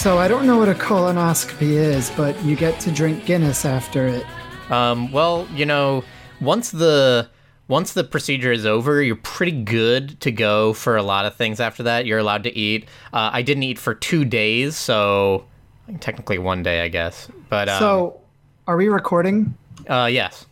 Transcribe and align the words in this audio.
So 0.00 0.16
I 0.16 0.28
don't 0.28 0.46
know 0.46 0.56
what 0.56 0.70
a 0.70 0.72
colonoscopy 0.72 1.72
is, 1.72 2.08
but 2.16 2.42
you 2.42 2.56
get 2.56 2.80
to 2.80 2.90
drink 2.90 3.26
Guinness 3.26 3.66
after 3.66 4.06
it. 4.06 4.24
Um, 4.70 5.12
well, 5.12 5.46
you 5.54 5.66
know, 5.66 6.04
once 6.40 6.70
the 6.70 7.28
once 7.68 7.92
the 7.92 8.02
procedure 8.02 8.50
is 8.50 8.64
over, 8.64 9.02
you're 9.02 9.14
pretty 9.16 9.52
good 9.52 10.18
to 10.22 10.32
go 10.32 10.72
for 10.72 10.96
a 10.96 11.02
lot 11.02 11.26
of 11.26 11.36
things 11.36 11.60
after 11.60 11.82
that. 11.82 12.06
You're 12.06 12.18
allowed 12.18 12.44
to 12.44 12.56
eat. 12.56 12.84
Uh, 13.12 13.28
I 13.30 13.42
didn't 13.42 13.64
eat 13.64 13.78
for 13.78 13.94
two 13.94 14.24
days, 14.24 14.74
so 14.74 15.44
technically 16.00 16.38
one 16.38 16.62
day, 16.62 16.80
I 16.80 16.88
guess. 16.88 17.28
But 17.50 17.68
um, 17.68 17.78
So, 17.78 18.22
are 18.66 18.78
we 18.78 18.88
recording? 18.88 19.54
uh, 19.86 20.08
yes. 20.10 20.46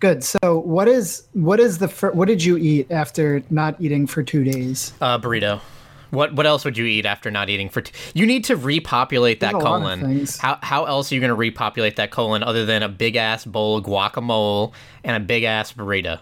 Good. 0.00 0.24
So, 0.24 0.60
what 0.60 0.88
is 0.88 1.28
what 1.34 1.60
is 1.60 1.76
the 1.76 1.88
fir- 1.88 2.12
what 2.12 2.26
did 2.26 2.42
you 2.42 2.56
eat 2.56 2.90
after 2.90 3.42
not 3.50 3.78
eating 3.82 4.06
for 4.06 4.22
two 4.22 4.44
days? 4.44 4.94
Uh, 5.02 5.18
burrito. 5.18 5.60
What 6.10 6.34
what 6.34 6.46
else 6.46 6.64
would 6.64 6.76
you 6.76 6.84
eat 6.86 7.06
after 7.06 7.30
not 7.30 7.50
eating 7.50 7.68
for? 7.68 7.82
T- 7.82 7.92
you 8.14 8.26
need 8.26 8.44
to 8.44 8.56
repopulate 8.56 9.40
that 9.40 9.52
There's 9.52 9.62
a 9.62 9.66
lot 9.68 9.92
of 9.92 10.00
colon. 10.00 10.26
How 10.38 10.58
how 10.62 10.84
else 10.84 11.10
are 11.10 11.14
you 11.14 11.20
going 11.20 11.28
to 11.28 11.34
repopulate 11.34 11.96
that 11.96 12.10
colon 12.10 12.42
other 12.42 12.64
than 12.64 12.82
a 12.82 12.88
big 12.88 13.16
ass 13.16 13.44
bowl 13.44 13.78
of 13.78 13.84
guacamole 13.84 14.72
and 15.04 15.16
a 15.16 15.24
big 15.24 15.44
ass 15.44 15.72
burrito? 15.72 16.20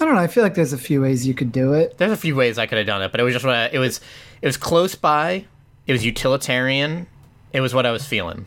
I 0.00 0.04
don't 0.04 0.14
know. 0.14 0.20
I 0.20 0.28
feel 0.28 0.44
like 0.44 0.54
there's 0.54 0.72
a 0.72 0.78
few 0.78 1.02
ways 1.02 1.26
you 1.26 1.34
could 1.34 1.50
do 1.50 1.72
it. 1.72 1.98
There's 1.98 2.12
a 2.12 2.16
few 2.16 2.36
ways 2.36 2.56
I 2.56 2.66
could 2.66 2.78
have 2.78 2.86
done 2.86 3.02
it, 3.02 3.10
but 3.10 3.20
it 3.20 3.24
was 3.24 3.34
just 3.34 3.44
what 3.44 3.54
I, 3.54 3.66
it 3.66 3.78
was. 3.78 4.00
It 4.40 4.46
was 4.46 4.56
close 4.56 4.94
by. 4.94 5.44
It 5.86 5.92
was 5.92 6.04
utilitarian. 6.04 7.06
It 7.52 7.60
was 7.60 7.74
what 7.74 7.84
I 7.86 7.90
was 7.90 8.06
feeling. 8.06 8.46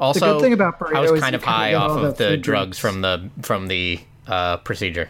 Also, 0.00 0.34
good 0.34 0.42
thing 0.42 0.52
about 0.52 0.78
burrito 0.78 0.96
I 0.96 1.10
was 1.10 1.20
kind 1.20 1.34
of 1.34 1.42
high 1.42 1.74
off 1.74 1.98
of 1.98 2.16
the 2.16 2.30
the 2.30 2.36
drugs 2.36 2.66
groups. 2.66 2.78
from 2.78 3.00
the 3.02 3.30
from 3.42 3.66
the 3.66 4.00
uh, 4.26 4.58
procedure. 4.58 5.08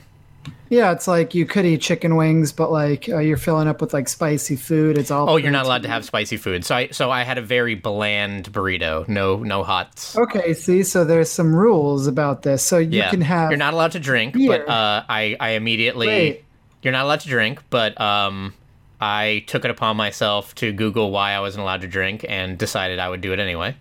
Yeah, 0.69 0.93
it's 0.93 1.07
like 1.07 1.35
you 1.35 1.47
could 1.47 1.65
eat 1.65 1.81
chicken 1.81 2.17
wings, 2.17 2.53
but 2.53 2.71
like 2.73 3.09
uh, 3.09 3.19
you're 3.19 3.37
filling 3.37 3.69
up 3.69 3.81
with 3.81 3.93
like 3.93 4.09
spicy 4.09 4.57
food. 4.57 4.99
It's 4.99 5.11
all. 5.11 5.31
Oh, 5.31 5.37
you're 5.37 5.51
not 5.53 5.67
allowed 5.67 5.83
to 5.83 5.89
have 5.89 6.05
spicy 6.05 6.37
food. 6.37 6.65
So 6.65 6.75
I 6.75 6.89
so 6.89 7.11
I 7.11 7.23
had 7.23 7.39
a 7.39 7.43
very 7.43 7.75
bland 7.75 8.53
burrito. 8.53 9.07
No 9.09 9.37
no 9.37 9.63
hots. 9.63 10.17
Okay, 10.17 10.55
see, 10.55 10.83
so 10.83 11.05
there's 11.05 11.31
some 11.31 11.55
rules 11.55 12.07
about 12.07 12.43
this. 12.43 12.63
So 12.63 12.79
you 12.79 12.99
yeah, 12.99 13.11
can 13.11 13.21
have. 13.21 13.51
you're 13.51 13.59
not 13.59 13.75
allowed 13.75 13.93
to 13.93 14.01
drink, 14.01 14.35
beer. 14.35 14.65
but 14.65 14.69
uh, 14.69 15.05
I 15.09 15.37
I 15.39 15.51
immediately 15.51 16.07
Wait. 16.07 16.45
you're 16.83 16.93
not 16.93 17.05
allowed 17.05 17.21
to 17.21 17.29
drink, 17.29 17.63
but 17.71 18.01
um. 18.01 18.55
I 18.99 19.45
took 19.47 19.67
it 19.67 19.71
upon 19.71 19.99
myself 19.99 20.55
to 20.55 20.73
Google 20.73 21.11
why 21.11 21.33
I 21.33 21.41
wasn't 21.41 21.61
allowed 21.61 21.83
to 21.83 21.87
drink 21.87 22.25
and 22.27 22.57
decided 22.57 22.99
I 22.99 23.11
would 23.11 23.21
do 23.21 23.35
it 23.35 23.39
anyway. 23.39 23.77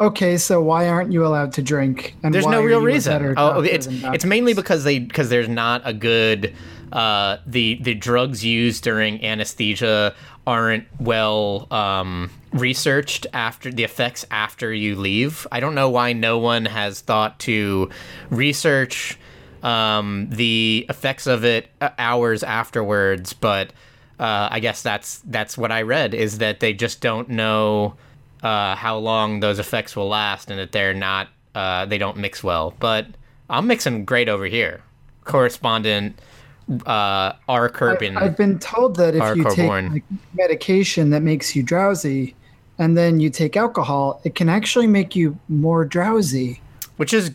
Okay, 0.00 0.36
so 0.36 0.62
why 0.62 0.88
aren't 0.88 1.12
you 1.12 1.26
allowed 1.26 1.52
to 1.54 1.62
drink? 1.62 2.14
And 2.22 2.34
There's 2.34 2.46
no 2.46 2.62
real 2.62 2.80
reason. 2.80 3.34
Oh, 3.36 3.60
it's 3.60 3.88
it's 3.90 4.24
mainly 4.24 4.54
because 4.54 4.84
they 4.84 4.98
because 4.98 5.28
there's 5.28 5.48
not 5.48 5.82
a 5.84 5.92
good 5.92 6.54
uh, 6.92 7.38
the 7.46 7.78
the 7.82 7.94
drugs 7.94 8.44
used 8.44 8.84
during 8.84 9.24
anesthesia 9.24 10.14
aren't 10.46 10.86
well 10.98 11.66
um, 11.70 12.30
researched 12.52 13.26
after 13.32 13.70
the 13.70 13.84
effects 13.84 14.24
after 14.30 14.72
you 14.72 14.96
leave. 14.96 15.46
I 15.52 15.60
don't 15.60 15.74
know 15.74 15.90
why 15.90 16.12
no 16.14 16.38
one 16.38 16.64
has 16.64 17.00
thought 17.00 17.38
to 17.40 17.90
research 18.30 19.18
um, 19.62 20.28
the 20.30 20.86
effects 20.88 21.26
of 21.26 21.44
it 21.44 21.68
uh, 21.80 21.90
hours 21.98 22.42
afterwards, 22.42 23.32
but 23.32 23.72
uh, 24.18 24.48
I 24.50 24.60
guess 24.60 24.82
that's 24.82 25.18
that's 25.26 25.58
what 25.58 25.70
I 25.70 25.82
read 25.82 26.14
is 26.14 26.38
that 26.38 26.60
they 26.60 26.72
just 26.72 27.00
don't 27.00 27.28
know 27.28 27.96
uh, 28.42 28.74
how 28.76 28.98
long 28.98 29.40
those 29.40 29.58
effects 29.58 29.96
will 29.96 30.08
last 30.08 30.50
and 30.50 30.58
that 30.58 30.72
they're 30.72 30.94
not 30.94 31.28
uh, 31.54 31.86
they 31.86 31.98
don't 31.98 32.16
mix 32.16 32.44
well. 32.44 32.74
But 32.78 33.06
I'm 33.50 33.66
mixing 33.66 34.04
great 34.04 34.28
over 34.28 34.46
here. 34.46 34.82
Correspondent 35.24 36.20
uh, 36.86 37.32
R. 37.48 37.68
Kerbin. 37.70 38.16
I've 38.16 38.36
been 38.36 38.58
told 38.58 38.96
that 38.96 39.14
if 39.14 39.22
Are 39.22 39.36
you 39.36 39.44
take 39.44 39.56
Corborn. 39.56 39.92
like, 39.92 40.04
medication 40.34 41.10
that 41.10 41.22
makes 41.22 41.56
you 41.56 41.62
drowsy, 41.62 42.34
and 42.78 42.96
then 42.96 43.20
you 43.20 43.30
take 43.30 43.56
alcohol, 43.56 44.20
it 44.24 44.34
can 44.34 44.48
actually 44.48 44.86
make 44.86 45.16
you 45.16 45.38
more 45.48 45.84
drowsy. 45.84 46.60
which 46.96 47.12
is 47.12 47.30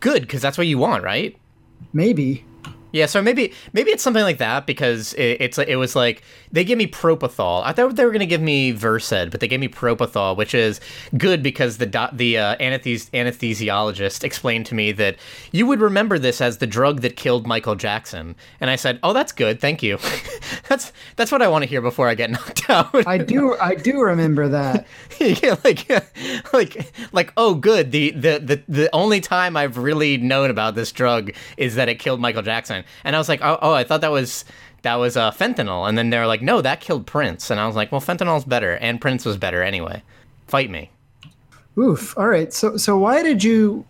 good 0.00 0.22
because 0.22 0.42
that's 0.42 0.58
what 0.58 0.66
you 0.66 0.78
want, 0.78 1.04
right? 1.04 1.36
Maybe. 1.92 2.44
Yeah, 2.94 3.06
so 3.06 3.20
maybe 3.20 3.52
maybe 3.72 3.90
it's 3.90 4.04
something 4.04 4.22
like 4.22 4.38
that 4.38 4.66
because 4.66 5.14
it, 5.14 5.38
it's 5.40 5.58
it 5.58 5.74
was 5.74 5.96
like 5.96 6.22
they 6.52 6.62
gave 6.62 6.78
me 6.78 6.86
propofol. 6.86 7.60
I 7.64 7.72
thought 7.72 7.96
they 7.96 8.04
were 8.04 8.12
gonna 8.12 8.24
give 8.24 8.40
me 8.40 8.70
Versed, 8.70 9.32
but 9.32 9.40
they 9.40 9.48
gave 9.48 9.58
me 9.58 9.66
propofol, 9.66 10.36
which 10.36 10.54
is 10.54 10.78
good 11.18 11.42
because 11.42 11.78
the 11.78 11.86
the 12.12 12.38
uh, 12.38 12.54
anesthes- 12.58 13.10
anesthesiologist 13.10 14.22
explained 14.22 14.66
to 14.66 14.76
me 14.76 14.92
that 14.92 15.16
you 15.50 15.66
would 15.66 15.80
remember 15.80 16.20
this 16.20 16.40
as 16.40 16.58
the 16.58 16.68
drug 16.68 17.00
that 17.00 17.16
killed 17.16 17.48
Michael 17.48 17.74
Jackson, 17.74 18.36
and 18.60 18.70
I 18.70 18.76
said, 18.76 19.00
"Oh, 19.02 19.12
that's 19.12 19.32
good, 19.32 19.60
thank 19.60 19.82
you." 19.82 19.98
that's 20.68 20.92
that's 21.16 21.32
what 21.32 21.42
I 21.42 21.48
want 21.48 21.64
to 21.64 21.68
hear 21.68 21.82
before 21.82 22.08
I 22.08 22.14
get 22.14 22.30
knocked 22.30 22.70
out. 22.70 23.08
I 23.08 23.18
do. 23.18 23.56
I 23.56 23.74
do 23.74 24.00
remember 24.02 24.48
that. 24.50 24.86
yeah, 25.20 25.56
like, 25.64 25.88
like, 26.52 26.92
like, 27.12 27.32
oh, 27.36 27.54
good. 27.54 27.92
The, 27.92 28.10
the, 28.10 28.38
the, 28.38 28.62
the 28.68 28.94
only 28.94 29.20
time 29.20 29.56
I've 29.56 29.78
really 29.78 30.16
known 30.16 30.50
about 30.50 30.74
this 30.74 30.92
drug 30.92 31.32
is 31.56 31.74
that 31.76 31.88
it 31.88 31.98
killed 31.98 32.20
Michael 32.20 32.42
Jackson, 32.42 32.83
and 33.04 33.14
I 33.16 33.18
was 33.18 33.28
like, 33.28 33.40
oh, 33.42 33.58
oh 33.60 33.72
I 33.72 33.84
thought 33.84 34.00
that 34.00 34.12
was 34.12 34.44
that 34.82 34.96
was 34.96 35.16
uh, 35.16 35.30
fentanyl, 35.30 35.88
and 35.88 35.96
then 35.96 36.10
they 36.10 36.18
were 36.18 36.26
like, 36.26 36.42
no, 36.42 36.60
that 36.60 36.80
killed 36.80 37.06
Prince, 37.06 37.50
and 37.50 37.58
I 37.58 37.66
was 37.66 37.76
like, 37.76 37.90
well, 37.90 38.00
fentanyl's 38.00 38.44
better, 38.44 38.76
and 38.76 39.00
Prince 39.00 39.24
was 39.24 39.36
better 39.36 39.62
anyway. 39.62 40.02
Fight 40.46 40.70
me. 40.70 40.90
Oof. 41.76 42.16
All 42.16 42.28
right. 42.28 42.52
So, 42.52 42.76
so 42.76 42.96
why 42.96 43.22
did 43.22 43.42
you? 43.42 43.84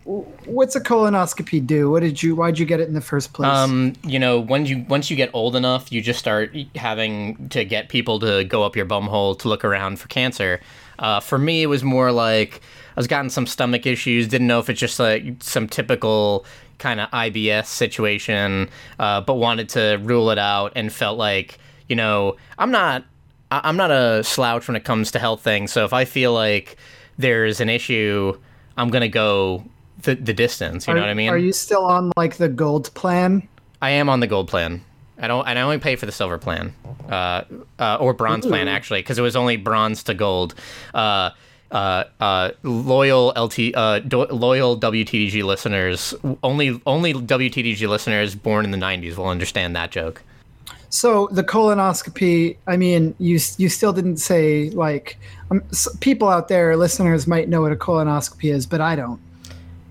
What's 0.47 0.75
a 0.75 0.81
colonoscopy 0.81 1.67
do? 1.67 1.91
What 1.91 2.01
did 2.01 2.23
you? 2.23 2.35
Why'd 2.35 2.59
you 2.59 2.65
get 2.65 2.81
it 2.81 2.89
in 2.89 2.95
the 2.95 3.03
first 3.03 3.35
place? 3.35 3.51
Um, 3.51 3.93
you 4.03 4.19
know, 4.19 4.41
when 4.41 4.65
you 4.65 4.87
once 4.89 5.11
you 5.11 5.17
get 5.17 5.31
old 5.35 5.55
enough, 5.55 5.93
you 5.93 6.01
just 6.01 6.19
start 6.19 6.57
having 6.77 7.51
to 7.51 7.65
get 7.65 7.91
people 7.91 8.19
to 8.21 8.45
go 8.45 8.63
up 8.63 8.75
your 8.75 8.87
bum 8.87 9.05
hole 9.05 9.35
to 9.35 9.49
look 9.49 9.67
around 9.67 9.99
for 9.99 10.09
cancer. 10.09 10.61
Uh, 10.99 11.21
for 11.21 11.37
me, 11.37 11.63
it 11.63 11.67
was 11.67 11.85
more 11.85 12.11
like 12.11 12.63
I 12.97 13.01
was 13.01 13.07
gotten 13.07 13.29
some 13.29 13.47
stomach 13.47 13.85
issues. 13.85 14.29
Didn't 14.29 14.47
know 14.47 14.61
if 14.61 14.71
it's 14.71 14.81
just 14.81 14.99
like 14.99 15.25
some 15.41 15.69
typical 15.69 16.47
kind 16.79 17.01
of 17.01 17.11
IBS 17.11 17.67
situation, 17.67 18.69
uh, 18.99 19.21
but 19.21 19.35
wanted 19.35 19.69
to 19.71 19.99
rule 20.03 20.31
it 20.31 20.39
out 20.39 20.73
and 20.77 20.93
felt 20.93 21.19
like 21.19 21.59
you 21.89 21.97
know 21.97 22.37
I'm 22.59 22.71
not 22.71 23.05
I'm 23.51 23.77
not 23.77 23.91
a 23.91 24.25
slouch 24.25 24.67
when 24.69 24.77
it 24.77 24.85
comes 24.85 25.11
to 25.13 25.19
health 25.19 25.43
things. 25.43 25.73
So 25.73 25.85
if 25.85 25.93
I 25.93 26.05
feel 26.05 26.33
like 26.33 26.77
there's 27.19 27.61
an 27.61 27.69
issue, 27.69 28.39
I'm 28.77 28.89
gonna 28.91 29.09
go 29.09 29.65
the, 30.03 30.15
the 30.15 30.33
distance. 30.33 30.87
You 30.89 30.95
know 30.95 31.01
what 31.01 31.11
I 31.11 31.15
mean? 31.15 31.31
Are 31.31 31.39
you 31.39 31.53
still 31.53 31.85
on 31.85 32.13
like 32.17 32.37
the 32.37 32.49
gold 32.49 32.93
plan? 32.95 33.47
I 33.81 33.91
am 33.91 34.09
on 34.09 34.21
the 34.21 34.27
gold 34.27 34.49
plan. 34.49 34.85
I 35.19 35.29
don't, 35.29 35.47
and 35.47 35.59
I 35.59 35.63
only 35.63 35.79
pay 35.79 35.95
for 35.95 36.07
the 36.07 36.13
silver 36.13 36.39
plan, 36.39 36.75
uh, 37.09 37.43
uh, 37.79 37.99
or 38.01 38.15
bronze 38.15 38.47
plan 38.47 38.67
actually, 38.67 39.01
because 39.01 39.19
it 39.19 39.23
was 39.23 39.37
only 39.37 39.57
bronze 39.57 40.03
to 40.05 40.15
gold. 40.15 40.55
Uh, 40.93 41.31
uh, 41.75 42.05
uh, 42.21 42.53
loyal 42.63 43.33
LT, 43.37 43.75
uh, 43.75 43.99
do, 43.99 44.25
loyal 44.27 44.79
WTDG 44.79 45.43
listeners, 45.43 46.15
only 46.43 46.81
only 46.87 47.13
WTDG 47.13 47.89
listeners 47.89 48.35
born 48.35 48.65
in 48.65 48.71
the 48.71 48.79
'90s 48.79 49.17
will 49.17 49.27
understand 49.29 49.75
that 49.77 49.91
joke. 49.91 50.23
So 50.89 51.29
the 51.33 51.43
colonoscopy. 51.43 52.57
I 52.69 52.77
mean, 52.77 53.15
you 53.19 53.41
you 53.59 53.69
still 53.69 53.93
didn't 53.93 54.19
say 54.19 54.71
like 54.71 55.19
um, 55.51 55.63
s- 55.71 55.89
people 56.01 56.29
out 56.29 56.47
there, 56.47 56.77
listeners 56.77 57.27
might 57.27 57.49
know 57.49 57.63
what 57.63 57.73
a 57.73 57.77
colonoscopy 57.77 58.53
is, 58.55 58.67
but 58.67 58.81
I 58.81 58.95
don't. 58.95 59.21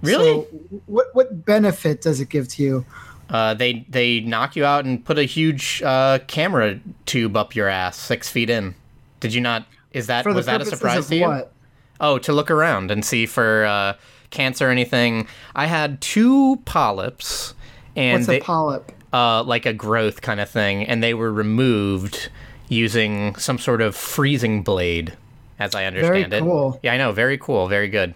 Really? 0.02 0.26
So 0.26 0.42
what 0.86 1.14
what 1.14 1.46
benefit 1.46 2.02
does 2.02 2.22
it 2.22 2.30
give 2.30 2.48
to 2.50 2.64
you? 2.64 2.86
Uh, 3.30 3.54
they 3.54 3.86
they 3.90 4.22
knock 4.22 4.56
you 4.56 4.64
out 4.64 4.86
and 4.86 5.04
put 5.04 5.18
a 5.18 5.24
huge 5.24 5.82
uh, 5.84 6.20
camera 6.28 6.80
tube 7.06 7.36
up 7.36 7.56
your 7.56 7.68
ass, 7.68 7.98
six 7.98 8.30
feet 8.30 8.50
in. 8.50 8.74
Did 9.20 9.34
you 9.34 9.42
not? 9.42 9.66
Is 9.92 10.08
that 10.08 10.26
was 10.26 10.46
that 10.46 10.62
a 10.62 10.66
surprise 10.66 11.08
to 11.10 11.16
you? 11.16 11.24
what? 11.24 11.53
Oh, 12.04 12.18
to 12.20 12.34
look 12.34 12.52
around 12.52 12.92
and 12.92 13.04
see 13.04 13.26
for 13.26 13.66
uh, 13.66 13.94
cancer 14.30 14.68
or 14.68 14.72
anything. 14.72 15.26
I 15.56 15.68
had 15.68 16.02
two 16.02 16.58
polyps, 16.66 17.54
and 17.96 18.20
What's 18.20 18.28
they, 18.28 18.40
a 18.40 18.44
polyp? 18.44 18.92
uh, 19.14 19.42
like 19.44 19.66
a 19.66 19.72
growth 19.74 20.22
kind 20.22 20.42
of 20.42 20.50
thing, 20.50 20.84
and 20.84 21.02
they 21.02 21.14
were 21.14 21.32
removed 21.32 22.30
using 22.68 23.36
some 23.36 23.58
sort 23.58 23.82
of 23.82 23.96
freezing 23.96 24.64
blade, 24.64 25.16
as 25.60 25.74
I 25.76 25.86
understand 25.86 26.34
it. 26.34 26.42
cool. 26.42 26.78
Yeah, 26.84 26.94
I 26.94 26.98
know. 26.98 27.14
Very 27.14 27.38
cool. 27.38 27.68
Very 27.70 27.88
good. 27.88 28.14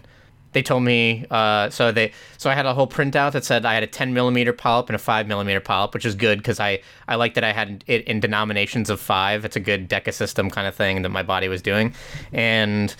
They 0.52 0.62
told 0.62 0.82
me 0.82 1.24
uh, 1.30 1.68
so 1.70 1.92
they 1.92 2.12
so 2.38 2.50
I 2.50 2.54
had 2.54 2.64
a 2.66 2.72
whole 2.74 2.86
printout 2.86 3.32
that 3.32 3.44
said 3.44 3.66
I 3.66 3.74
had 3.74 3.82
a 3.82 3.86
10 3.86 4.14
millimeter 4.14 4.52
polyp 4.54 4.88
and 4.88 4.96
a 4.96 4.98
5 4.98 5.28
millimeter 5.28 5.60
polyp, 5.60 5.92
which 5.94 6.06
is 6.06 6.14
good 6.14 6.38
because 6.38 6.58
I 6.58 6.80
I 7.06 7.16
like 7.16 7.34
that 7.34 7.44
I 7.44 7.52
had 7.52 7.84
it 7.86 8.04
in 8.08 8.18
denominations 8.18 8.88
of 8.90 8.98
five. 8.98 9.44
It's 9.44 9.56
a 9.56 9.60
good 9.60 9.88
deca 9.90 10.12
system 10.12 10.50
kind 10.50 10.66
of 10.66 10.74
thing 10.74 11.02
that 11.02 11.10
my 11.10 11.22
body 11.22 11.48
was 11.48 11.60
doing, 11.62 11.94
and 12.32 12.94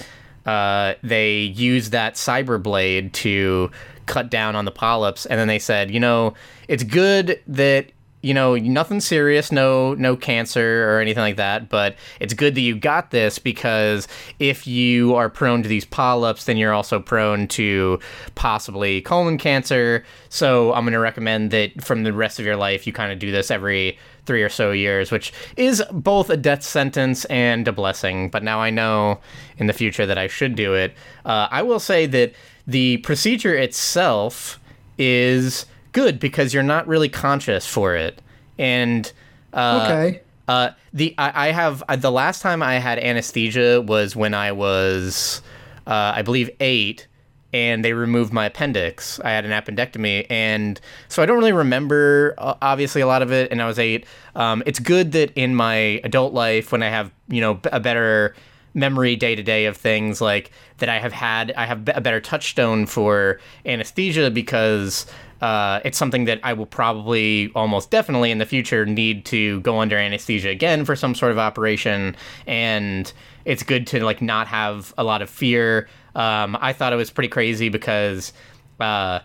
uh, 0.48 0.94
they 1.02 1.40
used 1.40 1.92
that 1.92 2.14
cyber 2.14 2.62
blade 2.62 3.12
to 3.12 3.70
cut 4.06 4.30
down 4.30 4.56
on 4.56 4.64
the 4.64 4.70
polyps, 4.70 5.26
and 5.26 5.38
then 5.38 5.46
they 5.46 5.58
said, 5.58 5.90
you 5.90 6.00
know, 6.00 6.32
it's 6.68 6.84
good 6.84 7.38
that 7.46 7.92
you 8.20 8.34
know, 8.34 8.56
nothing 8.56 8.98
serious, 8.98 9.52
no 9.52 9.94
no 9.94 10.16
cancer 10.16 10.90
or 10.90 11.00
anything 11.00 11.20
like 11.20 11.36
that, 11.36 11.68
but 11.68 11.94
it's 12.18 12.34
good 12.34 12.54
that 12.56 12.62
you 12.62 12.76
got 12.76 13.12
this 13.12 13.38
because 13.38 14.08
if 14.40 14.66
you 14.66 15.14
are 15.14 15.28
prone 15.28 15.62
to 15.62 15.68
these 15.68 15.84
polyps, 15.84 16.46
then 16.46 16.56
you're 16.56 16.72
also 16.72 16.98
prone 16.98 17.46
to 17.46 18.00
possibly 18.34 19.00
colon 19.02 19.38
cancer. 19.38 20.04
So 20.30 20.72
I'm 20.72 20.82
going 20.82 20.94
to 20.94 20.98
recommend 20.98 21.52
that 21.52 21.84
from 21.84 22.02
the 22.02 22.12
rest 22.12 22.40
of 22.40 22.46
your 22.46 22.56
life 22.56 22.88
you 22.88 22.92
kind 22.92 23.12
of 23.12 23.20
do 23.20 23.30
this 23.30 23.52
every 23.52 23.98
3 24.28 24.42
or 24.44 24.48
so 24.48 24.70
years, 24.70 25.10
which 25.10 25.32
is 25.56 25.82
both 25.90 26.30
a 26.30 26.36
death 26.36 26.62
sentence 26.62 27.24
and 27.24 27.66
a 27.66 27.72
blessing, 27.72 28.28
but 28.30 28.44
now 28.44 28.60
I 28.60 28.70
know 28.70 29.18
in 29.56 29.66
the 29.66 29.72
future 29.72 30.06
that 30.06 30.18
I 30.18 30.28
should 30.28 30.54
do 30.54 30.74
it. 30.74 30.94
Uh, 31.24 31.48
I 31.50 31.62
will 31.62 31.80
say 31.80 32.06
that 32.06 32.32
the 32.68 32.98
procedure 32.98 33.56
itself 33.56 34.60
is 34.98 35.66
good 35.92 36.20
because 36.20 36.54
you're 36.54 36.62
not 36.62 36.86
really 36.86 37.08
conscious 37.08 37.66
for 37.66 37.96
it. 37.96 38.22
And 38.58 39.10
uh, 39.52 39.80
Okay. 39.84 40.20
uh, 40.46 40.70
the 40.92 41.14
I, 41.18 41.48
I 41.48 41.52
have 41.52 41.82
uh, 41.88 41.96
the 41.96 42.12
last 42.12 42.42
time 42.42 42.62
I 42.62 42.74
had 42.74 42.98
anesthesia 42.98 43.80
was 43.80 44.14
when 44.14 44.34
I 44.34 44.52
was, 44.52 45.42
uh, 45.86 46.12
I 46.14 46.22
believe 46.22 46.50
eight, 46.60 47.07
and 47.52 47.84
they 47.84 47.92
removed 47.92 48.32
my 48.32 48.46
appendix. 48.46 49.20
I 49.20 49.30
had 49.30 49.44
an 49.44 49.50
appendectomy, 49.50 50.26
and 50.28 50.80
so 51.08 51.22
I 51.22 51.26
don't 51.26 51.38
really 51.38 51.52
remember 51.52 52.34
uh, 52.38 52.54
obviously 52.60 53.00
a 53.00 53.06
lot 53.06 53.22
of 53.22 53.32
it. 53.32 53.50
And 53.50 53.62
I 53.62 53.66
was 53.66 53.78
eight. 53.78 54.06
Um, 54.34 54.62
it's 54.66 54.78
good 54.78 55.12
that 55.12 55.32
in 55.34 55.54
my 55.54 56.00
adult 56.04 56.34
life, 56.34 56.72
when 56.72 56.82
I 56.82 56.88
have 56.88 57.10
you 57.28 57.40
know 57.40 57.60
a 57.72 57.80
better 57.80 58.34
memory 58.74 59.16
day 59.16 59.34
to 59.34 59.42
day 59.42 59.66
of 59.66 59.76
things 59.76 60.20
like 60.20 60.50
that 60.78 60.88
I 60.88 60.98
have 60.98 61.12
had 61.12 61.52
I 61.56 61.66
have 61.66 61.88
a 61.94 62.00
better 62.00 62.20
touchstone 62.20 62.86
for 62.86 63.40
anesthesia 63.66 64.30
because 64.30 65.06
uh, 65.40 65.80
it's 65.84 65.96
something 65.96 66.24
that 66.24 66.40
I 66.42 66.52
will 66.52 66.66
probably 66.66 67.50
almost 67.54 67.90
definitely 67.90 68.30
in 68.30 68.38
the 68.38 68.46
future 68.46 68.84
need 68.84 69.24
to 69.26 69.60
go 69.60 69.78
under 69.78 69.96
anesthesia 69.96 70.48
again 70.48 70.84
for 70.84 70.96
some 70.96 71.14
sort 71.14 71.32
of 71.32 71.38
operation 71.38 72.16
and 72.46 73.12
it's 73.44 73.62
good 73.62 73.86
to 73.88 74.04
like 74.04 74.20
not 74.20 74.46
have 74.48 74.92
a 74.98 75.04
lot 75.04 75.22
of 75.22 75.30
fear 75.30 75.88
um, 76.14 76.56
I 76.60 76.72
thought 76.72 76.92
it 76.92 76.96
was 76.96 77.10
pretty 77.10 77.28
crazy 77.28 77.68
because 77.68 78.32
uh, 78.80 78.84
uh, 78.84 79.20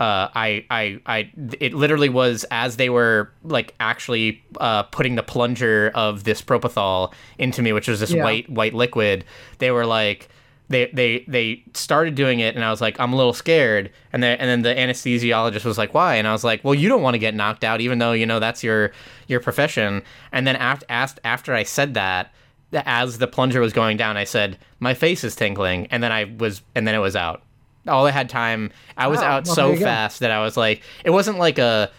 I, 0.00 0.64
I, 0.70 1.00
I, 1.06 1.30
it 1.60 1.74
literally 1.74 2.08
was 2.08 2.44
as 2.50 2.76
they 2.76 2.88
were 2.90 3.32
like 3.42 3.74
actually 3.80 4.42
uh, 4.60 4.84
putting 4.84 5.16
the 5.16 5.22
plunger 5.22 5.90
of 5.94 6.24
this 6.24 6.40
propofol 6.40 7.12
into 7.38 7.62
me, 7.62 7.72
which 7.72 7.88
was 7.88 7.98
this 8.00 8.12
Yeah. 8.12 8.22
white, 8.22 8.48
white 8.48 8.74
liquid. 8.74 9.24
They 9.58 9.70
were 9.72 9.86
like, 9.86 10.28
they, 10.70 10.90
they, 10.92 11.24
they 11.26 11.64
started 11.72 12.14
doing 12.14 12.40
it, 12.40 12.54
and 12.54 12.62
I 12.62 12.70
was 12.70 12.82
like, 12.82 13.00
I'm 13.00 13.14
a 13.14 13.16
little 13.16 13.32
scared. 13.32 13.90
And 14.12 14.22
then, 14.22 14.36
and 14.38 14.48
then 14.50 14.62
the 14.62 14.78
anesthesiologist 14.78 15.64
was 15.64 15.78
like, 15.78 15.94
why? 15.94 16.16
And 16.16 16.28
I 16.28 16.32
was 16.32 16.44
like, 16.44 16.62
well, 16.62 16.74
you 16.74 16.90
don't 16.90 17.00
want 17.00 17.14
to 17.14 17.18
get 17.18 17.34
knocked 17.34 17.64
out, 17.64 17.80
even 17.80 17.98
though 17.98 18.12
you 18.12 18.26
know 18.26 18.38
that's 18.38 18.62
your, 18.62 18.92
your 19.28 19.40
profession. 19.40 20.02
And 20.30 20.46
then 20.46 20.56
after, 20.56 20.84
asked 20.90 21.20
after 21.24 21.54
I 21.54 21.62
said 21.62 21.94
that, 21.94 22.32
as 22.72 23.18
the 23.18 23.26
plunger 23.26 23.60
was 23.60 23.72
going 23.72 23.96
down, 23.96 24.16
I 24.16 24.24
said, 24.24 24.58
my 24.80 24.94
face 24.94 25.24
is 25.24 25.34
tingling, 25.34 25.86
and 25.90 26.02
then 26.02 26.12
I 26.12 26.24
was, 26.38 26.62
and 26.74 26.86
then 26.86 26.94
it 26.94 26.98
was 26.98 27.16
out 27.16 27.42
all 27.86 28.06
I 28.06 28.10
had 28.10 28.28
time. 28.28 28.70
I 28.98 29.06
was 29.06 29.20
Wow, 29.20 29.26
out 29.38 29.46
well, 29.46 29.54
so 29.54 29.74
fast 29.76 30.20
that 30.20 30.30
I 30.30 30.40
was 30.40 30.56
like, 30.58 30.82
it 31.04 31.10
wasn't 31.10 31.38
like 31.38 31.58
a, 31.58 31.90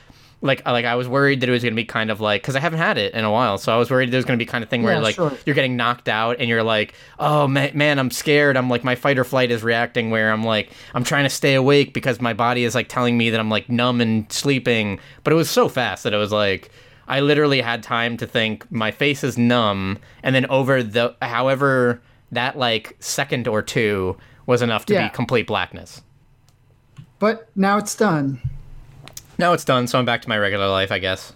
like 0.41 0.65
like 0.65 0.85
I 0.85 0.95
was 0.95 1.07
worried 1.07 1.41
that 1.41 1.49
it 1.49 1.51
was 1.51 1.63
gonna 1.63 1.75
be 1.75 1.83
kind 1.83 2.09
of 2.09 2.21
like 2.21 2.41
because 2.41 2.55
I 2.55 2.59
haven't 2.61 2.79
had 2.79 2.97
it 2.97 3.13
in 3.13 3.25
a 3.25 3.31
while, 3.31 3.57
so 3.57 3.73
I 3.73 3.77
was 3.77 3.89
worried 3.89 4.09
there 4.11 4.17
was 4.19 4.25
gonna 4.25 4.37
be 4.37 4.45
kind 4.45 4.63
of 4.63 4.69
thing 4.69 4.83
where 4.83 4.93
Yeah, 4.93 4.99
like 4.99 5.15
sure. 5.15 5.33
you're 5.45 5.55
getting 5.55 5.75
knocked 5.75 6.07
out 6.07 6.37
and 6.39 6.47
you're 6.47 6.63
like, 6.63 6.93
oh 7.19 7.47
man, 7.47 7.71
man, 7.75 7.99
I'm 7.99 8.09
scared. 8.11 8.55
I'm 8.55 8.69
like 8.69 8.83
my 8.83 8.95
fight 8.95 9.17
or 9.19 9.25
flight 9.25 9.51
is 9.51 9.63
reacting 9.63 10.11
where 10.11 10.31
I'm 10.31 10.43
like 10.43 10.71
I'm 10.93 11.03
trying 11.03 11.25
to 11.25 11.29
stay 11.29 11.55
awake 11.55 11.93
because 11.93 12.21
my 12.21 12.33
body 12.33 12.63
is 12.63 12.73
like 12.73 12.87
telling 12.87 13.17
me 13.17 13.31
that 13.31 13.39
I'm 13.39 13.49
like 13.49 13.67
numb 13.67 13.99
and 13.99 14.31
sleeping, 14.31 14.99
but 15.25 15.33
it 15.33 15.35
was 15.35 15.49
so 15.49 15.67
fast 15.67 16.03
that 16.03 16.13
it 16.13 16.17
was 16.17 16.31
like. 16.31 16.71
I 17.09 17.19
literally 17.21 17.59
had 17.61 17.81
time 17.83 18.15
to 18.17 18.27
think 18.27 18.71
my 18.71 18.91
face 18.91 19.23
is 19.23 19.37
numb, 19.37 19.97
and 20.23 20.33
then 20.35 20.45
over 20.45 20.83
the 20.83 21.15
however 21.21 22.01
that 22.31 22.57
like 22.57 22.95
second 22.99 23.47
or 23.47 23.61
two 23.61 24.15
was 24.45 24.61
enough 24.61 24.85
to 24.85 24.93
Yeah. 24.93 25.07
be 25.07 25.13
complete 25.15 25.47
blackness. 25.47 26.01
But 27.17 27.49
now 27.55 27.77
it's 27.77 27.95
done. 27.95 28.39
Now 29.37 29.53
it's 29.53 29.65
done, 29.65 29.87
so 29.87 29.97
I'm 29.99 30.05
back 30.05 30.21
to 30.21 30.29
my 30.29 30.37
regular 30.37 30.67
life, 30.69 30.91
I 30.91 30.99
guess. 30.99 31.33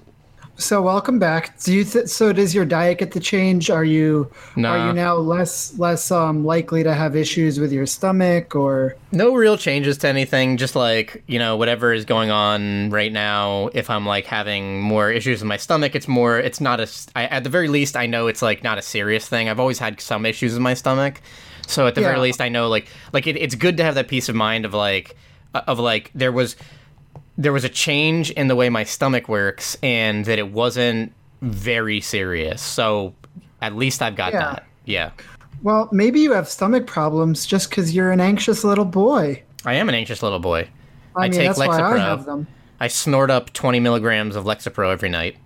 So 0.55 0.83
welcome 0.83 1.17
back. 1.17 1.59
Do 1.61 1.73
you 1.73 1.83
th- 1.83 2.07
so 2.07 2.31
does 2.31 2.53
your 2.53 2.63
diet 2.63 3.00
get 3.00 3.11
to 3.13 3.19
change? 3.19 3.71
Are 3.71 3.83
you 3.83 4.31
Nah. 4.55 4.69
are 4.69 4.88
you 4.88 4.94
now 4.94 5.15
less 5.15 5.77
less 5.79 6.11
um 6.11 6.45
likely 6.45 6.83
to 6.83 6.94
have 6.94 7.15
issues 7.15 7.59
with 7.59 7.71
your 7.71 7.88
stomach 7.88 8.55
or 8.55 8.95
No 9.11 9.33
real 9.33 9.57
changes 9.57 9.97
to 10.00 10.07
anything, 10.07 10.57
just 10.57 10.75
like, 10.75 11.23
you 11.27 11.39
know, 11.39 11.57
whatever 11.57 11.91
is 11.91 12.05
going 12.05 12.29
on 12.29 12.91
right 12.91 13.11
now. 13.11 13.69
If 13.73 13.89
I'm 13.89 14.05
like 14.05 14.25
having 14.25 14.79
more 14.79 15.11
issues 15.11 15.41
with 15.41 15.47
my 15.47 15.57
stomach, 15.57 15.95
it's 15.95 16.07
more, 16.07 16.38
it's 16.39 16.61
not 16.61 16.79
a, 16.79 16.88
I, 17.15 17.25
at 17.25 17.44
the 17.44 17.49
very 17.49 17.67
least, 17.67 17.97
I 17.97 18.06
know 18.06 18.27
it's 18.27 18.44
like 18.44 18.63
not 18.63 18.77
a 18.77 18.83
serious 18.83 19.27
thing. 19.27 19.49
I've 19.49 19.59
always 19.59 19.79
had 19.79 19.99
some 20.01 20.23
issues 20.25 20.53
with 20.53 20.61
my 20.61 20.75
stomach. 20.75 21.19
So 21.65 21.88
at 21.88 21.95
the 21.95 22.01
very 22.01 22.19
least, 22.19 22.41
I 22.41 22.49
know 22.49 22.69
like, 22.69 22.88
like 23.11 23.25
it, 23.25 23.38
it's 23.38 23.56
good 23.56 23.77
to 23.77 23.83
have 23.83 23.95
that 23.95 24.07
peace 24.07 24.29
of 24.29 24.35
mind 24.35 24.65
of 24.65 24.73
like, 24.73 25.15
uh, 25.56 25.61
of 25.67 25.79
like, 25.79 26.11
there 26.13 26.31
was, 26.31 26.56
there 27.38 27.53
was 27.53 27.63
a 27.63 27.69
change 27.69 28.30
in 28.31 28.47
the 28.47 28.56
way 28.56 28.69
my 28.69 28.83
stomach 28.83 29.27
works 29.27 29.75
and 29.81 30.25
that 30.25 30.38
it 30.39 30.51
wasn't 30.51 31.12
very 31.41 32.00
serious. 32.01 32.62
So 32.62 33.13
at 33.62 33.75
least 33.75 34.01
I've 34.01 34.15
got 34.15 34.33
Yeah. 34.33 34.39
that. 34.39 34.63
Yeah. 34.85 35.12
well, 35.62 35.88
maybe 35.91 36.19
you 36.19 36.33
have 36.33 36.47
stomach 36.50 36.85
problems 36.88 37.45
just 37.45 37.71
cuz 37.71 37.95
you're 37.95 38.12
an 38.12 38.19
anxious 38.19 38.63
little 38.63 38.85
boy. 38.85 39.41
I 39.65 39.75
am 39.75 39.88
an 39.89 39.95
anxious 39.95 40.21
little 40.21 40.39
boy. 40.39 40.68
I, 41.15 41.19
I 41.25 41.30
mean, 41.30 41.31
take 41.39 41.50
I 41.50 41.53
Lexapro. 41.53 42.25
them. 42.25 42.47
I 42.80 42.88
snort 42.88 43.31
up 43.31 43.53
20 43.53 43.80
milligrams 43.80 44.35
of 44.35 44.44
Lexapro 44.45 44.91
every 44.91 45.09
night. 45.09 45.38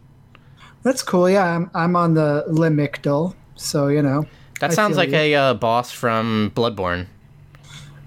That's 0.84 1.04
cool. 1.04 1.30
Yeah, 1.30 1.46
I'm 1.56 1.70
I'm 1.76 1.96
on 1.96 2.14
the 2.16 2.46
Lamictal, 2.50 3.36
so 3.56 3.88
you 3.90 4.02
know. 4.02 4.26
That 4.60 4.72
I 4.72 4.74
sounds 4.74 4.98
like 4.98 5.10
you. 5.10 5.16
a 5.18 5.36
uh, 5.36 5.54
boss 5.54 5.92
from 5.92 6.52
Bloodborne. 6.56 7.06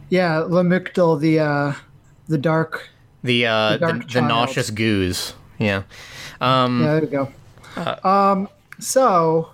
Yeah, 0.09 0.45
Lamictal, 0.49 1.21
the 1.21 1.39
uh 1.41 1.75
the 2.29 2.39
dark 2.39 2.89
The 3.23 3.47
uh, 3.47 3.77
The 3.77 3.87
the, 3.87 4.07
the, 4.15 4.21
nauseous 4.23 4.71
goose. 4.71 5.35
Yeah. 5.59 5.83
Um, 6.41 6.83
Yeah, 6.83 6.93
there 6.93 7.01
we 7.01 7.07
go. 7.07 7.33
Uh, 7.77 8.07
um, 8.07 8.49
so 8.79 9.51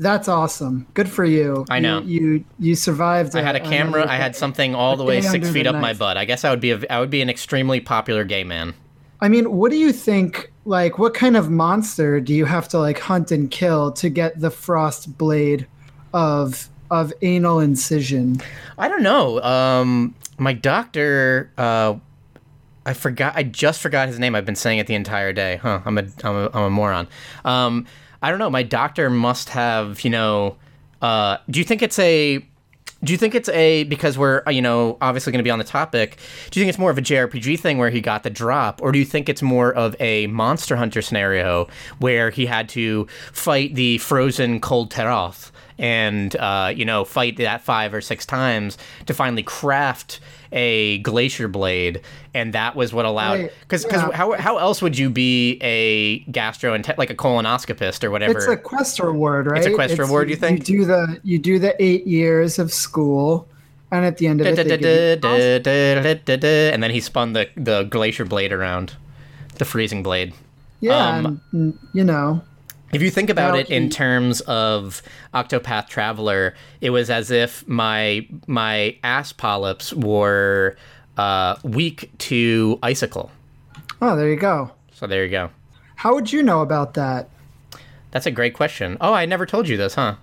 that's 0.00 0.28
awesome. 0.28 0.86
Good 0.94 1.10
for 1.10 1.26
you. 1.26 1.66
I 1.68 1.78
know. 1.78 2.00
You 2.00 2.20
you, 2.20 2.44
you 2.58 2.74
survived. 2.74 3.36
I 3.36 3.42
had 3.42 3.54
a 3.54 3.60
camera. 3.60 4.08
I 4.08 4.16
had 4.16 4.34
something 4.34 4.74
all 4.74 4.96
the 4.96 5.04
way 5.04 5.20
six 5.20 5.50
feet 5.50 5.66
up 5.66 5.76
my 5.76 5.92
butt. 5.92 6.16
I 6.16 6.24
guess 6.24 6.44
I 6.44 6.50
would 6.50 6.60
be 6.60 6.70
a, 6.72 6.80
I 6.88 6.98
would 7.00 7.10
be 7.10 7.20
an 7.20 7.28
extremely 7.28 7.80
popular 7.80 8.24
gay 8.24 8.42
man. 8.42 8.74
I 9.20 9.28
mean, 9.28 9.52
what 9.52 9.70
do 9.70 9.76
you 9.76 9.92
think? 9.92 10.50
Like, 10.64 10.98
what 10.98 11.12
kind 11.12 11.36
of 11.36 11.50
monster 11.50 12.20
do 12.20 12.32
you 12.34 12.46
have 12.46 12.66
to 12.68 12.78
like 12.78 12.98
hunt 12.98 13.30
and 13.30 13.50
kill 13.50 13.92
to 13.92 14.08
get 14.08 14.40
the 14.40 14.50
frost 14.50 15.18
blade 15.18 15.66
of 16.14 16.70
of 16.90 17.12
anal 17.20 17.60
incision? 17.60 18.40
I 18.78 18.88
don't 18.88 19.02
know. 19.02 19.40
Um, 19.42 20.14
my 20.38 20.54
doctor. 20.54 21.50
Uh, 21.58 21.96
I 22.90 22.92
forgot. 22.92 23.34
I 23.36 23.44
just 23.44 23.80
forgot 23.80 24.08
his 24.08 24.18
name. 24.18 24.34
I've 24.34 24.44
been 24.44 24.56
saying 24.56 24.80
it 24.80 24.88
the 24.88 24.96
entire 24.96 25.32
day. 25.32 25.56
Huh? 25.62 25.80
I'm 25.84 25.96
a 25.96 26.02
I'm 26.24 26.34
a, 26.34 26.50
I'm 26.52 26.62
a 26.64 26.70
moron. 26.70 27.06
Um, 27.44 27.86
I 28.20 28.30
don't 28.30 28.40
know. 28.40 28.50
My 28.50 28.64
doctor 28.64 29.08
must 29.08 29.50
have. 29.50 30.02
You 30.02 30.10
know. 30.10 30.56
Uh, 31.00 31.36
do 31.48 31.60
you 31.60 31.64
think 31.64 31.82
it's 31.82 32.00
a? 32.00 32.44
Do 33.04 33.12
you 33.12 33.16
think 33.16 33.36
it's 33.36 33.48
a 33.50 33.84
because 33.84 34.18
we're 34.18 34.42
uh, 34.44 34.50
you 34.50 34.60
know 34.60 34.98
obviously 35.00 35.30
going 35.30 35.38
to 35.38 35.44
be 35.44 35.52
on 35.52 35.60
the 35.60 35.64
topic? 35.64 36.18
Do 36.50 36.58
you 36.58 36.64
think 36.64 36.70
it's 36.70 36.80
more 36.80 36.90
of 36.90 36.98
a 36.98 37.02
JRPG 37.02 37.60
thing 37.60 37.78
where 37.78 37.90
he 37.90 38.00
got 38.00 38.24
the 38.24 38.30
drop, 38.30 38.82
or 38.82 38.90
do 38.90 38.98
you 38.98 39.04
think 39.04 39.28
it's 39.28 39.40
more 39.40 39.72
of 39.72 39.94
a 40.00 40.26
Monster 40.26 40.74
Hunter 40.74 41.00
scenario 41.00 41.68
where 42.00 42.30
he 42.30 42.44
had 42.44 42.68
to 42.70 43.06
fight 43.32 43.76
the 43.76 43.98
frozen 43.98 44.60
cold 44.60 44.90
Teroth 44.90 45.52
and 45.78 46.34
uh, 46.36 46.72
you 46.74 46.84
know 46.84 47.04
fight 47.04 47.36
that 47.36 47.62
five 47.62 47.94
or 47.94 48.00
six 48.00 48.26
times 48.26 48.76
to 49.06 49.14
finally 49.14 49.44
craft 49.44 50.18
a 50.52 50.98
glacier 50.98 51.48
blade, 51.48 52.00
and 52.34 52.52
that 52.52 52.76
was 52.76 52.92
what 52.92 53.04
allowed 53.04 53.40
Right, 53.40 53.52
because 53.60 53.84
yeah. 53.84 54.10
how 54.12 54.32
how 54.32 54.58
else 54.58 54.82
would 54.82 54.98
you 54.98 55.10
be 55.10 55.58
a 55.62 56.20
gastro 56.30 56.74
like 56.98 57.10
a 57.10 57.14
colonoscopist 57.14 58.04
or 58.04 58.10
whatever? 58.10 58.38
It's 58.38 58.46
a 58.46 58.56
quest 58.56 59.00
reward, 59.00 59.46
right? 59.46 59.58
It's 59.58 59.66
a 59.66 59.74
quest 59.74 59.98
reward, 59.98 60.30
you 60.30 60.36
think? 60.36 60.68
You 60.68 60.80
do 60.80 60.84
the 60.86 61.20
you 61.22 61.38
do 61.38 61.58
the 61.58 61.80
eight 61.82 62.06
years 62.06 62.58
of 62.58 62.72
school, 62.72 63.48
and 63.90 64.04
at 64.04 64.18
the 64.18 64.26
end 64.26 64.40
of 64.40 64.46
it, 64.46 64.50
you 64.50 64.64
and 66.74 66.82
then 66.82 66.90
he 66.90 67.00
spun 67.00 67.32
the, 67.32 67.48
the 67.56 67.84
glacier 67.84 68.24
blade 68.24 68.52
around 68.52 68.96
the 69.58 69.64
freezing 69.64 70.02
blade 70.02 70.32
yeah, 70.80 71.08
um, 71.08 71.40
and, 71.52 71.74
mm, 71.74 71.78
you 71.92 72.04
know, 72.04 72.42
if 72.92 73.00
you 73.02 73.10
think 73.10 73.30
about 73.30 73.54
Now 73.54 73.60
it 73.60 73.70
in 73.70 73.84
he- 73.84 73.88
terms 73.88 74.40
of 74.42 75.02
octopath 75.34 75.88
traveler 75.88 76.54
it 76.80 76.90
was 76.90 77.08
as 77.10 77.30
if 77.30 77.66
my 77.68 78.26
my 78.46 78.96
ass 79.04 79.32
polyps 79.32 79.92
were 79.92 80.76
uh, 81.16 81.56
weak 81.62 82.10
to 82.18 82.78
icicle 82.82 83.30
oh, 84.02 84.16
there 84.16 84.28
you 84.28 84.36
go. 84.36 84.70
so 84.92 85.06
there 85.06 85.24
you 85.24 85.30
go 85.30 85.50
How 85.96 86.14
would 86.14 86.32
you 86.32 86.42
know 86.42 86.62
about 86.62 86.94
that? 86.94 87.28
that's 88.10 88.26
a 88.26 88.30
great 88.30 88.54
question 88.54 88.96
oh 89.00 89.12
i 89.12 89.24
never 89.26 89.46
told 89.46 89.68
you 89.68 89.76
this 89.76 89.94
huh 89.94 90.16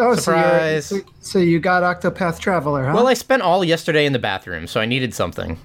Oh, 0.00 0.14
Surprise. 0.14 0.86
So, 0.86 1.00
so, 1.20 1.38
you 1.40 1.58
got 1.58 1.82
Octopath 1.82 2.38
Traveler, 2.38 2.86
huh? 2.86 2.92
well 2.94 3.06
i 3.08 3.14
spent 3.14 3.42
all 3.42 3.64
yesterday 3.64 4.06
in 4.06 4.12
the 4.12 4.18
bathroom 4.18 4.66
so 4.66 4.80
i 4.80 4.86
needed 4.86 5.12
something 5.14 5.58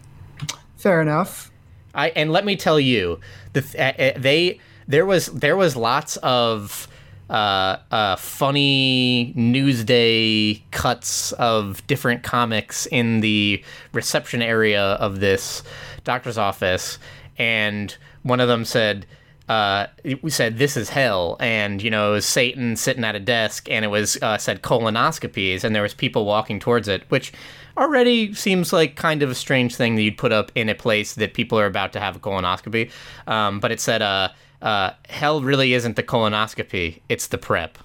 Fair 0.78 1.02
enough. 1.02 1.50
I 1.96 2.10
and 2.10 2.32
let 2.34 2.44
me 2.44 2.58
tell 2.58 2.78
you, 2.80 3.20
the 3.54 3.62
th- 3.62 3.76
uh, 3.76 4.02
uh, 4.02 4.20
they 4.20 4.60
there 4.88 5.06
was 5.06 5.28
there 5.28 5.56
was 5.56 5.76
lots 5.76 6.18
of 6.18 6.88
uh, 7.30 7.78
uh, 7.92 8.16
funny 8.16 9.34
Newsday 9.38 10.62
cuts 10.72 11.32
of 11.34 11.86
different 11.88 12.24
comics 12.24 12.86
in 12.88 13.22
the 13.22 13.64
reception 13.94 14.42
area 14.42 14.82
of 14.82 15.20
this 15.20 15.64
doctor's 16.04 16.38
office, 16.38 17.00
and 17.38 17.96
one 18.24 18.40
of 18.40 18.48
them 18.48 18.66
said. 18.66 19.06
Uh, 19.50 19.88
we 20.22 20.30
said 20.30 20.58
this 20.58 20.78
is 20.78 20.88
hell, 20.88 21.36
and 21.42 21.84
you 21.84 21.90
know 21.90 22.12
it 22.12 22.14
was 22.14 22.26
Satan 22.26 22.78
sitting 22.78 23.04
at 23.04 23.14
a 23.14 23.20
desk, 23.20 23.70
and 23.70 23.84
it 23.84 23.90
was 23.90 24.18
uh, 24.22 24.38
said 24.38 24.62
colonoscopies, 24.62 25.66
and 25.66 25.76
there 25.76 25.82
was 25.82 25.94
people 25.94 26.24
walking 26.24 26.62
towards 26.62 26.88
it, 26.88 27.04
which 27.10 27.34
already 27.78 28.34
seems 28.34 28.72
like 28.72 28.96
kind 28.96 29.22
of 29.22 29.30
a 29.30 29.36
strange 29.36 29.76
thing 29.76 29.96
that 29.96 30.02
you'd 30.02 30.18
put 30.18 30.32
up 30.32 30.52
in 30.56 30.70
a 30.70 30.76
place 30.76 31.16
that 31.16 31.34
people 31.34 31.60
are 31.60 31.66
about 31.66 31.92
to 31.94 32.00
have 32.00 32.16
a 32.16 32.20
colonoscopy. 32.20 32.90
Um, 33.28 33.60
but 33.60 33.72
it 33.72 33.82
said, 33.82 34.02
uh, 34.02 34.30
uh, 34.64 34.92
hell 35.10 35.42
really 35.42 35.74
isn't 35.74 35.96
the 35.96 36.04
colonoscopy, 36.04 37.02
it's 37.10 37.28
the 37.28 37.38
prep. 37.38 37.78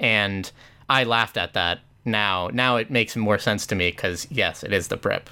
And 0.00 0.50
I 0.88 1.04
laughed 1.04 1.36
at 1.36 1.52
that 1.52 1.80
now. 2.04 2.48
Now 2.52 2.76
it 2.76 2.90
makes 2.90 3.14
more 3.14 3.38
sense 3.38 3.66
to 3.68 3.74
me 3.74 3.90
because, 3.90 4.26
yes, 4.30 4.64
it 4.64 4.72
is 4.72 4.88
the 4.88 4.96
prep. 4.96 5.30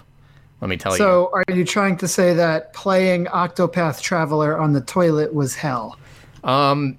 Let 0.61 0.69
me 0.69 0.77
tell 0.77 0.93
So, 0.93 0.97
you. 0.97 1.01
So, 1.01 1.31
are 1.33 1.55
you 1.57 1.65
trying 1.65 1.97
to 1.97 2.07
say 2.07 2.35
that 2.35 2.75
playing 2.75 3.25
Octopath 3.27 4.01
Traveler 4.03 4.59
on 4.59 4.75
the 4.75 4.83
toilet 4.83 5.35
was 5.35 5.55
hell? 5.55 5.99
Um, 6.45 6.99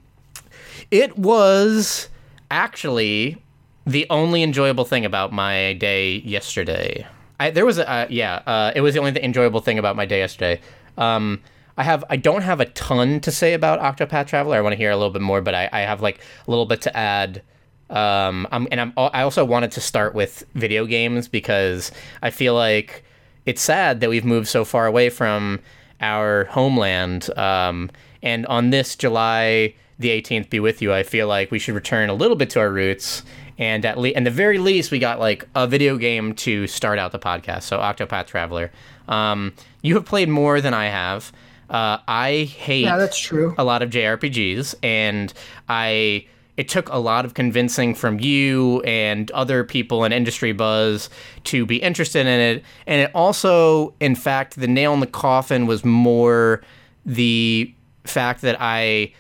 it 0.90 1.16
was 1.18 2.10
actually 2.50 3.42
the 3.86 4.08
only 4.10 4.42
enjoyable 4.42 4.86
thing 4.86 5.06
about 5.06 5.32
my 5.32 5.74
day 5.74 6.18
yesterday. 6.18 7.06
I, 7.40 7.52
there 7.52 7.66
was 7.66 7.78
a 7.78 7.90
uh, 7.90 8.08
yeah, 8.10 8.42
uh, 8.46 8.72
it 8.76 8.82
was 8.82 8.94
the 8.94 9.00
only 9.00 9.14
th- 9.14 9.24
enjoyable 9.24 9.62
thing 9.62 9.80
about 9.80 9.96
my 9.96 10.06
day 10.06 10.20
yesterday. 10.20 10.60
Um, 10.98 11.42
I 11.78 11.84
have 11.84 12.04
I 12.10 12.18
don't 12.18 12.42
have 12.42 12.60
a 12.60 12.66
ton 12.66 13.20
to 13.22 13.32
say 13.32 13.54
about 13.54 13.80
Octopath 13.80 14.28
Traveler. 14.28 14.58
I 14.58 14.62
want 14.62 14.74
to 14.74 14.78
hear 14.78 14.92
a 14.92 14.98
little 14.98 15.12
bit 15.12 15.22
more, 15.22 15.42
but 15.42 15.56
I, 15.56 15.70
I 15.72 15.82
have 15.82 16.02
like 16.02 16.20
a 16.48 16.52
little 16.52 16.66
bit 16.66 16.82
to 16.84 16.96
add. 16.98 17.44
Um, 17.90 18.48
I'm, 18.52 18.68
and 18.72 18.80
I'm 18.80 18.94
I 18.98 19.22
also 19.24 19.44
wanted 19.44 19.72
to 19.74 19.82
start 19.82 20.16
with 20.16 20.44
video 20.56 20.86
games 20.86 21.28
because 21.28 21.92
I 22.22 22.30
feel 22.30 22.56
like 22.56 23.04
it's 23.46 23.62
sad 23.62 24.00
that 24.00 24.10
we've 24.10 24.26
moved 24.26 24.48
so 24.48 24.64
far 24.64 24.86
away 24.86 25.10
from 25.10 25.60
our 26.00 26.46
homeland. 26.46 27.30
Um, 27.38 27.92
and 28.24 28.46
on 28.48 28.70
this 28.70 28.96
July 28.96 29.74
the 30.00 30.10
18th 30.10 30.50
be 30.50 30.60
with 30.60 30.82
you, 30.82 30.94
I 30.94 31.04
feel 31.04 31.28
like 31.28 31.52
we 31.52 31.60
should 31.60 31.76
return 31.76 32.10
a 32.10 32.14
little 32.14 32.36
bit 32.36 32.50
to 32.52 32.60
our 32.60 32.72
roots. 32.72 33.24
And 33.58 33.86
at 33.86 33.98
least, 33.98 34.18
in 34.18 34.24
the 34.24 34.32
very 34.32 34.58
least, 34.58 34.90
we 34.90 34.98
got 34.98 35.20
like 35.20 35.48
a 35.54 35.68
video 35.68 35.98
game 35.98 36.34
to 36.36 36.66
start 36.68 36.98
out 36.98 37.12
the 37.12 37.20
podcast. 37.20 37.64
So 37.64 37.78
Octopath 37.78 38.28
Traveler. 38.28 38.72
Um, 39.08 39.54
you 39.82 39.96
have 39.96 40.06
played 40.06 40.30
more 40.30 40.62
than 40.62 40.74
I 40.74 40.86
have. 40.86 41.32
Uh, 41.72 41.98
I 42.08 42.50
hate 42.58 42.82
Yeah, 42.84 42.98
that's 42.98 43.18
true. 43.18 43.56
a 43.58 43.64
lot 43.64 43.82
of 43.82 43.90
JRPGs, 43.90 44.76
and 44.84 45.34
I 45.70 46.28
it 46.58 46.68
took 46.68 46.90
a 46.90 46.98
lot 46.98 47.24
of 47.24 47.34
convincing 47.34 47.96
from 47.96 48.20
you 48.20 48.82
and 48.82 49.32
other 49.32 49.64
people 49.64 50.04
in 50.04 50.12
industry 50.12 50.52
buzz 50.52 51.10
to 51.46 51.66
be 51.66 51.78
interested 51.78 52.28
in 52.28 52.40
it. 52.40 52.64
And 52.86 53.02
it 53.02 53.12
also, 53.16 53.94
in 54.02 54.16
fact, 54.16 54.60
the 54.60 54.68
nail 54.68 54.94
in 54.94 55.00
the 55.00 55.08
coffin 55.08 55.66
was 55.66 55.86
more 55.86 56.62
the 57.06 57.74
fact 58.04 58.42
that 58.42 58.58
I 58.60 59.14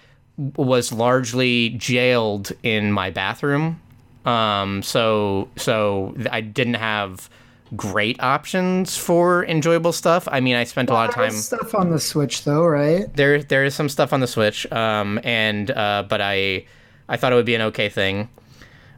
was 0.58 0.91
largely 0.91 1.70
jailed 1.70 2.51
in 2.63 2.91
my 2.91 3.10
bathroom. 3.10 3.79
Um, 4.25 4.84
so 4.84 5.48
so 5.55 6.13
I 6.31 6.41
didn't 6.41 6.75
have 6.75 7.29
great 7.75 8.21
options 8.21 8.97
for 8.97 9.45
enjoyable 9.45 9.93
stuff. 9.93 10.27
I 10.31 10.39
mean, 10.39 10.55
I 10.55 10.63
spent 10.63 10.89
a 10.89 10.93
lot 10.93 11.09
of 11.09 11.15
time 11.15 11.31
stuff 11.31 11.73
on 11.75 11.89
the 11.89 11.99
Switch, 11.99 12.43
though, 12.43 12.65
right? 12.65 13.13
there 13.15 13.41
there 13.41 13.63
is 13.63 13.75
some 13.75 13.89
stuff 13.89 14.13
on 14.13 14.19
the 14.19 14.27
Switch, 14.27 14.69
um, 14.71 15.19
and 15.23 15.71
uh, 15.71 16.03
but 16.07 16.21
I 16.21 16.65
I 17.07 17.17
thought 17.17 17.31
it 17.31 17.35
would 17.35 17.45
be 17.45 17.55
an 17.55 17.61
okay 17.61 17.89
thing. 17.89 18.29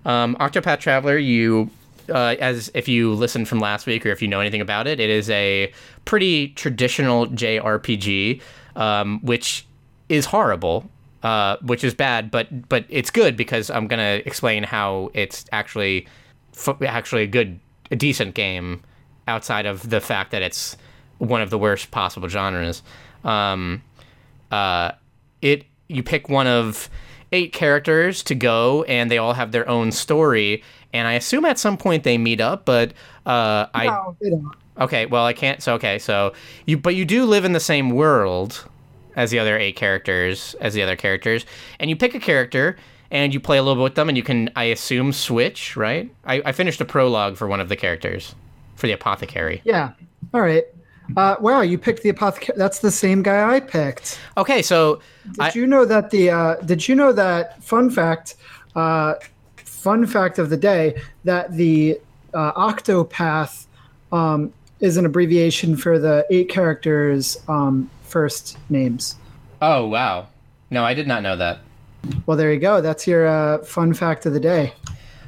Um, 0.06 0.36
Octopath 0.38 0.80
Traveler, 0.80 1.18
you 1.18 1.70
uh, 2.10 2.36
as 2.40 2.72
if 2.74 2.88
you 2.88 3.14
listened 3.14 3.48
from 3.48 3.60
last 3.60 3.86
week 3.86 4.06
or 4.06 4.10
if 4.10 4.22
you 4.22 4.28
know 4.28 4.40
anything 4.40 4.62
about 4.62 4.88
it, 4.88 5.00
it 5.00 5.10
is 5.10 5.30
a 5.30 5.72
pretty 6.06 6.50
traditional 6.50 7.28
JRPG, 7.28 8.42
um, 8.76 9.20
which 9.22 9.66
is 10.10 10.26
horrible. 10.26 10.90
Uh, 11.22 11.56
which 11.62 11.86
is 11.86 11.94
bad, 11.94 12.30
but 12.30 12.68
but 12.68 12.84
it's 12.90 13.10
good 13.10 13.38
because 13.38 13.70
I'm 13.70 13.88
gonna 13.88 14.22
explain 14.26 14.64
how 14.64 15.10
it's 15.14 15.46
actually 15.54 16.06
f- 16.54 16.82
actually 16.82 17.24
a 17.24 17.28
good, 17.28 17.62
a 17.94 17.96
decent 17.96 18.34
game 18.34 18.82
outside 19.28 19.66
of 19.68 19.90
the 19.90 20.02
fact 20.02 20.32
that 20.32 20.42
it's 20.42 20.76
one 21.20 21.42
of 21.42 21.52
the 21.52 21.58
worst 21.58 21.92
possible 21.92 22.28
genres. 22.28 22.82
Um, 23.24 23.84
uh, 24.52 24.92
it 25.42 25.66
you 25.88 26.02
pick 26.04 26.28
one 26.28 26.48
of 26.48 26.90
eight 27.32 27.54
characters 27.54 28.24
to 28.24 28.36
go, 28.36 28.84
and 28.84 29.10
they 29.10 29.18
all 29.20 29.34
have 29.34 29.52
their 29.52 29.70
own 29.70 29.92
story. 29.92 30.64
And 30.92 31.08
I 31.08 31.14
assume 31.14 31.46
at 31.46 31.60
some 31.60 31.78
point 31.78 32.04
they 32.04 32.18
meet 32.18 32.42
up, 32.42 32.66
but 32.66 32.94
uh, 33.26 33.68
I 33.74 33.86
No, 33.86 34.18
they 34.20 34.32
don't. 34.32 34.52
okay. 34.80 35.06
Well, 35.06 35.26
I 35.26 35.34
can't. 35.34 35.62
So 35.62 35.76
okay, 35.76 36.00
so 36.00 36.34
you 36.66 36.78
but 36.78 36.96
you 36.96 37.06
do 37.06 37.26
live 37.26 37.46
in 37.46 37.54
the 37.54 37.60
same 37.60 37.92
world 37.92 38.66
as 39.16 39.30
the 39.30 39.38
other 39.38 39.56
eight 39.58 39.76
characters, 39.76 40.56
as 40.60 40.74
the 40.74 40.82
other 40.82 40.96
characters, 40.96 41.46
and 41.80 41.90
you 41.92 41.96
pick 41.96 42.16
a 42.16 42.20
character. 42.20 42.76
And 43.14 43.34
you 43.34 43.40
play 43.40 43.58
a 43.58 43.64
little 43.64 43.76
bit 43.76 43.84
with 43.84 43.96
them, 43.96 44.10
and 44.10 44.18
you 44.18 44.24
can, 44.24 44.50
I 44.56 44.66
assume, 44.66 45.14
switch, 45.14 45.78
right? 45.78 46.12
I, 46.26 46.42
I 46.46 46.52
finished 46.52 46.82
a 46.82 46.86
prologue 46.86 47.38
for 47.38 47.48
one 47.48 47.60
of 47.62 47.70
the 47.70 47.76
characters, 47.76 48.36
for 48.76 48.88
the 48.88 48.94
apothecary. 48.94 49.62
Yeah. 49.64 49.92
All 50.34 50.42
right. 50.42 50.66
Uh, 51.16 51.36
wow, 51.40 51.62
you 51.62 51.78
picked 51.78 52.02
the 52.02 52.10
apothecary. 52.10 52.58
That's 52.58 52.80
the 52.80 52.90
same 52.90 53.22
guy 53.22 53.56
I 53.56 53.60
picked. 53.60 54.20
Okay, 54.36 54.62
so 54.62 55.00
Did 55.34 55.42
I, 55.42 55.52
you 55.54 55.68
know 55.68 55.86
that 55.86 56.10
the? 56.10 56.32
Uh, 56.32 56.56
did 56.66 56.88
you 56.88 56.96
know 56.96 57.12
that? 57.14 57.64
Fun 57.64 57.90
fact. 57.90 58.36
Uh, 58.76 59.16
fun 59.58 60.08
fact 60.08 60.40
of 60.40 60.50
the 60.50 60.58
day 60.58 61.00
that 61.26 61.52
the 61.52 62.00
uh, 62.34 62.54
Octopath 62.54 63.66
um, 64.12 64.52
is 64.80 64.98
an 64.98 65.06
abbreviation 65.06 65.76
for 65.76 66.00
the 66.00 66.26
eight 66.32 66.50
characters' 66.50 67.38
um, 67.48 67.92
first 68.04 68.58
names. 68.70 69.16
oh 69.62 69.86
wow, 69.86 70.28
no, 70.72 70.84
I 70.84 70.94
did 70.94 71.06
not 71.06 71.22
know 71.22 71.36
that. 71.36 71.60
Well, 72.26 72.38
there 72.38 72.52
you 72.54 72.60
go. 72.60 72.82
That's 72.82 73.08
your 73.08 73.28
uh, 73.28 73.60
fun 73.60 73.94
fact 73.94 74.26
of 74.26 74.34
the 74.34 74.40
day. 74.40 74.74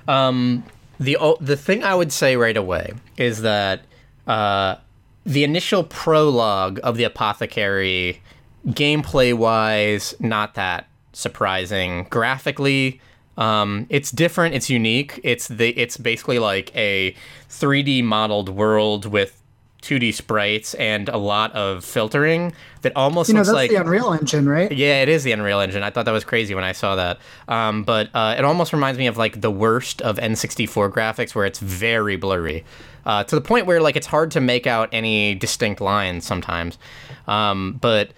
Um, 0.08 0.63
the 1.00 1.17
the 1.41 1.58
thing 1.58 1.84
I 1.84 1.96
would 1.96 2.12
say 2.12 2.38
right 2.38 2.55
away 2.55 2.94
is 3.17 3.41
that 3.41 3.82
uh, 4.27 4.75
the 5.25 5.44
initial 5.44 5.84
prologue 5.84 6.79
of 6.84 6.98
the 6.98 7.03
apothecary, 7.03 8.22
gameplay 8.67 9.34
wise, 9.34 10.15
not 10.20 10.53
that 10.55 10.88
surprising. 11.13 12.08
Graphically, 12.10 13.01
um, 13.38 13.88
it's 13.89 14.12
different. 14.12 14.55
It's 14.55 14.70
unique. 14.70 15.20
It's 15.24 15.48
the 15.48 15.70
it's 15.77 15.98
basically 15.98 16.39
like 16.39 16.75
a 16.75 17.15
3D 17.50 18.03
modeled 18.03 18.50
world 18.50 19.05
with 19.05 19.41
2D 19.85 20.13
sprites 20.15 20.73
and 20.73 21.07
a 21.09 21.17
lot 21.17 21.51
of 21.53 21.85
filtering 21.85 22.53
that 22.81 22.91
almost 22.95 23.29
You 23.29 23.35
know, 23.35 23.39
looks 23.41 23.49
that's 23.49 23.55
like 23.55 23.69
the 23.69 23.77
Unreal 23.77 24.11
Engine, 24.13 24.49
right? 24.49 24.71
yeah, 24.71 25.01
it 25.01 25.09
is 25.09 25.23
the 25.23 25.31
Unreal 25.31 25.59
Engine. 25.59 25.83
I 25.83 25.91
thought 25.91 26.05
that 26.05 26.11
was 26.11 26.23
crazy 26.23 26.55
when 26.55 26.63
I 26.63 26.71
saw 26.71 26.95
that. 26.95 27.19
Um, 27.47 27.83
but 27.83 28.09
uh, 28.13 28.35
it 28.37 28.43
almost 28.43 28.73
reminds 28.73 28.97
me 28.97 29.05
of 29.07 29.17
like 29.17 29.41
the 29.41 29.51
worst 29.51 30.01
of 30.01 30.17
N64 30.17 30.91
graphics, 30.91 31.35
where 31.35 31.45
it's 31.45 31.59
very 31.59 32.15
blurry, 32.15 32.65
uh, 33.05 33.23
to 33.25 33.35
the 33.35 33.41
point 33.41 33.67
where 33.67 33.79
like 33.79 33.95
it's 33.95 34.07
hard 34.07 34.31
to 34.31 34.41
make 34.41 34.65
out 34.65 34.89
any 34.91 35.35
distinct 35.35 35.79
lines 35.81 36.25
sometimes. 36.25 36.77
Um, 37.27 37.77
but 37.79 38.09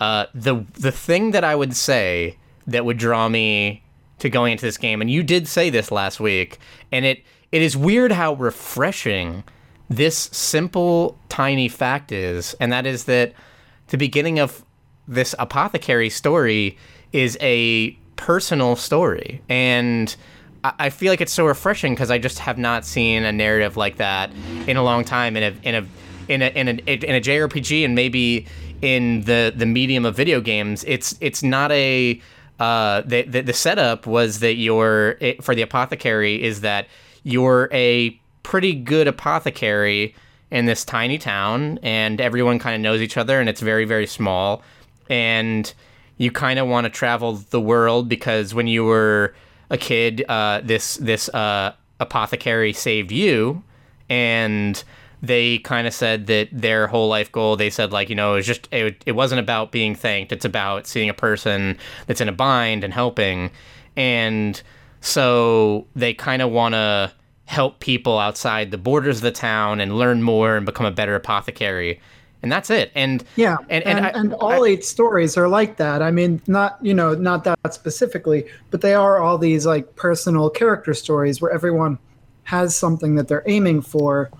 uh, 0.00 0.26
the 0.34 0.64
the 0.72 0.90
thing 0.92 1.32
that 1.32 1.44
I 1.44 1.54
would 1.54 1.76
say 1.76 2.36
that 2.66 2.84
would 2.86 2.96
draw 2.96 3.28
me 3.28 3.82
to 4.20 4.30
going 4.30 4.52
into 4.52 4.64
this 4.64 4.78
game, 4.78 5.00
and 5.02 5.10
you 5.10 5.22
did 5.22 5.46
say 5.48 5.68
this 5.70 5.90
last 5.92 6.18
week, 6.18 6.58
and 6.90 7.04
it 7.04 7.22
it 7.52 7.60
is 7.60 7.76
weird 7.76 8.12
how 8.12 8.32
refreshing 8.34 9.44
this 9.90 10.16
simple 10.32 11.18
tiny 11.28 11.68
fact 11.68 12.12
is, 12.12 12.54
and 12.60 12.72
that 12.72 12.86
is 12.86 13.04
that 13.04 13.34
the 13.88 13.98
beginning 13.98 14.38
of 14.38 14.64
this 15.06 15.34
apothecary 15.38 16.08
story 16.08 16.78
is 17.12 17.36
a 17.40 17.90
personal 18.14 18.76
story 18.76 19.42
and 19.48 20.14
I- 20.62 20.90
feel 20.90 21.10
like 21.10 21.20
it's 21.22 21.32
so 21.32 21.46
refreshing 21.46 21.94
because 21.94 22.10
I 22.10 22.18
just 22.18 22.38
have 22.40 22.58
not 22.58 22.84
seen 22.84 23.24
a 23.24 23.32
narrative 23.32 23.76
like 23.78 23.96
that 23.96 24.30
in 24.66 24.76
a 24.76 24.82
long 24.82 25.04
time 25.04 25.36
in 25.36 25.42
a 25.42 25.66
in 25.66 25.74
a 25.74 25.86
in 26.28 26.42
a 26.42 26.46
in 26.48 26.68
a, 26.68 26.72
in 26.92 27.14
a 27.14 27.20
JRPG 27.20 27.84
and 27.84 27.94
maybe 27.94 28.46
in 28.82 29.22
the 29.22 29.52
the 29.56 29.66
medium 29.66 30.04
of 30.04 30.14
video 30.14 30.40
games. 30.40 30.84
It's 30.86 31.16
it's 31.20 31.42
not 31.42 31.72
a 31.72 32.20
uh, 32.58 33.00
the, 33.06 33.22
the 33.22 33.40
the 33.40 33.52
setup 33.54 34.06
was 34.06 34.40
that 34.40 34.54
you're 34.54 35.16
for 35.40 35.54
the 35.54 35.62
apothecary 35.62 36.42
is 36.42 36.60
that 36.60 36.86
you're 37.22 37.68
a 37.72 38.20
pretty 38.50 38.74
good 38.74 39.06
apothecary 39.06 40.12
in 40.50 40.66
this 40.66 40.84
tiny 40.84 41.16
town 41.18 41.78
and 41.84 42.20
everyone 42.20 42.58
kind 42.58 42.74
of 42.74 42.80
knows 42.80 43.00
each 43.00 43.16
other 43.16 43.38
and 43.38 43.48
it's 43.48 43.60
very 43.60 43.84
very 43.84 44.08
small. 44.08 44.60
And 45.08 45.72
you 46.16 46.32
kind 46.32 46.58
of 46.58 46.66
want 46.66 46.84
to 46.84 46.90
travel 46.90 47.34
the 47.34 47.60
world 47.60 48.08
because 48.08 48.52
when 48.52 48.66
you 48.66 48.82
were 48.84 49.36
a 49.70 49.78
kid 49.78 50.24
uh, 50.28 50.62
this 50.64 50.96
this 50.96 51.28
uh, 51.28 51.72
apothecary 52.00 52.72
saved 52.72 53.12
you 53.12 53.62
and 54.08 54.82
they 55.22 55.58
kind 55.58 55.86
of 55.86 55.94
said 55.94 56.26
that 56.26 56.48
their 56.50 56.88
whole 56.88 57.08
life 57.08 57.30
goal 57.30 57.54
they 57.54 57.70
said 57.70 57.92
like 57.92 58.08
you 58.08 58.16
know 58.16 58.32
it 58.32 58.36
was 58.38 58.46
just 58.48 58.68
it, 58.72 59.00
it 59.06 59.12
wasn't 59.12 59.38
about 59.38 59.70
being 59.70 59.94
thanked 59.94 60.32
it's 60.32 60.44
about 60.44 60.88
seeing 60.88 61.08
a 61.08 61.14
person 61.14 61.78
that's 62.08 62.20
in 62.20 62.28
a 62.28 62.32
bind 62.32 62.82
and 62.82 62.92
helping. 62.92 63.52
And 63.94 64.60
so 65.00 65.86
they 65.94 66.14
kind 66.14 66.42
of 66.42 66.50
want 66.50 66.74
to 66.74 67.12
help 67.50 67.80
people 67.80 68.16
outside 68.16 68.70
the 68.70 68.78
borders 68.78 69.16
of 69.16 69.22
the 69.22 69.32
town 69.32 69.80
and 69.80 69.98
learn 69.98 70.22
more 70.22 70.56
and 70.56 70.64
become 70.64 70.86
a 70.86 70.90
better 70.92 71.16
apothecary. 71.16 72.00
And 72.44 72.52
that's 72.52 72.70
it. 72.70 72.92
And 72.94 73.24
yeah 73.34 73.56
and 73.68 73.84
and, 73.84 73.98
and, 73.98 74.06
I, 74.06 74.10
and 74.10 74.34
all 74.34 74.64
I, 74.64 74.68
eight 74.68 74.84
stories 74.84 75.36
are 75.36 75.48
like 75.48 75.76
that. 75.78 76.00
I 76.00 76.12
mean 76.12 76.40
not 76.46 76.78
you 76.80 76.94
know 76.94 77.12
not 77.14 77.42
that 77.42 77.74
specifically 77.74 78.46
but 78.70 78.82
they 78.82 78.94
are 78.94 79.18
all 79.18 79.36
these 79.36 79.66
like 79.66 79.96
personal 79.96 80.48
character 80.48 80.94
stories 80.94 81.42
where 81.42 81.50
everyone 81.50 81.98
has 82.44 82.76
something 82.76 83.16
that 83.16 83.26
they're 83.26 83.42
aiming 83.46 83.82
for 83.82 84.30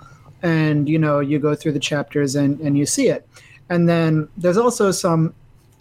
and 0.43 0.88
you 0.88 0.99
know 0.99 1.19
you 1.19 1.40
go 1.40 1.57
through 1.57 1.73
the 1.73 1.81
chapters 1.81 2.37
and 2.37 2.61
and 2.61 2.79
you 2.79 2.87
see 2.87 3.09
it. 3.09 3.29
And 3.71 3.88
then 3.88 4.29
there's 4.37 4.57
also 4.57 4.93
some 4.93 5.35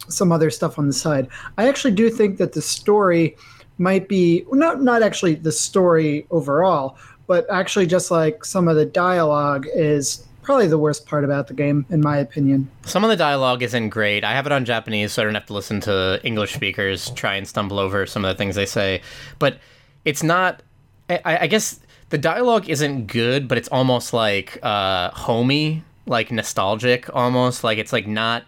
some 0.08 0.32
other 0.32 0.50
stuff 0.50 0.80
on 0.80 0.88
the 0.88 0.92
side. 0.92 1.28
I 1.58 1.68
actually 1.68 1.94
do 1.94 2.10
think 2.10 2.38
that 2.38 2.54
the 2.54 2.62
story 2.62 3.36
might 3.78 4.08
be 4.08 4.44
not 4.52 4.82
not 4.82 5.02
actually 5.02 5.34
the 5.36 5.52
story 5.52 6.26
overall 6.30 6.98
but 7.30 7.46
actually 7.48 7.86
just 7.86 8.10
like 8.10 8.44
some 8.44 8.66
of 8.66 8.74
the 8.74 8.84
dialogue 8.84 9.66
is 9.72 10.26
probably 10.42 10.66
the 10.66 10.78
worst 10.78 11.06
part 11.06 11.22
about 11.22 11.46
the 11.46 11.54
game 11.54 11.86
in 11.90 12.00
my 12.00 12.16
opinion 12.18 12.68
some 12.84 13.04
of 13.04 13.10
the 13.10 13.16
dialogue 13.16 13.62
isn't 13.62 13.90
great 13.90 14.24
i 14.24 14.32
have 14.32 14.46
it 14.46 14.52
on 14.52 14.64
japanese 14.64 15.12
so 15.12 15.22
i 15.22 15.24
don't 15.24 15.34
have 15.34 15.46
to 15.46 15.54
listen 15.54 15.80
to 15.80 16.20
english 16.24 16.54
speakers 16.54 17.10
try 17.10 17.34
and 17.34 17.46
stumble 17.46 17.78
over 17.78 18.04
some 18.06 18.24
of 18.24 18.34
the 18.34 18.38
things 18.38 18.56
they 18.56 18.66
say 18.66 19.00
but 19.38 19.58
it's 20.04 20.22
not 20.22 20.62
i, 21.08 21.38
I 21.42 21.46
guess 21.46 21.78
the 22.10 22.18
dialogue 22.18 22.68
isn't 22.68 23.06
good, 23.06 23.48
but 23.48 23.56
it's 23.56 23.68
almost 23.68 24.12
like 24.12 24.58
uh, 24.62 25.10
homey, 25.12 25.82
like 26.06 26.30
nostalgic, 26.30 27.08
almost 27.14 27.64
like 27.64 27.78
it's 27.78 27.92
like 27.92 28.06
not 28.06 28.44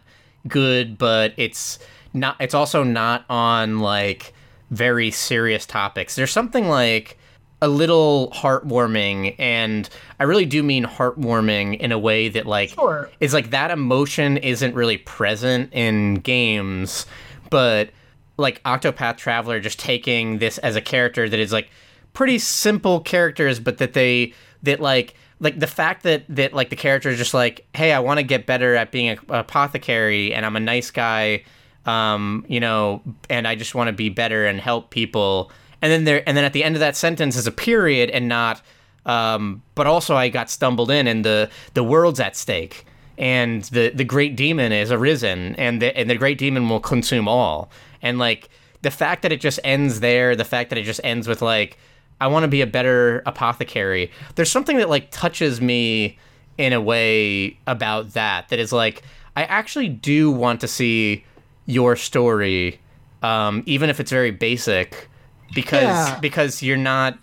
good, 0.47 0.99
but 0.99 1.33
it's 1.37 1.79
not. 2.13 2.37
It's 2.41 2.55
also 2.55 2.83
not 2.83 3.25
on 3.31 3.79
like 3.79 4.35
very 4.71 5.11
serious 5.13 5.65
topics. 5.65 6.17
There's 6.17 6.33
something 6.33 6.69
like 6.69 7.19
a 7.63 7.69
little 7.69 8.29
heartwarming, 8.35 9.37
and 9.39 9.89
I 10.19 10.25
really 10.25 10.45
do 10.45 10.65
mean 10.65 10.85
heartwarming 10.85 11.79
in 11.79 11.93
a 11.93 11.99
way 11.99 12.29
that 12.29 12.45
like 12.45 12.71
sure. 12.71 13.09
is 13.21 13.33
like 13.33 13.51
that 13.51 13.71
emotion 13.71 14.37
isn't 14.37 14.75
really 14.75 14.99
present 14.99 15.73
in 15.73 16.17
games, 16.17 17.07
but 17.51 17.91
like 18.37 18.61
Octopath 18.65 19.17
Traveler 19.17 19.61
just 19.61 19.79
taking 19.79 20.39
this 20.39 20.59
as 20.59 20.75
a 20.75 20.81
character 20.81 21.29
that 21.29 21.39
is 21.39 21.53
like 21.53 21.71
pretty 22.15 22.41
simple 22.41 22.99
characters, 22.99 23.61
but 23.61 23.79
that 23.79 23.93
they 23.93 24.35
that 24.65 24.81
like 24.81 25.15
like 25.39 25.61
the 25.61 25.69
fact 25.69 26.03
that 26.03 26.25
that 26.31 26.53
like 26.53 26.69
the 26.69 26.77
character 26.77 27.11
is 27.11 27.19
just 27.19 27.33
like, 27.33 27.65
hey, 27.75 27.93
I 27.93 28.01
want 28.01 28.19
to 28.19 28.25
get 28.25 28.45
better 28.45 28.75
at 28.75 28.91
being 28.91 29.11
a, 29.11 29.19
a 29.29 29.39
apothecary, 29.39 30.35
and 30.35 30.45
I'm 30.45 30.57
a 30.57 30.61
nice 30.61 30.91
guy, 30.91 31.45
um, 31.87 32.45
you 32.49 32.59
know, 32.59 33.03
and 33.31 33.47
I 33.47 33.55
just 33.55 33.77
want 33.77 33.87
to 33.87 33.93
be 33.93 34.09
better 34.09 34.47
and 34.47 34.59
help 34.59 34.91
people. 34.91 35.53
And 35.83 35.93
then 35.93 36.05
there, 36.05 36.23
and 36.27 36.37
then 36.37 36.45
at 36.45 36.53
the 36.53 36.65
end 36.65 36.77
of 36.77 36.81
that 36.81 36.97
sentence 36.97 37.37
is 37.37 37.47
a 37.47 37.53
period 37.53 38.09
and 38.11 38.29
not, 38.29 38.63
um, 39.05 39.63
but 39.75 39.87
also 39.87 40.15
I 40.15 40.29
got 40.29 40.49
stumbled 40.49 40.91
in, 40.91 41.07
and 41.09 41.25
the 41.25 41.51
the 41.75 41.83
world's 41.83 42.21
at 42.21 42.37
stake, 42.37 42.87
and 43.19 43.65
the 43.65 43.91
the 43.91 44.05
great 44.05 44.37
demon 44.37 44.73
is 44.73 44.93
arisen, 44.93 45.57
and 45.57 45.83
the 45.83 45.97
and 45.97 46.09
the 46.09 46.15
great 46.15 46.39
demon 46.39 46.69
will 46.69 46.81
consume 46.81 47.27
all, 47.27 47.71
and 48.01 48.19
like 48.19 48.49
the 48.83 48.91
fact 48.91 49.23
that 49.23 49.33
it 49.33 49.41
just 49.41 49.59
ends 49.65 50.01
there, 50.01 50.37
the 50.37 50.45
fact 50.45 50.71
that 50.71 50.79
it 50.79 50.85
just 50.85 51.01
ends 51.03 51.27
with 51.27 51.43
like 51.43 51.79
I 52.21 52.29
want 52.29 52.45
to 52.45 52.49
be 52.49 52.61
a 52.61 52.67
better 52.67 53.23
apothecary. 53.27 54.13
There's 54.37 54.51
something 54.51 54.77
that 54.77 54.89
like 54.89 55.11
touches 55.11 55.61
me 55.61 56.17
in 56.57 56.73
a 56.73 56.81
way 56.81 57.59
about 57.67 58.13
that 58.13 58.49
that 58.51 58.61
is 58.61 58.73
like 58.73 59.03
I 59.35 59.43
actually 59.45 59.89
do 59.89 60.31
want 60.31 60.61
to 60.61 60.69
see 60.69 61.25
your 61.67 61.97
story, 61.97 62.79
um, 63.23 63.63
even 63.67 63.91
if 63.91 63.99
it's 63.99 64.13
very 64.13 64.31
basic, 64.31 65.09
because 65.55 65.83
yeah. 65.83 66.19
because 66.21 66.63
you're 66.63 66.77
not 66.77 67.19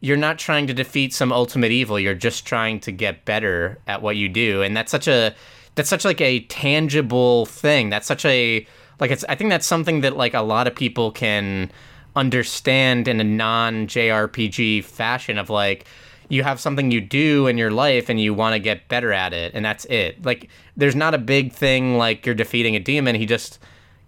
you're 0.00 0.16
not 0.16 0.38
trying 0.38 0.66
to 0.66 0.74
defeat 0.74 1.14
some 1.14 1.32
ultimate 1.32 1.70
evil. 1.70 1.98
You're 1.98 2.14
just 2.14 2.44
trying 2.44 2.80
to 2.80 2.92
get 2.92 3.24
better 3.24 3.78
at 3.86 4.02
what 4.02 4.16
you 4.16 4.28
do, 4.28 4.62
and 4.62 4.76
that's 4.76 4.90
such 4.90 5.08
a 5.08 5.34
that's 5.74 5.88
such 5.88 6.04
like 6.04 6.20
a 6.20 6.40
tangible 6.40 7.46
thing. 7.46 7.88
That's 7.90 8.06
such 8.06 8.24
a 8.24 8.66
like 9.00 9.10
it's. 9.10 9.24
I 9.28 9.34
think 9.34 9.50
that's 9.50 9.66
something 9.66 10.00
that 10.02 10.16
like 10.16 10.34
a 10.34 10.42
lot 10.42 10.66
of 10.66 10.74
people 10.74 11.12
can 11.12 11.70
understand 12.14 13.08
in 13.08 13.20
a 13.20 13.24
non 13.24 13.86
JRPG 13.86 14.84
fashion 14.84 15.38
of 15.38 15.50
like 15.50 15.86
you 16.28 16.42
have 16.42 16.58
something 16.58 16.90
you 16.90 17.00
do 17.00 17.46
in 17.46 17.58
your 17.58 17.70
life 17.70 18.08
and 18.08 18.20
you 18.20 18.32
want 18.32 18.54
to 18.54 18.58
get 18.58 18.88
better 18.88 19.12
at 19.12 19.32
it 19.32 19.52
and 19.54 19.64
that's 19.64 19.84
it. 19.86 20.24
Like 20.24 20.48
there's 20.76 20.96
not 20.96 21.14
a 21.14 21.18
big 21.18 21.52
thing 21.52 21.98
like 21.98 22.24
you're 22.24 22.34
defeating 22.34 22.74
a 22.74 22.80
demon, 22.80 23.14
he 23.14 23.26
just 23.26 23.58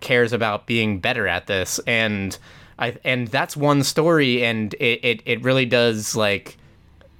cares 0.00 0.32
about 0.32 0.66
being 0.66 1.00
better 1.00 1.28
at 1.28 1.46
this 1.46 1.78
and 1.87 2.37
I 2.78 2.96
and 3.04 3.28
that's 3.28 3.56
one 3.56 3.82
story 3.82 4.44
and 4.44 4.74
it, 4.74 5.04
it, 5.04 5.22
it 5.24 5.42
really 5.42 5.66
does 5.66 6.16
like 6.16 6.56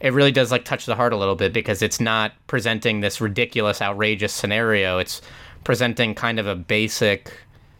it 0.01 0.13
really 0.13 0.33
does 0.33 0.51
like 0.51 0.65
touch 0.65 0.87
the 0.87 0.95
heart 0.95 1.13
a 1.13 1.17
little 1.17 1.37
bit 1.37 1.53
because 1.53 1.81
it's 1.81 2.01
not 2.01 2.33
presenting 2.47 3.01
this 3.01 3.21
ridiculous 3.21 3.81
outrageous 3.81 4.33
scenario. 4.33 4.99
It's 4.99 5.23
presenting 5.65 6.15
kind 6.15 6.39
of 6.39 6.47
a 6.47 6.55
basic 6.55 7.33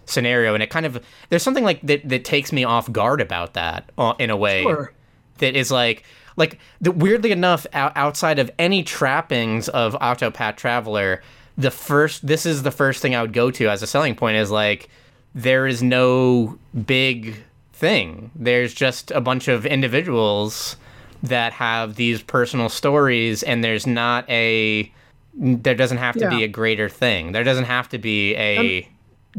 scenario 0.07 0.55
and 0.55 0.63
it 0.63 0.71
kind 0.71 0.87
of 0.87 1.03
there's 1.29 1.43
something 1.43 1.65
like 1.65 1.81
that 1.83 2.07
that 2.09 2.25
takes 2.25 2.53
me 2.53 2.65
off 2.65 2.91
guard 2.93 3.21
about 3.21 3.55
that 3.55 3.91
uh, 3.97 4.15
in 4.19 4.31
a 4.31 4.37
way 4.37 4.63
sure. 4.63 4.93
that 5.39 5.57
is 5.57 5.71
like 5.71 6.05
like 6.37 6.59
the, 6.81 6.91
weirdly 6.91 7.33
enough 7.33 7.67
outside 7.73 8.39
of 8.39 8.51
any 8.59 8.83
trappings 8.83 9.69
of 9.71 9.95
octopath 9.95 10.57
traveler 10.57 11.23
the 11.57 11.71
first 11.71 12.27
this 12.27 12.45
is 12.45 12.63
the 12.63 12.71
first 12.71 13.01
thing 13.01 13.15
i 13.15 13.23
would 13.23 13.33
go 13.33 13.51
to 13.51 13.69
as 13.69 13.83
a 13.83 13.87
selling 13.87 14.15
point 14.15 14.37
is 14.37 14.51
like 14.51 14.89
there 15.35 15.67
is 15.67 15.83
no 15.83 16.59
big 16.85 17.37
thing 17.85 18.31
there's 18.35 18.73
just 18.73 19.11
a 19.11 19.21
bunch 19.21 19.47
of 19.49 19.67
individuals 19.67 20.77
that 21.23 21.53
have 21.53 21.97
these 21.97 22.23
personal 22.23 22.69
stories 22.69 23.43
and 23.43 23.63
there's 23.63 23.87
not 23.87 24.29
a 24.31 24.91
there 25.35 25.75
doesn't 25.75 25.99
have 25.99 26.15
to 26.15 26.21
yeah. 26.21 26.31
be 26.31 26.45
a 26.45 26.49
greater 26.49 26.89
thing 26.89 27.33
there 27.33 27.45
doesn't 27.45 27.65
have 27.65 27.89
to 27.89 27.99
be 27.99 28.35
a 28.37 28.89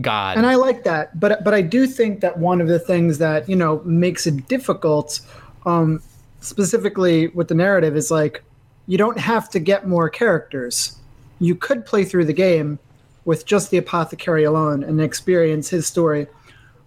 God. 0.01 0.37
And 0.37 0.45
I 0.45 0.55
like 0.55 0.83
that, 0.83 1.17
but 1.19 1.43
but 1.43 1.53
I 1.53 1.61
do 1.61 1.87
think 1.87 2.19
that 2.19 2.37
one 2.37 2.59
of 2.59 2.67
the 2.67 2.79
things 2.79 3.17
that 3.19 3.47
you 3.47 3.55
know 3.55 3.81
makes 3.85 4.27
it 4.27 4.47
difficult, 4.47 5.21
um, 5.65 6.01
specifically 6.41 7.29
with 7.29 7.47
the 7.47 7.55
narrative, 7.55 7.95
is 7.95 8.11
like 8.11 8.43
you 8.87 8.97
don't 8.97 9.19
have 9.19 9.49
to 9.51 9.59
get 9.59 9.87
more 9.87 10.09
characters. 10.09 10.97
You 11.39 11.55
could 11.55 11.85
play 11.85 12.03
through 12.03 12.25
the 12.25 12.33
game 12.33 12.77
with 13.23 13.45
just 13.45 13.71
the 13.71 13.77
apothecary 13.77 14.43
alone 14.43 14.83
and 14.83 15.01
experience 15.01 15.69
his 15.69 15.87
story 15.87 16.27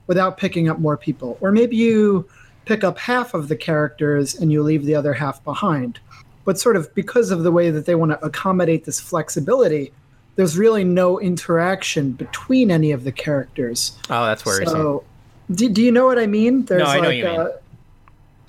without 0.09 0.37
picking 0.37 0.68
up 0.68 0.81
more 0.81 0.97
people, 0.97 1.38
or 1.40 1.53
maybe 1.53 1.77
you 1.77 2.29
pick 2.64 2.83
up 2.83 2.99
half 2.99 3.33
of 3.35 3.47
the 3.47 3.57
characters 3.57 4.35
and 4.35 4.51
you 4.51 4.62
leave 4.62 4.85
the 4.85 4.94
other 4.94 5.14
half 5.14 5.42
behind. 5.44 6.01
But 6.44 6.59
sort 6.59 6.77
of 6.77 6.92
because 6.94 7.31
of 7.31 7.44
the 7.44 7.53
way 7.53 7.71
that 7.71 7.87
they 7.87 7.94
want 7.94 8.11
to 8.11 8.25
accommodate 8.25 8.85
this 8.85 8.99
flexibility, 8.99 9.92
there's 10.37 10.57
really 10.59 10.85
no 10.85 11.21
interaction 11.21 12.12
between 12.12 12.71
any 12.71 12.90
of 12.90 13.05
the 13.05 13.12
characters. 13.12 13.97
Oh, 14.11 14.25
that's 14.25 14.44
worrisome. 14.44 14.68
So, 14.68 15.05
do, 15.51 15.68
do 15.68 15.83
you 15.83 15.92
know 15.92 16.07
what 16.07 16.18
I 16.18 16.27
mean? 16.27 16.64
There's 16.64 16.83
no, 16.83 16.88
I 16.88 16.94
like, 16.94 17.03
know 17.03 17.11
you 17.11 17.27
uh, 17.27 17.44
mean. 17.44 17.49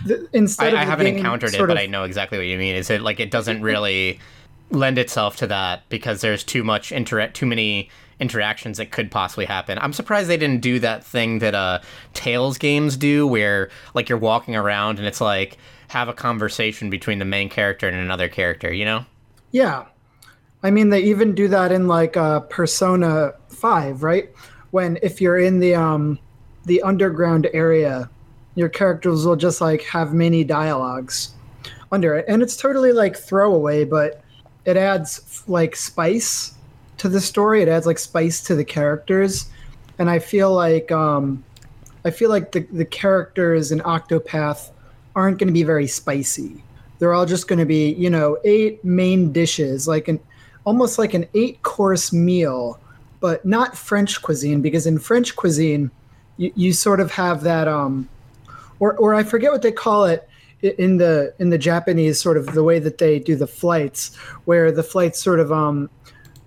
The, 0.05 0.29
instead 0.31 0.73
I, 0.73 0.81
I 0.81 0.85
haven't 0.85 1.07
encountered 1.07 1.53
it, 1.53 1.59
but 1.59 1.71
of, 1.71 1.77
I 1.77 1.87
know 1.87 2.03
exactly 2.03 2.37
what 2.37 2.47
you 2.47 2.57
mean. 2.57 2.75
Is 2.75 2.89
it 2.89 3.01
like 3.01 3.19
it 3.19 3.31
doesn't 3.31 3.61
really 3.61 4.19
lend 4.71 4.97
itself 4.97 5.35
to 5.37 5.47
that 5.47 5.87
because 5.89 6.21
there's 6.21 6.43
too 6.43 6.63
much 6.63 6.91
interact, 6.91 7.35
too 7.35 7.45
many 7.45 7.89
interactions 8.19 8.77
that 8.77 8.91
could 8.91 9.11
possibly 9.11 9.45
happen. 9.45 9.77
I'm 9.79 9.93
surprised 9.93 10.29
they 10.29 10.37
didn't 10.37 10.61
do 10.61 10.79
that 10.79 11.03
thing 11.03 11.39
that 11.39 11.55
uh 11.55 11.79
Tales 12.13 12.57
games 12.57 12.97
do, 12.97 13.25
where 13.25 13.69
like 13.93 14.09
you're 14.09 14.17
walking 14.17 14.55
around 14.55 14.99
and 14.99 15.07
it's 15.07 15.21
like 15.21 15.57
have 15.89 16.07
a 16.07 16.13
conversation 16.13 16.89
between 16.89 17.19
the 17.19 17.25
main 17.25 17.49
character 17.49 17.87
and 17.87 17.97
another 17.97 18.29
character. 18.29 18.71
You 18.71 18.85
know? 18.85 19.05
Yeah, 19.51 19.85
I 20.61 20.71
mean, 20.71 20.89
they 20.89 21.01
even 21.01 21.33
do 21.33 21.47
that 21.47 21.71
in 21.71 21.87
like 21.87 22.17
uh, 22.17 22.41
Persona 22.41 23.33
Five, 23.49 24.03
right? 24.03 24.29
When 24.71 24.97
if 25.01 25.21
you're 25.21 25.39
in 25.39 25.59
the 25.59 25.75
um, 25.75 26.19
the 26.65 26.81
underground 26.81 27.49
area, 27.53 28.09
your 28.55 28.69
characters 28.69 29.25
will 29.25 29.35
just 29.35 29.61
like 29.61 29.81
have 29.83 30.13
mini 30.13 30.43
dialogues 30.43 31.33
under 31.91 32.15
it, 32.15 32.25
and 32.27 32.41
it's 32.41 32.57
totally 32.57 32.91
like 32.91 33.15
throwaway, 33.15 33.85
but 33.85 34.21
it 34.65 34.77
adds 34.77 35.43
like 35.47 35.75
spice 35.75 36.53
to 36.99 37.09
the 37.09 37.21
story. 37.21 37.61
It 37.61 37.67
adds 37.67 37.85
like 37.85 37.99
spice 37.99 38.41
to 38.43 38.55
the 38.55 38.65
characters, 38.65 39.49
and 39.97 40.09
I 40.09 40.19
feel 40.19 40.53
like 40.53 40.91
um, 40.91 41.43
I 42.05 42.11
feel 42.11 42.29
like 42.29 42.51
the 42.51 42.61
the 42.71 42.85
characters 42.85 43.71
in 43.71 43.79
Octopath 43.79 44.71
aren't 45.15 45.37
going 45.39 45.47
to 45.47 45.53
be 45.53 45.63
very 45.63 45.87
spicy. 45.87 46.63
They're 46.99 47.13
all 47.13 47.25
just 47.25 47.47
going 47.47 47.59
to 47.59 47.65
be, 47.65 47.93
you 47.93 48.09
know, 48.09 48.37
eight 48.43 48.83
main 48.83 49.31
dishes, 49.31 49.87
like 49.87 50.07
an 50.07 50.19
almost 50.65 50.99
like 50.99 51.13
an 51.13 51.25
eight 51.33 51.63
course 51.63 52.13
meal, 52.13 52.79
but 53.19 53.43
not 53.45 53.77
French 53.77 54.21
cuisine 54.21 54.61
because 54.61 54.85
in 54.85 54.99
French 54.99 55.35
cuisine, 55.35 55.89
you, 56.37 56.51
you 56.55 56.73
sort 56.73 56.99
of 56.99 57.11
have 57.11 57.41
that, 57.43 57.67
um, 57.67 58.07
or, 58.79 58.95
or 58.97 59.15
I 59.15 59.23
forget 59.23 59.51
what 59.51 59.61
they 59.61 59.71
call 59.71 60.05
it 60.05 60.29
in 60.61 60.97
the 60.97 61.33
in 61.39 61.49
the 61.49 61.57
Japanese 61.57 62.19
sort 62.19 62.35
of 62.35 62.47
the 62.53 62.63
way 62.63 62.79
that 62.79 62.97
they 62.97 63.17
do 63.17 63.35
the 63.35 63.47
flights, 63.47 64.15
where 64.45 64.71
the 64.71 64.83
flights 64.83 65.21
sort 65.21 65.39
of 65.39 65.51
um 65.51 65.89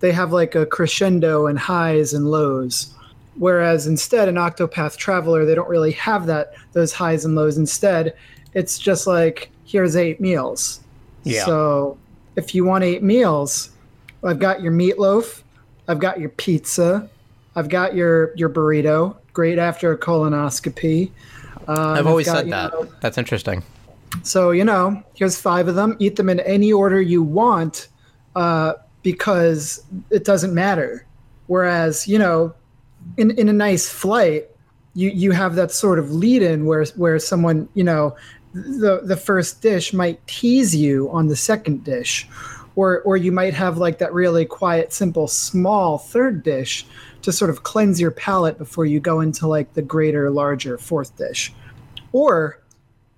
they 0.03 0.13
have 0.13 0.33
like 0.33 0.57
a 0.57 0.67
crescendo 0.67 1.47
and 1.47 1.57
highs 1.59 2.13
and 2.13 2.29
lows. 2.31 2.93
Whereas 3.37 3.87
instead 3.87 4.29
an 4.29 4.35
Octopath 4.35 4.97
Traveler 4.97 5.47
they 5.47 5.55
don't 5.55 5.69
really 5.69 5.93
have 5.93 6.27
that 6.27 6.55
those 6.73 6.93
highs 6.93 7.25
and 7.25 7.35
lows. 7.35 7.57
Instead, 7.57 8.15
it's 8.53 8.79
just 8.79 9.07
like 9.07 9.51
here's 9.65 9.97
eight 9.97 10.21
meals. 10.21 10.81
Yeah. 11.23 11.47
So 11.47 11.97
if 12.37 12.55
you 12.55 12.65
want 12.65 12.85
eight 12.85 13.03
meals, 13.03 13.71
I've 14.25 14.41
got 14.41 14.61
your 14.61 14.73
meatloaf, 14.73 15.43
I've 15.89 16.01
got 16.01 16.19
your 16.19 16.31
pizza, 16.31 17.09
I've 17.55 17.69
got 17.69 17.95
your 17.95 18.37
your 18.37 18.51
burrito, 18.51 19.17
great 19.33 19.59
after 19.59 19.93
a 19.93 19.99
colonoscopy. 19.99 21.13
Uh, 21.69 21.93
I've 21.93 22.09
always 22.09 22.27
got, 22.27 22.39
said 22.39 22.51
that. 22.51 22.73
know, 22.73 22.89
That's 23.01 23.19
interesting. 23.19 23.63
so 24.25 24.51
you 24.51 24.65
know, 24.65 25.01
here's 25.15 25.39
five 25.41 25.69
of 25.69 25.77
them. 25.77 25.97
Eat 26.01 26.17
them 26.17 26.29
in 26.29 26.41
any 26.41 26.73
order 26.73 27.01
you 27.01 27.23
want, 27.23 27.87
uh, 28.35 28.75
because 29.03 29.85
it 30.11 30.25
doesn't 30.25 30.55
matter. 30.55 31.07
Whereas 31.47 32.09
you 32.09 32.19
know, 32.19 32.55
in 33.17 33.33
in 33.33 33.49
a 33.49 33.53
nice 33.53 33.89
flight, 33.89 34.49
you 34.95 35.11
you 35.11 35.33
have 35.33 35.55
that 35.57 35.71
sort 35.71 35.99
of 35.99 36.13
lead 36.13 36.43
in 36.43 36.65
where 36.67 36.85
where 36.97 37.19
someone 37.19 37.69
you 37.75 37.85
know, 37.85 38.17
the 38.55 39.01
the 39.03 39.17
first 39.17 39.61
dish 39.63 39.93
might 39.93 40.25
tease 40.27 40.75
you 40.75 41.11
on 41.11 41.29
the 41.29 41.37
second 41.37 41.85
dish, 41.85 42.29
or 42.77 43.03
or 43.03 43.17
you 43.17 43.33
might 43.33 43.55
have 43.55 43.79
like 43.79 43.99
that 43.99 44.13
really 44.13 44.45
quiet, 44.45 44.93
simple, 44.93 45.27
small 45.27 45.99
third 45.99 46.43
dish 46.43 46.87
to 47.23 47.33
sort 47.33 47.51
of 47.51 47.63
cleanse 47.63 48.01
your 48.01 48.11
palate 48.11 48.59
before 48.59 48.85
you 48.85 48.99
go 48.99 49.21
into 49.21 49.47
like 49.47 49.75
the 49.75 49.83
greater, 49.83 50.31
larger 50.31 50.79
fourth 50.79 51.17
dish, 51.17 51.53
or 52.13 52.61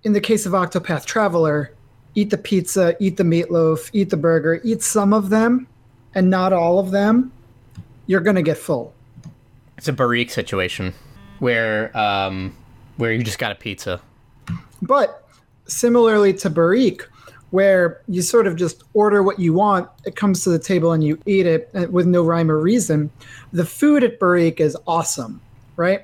in 0.02 0.12
the 0.12 0.20
case 0.20 0.44
of 0.44 0.52
Octopath 0.52 1.06
Traveler, 1.06 1.72
eat 2.14 2.28
the 2.30 2.36
pizza, 2.36 2.94
eat 3.00 3.16
the 3.16 3.24
meatloaf, 3.24 3.88
eat 3.94 4.10
the 4.10 4.16
burger, 4.16 4.60
eat 4.62 4.82
some 4.82 5.14
of 5.14 5.30
them 5.30 5.66
and 6.14 6.30
not 6.30 6.52
all 6.52 6.78
of 6.78 6.90
them, 6.90 7.32
you're 8.06 8.20
going 8.20 8.36
to 8.36 8.42
get 8.42 8.56
full. 8.56 8.94
It's 9.76 9.88
a 9.88 9.92
Barik 9.92 10.30
situation 10.30 10.94
where 11.38 11.96
um, 11.96 12.56
where 12.96 13.12
you 13.12 13.22
just 13.22 13.38
got 13.38 13.52
a 13.52 13.56
pizza. 13.56 14.00
But 14.82 15.28
similarly 15.66 16.32
to 16.34 16.50
Barik, 16.50 17.02
where 17.50 18.00
you 18.08 18.22
sort 18.22 18.46
of 18.46 18.56
just 18.56 18.84
order 18.94 19.22
what 19.22 19.38
you 19.38 19.52
want, 19.52 19.88
it 20.04 20.16
comes 20.16 20.44
to 20.44 20.50
the 20.50 20.58
table 20.58 20.92
and 20.92 21.02
you 21.02 21.18
eat 21.26 21.46
it 21.46 21.70
uh, 21.74 21.86
with 21.90 22.06
no 22.06 22.22
rhyme 22.22 22.50
or 22.50 22.58
reason, 22.58 23.10
the 23.52 23.64
food 23.64 24.04
at 24.04 24.18
Barik 24.18 24.60
is 24.60 24.76
awesome, 24.86 25.40
right? 25.76 26.02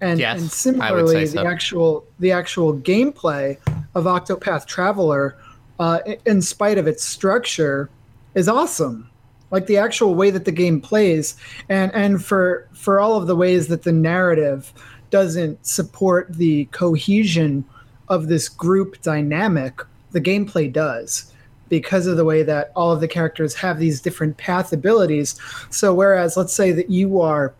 And, 0.00 0.20
Yes, 0.20 0.66
and 0.66 0.82
I 0.82 0.92
would 0.92 1.08
say 1.08 1.24
similarly, 1.24 1.26
so. 1.26 1.42
the 1.42 1.48
actual 1.48 2.04
the 2.18 2.32
actual 2.32 2.74
gameplay 2.74 3.58
of 3.94 4.04
Octopath 4.04 4.66
Traveler, 4.66 5.36
uh, 5.78 6.00
in 6.24 6.42
spite 6.42 6.78
of 6.78 6.86
its 6.86 7.04
structure, 7.04 7.88
is 8.34 8.48
awesome. 8.48 9.08
Like 9.50 9.66
the 9.66 9.78
actual 9.78 10.14
way 10.14 10.30
that 10.30 10.44
the 10.44 10.52
game 10.52 10.80
plays, 10.80 11.36
and 11.68 11.92
and 11.94 12.24
for 12.24 12.68
for 12.72 12.98
all 12.98 13.16
of 13.16 13.26
the 13.26 13.36
ways 13.36 13.68
that 13.68 13.84
the 13.84 13.92
narrative 13.92 14.72
doesn't 15.10 15.64
support 15.64 16.34
the 16.34 16.64
cohesion 16.66 17.64
of 18.08 18.26
this 18.26 18.48
group 18.48 19.00
dynamic, 19.02 19.80
the 20.10 20.20
gameplay 20.20 20.72
does 20.72 21.32
because 21.68 22.06
of 22.06 22.16
the 22.16 22.24
way 22.24 22.42
that 22.42 22.70
all 22.76 22.92
of 22.92 23.00
the 23.00 23.08
characters 23.08 23.54
have 23.54 23.78
these 23.78 24.00
different 24.00 24.36
path 24.36 24.72
abilities. 24.72 25.38
So 25.70 25.94
whereas 25.94 26.36
let's 26.36 26.52
say 26.52 26.72
that 26.72 26.90
you 26.90 27.20
are 27.20 27.54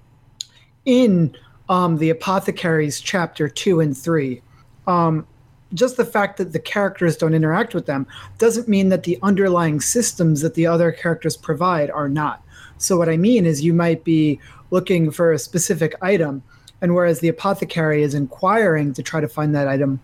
in 0.84 1.36
um, 1.68 1.98
the 1.98 2.10
apothecaries 2.10 3.00
chapter 3.00 3.48
two 3.48 3.80
and 3.80 3.96
three, 3.96 4.42
um, 4.86 5.26
just 5.76 5.96
the 5.96 6.04
fact 6.04 6.38
that 6.38 6.52
the 6.52 6.58
characters 6.58 7.16
don't 7.16 7.34
interact 7.34 7.74
with 7.74 7.86
them 7.86 8.06
doesn't 8.38 8.68
mean 8.68 8.88
that 8.88 9.04
the 9.04 9.18
underlying 9.22 9.80
systems 9.80 10.40
that 10.40 10.54
the 10.54 10.66
other 10.66 10.90
characters 10.90 11.36
provide 11.36 11.90
are 11.90 12.08
not. 12.08 12.42
So 12.78 12.96
what 12.96 13.08
I 13.08 13.16
mean 13.16 13.46
is 13.46 13.62
you 13.62 13.72
might 13.72 14.04
be 14.04 14.40
looking 14.70 15.10
for 15.10 15.32
a 15.32 15.38
specific 15.38 15.94
item, 16.02 16.42
and 16.80 16.94
whereas 16.94 17.20
the 17.20 17.28
apothecary 17.28 18.02
is 18.02 18.14
inquiring 18.14 18.92
to 18.94 19.02
try 19.02 19.20
to 19.20 19.28
find 19.28 19.54
that 19.54 19.68
item, 19.68 20.00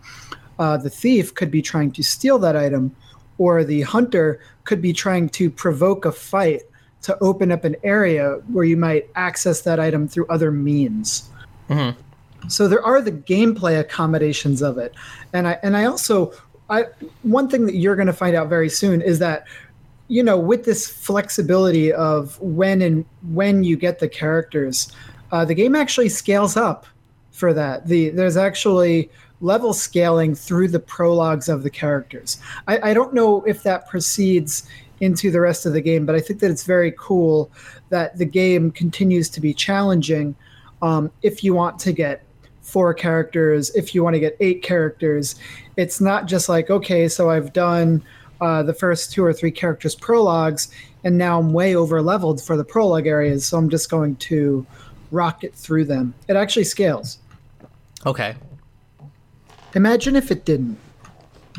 uh, 0.58 0.76
the 0.76 0.90
thief 0.90 1.34
could 1.34 1.50
be 1.50 1.62
trying 1.62 1.90
to 1.92 2.02
steal 2.02 2.38
that 2.38 2.56
item, 2.56 2.94
or 3.38 3.64
the 3.64 3.82
hunter 3.82 4.40
could 4.64 4.80
be 4.80 4.92
trying 4.92 5.28
to 5.30 5.50
provoke 5.50 6.04
a 6.04 6.12
fight 6.12 6.62
to 7.02 7.18
open 7.20 7.50
up 7.50 7.64
an 7.64 7.76
area 7.82 8.40
where 8.52 8.64
you 8.64 8.76
might 8.76 9.10
access 9.16 9.62
that 9.62 9.80
item 9.80 10.06
through 10.06 10.26
other 10.28 10.52
means. 10.52 11.28
So 12.48 12.68
there 12.68 12.84
are 12.84 13.00
the 13.00 13.12
gameplay 13.12 13.78
accommodations 13.78 14.62
of 14.62 14.78
it, 14.78 14.94
and 15.32 15.46
I 15.48 15.58
and 15.62 15.76
I 15.76 15.84
also 15.84 16.32
I 16.70 16.86
one 17.22 17.48
thing 17.48 17.66
that 17.66 17.76
you're 17.76 17.96
going 17.96 18.06
to 18.06 18.12
find 18.12 18.34
out 18.34 18.48
very 18.48 18.68
soon 18.68 19.00
is 19.00 19.18
that 19.20 19.46
you 20.08 20.22
know 20.22 20.38
with 20.38 20.64
this 20.64 20.88
flexibility 20.88 21.92
of 21.92 22.40
when 22.40 22.82
and 22.82 23.04
when 23.32 23.64
you 23.64 23.76
get 23.76 23.98
the 23.98 24.08
characters, 24.08 24.90
uh, 25.30 25.44
the 25.44 25.54
game 25.54 25.76
actually 25.76 26.08
scales 26.08 26.56
up 26.56 26.86
for 27.30 27.52
that. 27.54 27.86
The 27.86 28.10
there's 28.10 28.36
actually 28.36 29.10
level 29.40 29.72
scaling 29.74 30.34
through 30.34 30.68
the 30.68 30.80
prologues 30.80 31.48
of 31.48 31.62
the 31.62 31.70
characters. 31.70 32.38
I, 32.68 32.90
I 32.90 32.94
don't 32.94 33.12
know 33.12 33.42
if 33.42 33.64
that 33.64 33.88
proceeds 33.88 34.68
into 35.00 35.32
the 35.32 35.40
rest 35.40 35.66
of 35.66 35.72
the 35.72 35.80
game, 35.80 36.06
but 36.06 36.14
I 36.14 36.20
think 36.20 36.38
that 36.40 36.50
it's 36.50 36.62
very 36.62 36.94
cool 36.96 37.50
that 37.88 38.16
the 38.16 38.24
game 38.24 38.70
continues 38.70 39.28
to 39.30 39.40
be 39.40 39.52
challenging. 39.52 40.36
Um, 40.80 41.10
if 41.22 41.42
you 41.42 41.54
want 41.54 41.78
to 41.80 41.92
get 41.92 42.22
four 42.62 42.94
characters, 42.94 43.70
if 43.74 43.94
you 43.94 44.02
want 44.02 44.14
to 44.14 44.20
get 44.20 44.36
eight 44.40 44.62
characters, 44.62 45.34
it's 45.76 46.00
not 46.00 46.26
just 46.26 46.48
like 46.48 46.70
okay, 46.70 47.08
so 47.08 47.30
I've 47.30 47.52
done 47.52 48.02
uh, 48.40 48.62
the 48.62 48.74
first 48.74 49.12
two 49.12 49.24
or 49.24 49.32
three 49.32 49.50
characters 49.50 49.94
prologues, 49.94 50.68
and 51.04 51.18
now 51.18 51.38
I'm 51.38 51.52
way 51.52 51.74
over 51.74 52.02
leveled 52.02 52.42
for 52.42 52.56
the 52.56 52.64
prologue 52.64 53.06
areas, 53.06 53.44
so 53.44 53.58
I'm 53.58 53.70
just 53.70 53.90
going 53.90 54.16
to 54.16 54.66
rocket 55.10 55.54
through 55.54 55.84
them. 55.84 56.14
It 56.28 56.36
actually 56.36 56.64
scales. 56.64 57.18
Okay. 58.04 58.34
Imagine 59.74 60.16
if 60.16 60.30
it 60.30 60.44
didn't. 60.44 60.78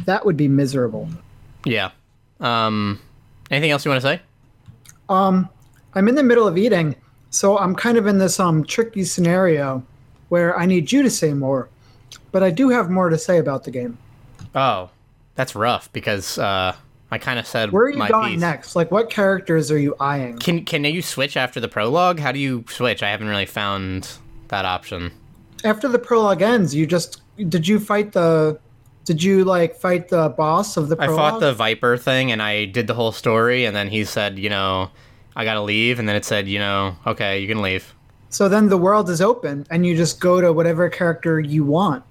That 0.06 0.26
would 0.26 0.38
be 0.38 0.48
miserable. 0.48 1.08
Yeah. 1.66 1.92
Um, 2.40 3.00
anything 3.50 3.72
else 3.72 3.86
you 3.86 3.92
want 3.92 4.02
to 4.02 4.08
say? 4.08 4.22
Um, 5.10 5.48
I'm 5.94 6.08
in 6.08 6.16
the 6.16 6.24
middle 6.24 6.48
of 6.48 6.58
eating, 6.58 6.96
so 7.30 7.58
I'm 7.58 7.76
kind 7.76 7.98
of 7.98 8.08
in 8.08 8.18
this 8.18 8.40
um 8.40 8.66
tricky 8.66 9.04
scenario 9.04 9.84
where 10.34 10.58
I 10.58 10.66
need 10.66 10.92
you 10.92 11.04
to 11.04 11.12
say 11.12 11.32
more, 11.36 11.70
but 12.32 12.42
I 12.42 12.50
do 12.50 12.70
have 12.70 12.90
more 12.90 13.08
to 13.10 13.20
say 13.20 13.38
about 13.38 13.66
the 13.66 13.70
game. 13.70 14.00
Oh, 14.56 14.90
that's 15.36 15.54
rough 15.54 15.94
because 15.94 16.40
uh, 16.40 16.76
I 17.12 17.20
kind 17.20 17.38
of 17.38 17.46
said 17.46 17.72
Where 17.72 17.84
are 17.84 17.92
you 17.92 18.08
going 18.08 18.32
piece. 18.32 18.42
next? 18.42 18.76
Like, 18.76 18.90
what 18.90 19.12
characters 19.12 19.70
are 19.70 19.78
you 19.78 19.96
eyeing? 20.00 20.40
Can 20.40 20.66
can 20.66 20.86
you 20.86 21.04
switch 21.04 21.38
after 21.38 21.60
the 21.60 21.68
prologue? 21.68 22.20
How 22.20 22.32
do 22.32 22.40
you 22.40 22.66
switch? 22.68 23.04
I 23.04 23.12
haven't 23.12 23.28
really 23.28 23.46
found 23.46 24.10
that 24.48 24.66
option. 24.66 25.12
After 25.64 25.88
the 25.88 26.00
prologue 26.00 26.42
ends, 26.42 26.74
you 26.74 26.88
just 26.88 27.22
did 27.38 27.68
you 27.68 27.80
fight 27.80 28.14
the 28.14 28.60
did 29.06 29.22
you 29.22 29.44
like 29.44 29.76
fight 29.76 30.10
the 30.10 30.30
boss 30.30 30.78
of 30.78 30.90
the 30.90 30.96
Prologue? 30.96 31.14
I 31.14 31.16
fought 31.16 31.40
the 31.42 31.54
Viper 31.54 31.96
thing 31.96 32.32
and 32.32 32.42
I 32.42 32.66
did 32.66 32.88
the 32.88 32.96
whole 32.96 33.12
story, 33.12 33.66
and 33.66 33.76
then 33.76 33.88
he 33.88 34.04
said, 34.04 34.40
you 34.40 34.50
know, 34.50 34.90
I 35.36 35.46
gotta 35.46 35.62
leave, 35.62 36.00
and 36.00 36.10
then 36.10 36.16
it 36.16 36.26
said, 36.26 36.48
you 36.48 36.58
know, 36.58 36.96
okay, 37.06 37.40
you 37.40 37.48
can 37.48 37.62
leave. 37.62 37.94
So 38.34 38.50
then 38.50 38.68
the 38.68 38.78
world 38.78 39.12
is 39.12 39.22
open, 39.22 39.68
and 39.70 39.86
you 39.86 39.96
just 39.96 40.20
go 40.20 40.42
to 40.42 40.52
whatever 40.52 40.90
character 40.90 41.40
you 41.40 41.64
want. 41.64 42.04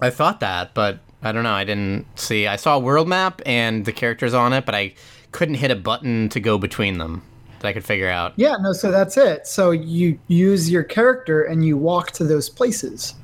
I 0.00 0.10
thought 0.10 0.40
that, 0.40 0.74
but 0.74 0.98
I 1.22 1.30
don't 1.30 1.44
know. 1.44 1.52
I 1.52 1.62
didn't 1.62 2.06
see. 2.18 2.48
I 2.48 2.56
saw 2.56 2.74
a 2.74 2.80
world 2.80 3.06
map 3.06 3.40
and 3.46 3.84
the 3.84 3.92
characters 3.92 4.34
on 4.34 4.52
it, 4.52 4.66
but 4.66 4.74
I 4.74 4.94
couldn't 5.30 5.54
hit 5.54 5.70
a 5.70 5.76
button 5.76 6.28
to 6.30 6.40
go 6.40 6.58
between 6.58 6.98
them 6.98 7.22
that 7.60 7.68
I 7.68 7.72
could 7.72 7.84
figure 7.84 8.08
out. 8.08 8.32
Yeah, 8.34 8.56
no, 8.60 8.72
so 8.72 8.90
that's 8.90 9.16
it. 9.16 9.46
So 9.46 9.70
you 9.70 10.18
use 10.26 10.68
your 10.68 10.82
character 10.82 11.42
and 11.44 11.64
you 11.64 11.76
walk 11.76 12.10
to 12.12 12.24
those 12.24 12.48
places. 12.48 13.14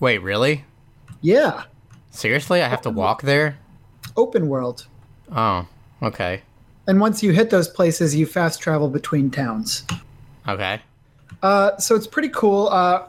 Wait, 0.00 0.18
really? 0.18 0.64
Yeah, 1.22 1.64
Seriously? 2.10 2.60
I 2.62 2.68
have 2.68 2.82
to 2.82 2.90
walk 2.90 3.22
there? 3.22 3.56
open 4.16 4.48
world. 4.48 4.86
Oh, 5.34 5.66
okay. 6.02 6.42
And 6.86 7.00
once 7.00 7.22
you 7.22 7.32
hit 7.32 7.48
those 7.50 7.68
places, 7.68 8.14
you 8.16 8.26
fast 8.26 8.60
travel 8.60 8.88
between 8.88 9.30
towns. 9.30 9.84
Okay. 10.48 10.80
Uh, 11.42 11.76
so 11.76 11.94
it's 11.94 12.06
pretty 12.06 12.30
cool. 12.30 12.68
Uh, 12.68 13.04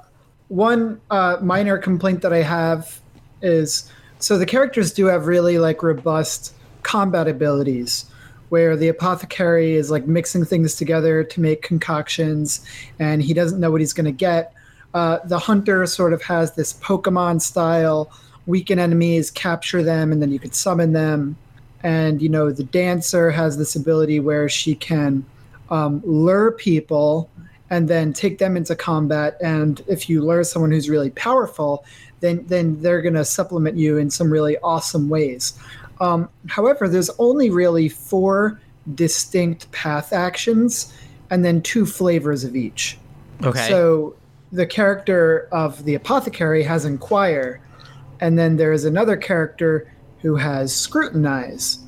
one 0.50 1.00
uh, 1.10 1.38
minor 1.42 1.78
complaint 1.78 2.22
that 2.22 2.34
I 2.34 2.42
have 2.42 3.00
is 3.42 3.90
so 4.20 4.38
the 4.38 4.46
characters 4.46 4.92
do 4.92 5.06
have 5.06 5.28
really 5.28 5.58
like 5.58 5.82
robust 5.82 6.54
combat 6.84 7.28
abilities, 7.28 8.06
where 8.50 8.76
the 8.76 8.90
apothecary 8.90 9.76
is 9.76 9.90
like 9.90 10.06
mixing 10.06 10.44
things 10.44 10.76
together 10.76 11.24
to 11.24 11.42
make 11.42 11.62
concoctions, 11.62 12.66
and 13.00 13.22
he 13.22 13.34
doesn't 13.34 13.60
know 13.60 13.72
what 13.72 13.80
he's 13.80 13.94
going 13.94 14.06
to 14.06 14.12
get. 14.12 14.54
Uh, 14.94 15.20
the 15.24 15.40
hunter 15.40 15.86
sort 15.86 16.14
of 16.14 16.22
has 16.24 16.56
this 16.56 16.74
Pokemon 16.74 17.42
style: 17.42 18.12
weaken 18.46 18.80
enemies, 18.80 19.32
capture 19.32 19.82
them, 19.82 20.12
and 20.12 20.22
then 20.22 20.32
you 20.32 20.40
can 20.40 20.52
summon 20.52 20.92
them. 20.94 21.38
And 21.82 22.22
you 22.22 22.28
know 22.28 22.52
the 22.52 22.66
dancer 22.66 23.32
has 23.32 23.58
this 23.58 23.76
ability 23.76 24.20
where 24.20 24.50
she 24.50 24.76
can 24.76 25.26
um, 25.70 26.02
lure 26.06 26.52
people 26.52 27.30
and 27.70 27.88
then 27.88 28.14
take 28.14 28.40
them 28.40 28.58
into 28.58 28.76
combat. 28.76 29.38
And 29.42 29.82
if 29.88 30.10
you 30.10 30.24
lure 30.24 30.44
someone 30.44 30.72
who's 30.72 30.90
really 30.90 31.12
powerful, 31.12 31.86
then 32.20 32.46
then 32.48 32.82
they're 32.82 33.02
going 33.02 33.14
to 33.14 33.26
supplement 33.26 33.78
you 33.78 33.98
in 33.98 34.10
some 34.10 34.32
really 34.32 34.58
awesome 34.60 35.10
ways. 35.10 35.54
Um, 36.02 36.30
however, 36.48 36.88
there's 36.88 37.10
only 37.20 37.50
really 37.50 37.90
four 37.90 38.60
distinct 38.96 39.72
path 39.72 40.14
actions, 40.14 40.94
and 41.30 41.46
then 41.46 41.62
two 41.62 41.86
flavors 41.86 42.44
of 42.44 42.56
each. 42.56 42.98
Okay. 43.44 43.68
So 43.68 44.16
the 44.52 44.66
character 44.66 45.48
of 45.52 45.84
the 45.86 45.94
apothecary 45.94 46.64
has 46.64 46.86
inquire, 46.86 47.62
and 48.20 48.38
then 48.38 48.58
there 48.58 48.74
is 48.74 48.86
another 48.86 49.16
character 49.16 49.92
who 50.22 50.36
has 50.36 50.76
scrutinize, 50.76 51.80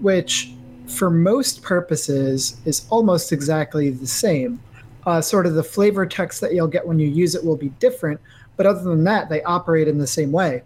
which 0.00 0.52
for 0.90 1.10
most 1.10 1.62
purposes 1.62 2.60
is 2.64 2.86
almost 2.90 3.32
exactly 3.32 3.90
the 3.90 4.06
same. 4.06 4.60
Uh, 5.06 5.20
sort 5.20 5.46
of 5.46 5.54
the 5.54 5.62
flavor 5.62 6.04
text 6.04 6.40
that 6.40 6.52
you'll 6.52 6.66
get 6.66 6.86
when 6.86 6.98
you 6.98 7.08
use 7.08 7.34
it 7.34 7.44
will 7.44 7.56
be 7.56 7.70
different, 7.80 8.20
but 8.56 8.66
other 8.66 8.82
than 8.82 9.04
that, 9.04 9.30
they 9.30 9.42
operate 9.44 9.88
in 9.88 9.98
the 9.98 10.06
same 10.06 10.30
way. 10.30 10.62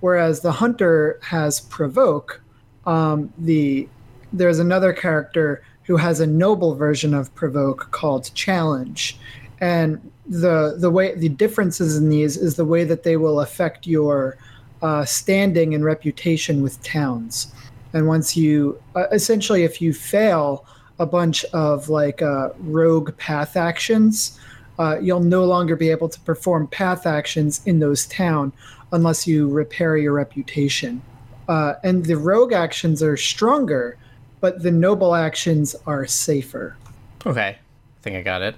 Whereas 0.00 0.40
the 0.40 0.52
hunter 0.52 1.20
has 1.22 1.60
provoke, 1.60 2.40
um, 2.84 3.32
the 3.38 3.88
there's 4.32 4.58
another 4.58 4.92
character 4.92 5.62
who 5.84 5.96
has 5.96 6.18
a 6.20 6.26
noble 6.26 6.74
version 6.74 7.14
of 7.14 7.32
provoke 7.34 7.90
called 7.92 8.30
challenge, 8.34 9.18
and 9.60 10.00
the 10.26 10.76
the 10.78 10.90
way 10.90 11.14
the 11.14 11.28
differences 11.28 11.96
in 11.96 12.08
these 12.08 12.36
is 12.36 12.56
the 12.56 12.64
way 12.64 12.82
that 12.84 13.04
they 13.04 13.16
will 13.16 13.40
affect 13.40 13.86
your 13.86 14.36
uh, 14.82 15.04
standing 15.04 15.74
and 15.74 15.84
reputation 15.84 16.62
with 16.62 16.82
towns. 16.82 17.54
And 17.96 18.06
once 18.06 18.36
you 18.36 18.78
uh, 18.94 19.06
essentially, 19.10 19.64
if 19.64 19.80
you 19.80 19.94
fail 19.94 20.66
a 20.98 21.06
bunch 21.06 21.44
of 21.46 21.88
like 21.88 22.20
uh, 22.20 22.50
rogue 22.58 23.16
path 23.16 23.56
actions, 23.56 24.38
uh, 24.78 24.98
you'll 25.00 25.20
no 25.20 25.46
longer 25.46 25.76
be 25.76 25.88
able 25.88 26.10
to 26.10 26.20
perform 26.20 26.66
path 26.68 27.06
actions 27.06 27.62
in 27.64 27.78
those 27.78 28.04
town 28.06 28.52
unless 28.92 29.26
you 29.26 29.48
repair 29.48 29.96
your 29.96 30.12
reputation. 30.12 31.00
Uh, 31.48 31.74
and 31.82 32.04
the 32.04 32.18
rogue 32.18 32.52
actions 32.52 33.02
are 33.02 33.16
stronger, 33.16 33.96
but 34.40 34.62
the 34.62 34.70
noble 34.70 35.14
actions 35.14 35.74
are 35.86 36.06
safer. 36.06 36.76
Okay. 37.24 37.56
I 37.58 38.02
think 38.02 38.16
I 38.16 38.20
got 38.20 38.42
it. 38.42 38.56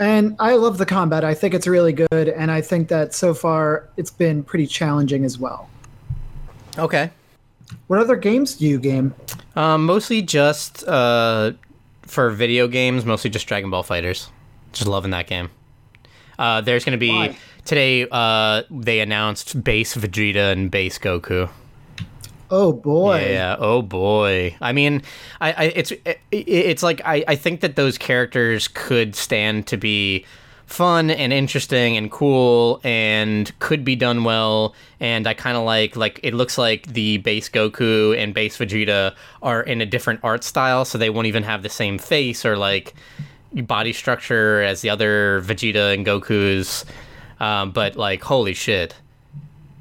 And 0.00 0.36
I 0.38 0.56
love 0.56 0.78
the 0.78 0.86
combat. 0.86 1.22
I 1.22 1.34
think 1.34 1.52
it's 1.52 1.66
really 1.66 1.92
good, 1.92 2.28
and 2.28 2.50
I 2.50 2.62
think 2.62 2.88
that 2.88 3.12
so 3.12 3.34
far 3.34 3.90
it's 3.98 4.10
been 4.10 4.42
pretty 4.42 4.66
challenging 4.66 5.26
as 5.26 5.38
well. 5.38 5.68
Okay. 6.78 7.10
What 7.86 8.00
other 8.00 8.16
games 8.16 8.54
do 8.56 8.66
you 8.66 8.78
game? 8.78 9.14
Um, 9.56 9.86
mostly 9.86 10.22
just 10.22 10.86
uh, 10.86 11.52
for 12.02 12.30
video 12.30 12.68
games, 12.68 13.04
mostly 13.04 13.30
just 13.30 13.46
Dragon 13.46 13.70
Ball 13.70 13.84
FighterZ. 13.84 14.28
Just 14.72 14.88
loving 14.88 15.10
that 15.10 15.26
game. 15.26 15.50
Uh, 16.38 16.60
there's 16.60 16.84
going 16.84 16.92
to 16.92 16.98
be 16.98 17.10
Why? 17.10 17.36
today. 17.64 18.06
Uh, 18.10 18.62
they 18.70 19.00
announced 19.00 19.62
base 19.62 19.94
Vegeta 19.94 20.52
and 20.52 20.70
base 20.70 20.98
Goku. 20.98 21.50
Oh 22.50 22.72
boy. 22.72 23.30
Yeah. 23.30 23.56
Oh 23.58 23.80
boy. 23.80 24.54
I 24.60 24.72
mean, 24.72 25.02
I, 25.40 25.52
I 25.52 25.64
it's 25.74 25.90
it, 25.90 26.20
it's 26.30 26.82
like 26.82 27.00
I, 27.04 27.24
I 27.26 27.36
think 27.36 27.60
that 27.60 27.76
those 27.76 27.96
characters 27.96 28.68
could 28.68 29.14
stand 29.14 29.66
to 29.68 29.76
be 29.78 30.26
fun 30.72 31.10
and 31.10 31.32
interesting 31.32 31.96
and 31.96 32.10
cool 32.10 32.80
and 32.82 33.56
could 33.58 33.84
be 33.84 33.94
done 33.94 34.24
well. 34.24 34.74
And 35.00 35.26
I 35.26 35.34
kind 35.34 35.56
of 35.56 35.64
like 35.64 35.96
like 35.96 36.18
it 36.22 36.34
looks 36.34 36.58
like 36.58 36.86
the 36.86 37.18
base 37.18 37.48
Goku 37.48 38.16
and 38.16 38.34
base 38.34 38.56
Vegeta 38.56 39.14
are 39.42 39.62
in 39.62 39.80
a 39.80 39.86
different 39.86 40.20
art 40.22 40.42
style 40.42 40.84
so 40.84 40.98
they 40.98 41.10
won't 41.10 41.26
even 41.26 41.42
have 41.42 41.62
the 41.62 41.68
same 41.68 41.98
face 41.98 42.44
or 42.44 42.56
like 42.56 42.94
body 43.54 43.92
structure 43.92 44.62
as 44.62 44.80
the 44.80 44.90
other 44.90 45.42
Vegeta 45.42 45.94
and 45.94 46.06
Goku's. 46.06 46.84
Um, 47.38 47.72
but 47.72 47.96
like 47.96 48.22
holy 48.22 48.54
shit. 48.54 48.94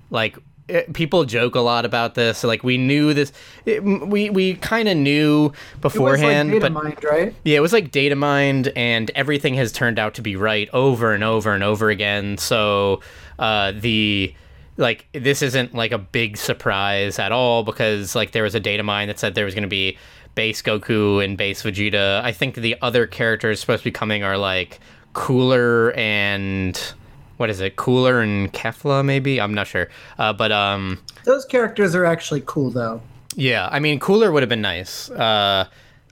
Like 0.09 0.37
it, 0.67 0.93
people 0.93 1.25
joke 1.25 1.55
a 1.55 1.59
lot 1.59 1.85
about 1.85 2.15
this 2.15 2.43
like 2.43 2.63
we 2.63 2.77
knew 2.77 3.13
this 3.13 3.33
it, 3.65 3.83
we 3.83 4.29
we 4.29 4.53
kind 4.55 4.87
of 4.87 4.95
knew 4.97 5.45
It 5.47 5.51
was 5.51 5.79
beforehand 5.81 6.51
like 6.51 6.61
but 6.61 6.73
Datamined, 6.73 7.03
right? 7.03 7.35
yeah, 7.43 7.57
it 7.57 7.61
was 7.61 7.73
like 7.73 7.91
data 7.91 8.15
mined, 8.15 8.71
and 8.75 9.11
everything 9.15 9.55
has 9.55 9.71
turned 9.71 9.99
out 9.99 10.13
to 10.15 10.21
be 10.21 10.35
right 10.35 10.69
over 10.73 11.13
and 11.13 11.23
over 11.23 11.53
and 11.53 11.63
over 11.63 11.89
again. 11.89 12.37
So 12.37 13.01
uh, 13.39 13.73
the 13.73 14.33
like 14.77 15.07
this 15.13 15.41
isn't 15.41 15.73
like 15.75 15.91
a 15.91 15.97
big 15.97 16.37
surprise 16.37 17.19
at 17.19 17.31
all 17.31 17.63
because 17.63 18.15
like 18.15 18.31
there 18.31 18.43
was 18.43 18.55
a 18.55 18.59
data 18.59 18.83
mine 18.83 19.07
that 19.09 19.19
said 19.19 19.35
there 19.35 19.45
was 19.45 19.53
going 19.53 19.63
to 19.63 19.67
be 19.69 19.97
base 20.33 20.61
Goku 20.61 21.23
and 21.23 21.37
base 21.37 21.61
Vegeta. 21.61 22.21
I 22.23 22.31
think 22.31 22.55
the 22.55 22.75
other 22.81 23.05
characters 23.05 23.59
supposed 23.59 23.81
to 23.81 23.89
be 23.89 23.91
coming 23.91 24.23
are 24.23 24.37
like 24.37 24.79
Cooler 25.13 25.91
and 25.91 26.93
what 27.41 27.49
is 27.49 27.59
it? 27.59 27.75
Cooler 27.75 28.21
and 28.21 28.53
Kefla 28.53 29.03
maybe. 29.03 29.41
I'm 29.41 29.53
not 29.53 29.67
sure. 29.67 29.89
Uh, 30.17 30.31
but 30.31 30.51
um, 30.53 30.99
Those 31.25 31.43
characters 31.43 31.95
are 31.95 32.05
actually 32.05 32.43
cool 32.45 32.69
though. 32.69 33.01
yeah, 33.35 33.67
I 33.71 33.79
mean, 33.79 33.99
cooler 33.99 34.31
would 34.31 34.43
have 34.43 34.49
been 34.49 34.61
nice. 34.61 35.09
Uh, 35.09 35.65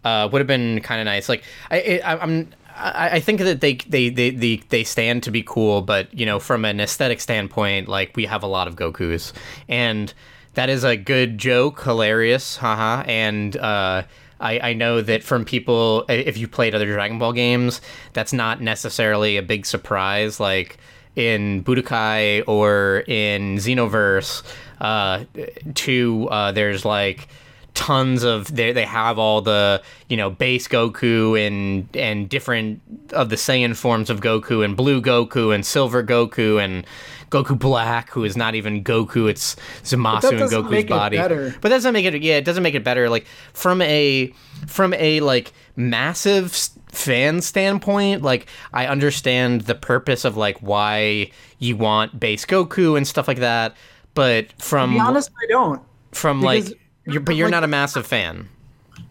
uh, 0.03 0.27
would 0.31 0.39
have 0.39 0.47
been 0.47 0.81
kind 0.81 0.99
of 1.01 1.05
nice. 1.05 1.29
Like, 1.29 1.43
I, 1.69 2.01
I, 2.03 2.17
I'm, 2.17 2.49
I, 2.75 3.09
I 3.17 3.19
think 3.19 3.39
that 3.41 3.61
they, 3.61 3.75
they, 3.75 4.09
they, 4.09 4.29
they, 4.31 4.55
they 4.69 4.83
stand 4.83 5.23
to 5.23 5.31
be 5.31 5.43
cool, 5.43 5.81
but 5.81 6.13
you 6.13 6.25
know, 6.25 6.39
from 6.39 6.65
an 6.65 6.79
aesthetic 6.79 7.19
standpoint, 7.21 7.87
like 7.87 8.15
we 8.15 8.25
have 8.25 8.41
a 8.43 8.47
lot 8.47 8.67
of 8.67 8.75
Goku's, 8.75 9.33
and 9.67 10.13
that 10.55 10.69
is 10.69 10.83
a 10.83 10.95
good 10.97 11.37
joke, 11.37 11.81
hilarious, 11.83 12.57
haha. 12.57 13.03
And 13.07 13.55
uh, 13.57 14.03
I, 14.39 14.59
I 14.69 14.73
know 14.73 15.01
that 15.01 15.23
from 15.23 15.43
people, 15.43 16.05
if 16.07 16.37
you 16.37 16.47
played 16.47 16.73
other 16.73 16.85
Dragon 16.85 17.19
Ball 17.19 17.33
games, 17.33 17.81
that's 18.13 18.31
not 18.33 18.61
necessarily 18.61 19.35
a 19.37 19.43
big 19.43 19.65
surprise. 19.65 20.39
Like 20.39 20.77
in 21.19 21.63
Budokai 21.65 22.43
or 22.47 23.03
in 23.05 23.57
Xenoverse, 23.57 24.41
uh, 24.79 25.25
two, 25.75 26.27
uh, 26.31 26.53
there's 26.53 26.85
like 26.85 27.27
tons 27.75 28.23
of 28.23 28.53
they 28.53 28.71
they 28.73 28.83
have 28.83 29.19
all 29.19 29.41
the 29.41 29.81
you 30.09 30.17
know 30.17 30.29
base 30.29 30.67
Goku 30.67 31.39
and 31.39 31.87
and 31.95 32.27
different 32.27 32.81
of 33.13 33.29
the 33.29 33.35
Saiyan 33.35 33.75
forms 33.75 34.09
of 34.09 34.21
Goku 34.21 34.65
and 34.65 34.75
blue 34.75 35.01
Goku 35.01 35.53
and 35.53 35.65
silver 35.65 36.03
Goku 36.03 36.61
and 36.61 36.85
Goku 37.29 37.57
Black 37.57 38.09
who 38.09 38.23
is 38.23 38.35
not 38.35 38.55
even 38.55 38.83
Goku 38.83 39.29
it's 39.29 39.55
Zamasu 39.83 40.29
and 40.29 40.39
doesn't 40.39 40.63
Goku's 40.63 40.71
make 40.71 40.85
it 40.87 40.89
body 40.89 41.17
better. 41.17 41.51
but 41.61 41.69
that 41.69 41.75
doesn't 41.75 41.93
make 41.93 42.05
it 42.05 42.21
yeah 42.21 42.35
it 42.37 42.43
doesn't 42.43 42.63
make 42.63 42.75
it 42.75 42.83
better 42.83 43.07
like 43.07 43.25
from 43.53 43.81
a 43.81 44.33
from 44.67 44.93
a 44.95 45.19
like 45.21 45.53
massive 45.75 46.57
fan 46.89 47.41
standpoint 47.41 48.21
like 48.23 48.47
I 48.73 48.87
understand 48.87 49.61
the 49.61 49.75
purpose 49.75 50.25
of 50.25 50.35
like 50.37 50.57
why 50.59 51.31
you 51.59 51.77
want 51.77 52.19
base 52.19 52.45
Goku 52.45 52.97
and 52.97 53.07
stuff 53.07 53.27
like 53.27 53.37
that 53.39 53.75
but 54.15 54.51
from 54.61 54.89
To 54.91 54.95
be 54.95 54.99
honest, 54.99 55.29
I 55.41 55.45
don't. 55.47 55.81
from 56.11 56.41
Because- 56.41 56.69
like 56.69 56.79
you're 57.05 57.21
but 57.21 57.35
you're 57.35 57.47
like- 57.47 57.51
not 57.51 57.63
a 57.63 57.67
massive 57.67 58.05
fan 58.07 58.49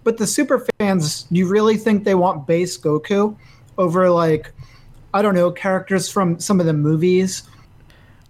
But 0.04 0.18
the 0.18 0.26
super 0.26 0.66
fans, 0.78 1.26
you 1.30 1.46
really 1.48 1.76
think 1.76 2.04
they 2.04 2.14
want 2.14 2.46
base 2.46 2.76
Goku 2.78 3.36
over 3.78 4.10
like 4.10 4.52
I 5.14 5.22
don't 5.22 5.34
know 5.34 5.50
characters 5.50 6.08
from 6.10 6.38
some 6.38 6.60
of 6.60 6.66
the 6.66 6.72
movies? 6.74 7.44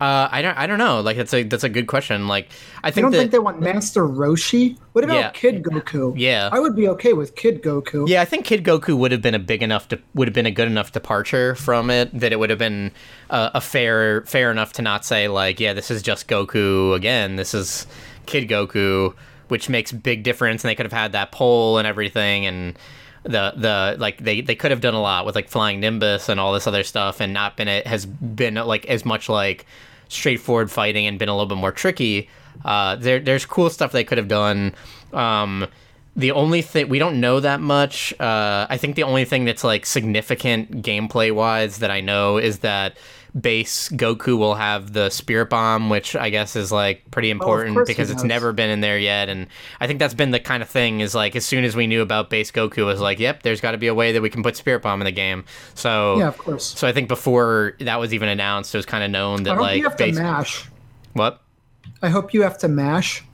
Uh 0.01 0.29
i 0.31 0.41
don't 0.43 0.57
i 0.57 0.67
don't 0.67 0.79
know 0.79 1.01
like 1.01 1.17
that's 1.17 1.35
a 1.35 1.43
that's 1.43 1.65
a 1.65 1.69
good 1.69 1.89
question 1.89 2.29
like 2.29 2.49
i 2.85 2.89
I 2.89 2.91
don't 2.93 3.11
that 3.11 3.19
think 3.19 3.33
they 3.33 3.41
want 3.41 3.61
Master 3.61 4.07
Roshi. 4.07 4.79
What 4.93 5.03
about 5.03 5.17
Yeah. 5.17 5.31
Kid 5.31 5.63
Goku? 5.65 6.15
Yeah. 6.17 6.51
I 6.53 6.61
would 6.61 6.77
be 6.77 6.87
okay 6.89 7.15
with 7.15 7.35
Kid 7.35 7.63
Goku. 7.63 8.09
yeah 8.09 8.23
i 8.23 8.25
think 8.25 8.45
kid 8.45 8.63
goku 8.65 8.97
would 8.97 9.11
have 9.11 9.23
been 9.23 9.35
a 9.35 9.41
big 9.41 9.61
enough 9.63 9.89
to 9.89 9.99
would 10.15 10.29
have 10.29 10.35
been 10.35 10.47
a 10.47 10.53
good 10.53 10.69
enough 10.69 10.93
departure 10.93 11.57
from 11.57 11.91
it 11.91 12.17
that 12.19 12.33
it 12.33 12.39
would 12.39 12.51
have 12.51 12.61
been 12.61 12.93
uh, 13.31 13.51
a 13.55 13.61
fair 13.61 14.23
fair 14.23 14.51
enough 14.53 14.73
to 14.75 14.83
not 14.83 15.05
say 15.05 15.27
like 15.27 15.59
yeah 15.59 15.73
this 15.73 15.91
is 15.91 16.01
just 16.01 16.29
goku 16.29 16.95
again 16.95 17.35
this 17.37 17.53
is 17.53 17.87
kid 18.27 18.49
goku 18.49 19.13
which 19.49 19.69
makes 19.69 19.91
big 19.91 20.23
difference 20.23 20.63
and 20.63 20.69
they 20.71 20.75
could 20.77 20.87
have 20.87 20.93
had 20.93 21.11
that 21.13 21.33
poll 21.33 21.77
and 21.79 21.89
everything 21.89 22.47
and 22.47 22.79
the 23.25 23.53
the 23.57 23.97
like 23.99 24.19
they 24.19 24.41
they 24.43 24.55
could 24.55 24.71
have 24.71 24.81
done 24.81 24.95
a 24.95 25.01
lot 25.01 25.27
with 25.27 25.35
like 25.35 25.49
flying 25.49 25.81
nimbus 25.81 26.29
and 26.29 26.39
all 26.39 26.53
this 26.53 26.67
other 26.69 26.85
stuff 26.85 27.21
and 27.21 27.33
not 27.33 27.57
been 27.57 27.67
it 27.67 27.85
has 27.87 28.07
been 28.07 28.55
like 28.55 28.87
as 28.87 29.05
much 29.05 29.29
like 29.29 29.67
straightforward 30.09 30.71
fighting 30.71 31.07
and 31.07 31.19
been 31.19 31.29
a 31.29 31.33
little 31.33 31.47
bit 31.47 31.59
more 31.59 31.73
tricky 31.73 32.29
uh 32.65 32.97
there 32.97 33.21
there's 33.21 33.47
cool 33.47 33.71
stuff 33.71 33.93
they 33.93 34.05
could 34.05 34.19
have 34.19 34.29
done. 34.29 34.75
Um 35.13 35.67
the 36.17 36.33
only 36.33 36.63
thing 36.63 36.89
we 36.89 36.99
don't 36.99 37.21
know 37.21 37.39
that 37.41 37.61
much. 37.61 38.13
Uh 38.21 38.67
i 38.69 38.77
think 38.77 38.97
the 38.97 39.05
only 39.05 39.25
thing 39.25 39.45
that's 39.45 39.65
like 39.65 39.87
significant 39.87 40.83
gameplay 40.83 41.33
wise 41.33 41.79
that 41.79 41.91
i 41.91 42.01
know 42.01 42.39
is 42.39 42.61
that 42.61 42.97
base 43.41 43.89
goku 43.91 44.37
will 44.39 44.55
have 44.55 44.93
the 44.95 45.11
spirit 45.11 45.51
bomb 45.51 45.91
which 45.91 46.17
i 46.17 46.31
guess 46.31 46.57
is 46.57 46.73
like 46.73 47.09
pretty 47.11 47.31
important 47.31 47.77
he 47.77 47.85
because 47.85 48.11
it's 48.11 48.25
never 48.25 48.53
been 48.53 48.71
in 48.71 48.81
there 48.81 48.99
yet 48.99 49.29
and 49.29 49.47
i 49.81 49.87
think 49.87 49.99
that's 49.99 50.15
been 50.15 50.31
the 50.31 50.41
kind 50.41 50.63
of 50.63 50.69
thing 50.69 51.01
is 51.01 51.15
like 51.15 51.37
as 51.37 51.45
soon 51.45 51.63
as 51.65 51.77
we 51.77 51.87
knew 51.87 52.01
about 52.03 52.31
base 52.31 52.51
goku 52.51 52.79
it 52.79 52.85
was 52.85 53.01
like 53.01 53.19
yep 53.19 53.43
there's 53.43 53.61
got 53.61 53.73
to 53.73 53.79
be 53.79 53.87
a 53.87 53.95
way 53.95 54.13
that 54.13 54.23
we 54.23 54.31
can 54.31 54.43
put 54.43 54.57
spirit 54.57 54.83
bomb 54.83 55.01
in 55.01 55.05
the 55.05 55.13
game 55.13 55.45
so 55.75 56.19
Yeah, 56.19 56.29
of 56.29 56.39
course. 56.39 56.65
so 56.65 56.89
i 56.89 56.93
think 56.93 57.07
before 57.09 57.75
that 57.81 58.01
was 58.01 58.13
even 58.15 58.29
announced 58.29 58.75
it 58.75 58.79
was 58.79 58.87
kind 58.87 59.05
of 59.05 59.11
known 59.11 59.43
that. 59.45 59.53
I 59.53 59.55
hope 59.55 59.63
like 59.63 59.79
you 59.79 59.89
have 59.89 59.99
base 59.99 60.17
to 60.17 60.23
mash. 60.23 60.69
what 61.13 61.43
I 62.03 62.09
hope 62.11 62.33
you 62.33 62.43
have 62.43 62.59
to 62.59 62.69
mash. 62.69 63.25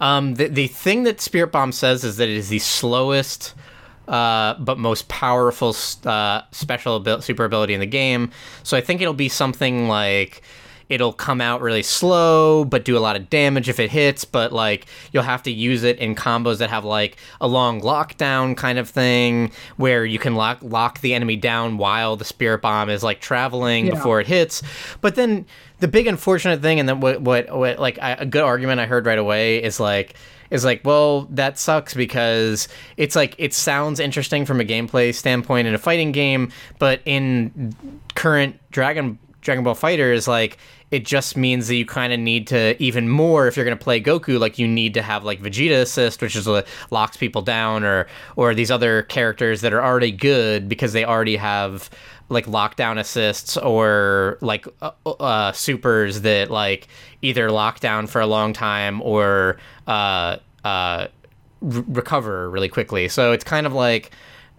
Um, 0.00 0.34
the 0.34 0.48
the 0.48 0.66
thing 0.68 1.04
that 1.04 1.20
Spirit 1.20 1.50
Bomb 1.52 1.72
says 1.72 2.04
is 2.04 2.16
that 2.18 2.28
it 2.28 2.36
is 2.36 2.48
the 2.48 2.58
slowest 2.58 3.54
uh, 4.08 4.54
but 4.58 4.78
most 4.78 5.08
powerful 5.08 5.74
uh, 6.04 6.42
special 6.52 6.96
abil- 6.96 7.22
super 7.22 7.44
ability 7.44 7.74
in 7.74 7.80
the 7.80 7.86
game. 7.86 8.30
So 8.62 8.76
I 8.76 8.80
think 8.80 9.00
it'll 9.00 9.14
be 9.14 9.28
something 9.28 9.88
like 9.88 10.42
it'll 10.90 11.14
come 11.14 11.40
out 11.40 11.62
really 11.62 11.82
slow 11.82 12.62
but 12.62 12.84
do 12.84 12.94
a 12.94 13.00
lot 13.00 13.16
of 13.16 13.30
damage 13.30 13.70
if 13.70 13.80
it 13.80 13.90
hits 13.90 14.26
but 14.26 14.52
like 14.52 14.84
you'll 15.12 15.22
have 15.22 15.42
to 15.42 15.50
use 15.50 15.82
it 15.82 15.98
in 15.98 16.14
combos 16.14 16.58
that 16.58 16.68
have 16.68 16.84
like 16.84 17.16
a 17.40 17.48
long 17.48 17.80
lockdown 17.80 18.54
kind 18.54 18.78
of 18.78 18.86
thing 18.86 19.50
where 19.78 20.04
you 20.04 20.18
can 20.18 20.34
lock 20.34 20.58
lock 20.60 21.00
the 21.00 21.14
enemy 21.14 21.36
down 21.36 21.78
while 21.78 22.16
the 22.16 22.24
spirit 22.24 22.60
bomb 22.60 22.90
is 22.90 23.02
like 23.02 23.18
traveling 23.18 23.86
Yeah. 23.86 23.94
before 23.94 24.20
it 24.20 24.26
hits 24.26 24.62
but 25.00 25.14
then 25.14 25.46
the 25.84 25.88
big 25.88 26.06
unfortunate 26.06 26.62
thing 26.62 26.80
and 26.80 26.88
then 26.88 26.98
what 27.00 27.20
what, 27.20 27.54
what 27.54 27.78
like 27.78 27.98
I, 28.00 28.12
a 28.12 28.24
good 28.24 28.40
argument 28.40 28.80
i 28.80 28.86
heard 28.86 29.04
right 29.04 29.18
away 29.18 29.62
is 29.62 29.78
like 29.78 30.14
is 30.50 30.64
like 30.64 30.80
well 30.82 31.26
that 31.32 31.58
sucks 31.58 31.92
because 31.92 32.68
it's 32.96 33.14
like 33.14 33.34
it 33.36 33.52
sounds 33.52 34.00
interesting 34.00 34.46
from 34.46 34.62
a 34.62 34.64
gameplay 34.64 35.14
standpoint 35.14 35.68
in 35.68 35.74
a 35.74 35.78
fighting 35.78 36.10
game 36.10 36.50
but 36.78 37.02
in 37.04 37.76
current 38.14 38.58
dragon 38.70 39.18
dragon 39.42 39.62
ball 39.62 39.74
Fighter 39.74 40.10
is 40.10 40.26
like 40.26 40.56
it 40.90 41.04
just 41.04 41.36
means 41.36 41.68
that 41.68 41.74
you 41.74 41.84
kind 41.84 42.12
of 42.12 42.20
need 42.20 42.46
to 42.46 42.82
even 42.82 43.08
more 43.08 43.46
if 43.46 43.56
you're 43.56 43.64
going 43.64 43.76
to 43.76 43.82
play 43.84 44.00
Goku 44.00 44.38
like 44.38 44.58
you 44.58 44.66
need 44.66 44.94
to 44.94 45.02
have 45.02 45.22
like 45.22 45.42
Vegeta 45.42 45.82
assist 45.82 46.22
which 46.22 46.34
is 46.34 46.46
what 46.46 46.66
locks 46.90 47.16
people 47.16 47.42
down 47.42 47.84
or 47.84 48.06
or 48.36 48.54
these 48.54 48.70
other 48.70 49.02
characters 49.02 49.60
that 49.60 49.72
are 49.72 49.84
already 49.84 50.10
good 50.10 50.66
because 50.68 50.94
they 50.94 51.04
already 51.04 51.36
have 51.36 51.90
like 52.34 52.46
lockdown 52.46 52.98
assists 52.98 53.56
or 53.56 54.38
like 54.40 54.66
uh, 54.82 54.90
uh, 55.06 55.52
supers 55.52 56.20
that 56.22 56.50
like 56.50 56.88
either 57.22 57.50
lock 57.50 57.80
down 57.80 58.06
for 58.06 58.20
a 58.20 58.26
long 58.26 58.52
time 58.52 59.00
or 59.00 59.56
uh, 59.86 60.36
uh, 60.64 61.06
re- 61.62 61.84
recover 61.88 62.50
really 62.50 62.68
quickly. 62.68 63.08
So 63.08 63.32
it's 63.32 63.44
kind 63.44 63.66
of 63.66 63.72
like 63.72 64.10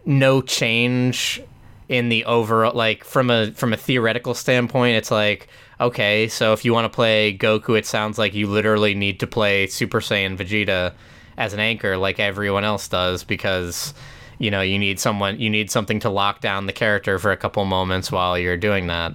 no 0.06 0.42
change 0.42 1.42
in 1.88 2.10
the 2.10 2.26
overall 2.26 2.74
like 2.74 3.04
from 3.04 3.30
a 3.30 3.52
from 3.52 3.72
a 3.72 3.78
theoretical 3.78 4.34
standpoint 4.34 4.96
it's 4.96 5.12
like 5.12 5.48
okay 5.80 6.28
so 6.28 6.52
if 6.52 6.66
you 6.66 6.74
want 6.74 6.86
to 6.86 6.96
play 6.96 7.36
goku 7.38 7.78
it 7.78 7.86
sounds 7.86 8.18
like 8.18 8.34
you 8.34 8.48
literally 8.48 8.96
need 8.96 9.20
to 9.20 9.28
play 9.28 9.68
super 9.68 10.00
saiyan 10.00 10.36
vegeta 10.36 10.94
as 11.38 11.54
an 11.54 11.60
anchor 11.60 11.96
like 11.96 12.20
everyone 12.20 12.64
else 12.64 12.88
does 12.88 13.24
because 13.24 13.94
you 14.38 14.52
know 14.52 14.62
you 14.62 14.78
need 14.78 15.00
someone 15.00 15.40
you 15.40 15.50
need 15.50 15.72
something 15.72 16.00
to 16.00 16.10
lock 16.10 16.42
down 16.42 16.66
the 16.66 16.74
character 16.74 17.20
for 17.20 17.32
a 17.32 17.38
couple 17.38 17.64
moments 17.66 18.12
while 18.12 18.38
you're 18.38 18.58
doing 18.58 18.88
that. 18.88 19.14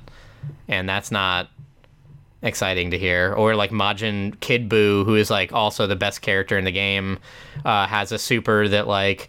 And 0.68 0.88
that's 0.88 1.10
not 1.10 1.50
exciting 2.42 2.90
to 2.90 2.98
hear. 2.98 3.32
Or 3.34 3.54
like 3.54 3.70
majin 3.70 4.38
kid 4.40 4.68
buu 4.68 5.04
who 5.04 5.14
is 5.14 5.30
like 5.30 5.52
also 5.52 5.86
the 5.86 5.96
best 5.96 6.22
character 6.22 6.56
in 6.58 6.64
the 6.64 6.72
game 6.72 7.18
uh, 7.64 7.86
has 7.86 8.12
a 8.12 8.18
super 8.18 8.68
that 8.68 8.86
like 8.86 9.28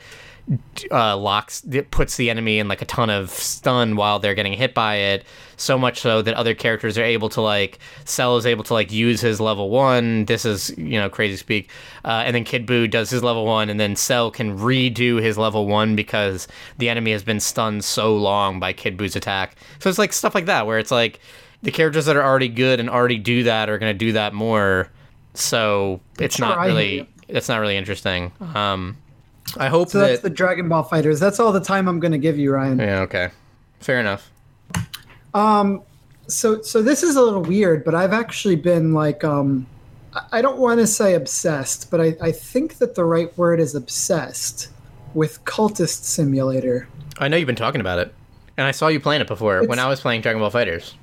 uh, 0.91 1.15
locks 1.15 1.63
it 1.71 1.91
puts 1.91 2.17
the 2.17 2.29
enemy 2.29 2.59
in 2.59 2.67
like 2.67 2.81
a 2.81 2.85
ton 2.85 3.09
of 3.09 3.29
stun 3.29 3.95
while 3.95 4.19
they're 4.19 4.35
getting 4.35 4.53
hit 4.53 4.73
by 4.73 4.95
it 4.95 5.25
so 5.61 5.77
much 5.77 6.01
so 6.01 6.21
that 6.21 6.33
other 6.33 6.53
characters 6.55 6.97
are 6.97 7.03
able 7.03 7.29
to 7.29 7.39
like 7.39 7.79
cell 8.03 8.35
is 8.37 8.45
able 8.45 8.63
to 8.63 8.73
like 8.73 8.91
use 8.91 9.21
his 9.21 9.39
level 9.39 9.69
one. 9.69 10.25
This 10.25 10.43
is 10.43 10.75
you 10.77 10.99
know 10.99 11.09
crazy 11.09 11.37
speak. 11.37 11.69
Uh, 12.03 12.23
and 12.25 12.35
then 12.35 12.43
kid 12.43 12.65
buu 12.65 12.89
does 12.89 13.09
his 13.09 13.23
level 13.23 13.45
one 13.45 13.69
and 13.69 13.79
then 13.79 13.95
cell 13.95 14.31
can 14.31 14.57
redo 14.57 15.21
his 15.21 15.37
level 15.37 15.67
one 15.67 15.95
because 15.95 16.47
the 16.79 16.89
enemy 16.89 17.11
has 17.11 17.23
been 17.23 17.39
stunned 17.39 17.83
so 17.83 18.15
long 18.15 18.59
by 18.59 18.73
kid 18.73 18.97
buu's 18.97 19.15
attack. 19.15 19.55
So 19.79 19.89
it's 19.89 19.99
like 19.99 20.13
stuff 20.13 20.35
like 20.35 20.47
that 20.47 20.65
where 20.65 20.79
it's 20.79 20.91
like 20.91 21.19
the 21.61 21.71
characters 21.71 22.05
that 22.05 22.15
are 22.15 22.23
already 22.23 22.49
good 22.49 22.79
and 22.79 22.89
already 22.89 23.19
do 23.19 23.43
that 23.43 23.69
are 23.69 23.77
going 23.77 23.93
to 23.93 23.97
do 23.97 24.13
that 24.13 24.33
more. 24.33 24.89
So 25.35 26.01
it's 26.19 26.39
not 26.39 26.59
really 26.65 27.07
it's 27.27 27.47
not 27.47 27.59
really 27.59 27.77
interesting. 27.77 28.31
Um 28.55 28.97
I 29.57 29.67
hope 29.67 29.89
So 29.89 29.99
that 29.99 30.07
that's 30.07 30.21
the 30.21 30.29
Dragon 30.29 30.69
Ball 30.69 30.83
FighterZ. 30.83 31.19
That's 31.19 31.39
all 31.39 31.51
the 31.51 31.59
time 31.59 31.87
I'm 31.87 31.99
going 31.99 32.11
to 32.13 32.17
give 32.17 32.37
you, 32.39 32.51
Ryan. 32.53 32.79
yeah, 32.79 32.99
okay. 33.01 33.29
Fair 33.79 33.99
enough. 33.99 34.31
Um, 35.33 35.81
so 36.27 36.61
so 36.61 36.81
this 36.81 37.03
is 37.03 37.15
a 37.15 37.21
little 37.21 37.41
weird, 37.41 37.83
but 37.83 37.95
I've 37.95 38.13
actually 38.13 38.55
been 38.55 38.93
like, 38.93 39.23
um, 39.23 39.65
I- 40.13 40.39
I 40.39 40.41
don't 40.41 40.57
want 40.57 40.79
to 40.79 40.87
say 40.87 41.13
obsessed, 41.15 41.89
but 41.91 41.99
I, 42.01 42.15
I 42.21 42.31
think 42.31 42.77
that 42.77 42.95
the 42.95 43.03
right 43.05 43.35
word 43.37 43.59
is 43.59 43.75
obsessed 43.75 44.69
with 45.13 45.43
Cultist 45.45 46.03
Simulator. 46.03 46.87
I 47.17 47.27
know 47.27 47.37
you've 47.37 47.47
been 47.47 47.55
talking 47.55 47.81
about 47.81 47.99
it. 47.99 48.13
And 48.57 48.67
I 48.67 48.71
saw 48.71 48.87
you 48.89 48.99
playing 48.99 49.21
it 49.21 49.27
before 49.27 49.63
when 49.65 49.79
I 49.79 49.87
was 49.87 50.01
playing 50.01 50.21
Dragon 50.21 50.39
Ball 50.41 50.51
FighterZ. 50.51 50.93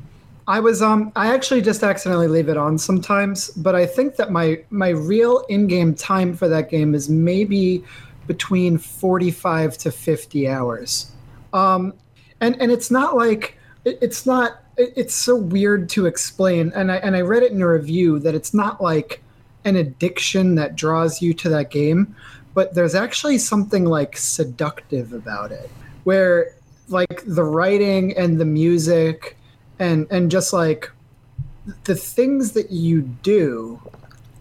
I 0.47 0.61
was 0.61 0.81
um 0.81 1.13
I 1.17 1.35
actually 1.35 1.61
just 1.61 1.83
accidentally 1.83 2.29
leave 2.29 2.49
it 2.49 2.57
on 2.57 2.79
sometimes, 2.79 3.51
but 3.51 3.75
I 3.75 3.85
think 3.87 4.17
that 4.17 4.31
my 4.31 4.63
my 4.71 4.91
real 4.91 5.45
in-game 5.49 5.95
time 5.95 6.35
for 6.35 6.47
that 6.49 6.71
game 6.71 6.95
is 6.95 7.09
maybe 7.09 7.83
between 8.29 8.79
45 8.79 9.77
to 9.79 9.91
50 9.91 10.49
hours. 10.49 11.11
Um 11.53 11.95
and 12.41 12.61
and 12.61 12.71
it's 12.71 12.91
not 12.91 13.17
like 13.17 13.59
it, 13.85 13.99
it's 14.01 14.25
not 14.25 14.62
it, 14.77 14.93
it's 14.95 15.14
so 15.14 15.35
weird 15.35 15.88
to 15.91 16.07
explain 16.07 16.71
and 16.77 16.93
I 16.93 16.97
and 16.97 17.17
I 17.17 17.23
read 17.23 17.43
it 17.43 17.51
in 17.51 17.61
a 17.61 17.69
review 17.69 18.21
that 18.21 18.37
it's 18.37 18.55
not 18.55 18.81
like 18.81 19.21
an 19.64 19.75
addiction 19.75 20.55
that 20.55 20.77
draws 20.77 21.21
you 21.21 21.35
to 21.35 21.49
that 21.49 21.71
game, 21.71 22.14
but 22.55 22.75
there's 22.75 22.95
actually 22.95 23.38
something 23.38 23.85
like 23.85 24.17
seductive 24.17 25.12
about 25.12 25.51
it 25.51 25.69
where 26.05 26.55
like 26.88 27.23
the 27.27 27.45
writing 27.45 28.17
and 28.17 28.41
the 28.41 28.45
music 28.45 29.37
and 29.79 30.07
and 30.11 30.31
just 30.31 30.53
like 30.53 30.91
the 31.85 31.95
things 31.95 32.53
that 32.53 32.71
you 32.71 33.03
do 33.03 33.81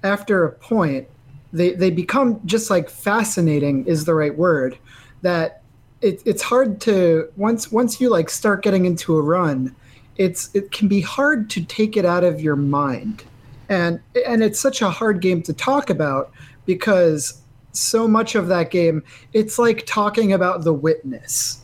after 0.04 0.46
a 0.46 0.52
point 0.52 1.08
they 1.54 1.74
they 1.74 1.90
become 1.90 2.40
just 2.46 2.70
like 2.70 2.90
fascinating 2.90 3.86
is 3.86 4.06
the 4.06 4.14
right 4.14 4.38
word 4.38 4.78
that 5.22 5.62
it, 6.02 6.22
it's 6.26 6.42
hard 6.42 6.80
to 6.82 7.28
once 7.38 7.72
once 7.72 8.00
you 8.00 8.10
like 8.10 8.30
start 8.30 8.62
getting 8.64 8.86
into 8.86 9.18
a 9.18 9.22
run 9.22 9.76
it's 10.18 10.54
it 10.56 10.72
can 10.72 10.88
be 10.88 11.02
hard 11.02 11.50
to 11.52 11.64
take 11.64 11.96
it 11.96 12.06
out 12.06 12.24
of 12.24 12.42
your 12.42 12.56
mind. 12.56 13.24
And 13.70 14.00
and 14.26 14.44
it's 14.44 14.60
such 14.60 14.82
a 14.82 14.90
hard 14.90 15.22
game 15.22 15.42
to 15.44 15.54
talk 15.54 15.90
about 15.90 16.32
because 16.66 17.42
so 17.74 18.08
much 18.08 18.36
of 18.36 18.48
that 18.48 18.72
game 18.72 19.04
it's 19.34 19.60
like 19.60 19.86
talking 19.86 20.34
about 20.34 20.64
the 20.64 20.74
witness. 20.74 21.62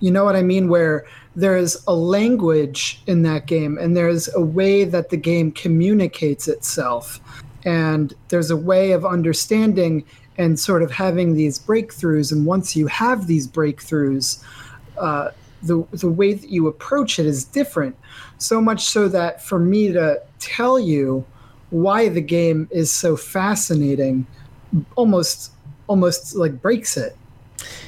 You 0.00 0.10
know 0.12 0.24
what 0.24 0.36
i 0.36 0.42
mean? 0.42 0.68
Where 0.68 1.06
there's 1.34 1.76
a 1.86 1.94
language 1.94 3.02
in 3.06 3.22
that 3.22 3.46
game 3.46 3.78
and 3.78 3.96
there's 3.96 4.32
a 4.34 4.40
way 4.40 4.84
that 4.84 5.10
the 5.10 5.16
game 5.16 5.52
communicates 5.52 6.48
itself 6.48 7.20
and 7.64 8.14
there's 8.28 8.50
a 8.50 8.56
way 8.56 8.92
of 8.92 9.04
understanding 9.04 10.04
and 10.36 10.58
sort 10.58 10.82
of 10.82 10.90
having 10.90 11.34
these 11.34 11.58
breakthroughs 11.58 12.32
and 12.32 12.46
once 12.46 12.76
you 12.76 12.86
have 12.86 13.26
these 13.26 13.46
breakthroughs 13.46 14.42
uh, 14.98 15.30
the, 15.62 15.84
the 15.92 16.10
way 16.10 16.32
that 16.32 16.50
you 16.50 16.68
approach 16.68 17.18
it 17.18 17.26
is 17.26 17.44
different 17.44 17.96
so 18.38 18.60
much 18.60 18.84
so 18.84 19.08
that 19.08 19.42
for 19.42 19.58
me 19.58 19.92
to 19.92 20.20
tell 20.38 20.78
you 20.78 21.24
why 21.70 22.08
the 22.08 22.20
game 22.20 22.68
is 22.70 22.90
so 22.90 23.16
fascinating 23.16 24.26
almost 24.96 25.52
almost 25.88 26.36
like 26.36 26.60
breaks 26.62 26.96
it 26.96 27.16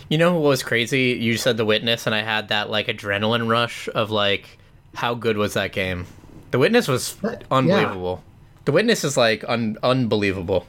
You 0.08 0.18
know 0.18 0.34
what 0.34 0.48
was 0.48 0.62
crazy? 0.62 1.16
You 1.20 1.36
said 1.36 1.56
The 1.56 1.64
Witness, 1.64 2.06
and 2.06 2.14
I 2.14 2.22
had 2.22 2.48
that 2.48 2.68
like 2.68 2.88
adrenaline 2.88 3.48
rush 3.48 3.88
of 3.94 4.10
like, 4.10 4.58
how 4.94 5.14
good 5.14 5.36
was 5.36 5.54
that 5.54 5.72
game? 5.72 6.06
The 6.50 6.58
Witness 6.58 6.88
was 6.88 7.16
unbelievable. 7.50 8.24
The 8.64 8.72
Witness 8.72 9.04
is 9.04 9.16
like 9.16 9.44
un- 9.48 9.78
unbelievable. 9.82 10.66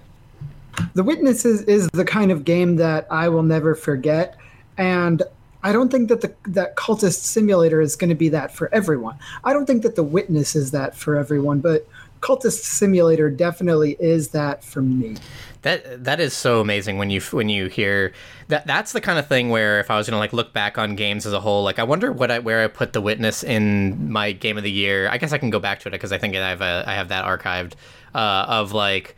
The 0.93 1.03
Witness 1.03 1.45
is, 1.45 1.63
is 1.63 1.89
the 1.89 2.05
kind 2.05 2.31
of 2.31 2.45
game 2.45 2.77
that 2.77 3.05
I 3.11 3.29
will 3.29 3.43
never 3.43 3.75
forget, 3.75 4.37
and 4.77 5.21
I 5.63 5.73
don't 5.73 5.91
think 5.91 6.09
that 6.09 6.21
the 6.21 6.33
that 6.47 6.75
Cultist 6.75 7.19
Simulator 7.23 7.81
is 7.81 7.95
going 7.95 8.09
to 8.09 8.15
be 8.15 8.29
that 8.29 8.53
for 8.53 8.73
everyone. 8.73 9.17
I 9.43 9.53
don't 9.53 9.65
think 9.65 9.83
that 9.83 9.95
The 9.95 10.03
Witness 10.03 10.55
is 10.55 10.71
that 10.71 10.95
for 10.95 11.15
everyone, 11.15 11.59
but 11.59 11.87
Cultist 12.21 12.63
Simulator 12.63 13.29
definitely 13.29 13.97
is 13.99 14.29
that 14.29 14.63
for 14.63 14.81
me. 14.81 15.17
That 15.63 16.03
that 16.05 16.19
is 16.19 16.33
so 16.33 16.61
amazing 16.61 16.97
when 16.97 17.09
you 17.09 17.19
when 17.21 17.49
you 17.49 17.67
hear 17.67 18.13
that. 18.47 18.65
That's 18.65 18.93
the 18.93 19.01
kind 19.01 19.19
of 19.19 19.27
thing 19.27 19.49
where 19.49 19.79
if 19.79 19.91
I 19.91 19.97
was 19.97 20.07
gonna 20.07 20.19
like 20.19 20.33
look 20.33 20.53
back 20.53 20.77
on 20.77 20.95
games 20.95 21.25
as 21.25 21.33
a 21.33 21.39
whole, 21.39 21.63
like 21.63 21.79
I 21.79 21.83
wonder 21.83 22.11
what 22.11 22.31
I 22.31 22.39
where 22.39 22.63
I 22.63 22.67
put 22.67 22.93
the 22.93 23.01
witness 23.01 23.43
in 23.43 24.11
my 24.11 24.31
game 24.31 24.57
of 24.57 24.63
the 24.63 24.71
year. 24.71 25.09
I 25.09 25.17
guess 25.17 25.33
I 25.33 25.37
can 25.39 25.49
go 25.49 25.59
back 25.59 25.79
to 25.81 25.89
it 25.89 25.91
because 25.91 26.11
I 26.11 26.17
think 26.17 26.35
I 26.35 26.49
have 26.49 26.61
a, 26.61 26.83
I 26.87 26.93
have 26.93 27.09
that 27.09 27.25
archived 27.25 27.73
uh, 28.15 28.45
of 28.47 28.71
like 28.71 29.15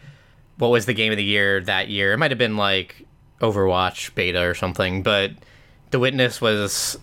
what 0.57 0.69
was 0.69 0.85
the 0.85 0.93
game 0.93 1.11
of 1.11 1.17
the 1.17 1.23
year 1.23 1.61
that 1.61 1.89
year. 1.89 2.13
It 2.13 2.17
might 2.17 2.31
have 2.31 2.37
been 2.37 2.57
like 2.57 3.05
Overwatch 3.41 4.15
beta 4.15 4.41
or 4.41 4.53
something, 4.53 5.03
but 5.03 5.31
the 5.91 5.99
witness 5.99 6.41
was 6.41 6.97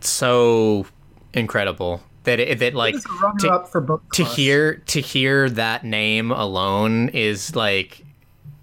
so 0.00 0.86
incredible 1.34 2.02
that 2.24 2.38
it 2.40 2.58
that 2.60 2.74
like 2.74 2.94
It's 2.94 3.06
a 3.06 3.12
runner 3.22 3.38
to- 3.40 3.50
up 3.52 3.68
for 3.70 3.80
book 3.80 4.02
to 4.14 4.24
hear 4.24 4.76
to 4.86 5.00
hear 5.00 5.48
that 5.50 5.84
name 5.84 6.30
alone 6.30 7.08
is 7.10 7.54
like 7.56 8.04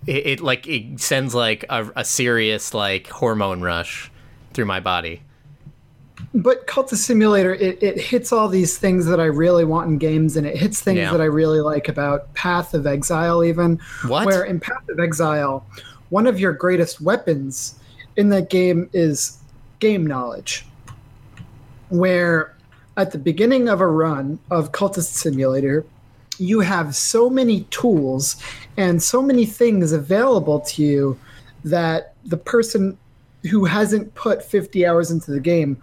it, 0.07 0.26
it 0.28 0.41
like 0.41 0.66
it 0.68 0.99
sends 0.99 1.36
like 1.36 1.66
a, 1.70 1.89
a 1.95 2.05
serious 2.05 2.74
like 2.74 3.07
hormone 3.07 3.62
rush 3.62 4.10
through 4.53 4.66
my 4.66 4.80
body 4.80 5.22
But 6.34 6.68
Cultist 6.68 6.97
Simulator, 6.97 7.53
it, 7.55 7.82
it 7.82 7.99
hits 7.99 8.32
all 8.32 8.47
these 8.49 8.78
things 8.78 9.05
that 9.07 9.20
I 9.20 9.26
really 9.26 9.64
want 9.66 9.89
in 9.89 9.97
games, 9.97 10.36
and 10.38 10.45
it 10.45 10.55
hits 10.57 10.80
things 10.82 10.97
Yeah. 10.99 11.12
that 11.12 11.22
I 11.22 11.26
really 11.26 11.60
like 11.62 11.88
about 11.89 12.32
Path 12.34 12.74
of 12.74 12.86
Exile, 12.86 13.43
even. 13.43 13.80
What? 14.07 14.26
Where 14.26 14.43
in 14.43 14.60
Path 14.60 14.88
of 14.89 14.99
Exile, 14.99 15.66
one 16.10 16.28
of 16.28 16.39
your 16.39 16.51
greatest 16.53 16.99
weapons 17.01 17.80
in 18.18 18.30
that 18.30 18.49
game 18.49 18.89
is 18.93 19.38
game 19.80 20.05
knowledge, 20.05 20.66
where 21.89 22.53
at 22.98 23.12
the 23.12 23.18
beginning 23.18 23.70
of 23.70 23.82
a 23.82 23.88
run 23.88 24.40
of 24.52 24.72
Cultist 24.72 25.14
Simulator, 25.14 25.86
you 26.38 26.62
have 26.62 26.96
so 26.96 27.30
many 27.30 27.62
tools 27.66 28.42
and 28.78 29.02
so 29.02 29.22
many 29.22 29.46
things 29.46 29.92
available 29.92 30.62
to 30.62 30.82
you 30.82 31.20
that 31.64 32.14
the 32.26 32.38
person 32.38 32.98
who 33.50 33.66
hasn't 33.66 34.14
put 34.16 34.44
50 34.44 34.86
hours 34.86 35.12
into 35.12 35.32
the 35.32 35.40
game 35.40 35.82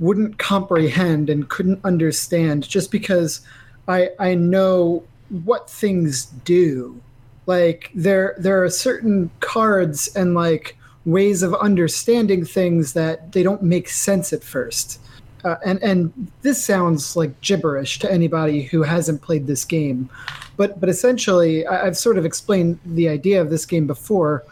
wouldn't 0.00 0.38
comprehend 0.38 1.30
and 1.30 1.48
couldn't 1.48 1.80
understand 1.84 2.66
just 2.68 2.90
because 2.90 3.40
I 3.86 4.10
I 4.18 4.34
know 4.34 5.04
what 5.44 5.70
things 5.70 6.26
do. 6.26 7.00
Like 7.46 7.90
there 7.94 8.34
there 8.38 8.62
are 8.64 8.70
certain 8.70 9.30
cards 9.40 10.14
and 10.16 10.34
like 10.34 10.76
ways 11.04 11.42
of 11.42 11.54
understanding 11.54 12.44
things 12.44 12.94
that 12.94 13.32
they 13.32 13.42
don't 13.42 13.62
make 13.62 13.88
sense 13.88 14.32
at 14.32 14.42
first. 14.42 15.00
Uh, 15.44 15.56
and 15.64 15.82
and 15.82 16.12
this 16.40 16.62
sounds 16.64 17.16
like 17.16 17.38
gibberish 17.42 17.98
to 17.98 18.10
anybody 18.10 18.62
who 18.62 18.82
hasn't 18.82 19.20
played 19.20 19.46
this 19.46 19.64
game, 19.64 20.08
but 20.56 20.80
but 20.80 20.88
essentially 20.88 21.66
I, 21.66 21.86
I've 21.86 21.98
sort 21.98 22.16
of 22.16 22.24
explained 22.24 22.78
the 22.86 23.10
idea 23.10 23.42
of 23.42 23.50
this 23.50 23.66
game 23.66 23.86
before, 23.86 24.42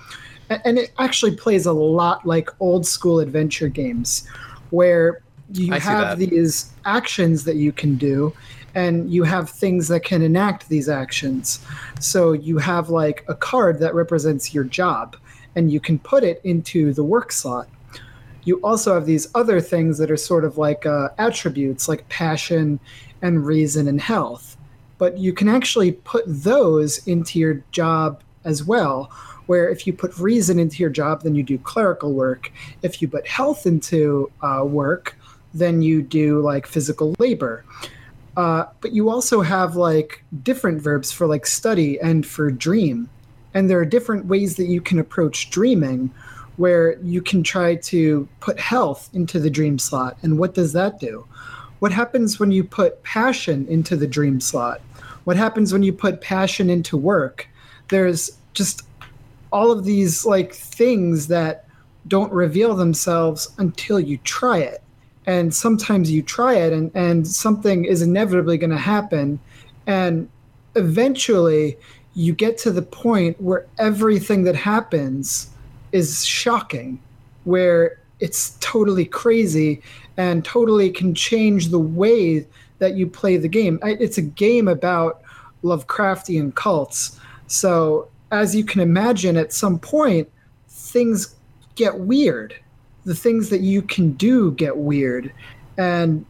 and 0.50 0.78
it 0.78 0.92
actually 0.98 1.34
plays 1.34 1.64
a 1.64 1.72
lot 1.72 2.26
like 2.26 2.50
old 2.60 2.86
school 2.86 3.20
adventure 3.20 3.68
games, 3.68 4.28
where 4.68 5.22
you 5.50 5.72
I 5.72 5.78
have 5.78 6.18
these 6.18 6.70
actions 6.84 7.44
that 7.44 7.56
you 7.56 7.72
can 7.72 7.96
do, 7.96 8.34
and 8.74 9.10
you 9.10 9.22
have 9.24 9.48
things 9.48 9.88
that 9.88 10.00
can 10.00 10.20
enact 10.20 10.68
these 10.68 10.88
actions. 10.88 11.64
So 12.00 12.32
you 12.32 12.58
have 12.58 12.90
like 12.90 13.24
a 13.28 13.34
card 13.34 13.78
that 13.80 13.94
represents 13.94 14.52
your 14.52 14.64
job, 14.64 15.16
and 15.56 15.72
you 15.72 15.80
can 15.80 15.98
put 15.98 16.22
it 16.22 16.40
into 16.44 16.92
the 16.92 17.04
work 17.04 17.32
slot. 17.32 17.68
You 18.44 18.56
also 18.62 18.94
have 18.94 19.06
these 19.06 19.28
other 19.34 19.60
things 19.60 19.98
that 19.98 20.10
are 20.10 20.16
sort 20.16 20.44
of 20.44 20.58
like 20.58 20.84
uh, 20.86 21.10
attributes, 21.18 21.88
like 21.88 22.08
passion 22.08 22.80
and 23.22 23.46
reason 23.46 23.88
and 23.88 24.00
health. 24.00 24.56
But 24.98 25.18
you 25.18 25.32
can 25.32 25.48
actually 25.48 25.92
put 25.92 26.24
those 26.26 27.06
into 27.06 27.38
your 27.38 27.62
job 27.70 28.22
as 28.44 28.64
well. 28.64 29.10
Where 29.46 29.68
if 29.68 29.86
you 29.86 29.92
put 29.92 30.16
reason 30.18 30.58
into 30.58 30.78
your 30.78 30.90
job, 30.90 31.22
then 31.22 31.34
you 31.34 31.42
do 31.42 31.58
clerical 31.58 32.12
work. 32.12 32.52
If 32.82 33.02
you 33.02 33.08
put 33.08 33.26
health 33.26 33.66
into 33.66 34.30
uh, 34.40 34.64
work, 34.64 35.16
then 35.54 35.82
you 35.82 36.02
do 36.02 36.40
like 36.40 36.66
physical 36.66 37.14
labor. 37.18 37.64
Uh, 38.36 38.64
but 38.80 38.92
you 38.92 39.10
also 39.10 39.42
have 39.42 39.76
like 39.76 40.24
different 40.42 40.80
verbs 40.80 41.12
for 41.12 41.26
like 41.26 41.44
study 41.46 42.00
and 42.00 42.26
for 42.26 42.50
dream. 42.50 43.08
And 43.54 43.68
there 43.68 43.78
are 43.78 43.84
different 43.84 44.26
ways 44.26 44.56
that 44.56 44.66
you 44.66 44.80
can 44.80 44.98
approach 44.98 45.50
dreaming 45.50 46.10
where 46.62 46.96
you 47.02 47.20
can 47.20 47.42
try 47.42 47.74
to 47.74 48.28
put 48.38 48.60
health 48.60 49.10
into 49.14 49.40
the 49.40 49.50
dream 49.50 49.80
slot. 49.80 50.16
And 50.22 50.38
what 50.38 50.54
does 50.54 50.72
that 50.74 51.00
do? 51.00 51.26
What 51.80 51.90
happens 51.90 52.38
when 52.38 52.52
you 52.52 52.62
put 52.62 53.02
passion 53.02 53.66
into 53.66 53.96
the 53.96 54.06
dream 54.06 54.40
slot? 54.40 54.80
What 55.24 55.36
happens 55.36 55.72
when 55.72 55.82
you 55.82 55.92
put 55.92 56.20
passion 56.20 56.70
into 56.70 56.96
work? 56.96 57.48
There's 57.88 58.38
just 58.54 58.82
all 59.50 59.72
of 59.72 59.84
these 59.84 60.24
like 60.24 60.52
things 60.54 61.26
that 61.26 61.66
don't 62.06 62.32
reveal 62.32 62.76
themselves 62.76 63.52
until 63.58 63.98
you 63.98 64.18
try 64.18 64.58
it 64.58 64.84
and 65.26 65.52
sometimes 65.52 66.12
you 66.12 66.22
try 66.22 66.54
it 66.54 66.72
and, 66.72 66.92
and 66.94 67.26
something 67.26 67.84
is 67.84 68.02
inevitably 68.02 68.56
going 68.56 68.70
to 68.70 68.78
happen 68.94 69.40
and 69.88 70.28
eventually 70.76 71.76
you 72.14 72.32
get 72.32 72.56
to 72.58 72.70
the 72.70 72.82
point 72.82 73.40
where 73.40 73.66
everything 73.78 74.44
that 74.44 74.54
happens 74.54 75.51
is 75.92 76.24
shocking 76.24 77.00
where 77.44 77.98
it's 78.20 78.56
totally 78.60 79.04
crazy 79.04 79.82
and 80.16 80.44
totally 80.44 80.90
can 80.90 81.14
change 81.14 81.68
the 81.68 81.78
way 81.78 82.46
that 82.78 82.94
you 82.94 83.06
play 83.06 83.36
the 83.36 83.48
game. 83.48 83.78
It's 83.82 84.18
a 84.18 84.22
game 84.22 84.68
about 84.68 85.22
lovecraftian 85.62 86.54
cults. 86.54 87.20
So 87.46 88.08
as 88.30 88.54
you 88.54 88.64
can 88.64 88.80
imagine 88.80 89.36
at 89.36 89.52
some 89.52 89.78
point 89.78 90.30
things 90.68 91.34
get 91.74 91.98
weird. 91.98 92.54
The 93.04 93.14
things 93.14 93.50
that 93.50 93.60
you 93.60 93.82
can 93.82 94.12
do 94.12 94.52
get 94.52 94.76
weird. 94.76 95.32
And 95.78 96.24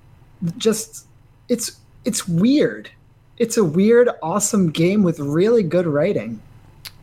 just 0.56 1.06
it's 1.48 1.78
it's 2.04 2.26
weird. 2.26 2.90
It's 3.38 3.56
a 3.56 3.64
weird 3.64 4.08
awesome 4.22 4.70
game 4.70 5.02
with 5.02 5.18
really 5.18 5.62
good 5.62 5.86
writing. 5.86 6.40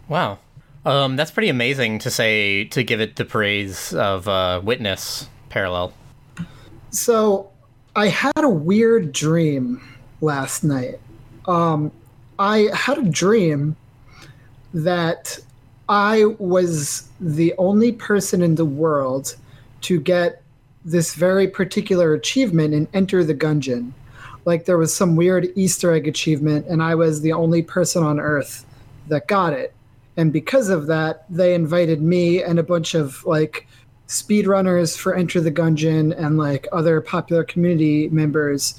Wow. 0.07 0.39
Um, 0.89 1.15
that's 1.15 1.31
pretty 1.31 1.49
amazing 1.49 1.99
to 1.99 2.09
say 2.09 2.65
to 2.65 2.83
give 2.83 2.99
it 2.99 3.15
the 3.15 3.25
praise 3.25 3.93
of 3.93 4.27
uh, 4.27 4.61
witness 4.63 5.27
parallel. 5.49 5.93
so 6.91 7.49
i 7.95 8.07
had 8.07 8.43
a 8.43 8.49
weird 8.49 9.11
dream 9.11 9.81
last 10.21 10.63
night 10.63 10.99
um 11.45 11.91
i 12.37 12.69
had 12.73 12.97
a 12.99 13.03
dream 13.03 13.75
that 14.73 15.37
i 15.87 16.25
was 16.37 17.09
the 17.19 17.53
only 17.57 17.91
person 17.91 18.41
in 18.41 18.55
the 18.55 18.65
world 18.65 19.35
to 19.81 19.99
get 19.99 20.41
this 20.85 21.13
very 21.13 21.47
particular 21.47 22.13
achievement 22.13 22.73
and 22.73 22.87
enter 22.93 23.23
the 23.23 23.35
gungeon. 23.35 23.91
Like 24.45 24.65
there 24.65 24.77
was 24.77 24.95
some 24.95 25.15
weird 25.15 25.49
Easter 25.55 25.91
egg 25.93 26.07
achievement, 26.07 26.65
and 26.67 26.81
I 26.81 26.95
was 26.95 27.21
the 27.21 27.33
only 27.33 27.61
person 27.61 28.03
on 28.03 28.19
Earth 28.19 28.65
that 29.07 29.27
got 29.27 29.53
it. 29.53 29.73
And 30.19 30.33
because 30.33 30.67
of 30.67 30.87
that, 30.87 31.23
they 31.29 31.55
invited 31.55 32.01
me 32.01 32.43
and 32.43 32.59
a 32.59 32.63
bunch 32.63 32.93
of 32.93 33.25
like 33.25 33.65
speedrunners 34.09 34.97
for 34.97 35.15
Enter 35.15 35.39
the 35.39 35.49
Gungeon 35.49 36.13
and 36.17 36.37
like 36.37 36.67
other 36.73 36.99
popular 36.99 37.45
community 37.45 38.09
members 38.09 38.77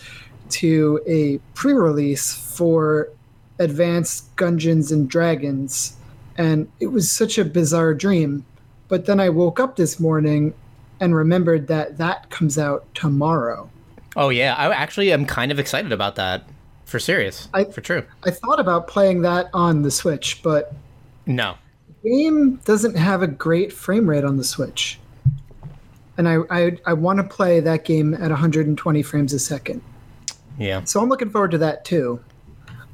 to 0.51 1.01
a 1.07 1.39
pre-release 1.55 2.35
for 2.35 3.09
Advanced 3.59 4.37
Gungeons 4.37 4.93
and 4.93 5.09
Dragons. 5.09 5.97
And 6.37 6.71
it 6.79 6.89
was 6.89 7.11
such 7.11 7.39
a 7.39 7.45
bizarre 7.47 7.95
dream. 7.95 8.45
But 8.89 9.07
then 9.07 9.19
I 9.19 9.31
woke 9.31 9.59
up 9.59 9.77
this 9.77 9.99
morning 9.99 10.53
and 11.01 11.15
remembered 11.17 11.69
that 11.69 11.97
that 11.97 12.29
comes 12.29 12.59
out 12.59 12.85
tomorrow. 12.95 13.71
Oh 14.15 14.29
yeah, 14.29 14.55
I 14.57 14.71
actually 14.75 15.11
am 15.11 15.25
kind 15.25 15.51
of 15.51 15.59
excited 15.59 15.91
about 15.91 16.17
that. 16.17 16.43
For 16.85 16.99
serious. 16.99 17.49
I- 17.55 17.65
for 17.65 17.81
true. 17.81 18.05
I 18.25 18.31
thought 18.31 18.61
about 18.61 18.89
playing 18.89 19.23
that 19.23 19.49
on 19.55 19.81
the 19.81 19.91
Switch, 19.91 20.43
but 20.43 20.75
No. 21.31 21.57
the 22.03 22.11
game 22.11 22.57
doesn't 22.65 22.97
have 22.97 23.23
a 23.23 23.27
great 23.27 23.73
frame 23.73 24.11
rate 24.11 24.25
on 24.25 24.37
the 24.37 24.45
Switch. 24.45 24.99
And 26.19 26.29
I, 26.29 26.39
I, 26.51 26.77
I 26.87 26.93
want 26.93 27.19
to 27.19 27.25
play 27.25 27.61
that 27.61 27.85
game 27.85 28.15
at 28.15 28.31
120 28.31 29.03
frames 29.03 29.33
a 29.33 29.39
second. 29.39 29.81
Yeah. 30.59 30.85
So 30.85 31.01
I'm 31.01 31.09
looking 31.09 31.31
forward 31.31 31.53
to 31.53 31.59
that 31.59 31.85
too. 31.85 32.21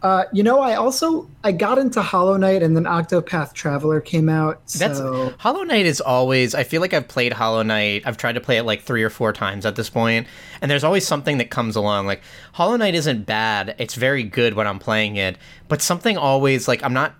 Uh, 0.03 0.24
you 0.32 0.43
know, 0.43 0.61
I 0.61 0.74
also 0.74 1.28
I 1.43 1.51
got 1.51 1.78
into 1.78 2.03
Hollow 2.03 2.37
Knight 2.37 2.62
and 2.62 2.76
then 2.76 2.84
Octopath 2.84 3.55
Traveler 3.55 4.01
came 4.01 4.28
out. 4.28 4.64
That's 4.68 5.01
Hollow 5.39 5.62
Knight 5.64 5.87
is 5.87 6.01
always. 6.01 6.55
I 6.55 6.62
feel 6.62 6.80
like 6.80 6.93
I've 6.93 7.09
played 7.09 7.32
Hollow 7.32 7.62
Knight. 7.62 8.03
I've 8.05 8.18
tried 8.18 8.34
to 8.34 8.41
play 8.41 8.59
it 8.59 8.64
like 8.64 8.82
three 8.82 9.03
or 9.03 9.11
four 9.11 9.32
times 9.32 9.64
at 9.64 9.74
this 9.74 9.89
point, 9.91 10.28
and 10.61 10.70
there's 10.70 10.84
always 10.84 11.07
something 11.07 11.39
that 11.39 11.51
comes 11.51 11.74
along. 11.74 12.07
Like 12.07 12.20
Hollow 12.53 12.76
Knight 12.76 12.95
isn't 12.95 13.24
bad. 13.24 13.74
It's 13.78 13.95
very 13.95 14.22
good 14.22 14.55
when 14.55 14.66
I'm 14.66 14.78
playing 14.78 15.16
it, 15.16 15.39
but 15.66 15.80
something 15.80 16.16
always 16.16 16.68
like 16.68 16.84
I'm 16.84 16.93
not 16.93 17.16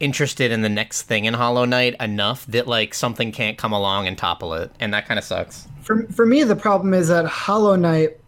interested 0.00 0.52
in 0.52 0.62
the 0.62 0.68
next 0.68 1.02
thing 1.02 1.24
in 1.24 1.34
Hollow 1.34 1.64
Knight 1.64 1.94
enough 2.00 2.46
that 2.46 2.66
like 2.66 2.94
something 2.94 3.32
can't 3.32 3.58
come 3.58 3.72
along 3.72 4.06
and 4.06 4.16
topple 4.16 4.54
it, 4.54 4.70
and 4.80 4.92
that 4.94 5.06
kind 5.06 5.18
of 5.18 5.24
sucks. 5.24 5.66
for 5.82 6.06
for 6.08 6.26
me, 6.26 6.42
the 6.44 6.56
problem 6.56 6.94
is 6.94 7.08
that 7.08 7.24
Hollow 7.26 7.76
Knight, 7.76 8.18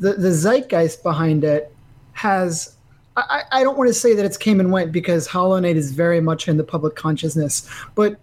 the 0.00 0.14
the 0.14 0.32
zeitgeist 0.32 1.02
behind 1.02 1.44
it, 1.44 1.74
has. 2.12 2.72
I, 3.18 3.44
I 3.50 3.62
don't 3.62 3.78
want 3.78 3.88
to 3.88 3.94
say 3.94 4.14
that 4.14 4.26
it's 4.26 4.36
came 4.36 4.60
and 4.60 4.70
went 4.70 4.92
because 4.92 5.26
Hollow 5.26 5.58
Knight 5.58 5.78
is 5.78 5.90
very 5.92 6.20
much 6.20 6.48
in 6.48 6.58
the 6.58 6.64
public 6.64 6.96
consciousness, 6.96 7.66
but 7.94 8.18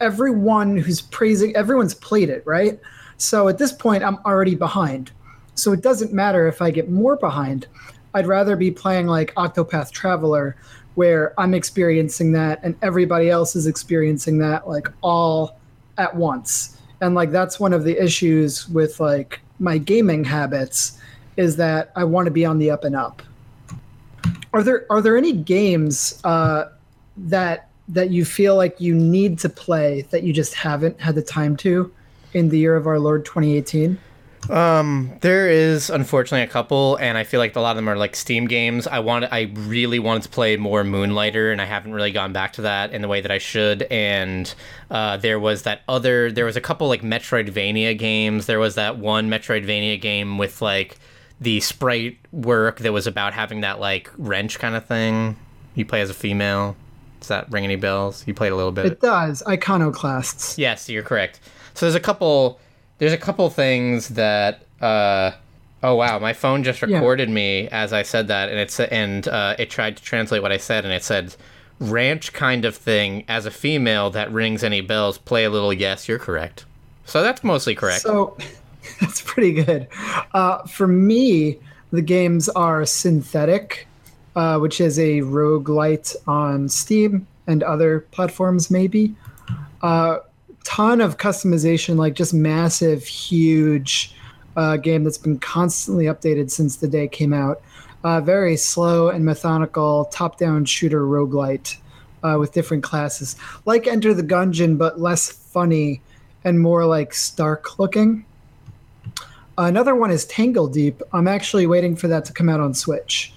everyone 0.00 0.76
who's 0.76 1.00
praising, 1.00 1.54
everyone's 1.56 1.94
played 1.94 2.28
it, 2.28 2.42
right? 2.46 2.78
So 3.16 3.48
at 3.48 3.58
this 3.58 3.72
point, 3.72 4.02
I'm 4.02 4.18
already 4.24 4.54
behind. 4.54 5.10
So 5.54 5.72
it 5.72 5.82
doesn't 5.82 6.12
matter 6.12 6.46
if 6.46 6.62
I 6.62 6.70
get 6.70 6.90
more 6.90 7.16
behind. 7.16 7.66
I'd 8.14 8.26
rather 8.26 8.56
be 8.56 8.70
playing 8.70 9.06
like 9.06 9.34
Octopath 9.34 9.90
Traveler, 9.90 10.56
where 10.94 11.38
I'm 11.38 11.54
experiencing 11.54 12.32
that 12.32 12.60
and 12.62 12.76
everybody 12.82 13.30
else 13.30 13.56
is 13.56 13.66
experiencing 13.66 14.38
that 14.38 14.68
like 14.68 14.88
all 15.02 15.58
at 15.98 16.14
once. 16.14 16.76
And 17.00 17.14
like 17.14 17.30
that's 17.30 17.60
one 17.60 17.72
of 17.72 17.84
the 17.84 18.02
issues 18.02 18.68
with 18.68 19.00
like 19.00 19.40
my 19.58 19.78
gaming 19.78 20.24
habits 20.24 20.98
is 21.36 21.56
that 21.56 21.92
I 21.96 22.04
want 22.04 22.26
to 22.26 22.30
be 22.30 22.44
on 22.44 22.58
the 22.58 22.70
up 22.70 22.84
and 22.84 22.96
up. 22.96 23.22
Are 24.52 24.62
there 24.62 24.84
are 24.90 25.00
there 25.00 25.16
any 25.16 25.32
games 25.32 26.20
uh, 26.24 26.70
that 27.16 27.68
that 27.88 28.10
you 28.10 28.24
feel 28.24 28.56
like 28.56 28.80
you 28.80 28.94
need 28.94 29.38
to 29.40 29.48
play 29.48 30.02
that 30.10 30.22
you 30.22 30.32
just 30.32 30.54
haven't 30.54 31.00
had 31.00 31.14
the 31.14 31.22
time 31.22 31.56
to 31.56 31.92
in 32.32 32.48
the 32.48 32.58
year 32.58 32.76
of 32.76 32.86
our 32.86 32.98
Lord 32.98 33.24
2018? 33.24 33.98
Um, 34.48 35.12
there 35.20 35.48
is 35.48 35.90
unfortunately 35.90 36.42
a 36.42 36.50
couple, 36.50 36.96
and 36.96 37.18
I 37.18 37.24
feel 37.24 37.38
like 37.38 37.54
a 37.54 37.60
lot 37.60 37.70
of 37.70 37.76
them 37.76 37.88
are 37.88 37.96
like 37.96 38.16
Steam 38.16 38.46
games. 38.46 38.86
I 38.86 39.00
want, 39.00 39.26
I 39.30 39.52
really 39.54 39.98
wanted 39.98 40.22
to 40.24 40.28
play 40.30 40.56
more 40.56 40.82
Moonlighter, 40.82 41.52
and 41.52 41.60
I 41.60 41.66
haven't 41.66 41.92
really 41.92 42.10
gone 42.10 42.32
back 42.32 42.54
to 42.54 42.62
that 42.62 42.92
in 42.92 43.02
the 43.02 43.08
way 43.08 43.20
that 43.20 43.30
I 43.30 43.38
should. 43.38 43.82
And 43.82 44.52
uh, 44.90 45.18
there 45.18 45.38
was 45.38 45.62
that 45.62 45.82
other, 45.88 46.32
there 46.32 46.46
was 46.46 46.56
a 46.56 46.60
couple 46.60 46.88
like 46.88 47.02
Metroidvania 47.02 47.96
games. 47.98 48.46
There 48.46 48.58
was 48.58 48.76
that 48.76 48.96
one 48.96 49.28
Metroidvania 49.28 50.00
game 50.00 50.38
with 50.38 50.62
like 50.62 50.98
the 51.40 51.60
sprite 51.60 52.18
work 52.32 52.78
that 52.80 52.92
was 52.92 53.06
about 53.06 53.34
having 53.34 53.60
that 53.60 53.78
like 53.78 54.10
wrench 54.18 54.58
kind 54.58 54.74
of 54.74 54.84
thing. 54.86 55.36
You 55.74 55.84
play 55.84 56.00
as 56.00 56.10
a 56.10 56.14
female. 56.14 56.76
Does 57.20 57.28
that 57.28 57.50
ring 57.52 57.64
any 57.64 57.76
bells? 57.76 58.26
You 58.26 58.34
played 58.34 58.52
a 58.52 58.56
little 58.56 58.72
bit. 58.72 58.86
It 58.86 59.00
does. 59.00 59.42
Iconoclasts. 59.46 60.58
Yes, 60.58 60.88
you're 60.88 61.02
correct. 61.02 61.38
So 61.74 61.86
there's 61.86 61.94
a 61.94 62.00
couple 62.00 62.58
there's 63.00 63.12
a 63.12 63.18
couple 63.18 63.50
things 63.50 64.10
that 64.10 64.62
uh 64.80 65.32
oh 65.82 65.96
wow 65.96 66.20
my 66.20 66.32
phone 66.32 66.62
just 66.62 66.80
recorded 66.80 67.28
yeah. 67.28 67.34
me 67.34 67.68
as 67.68 67.92
i 67.92 68.02
said 68.02 68.28
that 68.28 68.48
and 68.48 68.58
it's 68.58 68.78
and 68.78 69.26
uh, 69.26 69.56
it 69.58 69.68
tried 69.68 69.96
to 69.96 70.02
translate 70.02 70.40
what 70.40 70.52
i 70.52 70.56
said 70.56 70.84
and 70.84 70.94
it 70.94 71.02
said 71.02 71.34
ranch 71.80 72.32
kind 72.32 72.64
of 72.64 72.76
thing. 72.76 73.24
As 73.26 73.46
a 73.46 73.50
female 73.50 74.10
that 74.10 74.30
rings 74.30 74.62
any 74.62 74.82
bells 74.82 75.18
play 75.18 75.44
a 75.44 75.50
little 75.50 75.72
yes 75.72 76.06
you're 76.06 76.18
correct. 76.18 76.66
So 77.06 77.22
that's 77.22 77.42
mostly 77.42 77.74
correct. 77.74 78.02
So 78.02 78.36
that's 79.00 79.22
pretty 79.22 79.52
good. 79.52 79.88
Uh, 80.32 80.62
for 80.64 80.86
me 80.86 81.58
the 81.90 82.02
games 82.02 82.48
are 82.50 82.82
Synthetik 82.82 83.86
uh, 84.36 84.58
which 84.58 84.80
is 84.80 84.98
a 84.98 85.20
roguelite 85.22 86.14
on 86.28 86.68
steam 86.68 87.26
and 87.48 87.62
other 87.64 88.00
platforms 88.12 88.70
maybe. 88.70 89.14
Uh, 89.82 90.18
ton 90.70 91.00
of 91.00 91.16
customization, 91.16 91.96
like 91.96 92.14
just 92.14 92.32
massive, 92.32 93.04
huge 93.04 94.14
uh, 94.54 94.76
game 94.76 95.02
that's 95.02 95.18
been 95.18 95.36
constantly 95.40 96.04
updated 96.04 96.48
since 96.48 96.76
the 96.76 96.86
day 96.86 97.08
came 97.08 97.32
out. 97.32 97.60
Uh, 98.04 98.20
very 98.20 98.56
slow 98.56 99.08
and 99.08 99.24
methodical 99.24 100.04
top-down 100.06 100.64
shooter 100.64 101.02
roguelite 101.02 101.76
uh, 102.22 102.36
with 102.38 102.52
different 102.52 102.84
classes, 102.84 103.34
like 103.66 103.88
Enter 103.88 104.14
the 104.14 104.22
Gungeon, 104.22 104.78
but 104.78 105.00
less 105.00 105.28
funny 105.32 106.00
and 106.44 106.60
more 106.60 106.86
like 106.86 107.14
Stark 107.14 107.80
looking. 107.80 108.24
Another 109.58 109.96
one 109.96 110.12
is 110.12 110.24
Tangledeep. 110.26 111.02
I'm 111.12 111.26
actually 111.26 111.66
waiting 111.66 111.96
for 111.96 112.06
that 112.06 112.24
to 112.26 112.32
come 112.32 112.48
out 112.48 112.60
on 112.60 112.74
Switch. 112.74 113.34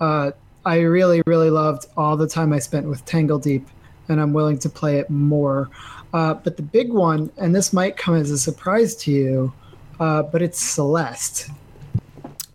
Uh, 0.00 0.30
I 0.64 0.78
really, 0.80 1.20
really 1.26 1.50
loved 1.50 1.86
all 1.98 2.16
the 2.16 2.26
time 2.26 2.54
I 2.54 2.58
spent 2.58 2.88
with 2.88 3.04
Tangledeep, 3.04 3.66
and 4.10 4.20
I'm 4.20 4.32
willing 4.32 4.58
to 4.58 4.68
play 4.68 4.98
it 4.98 5.08
more. 5.08 5.70
Uh, 6.12 6.34
but 6.34 6.56
the 6.56 6.62
big 6.62 6.92
one, 6.92 7.30
and 7.38 7.54
this 7.54 7.72
might 7.72 7.96
come 7.96 8.16
as 8.16 8.30
a 8.30 8.38
surprise 8.38 8.94
to 8.96 9.10
you, 9.10 9.52
uh, 10.00 10.22
but 10.24 10.42
it's 10.42 10.58
Celeste. 10.60 11.48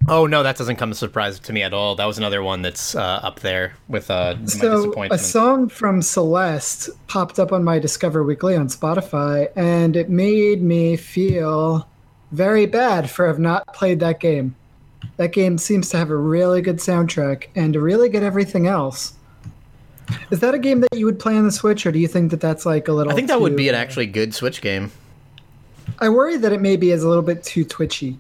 Oh 0.08 0.28
no, 0.28 0.44
that 0.44 0.56
doesn't 0.56 0.76
come 0.76 0.92
as 0.92 0.98
a 0.98 1.00
surprise 1.00 1.40
to 1.40 1.54
me 1.54 1.64
at 1.64 1.74
all. 1.74 1.96
That 1.96 2.06
was 2.06 2.20
another 2.20 2.44
one 2.44 2.62
that's 2.62 2.94
uh, 2.94 3.22
up 3.24 3.40
there 3.40 3.74
with 3.88 4.12
uh, 4.12 4.46
so 4.46 4.94
a 5.10 5.18
song 5.18 5.68
from 5.68 6.04
Celeste 6.04 6.92
popped 7.08 7.40
up 7.40 7.52
on 7.52 7.64
my 7.64 7.80
Discover 7.80 8.24
Weekly 8.24 8.56
on 8.56 8.68
Spotify, 8.68 9.50
and 9.56 9.96
it 9.96 10.10
made 10.10 10.62
me 10.62 10.96
feel 10.96 11.88
very 12.32 12.68
bad 12.68 13.10
for 13.10 13.26
have 13.26 13.40
not 13.40 13.66
played 13.74 14.00
that 14.02 14.20
game. 14.20 14.56
That 15.18 15.32
game 15.32 15.58
seems 15.58 15.90
to 15.90 15.98
have 15.98 16.12
a 16.12 16.16
really 16.16 16.62
good 16.62 16.78
soundtrack 16.78 17.48
and 17.56 17.74
to 17.74 17.80
really 17.80 18.10
get 18.10 18.22
everything 18.22 18.68
else. 18.68 19.14
Is 20.32 20.40
that 20.40 20.54
a 20.54 20.60
game 20.60 20.82
that 20.82 20.96
you 20.96 21.06
would 21.06 21.20
play 21.20 21.36
on 21.36 21.46
the 21.46 21.52
Switch, 21.52 21.86
or 21.86 21.92
do 21.92 22.00
you 22.00 22.08
think 22.08 22.32
that 22.32 22.42
that's 22.42 22.66
like 22.66 22.88
a 22.88 22.94
little? 22.94 23.12
I 23.12 23.16
think 23.16 23.28
that 23.28 23.38
too, 23.38 23.42
would 23.42 23.56
be 23.56 23.70
an 23.70 23.76
actually 23.76 24.06
good 24.06 24.34
Switch 24.34 24.62
game. 24.62 24.92
I 26.00 26.10
worry 26.10 26.38
that 26.38 26.52
it 26.52 26.62
maybe 26.62 26.92
is 26.92 27.04
a 27.04 27.08
little 27.08 27.24
bit 27.24 27.44
too 27.44 27.64
twitchy. 27.64 28.18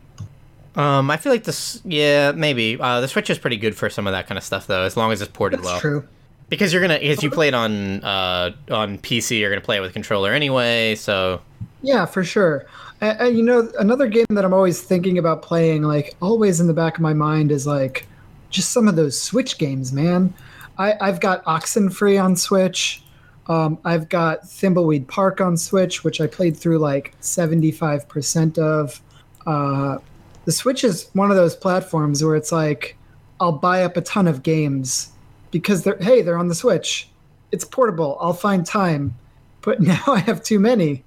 Um, 0.76 1.10
I 1.10 1.18
feel 1.18 1.32
like 1.32 1.46
this, 1.46 1.82
yeah, 1.86 2.32
maybe. 2.32 2.78
Uh, 2.80 3.02
the 3.02 3.08
Switch 3.08 3.30
is 3.30 3.38
pretty 3.38 3.58
good 3.58 3.76
for 3.76 3.90
some 3.90 4.08
of 4.08 4.14
that 4.14 4.28
kind 4.28 4.38
of 4.38 4.44
stuff, 4.44 4.68
though, 4.68 4.84
as 4.84 4.98
long 4.98 5.12
as 5.12 5.22
it's 5.22 5.32
ported 5.32 5.60
that's 5.60 5.68
well. 5.68 5.80
True. 5.80 6.08
Because 6.50 6.72
you're 6.72 6.82
gonna, 6.82 6.96
as 6.96 7.24
you 7.24 7.32
play 7.32 7.48
it 7.48 7.54
on 7.54 8.04
uh, 8.04 8.52
on 8.70 9.00
PC, 9.00 9.40
you're 9.40 9.50
gonna 9.50 9.62
play 9.62 9.78
it 9.78 9.80
with 9.80 9.92
a 9.92 9.94
controller 9.94 10.32
anyway. 10.32 10.96
So. 10.96 11.42
Yeah, 11.82 12.06
for 12.06 12.24
sure. 12.24 12.66
And, 13.02 13.20
and 13.20 13.38
you 13.38 13.44
know, 13.44 13.72
another 13.80 14.08
game 14.08 14.26
that 14.30 14.46
I'm 14.46 14.54
always 14.54 14.82
thinking 14.82 15.18
about 15.18 15.42
playing, 15.42 15.84
like 15.84 16.16
always 16.22 16.60
in 16.60 16.68
the 16.68 16.74
back 16.74 16.96
of 16.96 17.02
my 17.02 17.14
mind, 17.14 17.52
is 17.52 17.66
like 17.66 18.06
just 18.50 18.72
some 18.72 18.88
of 18.88 18.96
those 18.96 19.20
Switch 19.20 19.58
games, 19.58 19.92
man. 19.92 20.34
I, 20.78 20.96
I've 21.00 21.20
got 21.20 21.44
Oxenfree 21.46 22.22
on 22.22 22.36
Switch. 22.36 23.04
Um, 23.48 23.78
I've 23.86 24.10
got 24.10 24.44
Thimbleweed 24.44 25.08
Park 25.08 25.40
on 25.40 25.56
Switch, 25.58 26.04
which 26.04 26.20
I 26.20 26.28
played 26.28 26.58
through 26.58 26.80
like 26.80 27.14
75% 27.22 28.58
of. 28.58 29.02
Uh, 29.46 30.00
the 30.46 30.52
Switch 30.52 30.84
is 30.84 31.10
one 31.14 31.32
of 31.32 31.38
those 31.38 31.56
platforms 31.56 32.24
where 32.24 32.36
it's 32.36 32.52
like, 32.52 32.98
I'll 33.40 33.52
buy 33.52 33.84
up 33.84 33.98
a 33.98 34.02
ton 34.02 34.28
of 34.28 34.44
games 34.44 35.12
because 35.52 35.84
they're, 35.84 35.98
hey, 35.98 36.22
they're 36.22 36.38
on 36.38 36.48
the 36.48 36.56
Switch. 36.56 37.10
It's 37.52 37.66
portable. 37.66 38.18
I'll 38.20 38.34
find 38.34 38.66
time. 38.66 39.16
But 39.62 39.82
now 39.82 40.04
I 40.08 40.20
have 40.20 40.44
too 40.44 40.60
many. 40.60 41.04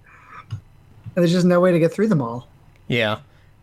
And 0.50 0.60
there's 1.24 1.32
just 1.32 1.46
no 1.46 1.60
way 1.60 1.72
to 1.72 1.78
get 1.78 1.92
through 1.92 2.08
them 2.08 2.22
all. 2.22 2.48
Yeah. 2.86 3.18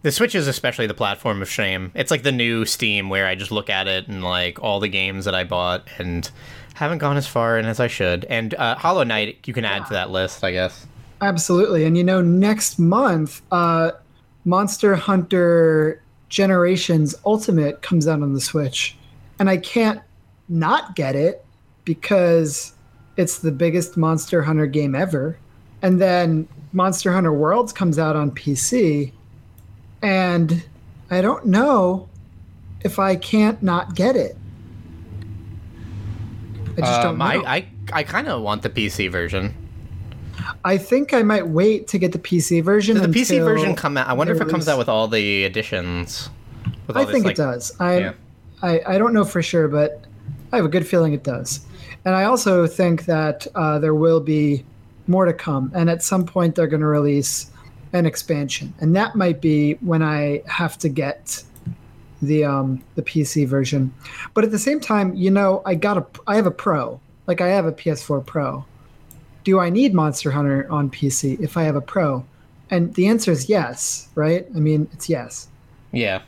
The 0.06 0.12
Switch 0.12 0.36
is 0.36 0.48
especially 0.48 0.86
the 0.86 0.94
platform 0.94 1.42
of 1.42 1.50
shame. 1.50 1.92
It's 1.96 2.12
like 2.12 2.22
the 2.22 2.32
new 2.32 2.64
Steam 2.66 3.10
where 3.10 3.26
I 3.26 3.34
just 3.34 3.50
look 3.52 3.72
at 3.72 3.88
it 3.88 4.08
and 4.08 4.24
like 4.24 4.62
all 4.62 4.80
the 4.80 4.88
games 4.88 5.26
that 5.26 5.34
I 5.34 5.44
bought 5.44 5.88
and 5.98 6.30
haven't 6.76 7.00
gone 7.00 7.18
as 7.18 7.26
far 7.26 7.58
in 7.58 7.66
as 7.66 7.80
I 7.80 7.88
should. 7.88 8.24
And 8.26 8.54
uh, 8.54 8.76
Hollow 8.76 9.04
Knight, 9.04 9.40
you 9.48 9.54
can 9.56 9.66
add 9.66 9.80
yeah. 9.80 9.86
to 9.86 9.94
that 9.94 10.12
list, 10.12 10.44
I 10.44 10.52
guess. 10.52 10.86
Absolutely. 11.22 11.86
And 11.86 11.98
you 11.98 12.04
know, 12.04 12.22
next 12.22 12.78
month, 12.78 13.42
uh, 13.52 13.94
Monster 14.44 14.94
Hunter 14.94 16.04
Generations 16.30 17.16
Ultimate 17.26 17.82
comes 17.82 18.08
out 18.08 18.22
on 18.22 18.34
the 18.34 18.42
Switch. 18.42 18.96
And 19.40 19.50
I 19.50 19.58
can't 19.58 20.02
not 20.50 20.96
get 20.96 21.16
it 21.16 21.44
because 21.84 22.74
it's 23.18 23.40
the 23.40 23.52
biggest 23.52 23.98
Monster 23.98 24.44
Hunter 24.44 24.68
game 24.68 24.94
ever. 24.94 25.36
And 25.82 26.00
then 26.00 26.48
Monster 26.74 27.12
Hunter 27.12 27.34
Worlds 27.34 27.74
comes 27.74 27.98
out 27.98 28.16
on 28.16 28.30
PC 28.30 29.12
and 30.06 30.64
I 31.10 31.22
don't 31.22 31.48
know 31.48 32.08
if 32.84 33.00
I 33.00 33.16
can't 33.16 33.62
not 33.64 33.96
get 33.96 34.16
it. 34.16 34.38
I 36.78 36.82
just 36.82 36.92
um, 37.00 37.04
don't 37.04 37.18
know. 37.18 37.26
I, 37.26 37.56
I, 37.56 37.68
I 37.92 38.04
kind 38.04 38.28
of 38.28 38.44
want 38.44 38.62
the 38.62 38.70
PC 38.70 39.10
version. 39.10 39.56
I 40.64 40.78
think 40.78 41.14
I 41.14 41.24
might 41.24 41.48
wait 41.48 41.88
to 41.88 41.98
get 41.98 42.12
the 42.12 42.20
PC 42.20 42.64
version. 42.64 42.98
Does 42.98 43.08
the 43.08 43.20
PC 43.20 43.44
version 43.44 43.76
come 43.76 43.98
out? 43.98 44.08
I 44.08 44.14
wonder 44.14 44.34
if 44.34 44.42
it 44.42 44.48
comes 44.48 44.68
out 44.68 44.78
with 44.78 44.90
all 44.90 45.08
the 45.08 45.46
additions. 45.46 46.30
I 46.88 47.04
this, 47.04 47.12
think 47.12 47.26
like, 47.26 47.34
it 47.34 47.38
does. 47.38 47.72
I, 47.80 47.98
yeah. 48.00 48.14
I 48.62 48.82
I 48.86 48.98
don't 49.00 49.14
know 49.14 49.26
for 49.26 49.42
sure, 49.42 49.68
but 49.68 50.06
I 50.52 50.58
have 50.58 50.66
a 50.66 50.70
good 50.70 50.88
feeling 50.88 51.14
it 51.14 51.24
does. 51.24 51.66
And 52.04 52.14
I 52.14 52.26
also 52.26 52.68
think 52.68 53.06
that 53.06 53.48
uh, 53.56 53.80
there 53.80 53.96
will 53.96 54.20
be 54.20 54.64
more 55.08 55.26
to 55.26 55.34
come. 55.34 55.72
And 55.74 55.90
at 55.90 56.04
some 56.04 56.26
point, 56.26 56.54
they're 56.54 56.68
going 56.68 56.82
to 56.82 56.88
release 56.88 57.50
an 57.96 58.06
expansion, 58.06 58.74
and 58.80 58.96
that 58.96 59.16
might 59.16 59.42
be 59.42 59.74
when 59.76 60.04
I 60.04 60.44
have 60.48 60.78
to 60.80 60.90
get 60.90 61.44
the 62.22 62.44
um 62.44 62.84
the 62.96 63.02
PC 63.02 63.48
version. 63.48 63.94
But 64.34 64.44
at 64.44 64.52
the 64.52 64.60
same 64.60 64.80
time, 64.80 65.16
you 65.16 65.32
know, 65.32 65.62
I 65.66 65.76
got 65.76 65.98
a 65.98 66.06
I 66.28 66.36
have 66.36 66.46
a 66.46 66.52
Pro, 66.52 67.00
like 67.28 67.42
I 67.42 67.48
have 67.48 67.66
a 67.66 67.72
PS4 67.72 68.26
Pro. 68.26 68.66
Do 69.44 69.60
I 69.60 69.70
need 69.70 69.94
Monster 69.94 70.32
Hunter 70.32 70.68
on 70.70 70.90
PC 70.90 71.40
if 71.40 71.56
I 71.56 71.64
have 71.64 71.76
a 71.76 71.82
Pro? 71.82 72.26
And 72.70 72.94
the 72.96 73.08
answer 73.08 73.32
is 73.32 73.48
yes, 73.48 74.10
right? 74.16 74.46
I 74.56 74.60
mean, 74.60 74.90
it's 74.92 75.08
yes. 75.08 75.48
Yeah. 75.92 76.22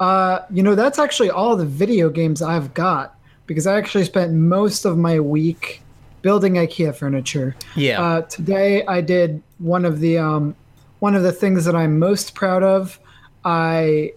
Uh, 0.00 0.40
you 0.50 0.62
know, 0.62 0.74
that's 0.74 0.98
actually 0.98 1.30
all 1.30 1.56
the 1.56 1.64
video 1.64 2.10
games 2.10 2.42
I've 2.42 2.74
got 2.74 3.16
because 3.46 3.66
I 3.66 3.78
actually 3.78 4.04
spent 4.04 4.32
most 4.32 4.84
of 4.84 4.98
my 4.98 5.20
week 5.20 5.80
building 6.22 6.54
IKEA 6.54 6.94
furniture. 6.94 7.54
Yeah. 7.76 8.02
Uh, 8.02 8.22
today 8.22 8.84
I 8.86 9.00
did 9.00 9.42
one 9.58 9.84
of 9.84 10.00
the 10.00 10.18
um, 10.18 10.56
one 11.02 11.16
of 11.16 11.24
the 11.24 11.32
things 11.32 11.64
that 11.64 11.74
I'm 11.74 11.98
most 11.98 12.32
proud 12.36 12.62
of. 12.62 13.00
I 13.44 14.12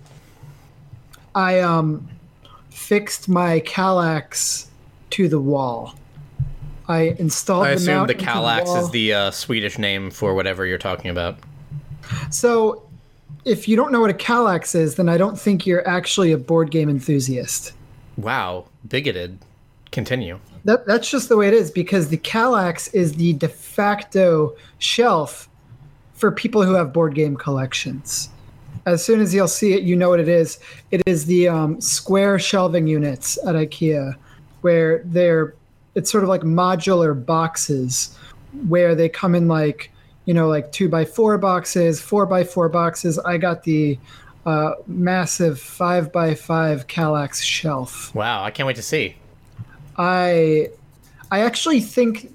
I 1.34 1.60
um 1.62 2.08
fixed 2.70 3.28
my 3.28 3.62
Kallax 3.62 4.68
to 5.10 5.28
the 5.28 5.40
wall. 5.40 5.96
I 6.88 7.16
installed. 7.18 7.66
I 7.66 7.70
the 7.70 7.76
assume 7.78 8.06
the 8.06 8.14
the 8.14 8.78
is 8.78 8.92
the 8.92 9.14
uh, 9.14 9.32
Swedish 9.32 9.80
name 9.80 10.12
for 10.12 10.36
whatever 10.36 10.64
you're 10.64 10.78
talking 10.78 11.10
about. 11.10 11.40
So, 12.30 12.84
if 13.46 13.68
you 13.68 13.76
don't 13.76 13.92
know 13.92 14.02
what 14.02 14.12
a 14.12 14.14
Kallax 14.14 14.76
is, 14.76 14.94
then 14.94 15.10
I 15.10 15.18
don't 15.18 15.40
think 15.40 15.66
you're 15.66 15.88
actually 15.88 16.34
a 16.34 16.38
board 16.38 16.70
game 16.70 16.88
enthusiast. 16.88 17.74
Wow, 18.16 18.66
bigoted. 18.88 19.40
Continue. 19.92 20.40
That, 20.66 20.86
that's 20.86 21.10
just 21.10 21.30
the 21.30 21.38
way 21.38 21.48
it 21.48 21.56
is 21.56 21.72
because 21.72 22.10
the 22.10 22.18
Kallax 22.18 22.94
is 22.94 23.14
the 23.16 23.34
de 23.34 23.48
facto 23.48 24.56
shelf 24.78 25.50
for 26.16 26.32
people 26.32 26.64
who 26.64 26.74
have 26.74 26.92
board 26.92 27.16
game 27.16 27.36
collections. 27.36 28.30
As 28.86 29.04
soon 29.04 29.20
as 29.22 29.34
you'll 29.34 29.48
see 29.48 29.74
it, 29.74 29.84
you 29.84 29.96
know 29.96 30.10
what 30.10 30.20
it 30.20 30.28
is. 30.28 30.60
It 30.92 31.02
is 31.06 31.26
the 31.26 31.48
um, 31.48 31.82
square 31.82 32.38
shelving 32.40 32.88
units 32.88 33.38
at 33.46 33.56
IKEA, 33.56 34.16
where 34.62 35.02
they're 35.06 35.56
it's 35.96 36.12
sort 36.12 36.24
of 36.24 36.30
like 36.30 36.42
modular 36.42 37.26
boxes, 37.26 38.18
where 38.68 38.96
they 38.96 39.08
come 39.10 39.34
in 39.34 39.48
like 39.48 39.92
you 40.26 40.34
know, 40.34 40.48
like 40.48 40.72
two 40.72 40.90
by 40.90 41.06
four 41.06 41.38
boxes, 41.38 42.02
four 42.02 42.26
by 42.26 42.44
four 42.44 42.68
boxes. 42.68 43.20
I 43.20 43.38
got 43.38 43.64
the 43.64 43.98
uh, 44.46 44.74
massive 44.88 45.60
five 45.60 46.12
by 46.12 46.36
five 46.36 46.88
Kallax 46.88 47.42
shelf. 47.42 48.14
Wow, 48.14 48.44
I 48.44 48.52
can't 48.52 48.68
wait 48.68 48.76
to 48.76 48.82
see. 48.82 49.16
I 49.98 50.70
I 51.32 51.42
actually 51.42 51.80
think 51.80 52.35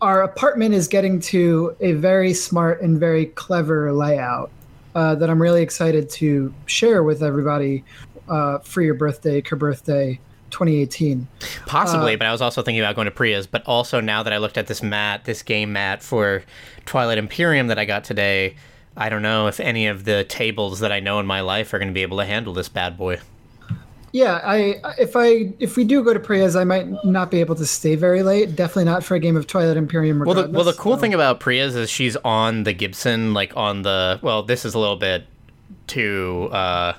our 0.00 0.22
apartment 0.22 0.74
is 0.74 0.88
getting 0.88 1.20
to 1.20 1.76
a 1.80 1.92
very 1.92 2.32
smart 2.32 2.80
and 2.80 2.98
very 2.98 3.26
clever 3.26 3.92
layout 3.92 4.50
uh, 4.94 5.14
that 5.16 5.28
I'm 5.28 5.40
really 5.40 5.62
excited 5.62 6.08
to 6.10 6.52
share 6.66 7.02
with 7.02 7.22
everybody 7.22 7.84
uh, 8.28 8.58
for 8.58 8.82
your 8.82 8.94
birthday, 8.94 9.42
your 9.50 9.58
birthday 9.58 10.20
2018. 10.50 11.26
Possibly, 11.66 12.14
uh, 12.14 12.16
but 12.16 12.26
I 12.26 12.32
was 12.32 12.40
also 12.40 12.62
thinking 12.62 12.80
about 12.80 12.94
going 12.94 13.06
to 13.06 13.10
Priya's. 13.10 13.46
But 13.46 13.66
also 13.66 14.00
now 14.00 14.22
that 14.22 14.32
I 14.32 14.38
looked 14.38 14.58
at 14.58 14.66
this 14.66 14.82
mat, 14.82 15.24
this 15.24 15.42
game 15.42 15.72
mat 15.72 16.02
for 16.02 16.42
Twilight 16.86 17.18
Imperium 17.18 17.66
that 17.68 17.78
I 17.78 17.84
got 17.84 18.04
today, 18.04 18.56
I 18.96 19.08
don't 19.08 19.22
know 19.22 19.46
if 19.46 19.60
any 19.60 19.86
of 19.86 20.04
the 20.04 20.24
tables 20.24 20.80
that 20.80 20.92
I 20.92 21.00
know 21.00 21.20
in 21.20 21.26
my 21.26 21.40
life 21.40 21.72
are 21.72 21.78
going 21.78 21.88
to 21.88 21.94
be 21.94 22.02
able 22.02 22.18
to 22.18 22.24
handle 22.24 22.52
this 22.52 22.68
bad 22.68 22.96
boy. 22.96 23.18
Yeah, 24.12 24.40
I 24.42 24.80
if 24.98 25.16
I 25.16 25.52
if 25.58 25.76
we 25.76 25.84
do 25.84 26.02
go 26.02 26.14
to 26.14 26.20
Priya's, 26.20 26.56
I 26.56 26.64
might 26.64 26.86
not 27.04 27.30
be 27.30 27.40
able 27.40 27.54
to 27.56 27.66
stay 27.66 27.94
very 27.94 28.22
late. 28.22 28.56
Definitely 28.56 28.84
not 28.84 29.04
for 29.04 29.14
a 29.14 29.20
game 29.20 29.36
of 29.36 29.46
Twilight 29.46 29.76
Imperium. 29.76 30.20
Well, 30.20 30.34
the, 30.34 30.48
well, 30.48 30.64
the 30.64 30.72
cool 30.72 30.94
so. 30.94 31.00
thing 31.00 31.14
about 31.14 31.40
Priya's 31.40 31.76
is 31.76 31.90
she's 31.90 32.16
on 32.16 32.64
the 32.64 32.72
Gibson, 32.72 33.34
like 33.34 33.56
on 33.56 33.82
the. 33.82 34.18
Well, 34.22 34.42
this 34.42 34.64
is 34.64 34.74
a 34.74 34.78
little 34.78 34.96
bit 34.96 35.26
too. 35.86 36.48
Uh, 36.52 36.94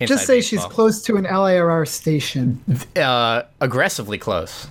Just 0.00 0.26
say 0.26 0.38
baseball. 0.38 0.40
she's 0.40 0.72
close 0.74 1.02
to 1.02 1.16
an 1.16 1.24
LIRR 1.24 1.86
station. 1.88 2.62
Uh, 2.94 3.42
aggressively 3.60 4.18
close. 4.18 4.68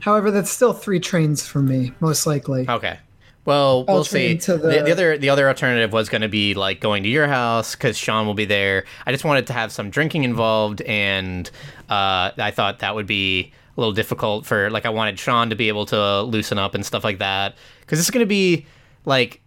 However, 0.00 0.30
that's 0.30 0.50
still 0.50 0.72
three 0.72 1.00
trains 1.00 1.46
from 1.46 1.68
me, 1.68 1.92
most 2.00 2.26
likely. 2.26 2.68
Okay. 2.68 2.98
Well, 3.44 3.84
we'll 3.84 4.04
see. 4.04 4.34
The... 4.34 4.56
The, 4.56 4.82
the... 4.84 4.92
other 4.92 5.18
the 5.18 5.28
other 5.28 5.48
alternative 5.48 5.92
was 5.92 6.08
going 6.08 6.22
to 6.22 6.28
be 6.28 6.54
like 6.54 6.80
going 6.80 7.02
to 7.02 7.08
your 7.08 7.26
house 7.26 7.74
because 7.74 7.96
Sean 7.96 8.26
will 8.26 8.34
be 8.34 8.46
there. 8.46 8.84
I 9.06 9.12
just 9.12 9.24
wanted 9.24 9.46
to 9.48 9.52
have 9.52 9.70
some 9.70 9.90
drinking 9.90 10.24
involved, 10.24 10.80
and 10.82 11.50
uh, 11.90 12.32
I 12.38 12.50
thought 12.50 12.78
that 12.78 12.94
would 12.94 13.06
be 13.06 13.52
a 13.76 13.80
little 13.80 13.92
difficult 13.92 14.46
for 14.46 14.70
like 14.70 14.86
I 14.86 14.90
wanted 14.90 15.18
Sean 15.18 15.50
to 15.50 15.56
be 15.56 15.68
able 15.68 15.86
to 15.86 16.22
loosen 16.22 16.58
up 16.58 16.74
and 16.74 16.86
stuff 16.86 17.04
like 17.04 17.18
that 17.18 17.56
because 17.80 18.00
it's 18.00 18.10
going 18.10 18.24
to 18.24 18.26
be 18.26 18.66
like 19.04 19.40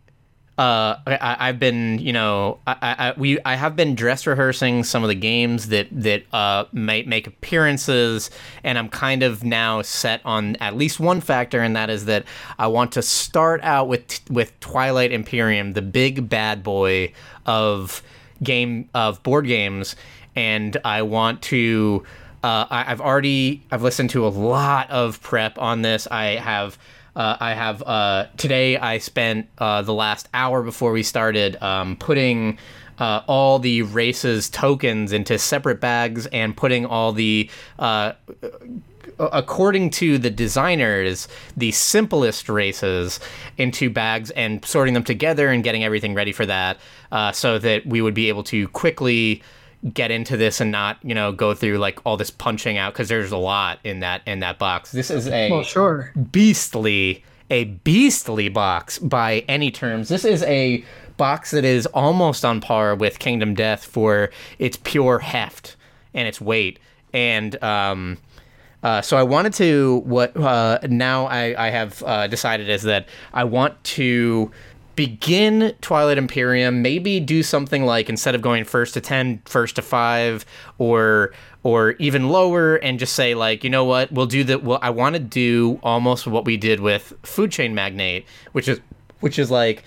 uh, 0.57 0.97
I, 1.05 1.47
have 1.47 1.59
been, 1.59 1.99
you 1.99 2.11
know, 2.11 2.57
I, 2.65 2.75
I, 2.81 3.13
we, 3.15 3.39
I 3.45 3.53
have 3.55 3.75
been 3.75 3.93
dress 3.93 4.25
rehearsing 4.25 4.83
some 4.83 5.03
of 5.03 5.07
the 5.07 5.15
games 5.15 5.67
that 5.67 5.87
that 5.91 6.23
uh, 6.33 6.65
might 6.71 7.07
make 7.07 7.27
appearances, 7.27 8.31
and 8.63 8.75
I'm 8.79 8.89
kind 8.89 9.21
of 9.21 9.43
now 9.43 9.83
set 9.83 10.19
on 10.25 10.55
at 10.55 10.75
least 10.75 10.99
one 10.99 11.21
factor, 11.21 11.61
and 11.61 11.75
that 11.75 11.91
is 11.91 12.05
that 12.05 12.25
I 12.57 12.67
want 12.67 12.91
to 12.93 13.03
start 13.03 13.61
out 13.61 13.87
with 13.87 14.19
with 14.31 14.59
Twilight 14.59 15.11
Imperium, 15.11 15.73
the 15.73 15.83
big 15.83 16.27
bad 16.27 16.63
boy 16.63 17.13
of 17.45 18.01
game 18.41 18.89
of 18.95 19.21
board 19.21 19.45
games, 19.45 19.95
and 20.35 20.75
I 20.83 21.03
want 21.03 21.43
to. 21.43 22.03
Uh, 22.43 22.65
I, 22.69 22.91
I've 22.91 23.01
already 23.01 23.63
I've 23.71 23.83
listened 23.83 24.09
to 24.11 24.25
a 24.25 24.29
lot 24.29 24.89
of 24.89 25.21
prep 25.21 25.59
on 25.59 25.83
this. 25.83 26.07
I 26.09 26.35
have 26.35 26.79
uh, 27.17 27.35
I 27.39 27.53
have 27.55 27.81
uh, 27.81 28.27
today. 28.37 28.77
I 28.77 28.99
spent 28.99 29.49
uh, 29.57 29.81
the 29.81 29.93
last 29.93 30.29
hour 30.33 30.61
before 30.61 30.91
we 30.91 31.01
started 31.01 31.61
um, 31.61 31.97
putting 31.97 32.59
uh, 32.99 33.23
all 33.27 33.57
the 33.57 33.81
races 33.81 34.49
tokens 34.49 35.11
into 35.11 35.39
separate 35.39 35.81
bags 35.81 36.27
and 36.27 36.55
putting 36.55 36.85
all 36.85 37.11
the 37.11 37.49
uh, 37.79 38.13
according 39.19 39.89
to 39.89 40.19
the 40.19 40.29
designers, 40.29 41.27
the 41.55 41.71
simplest 41.71 42.49
races 42.49 43.19
into 43.57 43.89
bags 43.89 44.29
and 44.31 44.63
sorting 44.63 44.93
them 44.93 45.03
together 45.03 45.49
and 45.49 45.63
getting 45.63 45.83
everything 45.83 46.13
ready 46.13 46.31
for 46.31 46.45
that, 46.45 46.77
uh, 47.11 47.31
so 47.31 47.57
that 47.57 47.83
we 47.87 47.99
would 47.99 48.13
be 48.13 48.29
able 48.29 48.43
to 48.43 48.67
quickly 48.69 49.41
get 49.93 50.11
into 50.11 50.35
this 50.37 50.59
and 50.59 50.71
not 50.71 50.97
you 51.03 51.13
know 51.13 51.31
go 51.31 51.53
through 51.53 51.77
like 51.77 51.99
all 52.05 52.17
this 52.17 52.31
punching 52.31 52.77
out 52.77 52.93
because 52.93 53.09
there's 53.09 53.31
a 53.31 53.37
lot 53.37 53.79
in 53.83 53.99
that 53.99 54.21
in 54.25 54.39
that 54.39 54.57
box. 54.57 54.91
This 54.91 55.09
is 55.09 55.27
a 55.27 55.51
well, 55.51 55.63
sure. 55.63 56.11
beastly 56.31 57.23
a 57.49 57.65
beastly 57.65 58.49
box 58.49 58.99
by 58.99 59.45
any 59.47 59.71
terms. 59.71 60.09
This 60.09 60.25
is 60.25 60.43
a 60.43 60.83
box 61.15 61.51
that 61.51 61.65
is 61.65 61.85
almost 61.87 62.43
on 62.43 62.61
par 62.61 62.95
with 62.95 63.19
kingdom 63.19 63.53
death 63.53 63.85
for 63.85 64.29
its 64.59 64.77
pure 64.83 65.19
heft 65.19 65.75
and 66.13 66.27
its 66.27 66.41
weight. 66.41 66.79
And 67.13 67.61
um 67.63 68.17
uh, 68.83 69.01
so 69.01 69.17
I 69.17 69.23
wanted 69.23 69.53
to 69.55 70.03
what 70.05 70.37
uh, 70.37 70.79
now 70.87 71.25
I, 71.25 71.67
I 71.67 71.69
have 71.71 72.01
uh, 72.03 72.27
decided 72.27 72.69
is 72.69 72.83
that 72.83 73.09
I 73.33 73.43
want 73.43 73.83
to 73.85 74.51
begin 74.97 75.75
Twilight 75.79 76.17
Imperium, 76.17 76.81
maybe 76.81 77.21
do 77.21 77.43
something 77.43 77.85
like 77.85 78.09
instead 78.09 78.35
of 78.35 78.41
going 78.41 78.65
first 78.65 78.95
to 78.95 78.99
10, 78.99 79.43
first 79.45 79.77
to 79.77 79.81
5 79.81 80.45
or 80.79 81.33
or 81.63 81.91
even 81.91 82.29
lower 82.29 82.75
and 82.77 82.97
just 82.99 83.13
say 83.13 83.35
like, 83.35 83.63
you 83.63 83.69
know 83.69 83.85
what, 83.85 84.11
we'll 84.11 84.25
do 84.25 84.43
that 84.43 84.63
well 84.63 84.79
I 84.81 84.89
want 84.89 85.13
to 85.13 85.19
do 85.19 85.79
almost 85.83 86.27
what 86.27 86.43
we 86.43 86.57
did 86.57 86.81
with 86.81 87.13
Food 87.23 87.51
Chain 87.51 87.73
Magnate, 87.73 88.25
which 88.51 88.67
is 88.67 88.81
which 89.21 89.39
is 89.39 89.49
like 89.49 89.83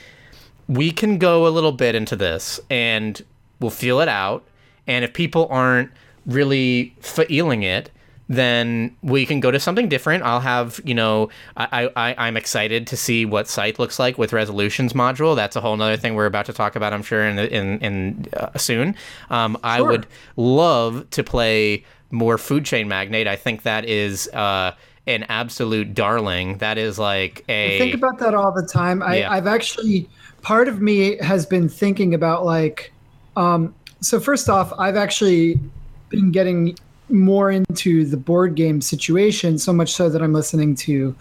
we 0.69 0.93
can 0.93 1.19
go 1.19 1.47
a 1.47 1.51
little 1.51 1.73
bit 1.73 1.95
into 1.95 2.15
this 2.15 2.61
and 2.71 3.21
we'll 3.59 3.71
feel 3.71 4.01
it 4.01 4.09
out 4.09 4.47
and 4.87 5.05
if 5.05 5.13
people 5.13 5.49
aren't 5.51 5.91
really 6.25 6.95
feeling 7.01 7.65
it, 7.65 7.91
then 8.31 8.97
we 9.03 9.27
can 9.27 9.41
go 9.41 9.51
to 9.51 9.59
something 9.59 9.89
different. 9.89 10.23
I'll 10.23 10.39
have, 10.39 10.81
you 10.85 10.95
know, 10.95 11.31
I, 11.57 11.91
I, 11.97 12.15
I'm 12.17 12.37
excited 12.37 12.87
to 12.87 12.97
see 12.97 13.27
what 13.27 13.49
Scythe 13.49 13.81
looks 13.81 13.99
like 13.99 14.19
with 14.19 14.33
resolutions 14.33 14.93
module. 14.93 15.35
That's 15.35 15.57
a 15.57 15.61
whole 15.61 15.77
nother 15.77 15.97
thing 15.97 16.15
we're 16.15 16.27
about 16.27 16.47
to 16.47 16.53
talk 16.53 16.77
about, 16.77 16.93
I'm 16.93 17.03
sure, 17.03 17.27
in, 17.27 17.41
in, 17.41 17.81
in 17.81 18.27
uh, 18.35 18.57
soon. 18.57 18.95
Um, 19.31 19.55
sure. 19.55 19.61
I 19.65 19.81
would 19.81 20.07
love 20.37 21.11
to 21.11 21.25
play 21.25 21.85
more 22.13 22.39
Food 22.39 22.65
Chain 22.65 22.87
Magnate. 22.87 23.27
I 23.27 23.35
think 23.35 23.65
that 23.65 23.85
is, 23.85 24.29
uh, 24.29 24.77
an 25.09 25.25
absolute 25.29 25.93
darling. 25.93 26.59
That 26.59 26.79
is 26.79 27.01
like 27.01 27.45
a. 27.49 27.75
I 27.75 27.79
think 27.81 27.95
about 27.95 28.21
that 28.21 28.35
all 28.35 28.53
the 28.53 28.63
time. 28.67 29.03
I, 29.03 29.17
yeah. 29.17 29.33
I've 29.33 29.49
actually, 29.49 30.09
part 30.43 30.69
of 30.69 30.81
me 30.81 31.17
has 31.17 31.47
been 31.47 31.69
thinking 31.69 32.15
about 32.15 32.45
like, 32.45 32.93
um, 33.37 33.75
so 34.01 34.21
first 34.21 34.49
off, 34.49 34.73
I've 34.79 34.97
actually 34.97 35.59
been 36.11 36.31
getting 36.31 36.77
more 37.11 37.51
into 37.51 38.05
the 38.05 38.17
board 38.17 38.55
game 38.55 38.81
situation, 38.81 39.59
so 39.59 39.73
much 39.73 39.93
so 39.93 40.09
that 40.09 40.23
I'm 40.23 40.33
listening 40.33 40.75
to 40.77 41.15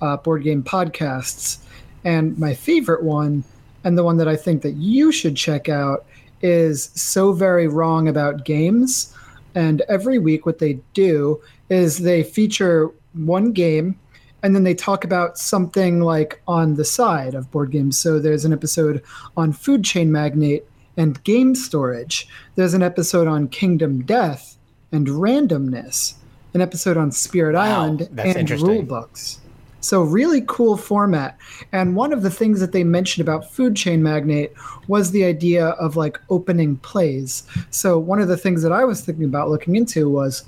uh, 0.00 0.16
board 0.16 0.44
game 0.44 0.62
podcasts. 0.62 1.58
And 2.04 2.38
my 2.38 2.54
favorite 2.54 3.02
one, 3.02 3.44
and 3.84 3.96
the 3.96 4.04
one 4.04 4.16
that 4.18 4.28
I 4.28 4.36
think 4.36 4.62
that 4.62 4.74
you 4.74 5.12
should 5.12 5.36
check 5.36 5.68
out, 5.68 6.04
is 6.42 6.90
So 6.94 7.32
Very 7.32 7.68
Wrong 7.68 8.08
About 8.08 8.44
Games. 8.44 9.14
And 9.54 9.82
every 9.88 10.18
week, 10.18 10.46
what 10.46 10.58
they 10.58 10.78
do 10.92 11.40
is 11.70 11.98
they 11.98 12.22
feature 12.22 12.90
one 13.14 13.52
game 13.52 13.98
and 14.44 14.54
then 14.54 14.64
they 14.64 14.74
talk 14.74 15.04
about 15.04 15.38
something 15.38 16.00
like 16.00 16.42
on 16.46 16.74
the 16.74 16.84
side 16.84 17.34
of 17.34 17.50
board 17.50 17.70
games. 17.70 17.98
So 17.98 18.18
there's 18.18 18.44
an 18.44 18.52
episode 18.52 19.02
on 19.38 19.52
Food 19.52 19.84
Chain 19.84 20.12
Magnate 20.12 20.64
and 20.98 21.22
game 21.24 21.54
storage. 21.54 22.28
There's 22.54 22.74
an 22.74 22.82
episode 22.82 23.26
on 23.26 23.48
Kingdom 23.48 24.04
Death 24.04 24.53
and 24.94 25.08
randomness, 25.08 26.14
an 26.54 26.60
episode 26.60 26.96
on 26.96 27.10
Spirit 27.10 27.54
wow, 27.54 27.82
Island, 27.82 28.08
and 28.16 28.50
rule 28.50 28.82
books. 28.82 29.40
So 29.80 30.02
really 30.02 30.42
cool 30.46 30.78
format. 30.78 31.36
And 31.72 31.94
one 31.94 32.14
of 32.14 32.22
the 32.22 32.30
things 32.30 32.60
that 32.60 32.72
they 32.72 32.84
mentioned 32.84 33.26
about 33.26 33.52
Food 33.52 33.76
Chain 33.76 34.02
Magnate 34.02 34.52
was 34.88 35.10
the 35.10 35.24
idea 35.24 35.68
of 35.70 35.96
like 35.96 36.18
opening 36.30 36.76
plays. 36.78 37.42
So 37.70 37.98
one 37.98 38.18
of 38.18 38.28
the 38.28 38.38
things 38.38 38.62
that 38.62 38.72
I 38.72 38.84
was 38.84 39.02
thinking 39.02 39.24
about 39.24 39.50
looking 39.50 39.76
into 39.76 40.08
was 40.08 40.42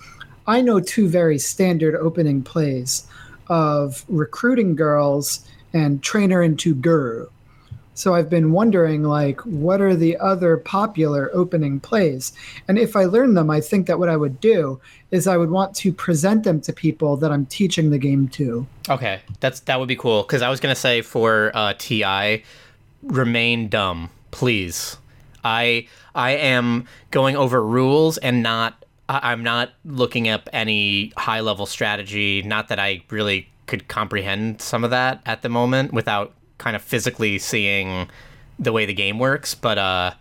I 0.47 0.63
know 0.63 0.81
two 0.81 1.09
very 1.09 1.39
standard 1.39 1.95
opening 1.97 2.43
plays 2.43 3.07
of 3.49 4.05
recruiting 4.09 4.75
girls 4.75 5.47
and 5.75 6.03
trainer 6.03 6.43
into 6.43 6.75
guru. 6.75 7.27
So 7.97 8.15
I've 8.15 8.29
been 8.29 8.53
wondering, 8.53 9.05
like, 9.05 9.41
what 9.41 9.81
are 9.81 9.97
the 9.97 10.19
other 10.19 10.59
popular 10.59 11.31
opening 11.33 11.81
plays? 11.81 12.35
And 12.69 12.79
if 12.79 12.95
I 12.95 13.05
learn 13.05 13.33
them, 13.33 13.51
I 13.51 13.63
think 13.63 13.87
that 13.87 13.99
what 13.99 14.11
I 14.11 14.17
would 14.19 14.39
do 14.39 14.79
is 15.11 15.27
I 15.27 15.39
would 15.39 15.51
want 15.51 15.75
to 15.77 15.95
present 15.95 16.45
them 16.45 16.61
to 16.61 16.75
people 16.75 17.17
that 17.17 17.33
I'm 17.33 17.47
teaching 17.47 17.89
the 17.89 17.99
game 17.99 18.29
to. 18.29 18.67
Okay, 18.91 19.21
that's 19.41 19.61
that 19.61 19.81
would 19.81 19.89
be 19.89 19.97
cool. 19.97 20.23
Because 20.23 20.43
I 20.43 20.51
was 20.51 20.61
gonna 20.61 20.75
say 20.75 21.01
for 21.01 21.51
uh, 21.55 21.73
TI, 21.79 22.45
remain 23.03 23.69
dumb, 23.69 24.11
please. 24.31 24.99
I 25.43 25.89
I 26.15 26.33
am 26.33 26.87
going 27.11 27.35
over 27.35 27.65
rules 27.65 28.19
and 28.19 28.43
not. 28.43 28.85
I'm 29.09 29.45
not 29.45 29.71
looking 29.85 30.29
up 30.29 30.51
any 30.53 31.13
high 31.17 31.41
level 31.41 31.65
strategy. 31.65 32.43
Not 32.43 32.69
that 32.69 32.79
I 32.79 33.05
really 33.09 33.49
could 33.67 33.89
comprehend 33.89 34.61
some 34.61 34.85
of 34.85 34.91
that 34.91 35.23
at 35.25 35.43
the 35.43 35.49
moment 35.49 35.93
without 35.93 36.35
kind 36.59 36.77
of 36.77 36.83
physically 36.83 37.39
seeing 37.39 38.09
the 38.59 38.73
way 38.73 38.87
the 38.87 38.95
game 38.95 39.19
works, 39.19 39.55
but 39.55 39.79
uh, 39.79 40.13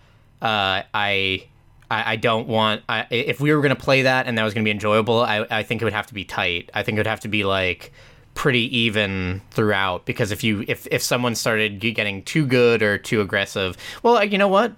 uh, 0.42 0.84
I, 0.94 1.48
I, 1.90 2.14
I 2.14 2.16
don't 2.16 2.48
want. 2.48 2.82
I, 2.90 3.08
if 3.10 3.40
we 3.40 3.54
were 3.54 3.62
gonna 3.62 3.76
play 3.76 4.04
that 4.04 4.28
and 4.28 4.38
that 4.38 4.44
was 4.44 4.54
gonna 4.54 4.64
be 4.64 4.72
enjoyable, 4.72 5.22
I, 5.22 5.46
I 5.50 5.64
think 5.64 5.82
it 5.82 5.86
would 5.86 5.94
have 5.94 6.08
to 6.08 6.14
be 6.14 6.26
tight. 6.26 6.70
I 6.74 6.84
think 6.84 6.98
it 6.98 7.00
would 7.00 7.08
have 7.08 7.22
to 7.22 7.28
be 7.28 7.44
like 7.44 7.94
pretty 8.34 8.78
even 8.78 9.42
throughout 9.52 10.06
because 10.06 10.32
if 10.32 10.44
you 10.44 10.66
if 10.68 10.88
if 10.92 11.02
someone 11.02 11.36
started 11.36 11.80
getting 11.80 12.22
too 12.24 12.46
good 12.46 12.84
or 12.84 12.98
too 12.98 13.22
aggressive, 13.22 13.78
well, 14.04 14.24
you 14.24 14.38
know 14.38 14.50
what? 14.50 14.74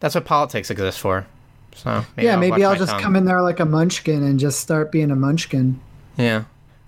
That's 0.00 0.14
what 0.14 0.24
politics 0.24 0.70
exists 0.70 1.00
for. 1.00 1.26
So 1.74 2.04
maybe 2.16 2.26
yeah, 2.26 2.32
I'll 2.32 2.38
maybe 2.40 2.64
I'll 2.64 2.76
just 2.76 2.92
tongue. 2.92 3.02
come 3.02 3.16
in 3.16 3.26
there 3.26 3.42
like 3.42 3.60
a 3.60 3.66
munchkin 3.66 4.22
and 4.22 4.40
just 4.40 4.60
start 4.60 4.90
being 4.90 5.10
a 5.10 5.16
munchkin. 5.16 5.78
Yeah. 6.16 6.44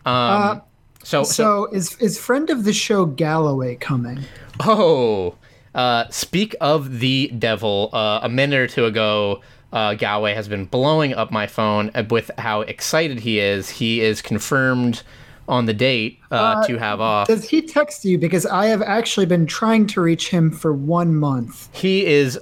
Um, 0.07 0.15
uh, 0.15 0.61
so, 1.09 1.25
so, 1.25 1.33
so 1.33 1.67
is 1.73 1.97
is 2.01 2.19
friend 2.19 2.51
of 2.51 2.65
the 2.65 2.73
show 2.75 3.07
Galloway 3.07 3.77
coming? 3.77 4.21
Oh, 4.61 5.37
uh, 5.75 6.05
speak 6.11 6.55
of 6.61 7.01
the 7.01 7.29
devil. 7.39 7.89
Uh, 7.95 8.21
a 8.23 8.29
minute 8.29 8.59
or 8.59 8.67
two 8.67 8.85
ago, 8.85 9.41
uh, 9.73 9.95
Galloway 9.95 10.35
has 10.35 10.49
been 10.49 10.67
blowing 10.67 11.15
up 11.15 11.31
my 11.31 11.47
phone 11.47 11.91
with 12.11 12.31
how 12.37 12.61
excited 12.61 13.21
he 13.21 13.39
is. 13.39 13.71
He 13.71 14.03
is 14.03 14.21
confirmed 14.21 15.03
on 15.49 15.65
the 15.65 15.73
date 15.73 16.21
uh, 16.31 16.35
uh, 16.35 16.67
to 16.67 16.77
have 16.77 17.01
off. 17.01 17.27
Does 17.29 17.49
he 17.49 17.63
text 17.63 18.05
you? 18.05 18.19
Because 18.19 18.45
I 18.45 18.67
have 18.67 18.83
actually 18.83 19.25
been 19.25 19.47
trying 19.47 19.87
to 19.87 20.03
reach 20.03 20.29
him 20.29 20.51
for 20.51 20.75
one 20.75 21.17
month. 21.17 21.75
He 21.75 22.05
is 22.05 22.39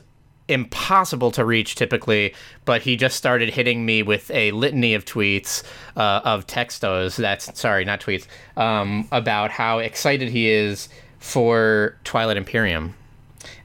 impossible 0.49 1.31
to 1.33 1.45
reach 1.45 1.75
typically, 1.75 2.35
but 2.65 2.83
he 2.83 2.97
just 2.97 3.17
started 3.17 3.51
hitting 3.51 3.85
me 3.85 4.03
with 4.03 4.31
a 4.31 4.53
litany 4.53 4.95
of 4.95 5.05
tweets 5.05 5.63
uh, 5.97 6.21
of 6.25 6.47
textos. 6.47 7.17
That's 7.17 7.59
sorry, 7.59 7.85
not 7.85 8.01
tweets. 8.01 8.27
Um, 8.57 9.09
about 9.13 9.51
how 9.51 9.79
excited 9.79 10.29
he 10.29 10.49
is 10.49 10.89
for 11.19 11.97
Twilight 12.05 12.37
Imperium, 12.37 12.95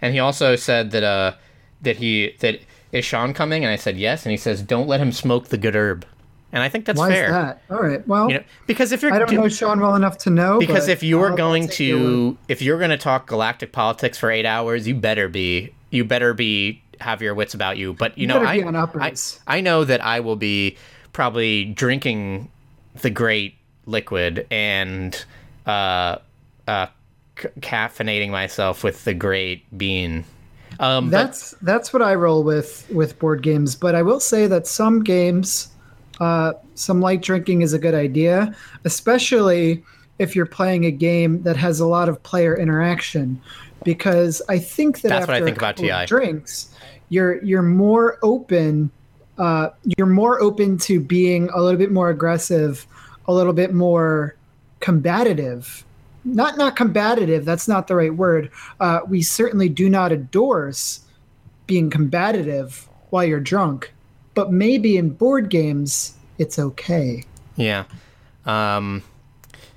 and 0.01 0.13
he 0.13 0.19
also 0.19 0.55
said 0.55 0.91
that 0.91 1.03
uh, 1.03 1.33
that 1.81 1.97
he 1.97 2.35
that 2.39 2.59
is 2.91 3.05
Sean 3.05 3.33
coming, 3.33 3.63
and 3.63 3.71
I 3.71 3.75
said 3.75 3.97
yes, 3.97 4.25
and 4.25 4.31
he 4.31 4.37
says 4.37 4.61
don't 4.61 4.87
let 4.87 4.99
him 4.99 5.11
smoke 5.11 5.47
the 5.49 5.57
good 5.57 5.75
herb. 5.75 6.05
And 6.53 6.61
I 6.61 6.67
think 6.67 6.83
that's 6.83 6.99
Why 6.99 7.09
fair. 7.09 7.25
Is 7.27 7.31
that? 7.31 7.61
All 7.69 7.79
right. 7.79 8.05
Well, 8.05 8.29
you 8.29 8.37
know, 8.37 8.43
because 8.67 8.91
if 8.91 9.01
you're, 9.01 9.13
I 9.13 9.19
don't 9.19 9.29
do, 9.29 9.37
know 9.37 9.47
Sean 9.47 9.79
well 9.79 9.95
enough 9.95 10.17
to 10.19 10.29
know. 10.29 10.59
Because 10.59 10.89
if 10.89 11.01
you're 11.01 11.33
going 11.33 11.69
to, 11.69 12.37
if 12.49 12.61
you're 12.61 12.77
going 12.77 12.89
to 12.89 12.97
talk 12.97 13.27
galactic 13.27 13.71
politics 13.71 14.17
for 14.17 14.29
eight 14.29 14.45
hours, 14.45 14.85
you 14.85 14.93
better 14.93 15.29
be 15.29 15.71
you 15.91 16.03
better 16.03 16.33
be 16.33 16.81
have 16.99 17.21
your 17.21 17.35
wits 17.35 17.53
about 17.53 17.77
you. 17.77 17.93
But 17.93 18.17
you, 18.17 18.23
you 18.23 18.27
know, 18.27 18.41
I, 18.41 18.63
I, 18.99 19.13
I 19.47 19.61
know 19.61 19.83
that 19.83 20.03
I 20.03 20.19
will 20.19 20.35
be 20.35 20.77
probably 21.13 21.65
drinking 21.65 22.49
the 23.01 23.09
great 23.09 23.55
liquid 23.85 24.47
and 24.49 25.23
uh, 25.65 26.17
uh, 26.67 26.87
c- 27.39 27.49
caffeinating 27.59 28.29
myself 28.29 28.83
with 28.83 29.03
the 29.03 29.13
great 29.13 29.77
bean. 29.77 30.25
Um, 30.79 31.09
that's 31.09 31.53
but, 31.53 31.65
that's 31.65 31.93
what 31.93 32.01
I 32.01 32.15
roll 32.15 32.43
with 32.43 32.89
with 32.91 33.19
board 33.19 33.43
games. 33.43 33.75
But 33.75 33.93
I 33.93 34.01
will 34.01 34.19
say 34.19 34.47
that 34.47 34.67
some 34.67 35.03
games, 35.03 35.69
uh, 36.19 36.53
some 36.75 37.01
light 37.01 37.21
drinking 37.21 37.61
is 37.61 37.73
a 37.73 37.79
good 37.79 37.93
idea, 37.93 38.55
especially 38.85 39.83
if 40.17 40.35
you're 40.35 40.45
playing 40.45 40.85
a 40.85 40.91
game 40.91 41.41
that 41.43 41.57
has 41.57 41.79
a 41.79 41.85
lot 41.85 42.07
of 42.07 42.21
player 42.23 42.55
interaction 42.55 43.41
because 43.83 44.41
I 44.49 44.59
think 44.59 45.01
that 45.01 45.09
that's 45.09 45.23
after 45.23 45.33
what 45.33 45.41
I 45.41 45.45
think 45.45 45.57
about 45.57 45.77
TI. 45.77 46.05
drinks, 46.05 46.73
you're 47.09 47.43
you're 47.43 47.61
more 47.61 48.19
open. 48.21 48.91
Uh, 49.37 49.69
you're 49.97 50.07
more 50.07 50.41
open 50.41 50.77
to 50.77 50.99
being 50.99 51.49
a 51.49 51.61
little 51.61 51.77
bit 51.77 51.91
more 51.91 52.09
aggressive, 52.09 52.85
a 53.27 53.33
little 53.33 53.53
bit 53.53 53.73
more 53.73 54.35
combative. 54.79 55.83
Not 56.23 56.57
not 56.57 56.75
combative. 56.75 57.45
That's 57.45 57.67
not 57.67 57.87
the 57.87 57.95
right 57.95 58.13
word. 58.13 58.51
Uh, 58.79 58.99
we 59.07 59.21
certainly 59.21 59.69
do 59.69 59.89
not 59.89 60.11
endorse 60.11 61.01
being 61.65 61.89
combative 61.89 62.87
while 63.09 63.23
you're 63.23 63.39
drunk, 63.39 63.93
but 64.33 64.51
maybe 64.51 64.97
in 64.97 65.09
board 65.09 65.49
games 65.49 66.13
it's 66.37 66.59
okay. 66.59 67.23
Yeah. 67.55 67.85
Um, 68.45 69.03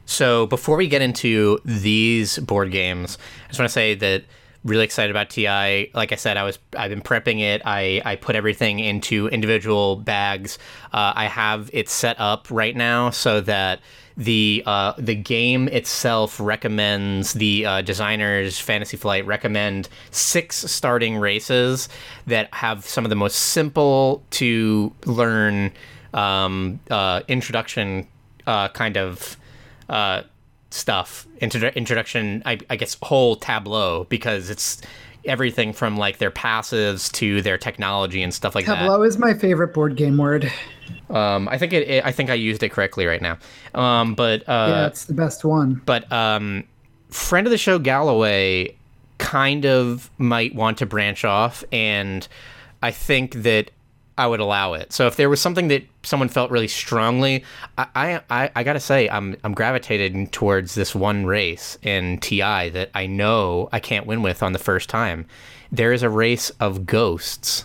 so 0.07 0.47
before 0.47 0.77
we 0.77 0.89
get 0.89 1.03
into 1.03 1.59
these 1.65 2.39
board 2.39 2.71
games, 2.71 3.19
I 3.45 3.49
just 3.49 3.61
want 3.61 3.69
to 3.69 3.73
say 3.73 3.95
that 3.95 4.25
really 4.65 4.85
excited 4.85 5.11
about 5.11 5.31
TI. 5.31 5.91
Like 5.95 6.13
I 6.13 6.17
said, 6.17 6.37
I 6.37 6.43
was 6.43 6.59
I've 6.77 6.91
been 6.91 7.03
prepping 7.03 7.41
it. 7.41 7.63
I 7.65 8.03
I 8.05 8.17
put 8.17 8.35
everything 8.35 8.81
into 8.81 9.29
individual 9.29 9.97
bags. 9.97 10.59
Uh, 10.93 11.13
I 11.15 11.27
have 11.27 11.71
it 11.73 11.89
set 11.89 12.19
up 12.19 12.51
right 12.51 12.75
now 12.75 13.11
so 13.11 13.41
that 13.43 13.81
the 14.17 14.63
uh, 14.65 14.95
the 14.97 15.15
game 15.15 15.69
itself 15.69 16.39
recommends 16.41 17.35
the 17.35 17.67
uh, 17.67 17.83
designers 17.83 18.59
Fantasy 18.59 18.97
Flight 18.97 19.27
recommend 19.27 19.89
six 20.11 20.57
starting 20.57 21.17
races 21.17 21.89
that 22.27 22.53
have 22.55 22.87
some 22.87 23.05
of 23.05 23.11
the 23.11 23.17
most 23.17 23.37
simple 23.37 24.23
to 24.31 24.93
learn 25.05 25.73
um, 26.15 26.79
uh, 26.91 27.23
introduction 27.29 28.07
uh, 28.47 28.69
kind 28.69 28.97
of 28.97 29.37
uh, 29.89 30.23
stuff 30.71 31.27
Introdu- 31.41 31.75
introduction 31.75 32.43
I, 32.45 32.59
I 32.69 32.77
guess 32.77 32.97
whole 33.03 33.37
tableau 33.37 34.05
because 34.05 34.51
it's 34.51 34.81
everything 35.25 35.73
from 35.73 35.97
like 35.97 36.19
their 36.19 36.31
passives 36.31 37.11
to 37.13 37.41
their 37.43 37.57
technology 37.57 38.23
and 38.23 38.35
stuff 38.35 38.55
like 38.55 38.65
tableau 38.65 38.81
that. 38.81 38.83
tableau 38.83 39.03
is 39.03 39.19
my 39.19 39.35
favorite 39.35 39.73
board 39.73 39.97
game 39.97 40.17
word. 40.19 40.51
Um, 41.11 41.49
I 41.49 41.59
think 41.59 41.73
it, 41.73 41.89
it, 41.89 42.05
I 42.05 42.13
think 42.13 42.29
I 42.31 42.35
used 42.35 42.63
it 42.63 42.71
correctly 42.71 43.07
right 43.07 43.23
now. 43.23 43.39
Um, 43.75 44.15
but 44.15 44.43
uh, 44.49 44.67
yeah 44.69 44.87
it's 44.87 45.05
the 45.07 45.15
best 45.15 45.45
one. 45.45 45.81
but 45.87 46.11
um, 46.13 46.65
friend 47.11 47.47
of 47.47 47.51
the 47.51 47.59
show 47.59 47.79
Galloway 47.79 48.77
kind 49.19 49.65
of 49.65 50.11
might 50.19 50.55
want 50.55 50.79
to 50.79 50.87
branch 50.87 51.25
off 51.25 51.65
and 51.73 52.27
I 52.83 52.91
think 52.91 53.35
that 53.43 53.71
I 54.17 54.27
would 54.27 54.41
allow 54.41 54.75
it. 54.75 54.93
So 54.93 55.07
if 55.07 55.17
there 55.17 55.29
was 55.29 55.41
something 55.41 55.69
that 55.69 55.85
someone 56.05 56.29
felt 56.29 56.51
really 56.51 56.69
strongly, 56.69 57.45
I 57.77 58.21
I, 58.31 58.51
I 58.55 58.63
gotta 58.63 58.81
say 58.81 59.09
I'm 59.09 59.37
I'm 59.43 59.55
gravitated 59.55 60.31
towards 60.33 60.75
this 60.75 60.95
one 60.95 61.27
race 61.27 61.79
in 61.83 62.19
TI 62.19 62.69
that 62.71 62.91
I 62.95 63.07
know 63.07 63.69
I 63.73 63.81
can't 63.81 64.07
win 64.07 64.23
with 64.23 64.43
on 64.43 64.53
the 64.53 64.59
first 64.59 64.89
time. 64.89 65.27
There 65.73 65.93
is 65.93 66.03
a 66.03 66.09
race 66.09 66.51
of 66.61 66.87
ghosts, 66.87 67.65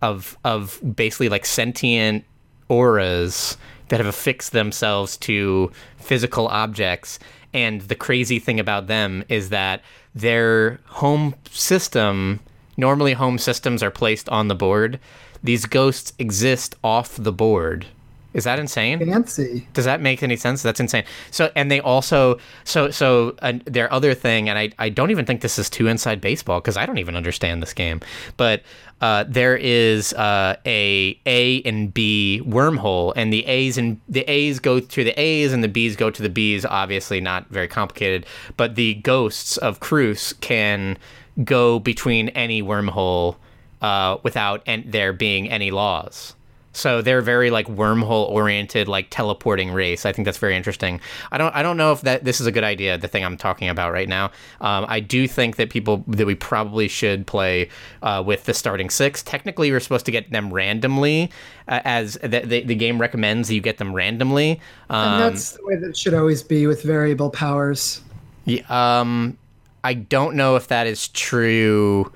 of 0.00 0.38
of 0.42 0.80
basically 0.96 1.28
like 1.28 1.44
sentient 1.44 2.24
auras 2.68 3.58
that 3.88 4.00
have 4.00 4.06
affixed 4.06 4.52
themselves 4.52 5.16
to 5.18 5.70
physical 5.98 6.48
objects. 6.48 7.18
And 7.52 7.82
the 7.82 7.96
crazy 7.96 8.38
thing 8.38 8.60
about 8.60 8.86
them 8.86 9.24
is 9.28 9.50
that 9.50 9.82
their 10.14 10.80
home 10.86 11.34
system 11.50 12.40
normally 12.76 13.12
home 13.12 13.36
systems 13.36 13.82
are 13.82 13.90
placed 13.90 14.28
on 14.30 14.48
the 14.48 14.54
board 14.54 14.98
these 15.42 15.66
ghosts 15.66 16.12
exist 16.18 16.76
off 16.82 17.16
the 17.16 17.32
board. 17.32 17.86
Is 18.32 18.44
that 18.44 18.60
insane? 18.60 19.04
Fancy. 19.04 19.66
Does 19.72 19.86
that 19.86 20.00
make 20.00 20.22
any 20.22 20.36
sense? 20.36 20.62
That's 20.62 20.78
insane. 20.78 21.04
So, 21.32 21.50
and 21.56 21.68
they 21.68 21.80
also, 21.80 22.38
so, 22.62 22.90
so 22.90 23.34
uh, 23.42 23.54
their 23.64 23.92
other 23.92 24.14
thing, 24.14 24.48
and 24.48 24.56
I, 24.56 24.70
I 24.78 24.88
don't 24.88 25.10
even 25.10 25.26
think 25.26 25.40
this 25.40 25.58
is 25.58 25.68
too 25.68 25.88
inside 25.88 26.20
baseball 26.20 26.60
because 26.60 26.76
I 26.76 26.86
don't 26.86 26.98
even 26.98 27.16
understand 27.16 27.60
this 27.60 27.72
game, 27.72 28.00
but 28.36 28.62
uh, 29.00 29.24
there 29.26 29.56
is 29.56 30.12
uh, 30.12 30.54
a 30.64 31.18
A 31.26 31.62
and 31.62 31.92
B 31.92 32.40
wormhole, 32.44 33.14
and 33.16 33.32
the 33.32 33.44
A's 33.46 33.76
and 33.76 34.00
the 34.08 34.20
A's 34.30 34.60
go 34.60 34.78
to 34.78 35.04
the 35.04 35.20
A's, 35.20 35.52
and 35.52 35.64
the 35.64 35.68
B's 35.68 35.96
go 35.96 36.10
to 36.10 36.22
the 36.22 36.28
B's. 36.28 36.64
Obviously, 36.64 37.20
not 37.20 37.48
very 37.48 37.66
complicated, 37.66 38.26
but 38.56 38.76
the 38.76 38.94
ghosts 38.94 39.56
of 39.56 39.80
Creuss 39.80 40.34
can 40.34 40.98
go 41.42 41.80
between 41.80 42.28
any 42.30 42.62
wormhole 42.62 43.36
uh, 43.82 44.18
without 44.22 44.62
en- 44.66 44.84
there 44.86 45.12
being 45.12 45.50
any 45.50 45.70
laws. 45.70 46.34
So 46.72 47.02
they're 47.02 47.20
very 47.20 47.50
like 47.50 47.66
wormhole 47.66 48.28
oriented, 48.28 48.86
like 48.86 49.08
teleporting 49.10 49.72
race. 49.72 50.06
I 50.06 50.12
think 50.12 50.24
that's 50.24 50.38
very 50.38 50.54
interesting. 50.54 51.00
I 51.32 51.38
don't 51.38 51.54
I 51.54 51.62
don't 51.62 51.76
know 51.76 51.92
if 51.92 52.02
that 52.02 52.22
this 52.22 52.40
is 52.40 52.46
a 52.46 52.52
good 52.52 52.62
idea. 52.62 52.96
The 52.96 53.08
thing 53.08 53.24
I'm 53.24 53.36
talking 53.36 53.68
about 53.68 53.92
right 53.92 54.08
now. 54.08 54.26
Um, 54.60 54.86
I 54.88 55.00
do 55.00 55.26
think 55.26 55.56
that 55.56 55.70
people 55.70 56.04
that 56.06 56.26
we 56.26 56.36
probably 56.36 56.86
should 56.86 57.26
play 57.26 57.70
uh, 58.02 58.22
with 58.24 58.44
the 58.44 58.54
starting 58.54 58.88
six. 58.88 59.20
Technically, 59.22 59.68
you're 59.68 59.80
supposed 59.80 60.06
to 60.06 60.12
get 60.12 60.30
them 60.30 60.52
randomly, 60.52 61.32
uh, 61.66 61.80
as 61.84 62.14
the, 62.22 62.42
the, 62.44 62.62
the 62.62 62.76
game 62.76 63.00
recommends 63.00 63.48
that 63.48 63.54
you 63.54 63.60
get 63.60 63.78
them 63.78 63.92
randomly. 63.92 64.60
Um, 64.90 65.14
and 65.14 65.22
that's 65.22 65.52
the 65.52 65.66
way 65.66 65.74
that 65.74 65.96
should 65.96 66.14
always 66.14 66.42
be 66.42 66.68
with 66.68 66.84
variable 66.84 67.30
powers. 67.30 68.00
Yeah. 68.44 68.62
Um, 68.68 69.36
I 69.82 69.94
don't 69.94 70.36
know 70.36 70.54
if 70.54 70.68
that 70.68 70.86
is 70.86 71.08
true 71.08 72.12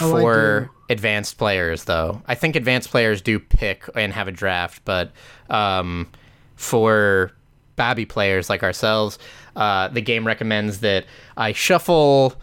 oh, 0.00 0.10
for 0.10 0.70
advanced 0.88 1.38
players, 1.38 1.84
though. 1.84 2.22
I 2.26 2.34
think 2.34 2.56
advanced 2.56 2.90
players 2.90 3.22
do 3.22 3.38
pick 3.38 3.88
and 3.94 4.12
have 4.12 4.28
a 4.28 4.32
draft, 4.32 4.82
but 4.84 5.12
um, 5.48 6.10
for 6.56 7.32
Babby 7.76 8.04
players 8.04 8.50
like 8.50 8.62
ourselves, 8.62 9.18
uh, 9.56 9.88
the 9.88 10.00
game 10.00 10.26
recommends 10.26 10.80
that 10.80 11.06
I 11.36 11.52
shuffle 11.52 12.34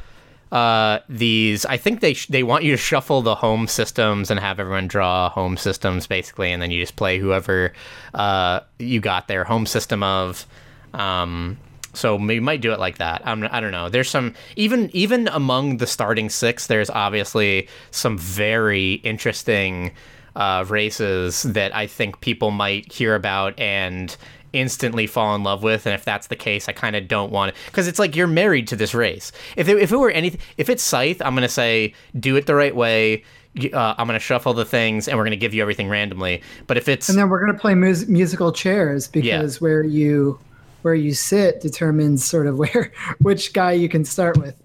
uh, 0.51 0.99
these. 1.07 1.65
I 1.65 1.77
think 1.77 2.01
they 2.01 2.13
sh- 2.13 2.27
they 2.27 2.43
want 2.43 2.63
you 2.63 2.71
to 2.71 2.77
shuffle 2.77 3.21
the 3.21 3.35
home 3.35 3.67
systems 3.67 4.29
and 4.29 4.39
have 4.39 4.59
everyone 4.59 4.87
draw 4.87 5.29
home 5.29 5.55
systems 5.55 6.07
basically, 6.07 6.51
and 6.51 6.61
then 6.61 6.71
you 6.71 6.81
just 6.81 6.95
play 6.97 7.19
whoever 7.19 7.73
uh, 8.13 8.61
you 8.79 8.99
got 8.99 9.27
their 9.27 9.43
home 9.43 9.65
system 9.65 10.03
of. 10.03 10.45
Um, 10.93 11.57
so 11.93 12.15
we 12.15 12.39
might 12.39 12.61
do 12.61 12.71
it 12.71 12.79
like 12.79 12.97
that. 12.97 13.21
I'm, 13.25 13.47
I 13.51 13.59
don't 13.59 13.71
know. 13.71 13.89
There's 13.89 14.09
some 14.09 14.33
even 14.55 14.89
even 14.93 15.27
among 15.27 15.77
the 15.77 15.87
starting 15.87 16.29
six. 16.29 16.67
There's 16.67 16.89
obviously 16.89 17.67
some 17.91 18.17
very 18.17 18.93
interesting 18.95 19.91
uh, 20.35 20.65
races 20.67 21.43
that 21.43 21.75
I 21.75 21.87
think 21.87 22.21
people 22.21 22.51
might 22.51 22.91
hear 22.91 23.15
about 23.15 23.59
and 23.59 24.15
instantly 24.53 25.07
fall 25.07 25.33
in 25.33 25.43
love 25.43 25.63
with 25.63 25.85
and 25.85 25.95
if 25.95 26.03
that's 26.03 26.27
the 26.27 26.35
case 26.35 26.67
i 26.67 26.73
kind 26.73 26.93
of 26.97 27.07
don't 27.07 27.31
want 27.31 27.47
it 27.47 27.55
because 27.67 27.87
it's 27.87 27.99
like 27.99 28.17
you're 28.17 28.27
married 28.27 28.67
to 28.67 28.75
this 28.75 28.93
race 28.93 29.31
if 29.55 29.69
it, 29.69 29.77
if 29.77 29.93
it 29.93 29.95
were 29.95 30.11
anything 30.11 30.41
if 30.57 30.69
it's 30.69 30.83
scythe 30.83 31.21
i'm 31.21 31.33
going 31.33 31.41
to 31.41 31.47
say 31.47 31.93
do 32.19 32.35
it 32.35 32.47
the 32.47 32.53
right 32.53 32.75
way 32.75 33.23
uh, 33.71 33.95
i'm 33.97 34.07
going 34.07 34.19
to 34.19 34.19
shuffle 34.19 34.53
the 34.53 34.65
things 34.65 35.07
and 35.07 35.17
we're 35.17 35.23
going 35.23 35.31
to 35.31 35.37
give 35.37 35.53
you 35.53 35.61
everything 35.61 35.87
randomly 35.87 36.41
but 36.67 36.75
if 36.75 36.89
it's 36.89 37.07
and 37.07 37.17
then 37.17 37.29
we're 37.29 37.39
going 37.39 37.53
to 37.53 37.57
play 37.57 37.73
mus- 37.73 38.07
musical 38.07 38.51
chairs 38.51 39.07
because 39.07 39.55
yeah. 39.55 39.59
where 39.59 39.83
you 39.83 40.37
where 40.83 40.95
you 40.95 41.13
sit 41.13 41.61
determines 41.61 42.23
sort 42.25 42.47
of 42.47 42.57
where 42.59 42.91
which 43.19 43.53
guy 43.53 43.71
you 43.71 43.89
can 43.89 44.05
start 44.05 44.37
with 44.37 44.55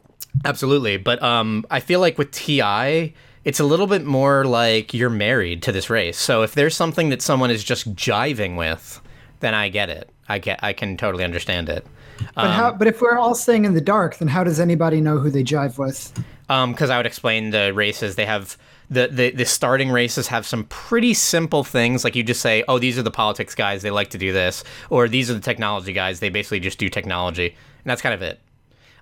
absolutely 0.44 0.96
but 0.96 1.22
um 1.22 1.64
i 1.70 1.80
feel 1.80 2.00
like 2.00 2.18
with 2.18 2.30
ti 2.30 3.14
it's 3.44 3.60
a 3.60 3.64
little 3.64 3.86
bit 3.86 4.04
more 4.04 4.44
like 4.44 4.92
you're 4.92 5.08
married 5.08 5.62
to 5.62 5.72
this 5.72 5.88
race 5.88 6.18
so 6.18 6.42
if 6.42 6.54
there's 6.54 6.74
something 6.74 7.08
that 7.10 7.22
someone 7.22 7.50
is 7.50 7.62
just 7.62 7.94
jiving 7.94 8.56
with 8.56 9.00
then 9.40 9.54
I 9.54 9.68
get 9.68 9.90
it. 9.90 10.10
I 10.28 10.38
get. 10.38 10.60
I 10.62 10.72
can 10.72 10.96
totally 10.96 11.24
understand 11.24 11.68
it. 11.68 11.86
But 12.34 12.46
um, 12.46 12.50
how? 12.50 12.72
But 12.72 12.88
if 12.88 13.00
we're 13.00 13.18
all 13.18 13.34
staying 13.34 13.64
in 13.64 13.74
the 13.74 13.80
dark, 13.80 14.18
then 14.18 14.28
how 14.28 14.44
does 14.44 14.58
anybody 14.58 15.00
know 15.00 15.18
who 15.18 15.30
they 15.30 15.44
jive 15.44 15.78
with? 15.78 16.12
Because 16.48 16.90
um, 16.90 16.90
I 16.90 16.96
would 16.96 17.06
explain 17.06 17.50
the 17.50 17.72
races. 17.74 18.16
They 18.16 18.26
have 18.26 18.56
the, 18.89 19.09
the 19.09 19.30
the 19.30 19.45
starting 19.45 19.91
races 19.91 20.28
have 20.28 20.47
some 20.47 20.64
pretty 20.64 21.14
simple 21.14 21.64
things. 21.64 22.05
Like 22.05 22.14
you 22.14 22.22
just 22.22 22.41
say, 22.41 22.62
"Oh, 22.68 22.78
these 22.78 22.99
are 22.99 23.03
the 23.03 23.11
politics 23.11 23.55
guys. 23.55 23.82
They 23.82 23.91
like 23.91 24.11
to 24.11 24.18
do 24.18 24.32
this," 24.32 24.62
or 24.91 25.09
"These 25.09 25.30
are 25.30 25.34
the 25.34 25.41
technology 25.41 25.93
guys. 25.93 26.20
They 26.20 26.28
basically 26.28 26.61
just 26.61 26.78
do 26.78 26.89
technology." 26.89 27.49
And 27.49 27.84
that's 27.84 28.03
kind 28.03 28.14
of 28.14 28.22
it. 28.22 28.41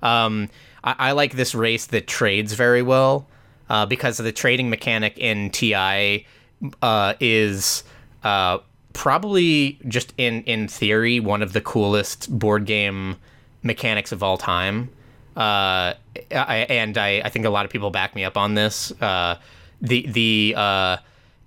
Um, 0.03 0.49
I, 0.83 0.95
I, 0.99 1.13
like 1.13 1.33
this 1.33 1.55
race 1.55 1.87
that 1.87 2.07
trades 2.07 2.53
very 2.53 2.83
well 2.83 3.27
uh, 3.71 3.87
because 3.87 4.19
the 4.19 4.33
trading 4.33 4.71
mechanic 4.71 5.19
in 5.19 5.51
TI 5.51 6.27
uh, 6.83 7.15
is. 7.21 7.85
Uh, 8.23 8.59
probably 8.95 9.77
just 9.89 10.15
in 10.17 10.43
in 10.45 10.69
theory 10.69 11.19
one 11.19 11.43
of 11.43 11.53
the 11.53 11.61
coolest 11.61 12.31
board 12.39 12.65
game 12.65 13.17
mechanics 13.63 14.13
of 14.13 14.23
all 14.23 14.39
time. 14.39 14.89
Uh, 15.37 15.99
I, 16.31 16.67
and 16.71 16.97
I, 16.97 17.21
I 17.25 17.29
think 17.29 17.45
a 17.45 17.51
lot 17.51 17.65
of 17.65 17.73
people 17.73 17.91
back 17.91 18.15
me 18.15 18.25
up 18.25 18.37
on 18.37 18.55
this. 18.55 18.93
The 19.85 20.07
the 20.09 20.55
uh, 20.57 20.97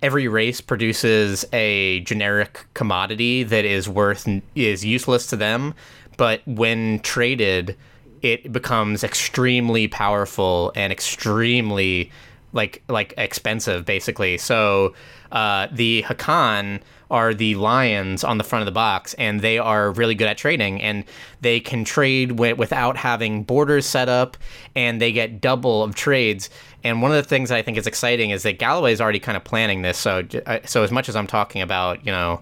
every 0.00 0.28
race 0.28 0.60
produces 0.60 1.44
a 1.52 2.00
generic 2.00 2.66
commodity 2.74 3.42
that 3.42 3.64
is 3.64 3.88
worth 3.88 4.28
is 4.54 4.84
useless 4.84 5.26
to 5.26 5.36
them, 5.36 5.74
but 6.16 6.40
when 6.46 7.00
traded, 7.00 7.76
it 8.22 8.52
becomes 8.52 9.02
extremely 9.02 9.88
powerful 9.88 10.72
and 10.76 10.92
extremely 10.92 12.10
like 12.52 12.82
like 12.88 13.12
expensive, 13.18 13.84
basically. 13.84 14.38
So 14.38 14.94
uh, 15.32 15.66
the 15.72 16.02
Hacan 16.02 16.80
are 17.10 17.32
the 17.32 17.54
lions 17.54 18.22
on 18.22 18.38
the 18.38 18.44
front 18.44 18.62
of 18.62 18.66
the 18.66 18.72
box, 18.72 19.14
and 19.14 19.40
they 19.40 19.58
are 19.58 19.92
really 19.92 20.14
good 20.14 20.28
at 20.28 20.36
trading, 20.36 20.80
and 20.82 21.04
they 21.40 21.58
can 21.58 21.84
trade 21.84 22.30
w- 22.30 22.54
without 22.54 22.96
having 22.96 23.44
borders 23.44 23.86
set 23.86 24.08
up, 24.08 24.36
and 24.74 25.00
they 25.00 25.12
get 25.12 25.40
double 25.40 25.82
of 25.82 25.94
trades. 25.94 26.50
And 26.84 27.02
one 27.02 27.10
of 27.10 27.16
the 27.16 27.28
things 27.28 27.50
I 27.50 27.62
think 27.62 27.76
is 27.76 27.86
exciting 27.86 28.30
is 28.30 28.44
that 28.44 28.58
Galloway 28.58 28.92
is 28.92 29.00
already 29.00 29.18
kind 29.18 29.36
of 29.36 29.44
planning 29.44 29.82
this. 29.82 29.98
So, 29.98 30.24
uh, 30.46 30.60
so 30.64 30.84
as 30.84 30.92
much 30.92 31.08
as 31.08 31.16
I'm 31.16 31.26
talking 31.26 31.60
about, 31.60 32.06
you 32.06 32.12
know, 32.12 32.40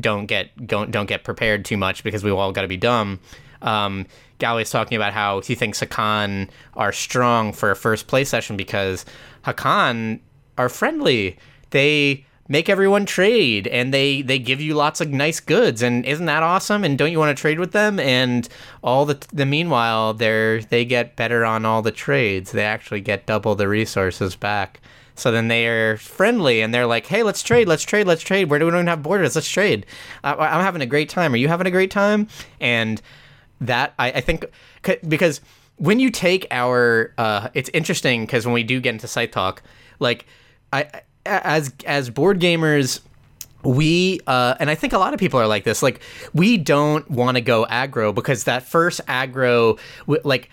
don't 0.00 0.26
get 0.26 0.66
don't 0.66 0.90
don't 0.90 1.06
get 1.06 1.22
prepared 1.22 1.64
too 1.64 1.76
much 1.76 2.02
because 2.02 2.24
we 2.24 2.30
all 2.30 2.52
got 2.52 2.62
to 2.62 2.68
be 2.68 2.76
dumb. 2.76 3.20
Um, 3.62 4.06
Galloway's 4.38 4.70
talking 4.70 4.96
about 4.96 5.12
how 5.12 5.40
he 5.40 5.54
thinks 5.54 5.80
Hacan 5.80 6.50
are 6.74 6.92
strong 6.92 7.52
for 7.52 7.70
a 7.70 7.76
first 7.76 8.06
play 8.06 8.24
session 8.24 8.56
because 8.56 9.04
Hacan 9.44 10.20
are 10.58 10.68
friendly. 10.68 11.38
They 11.70 12.26
make 12.48 12.68
everyone 12.68 13.06
trade 13.06 13.66
and 13.68 13.92
they 13.92 14.22
they 14.22 14.38
give 14.38 14.60
you 14.60 14.74
lots 14.74 15.00
of 15.00 15.10
nice 15.10 15.40
goods 15.40 15.82
and 15.82 16.04
isn't 16.04 16.26
that 16.26 16.42
awesome? 16.42 16.84
And 16.84 16.98
don't 16.98 17.12
you 17.12 17.18
want 17.18 17.36
to 17.36 17.40
trade 17.40 17.58
with 17.58 17.72
them? 17.72 17.98
And 17.98 18.48
all 18.82 19.06
the 19.06 19.18
the 19.32 19.46
meanwhile 19.46 20.14
they're 20.14 20.60
they 20.60 20.84
get 20.84 21.16
better 21.16 21.44
on 21.44 21.64
all 21.64 21.82
the 21.82 21.92
trades. 21.92 22.52
They 22.52 22.64
actually 22.64 23.00
get 23.00 23.26
double 23.26 23.54
the 23.54 23.68
resources 23.68 24.36
back. 24.36 24.80
So 25.16 25.30
then 25.30 25.48
they 25.48 25.68
are 25.68 25.96
friendly 25.96 26.60
and 26.60 26.74
they're 26.74 26.86
like 26.86 27.06
hey 27.06 27.22
let's 27.22 27.42
trade 27.42 27.68
let's 27.68 27.84
trade 27.84 28.06
let's 28.06 28.22
trade. 28.22 28.50
Where 28.50 28.58
do 28.58 28.66
we 28.66 28.72
don't 28.72 28.86
have 28.86 29.02
borders? 29.02 29.34
Let's 29.34 29.48
trade. 29.48 29.86
I, 30.22 30.32
am 30.32 30.60
having 30.60 30.82
a 30.82 30.86
great 30.86 31.08
time. 31.08 31.32
Are 31.32 31.38
you 31.38 31.48
having 31.48 31.66
a 31.66 31.70
great 31.70 31.90
time? 31.90 32.28
And 32.60 33.00
that 33.60 33.94
i, 33.98 34.10
I 34.12 34.20
think 34.20 34.44
because 34.82 35.40
when 35.76 35.98
you 35.98 36.10
take 36.10 36.46
our 36.50 37.14
uh, 37.18 37.48
it's 37.54 37.70
interesting 37.70 38.26
because 38.26 38.44
when 38.44 38.54
we 38.54 38.62
do 38.62 38.80
get 38.80 38.90
into 38.90 39.08
site 39.08 39.32
talk 39.32 39.62
like 39.98 40.26
I 40.72 41.02
as 41.26 41.72
as 41.86 42.10
board 42.10 42.40
gamers 42.40 43.00
we 43.64 44.20
uh, 44.26 44.54
and 44.60 44.70
I 44.70 44.74
think 44.74 44.92
a 44.92 44.98
lot 44.98 45.14
of 45.14 45.20
people 45.20 45.40
are 45.40 45.46
like 45.46 45.64
this. 45.64 45.82
Like 45.82 46.00
we 46.32 46.56
don't 46.56 47.10
want 47.10 47.36
to 47.36 47.40
go 47.40 47.66
aggro 47.66 48.14
because 48.14 48.44
that 48.44 48.62
first 48.62 49.00
aggro, 49.06 49.78
like. 50.06 50.50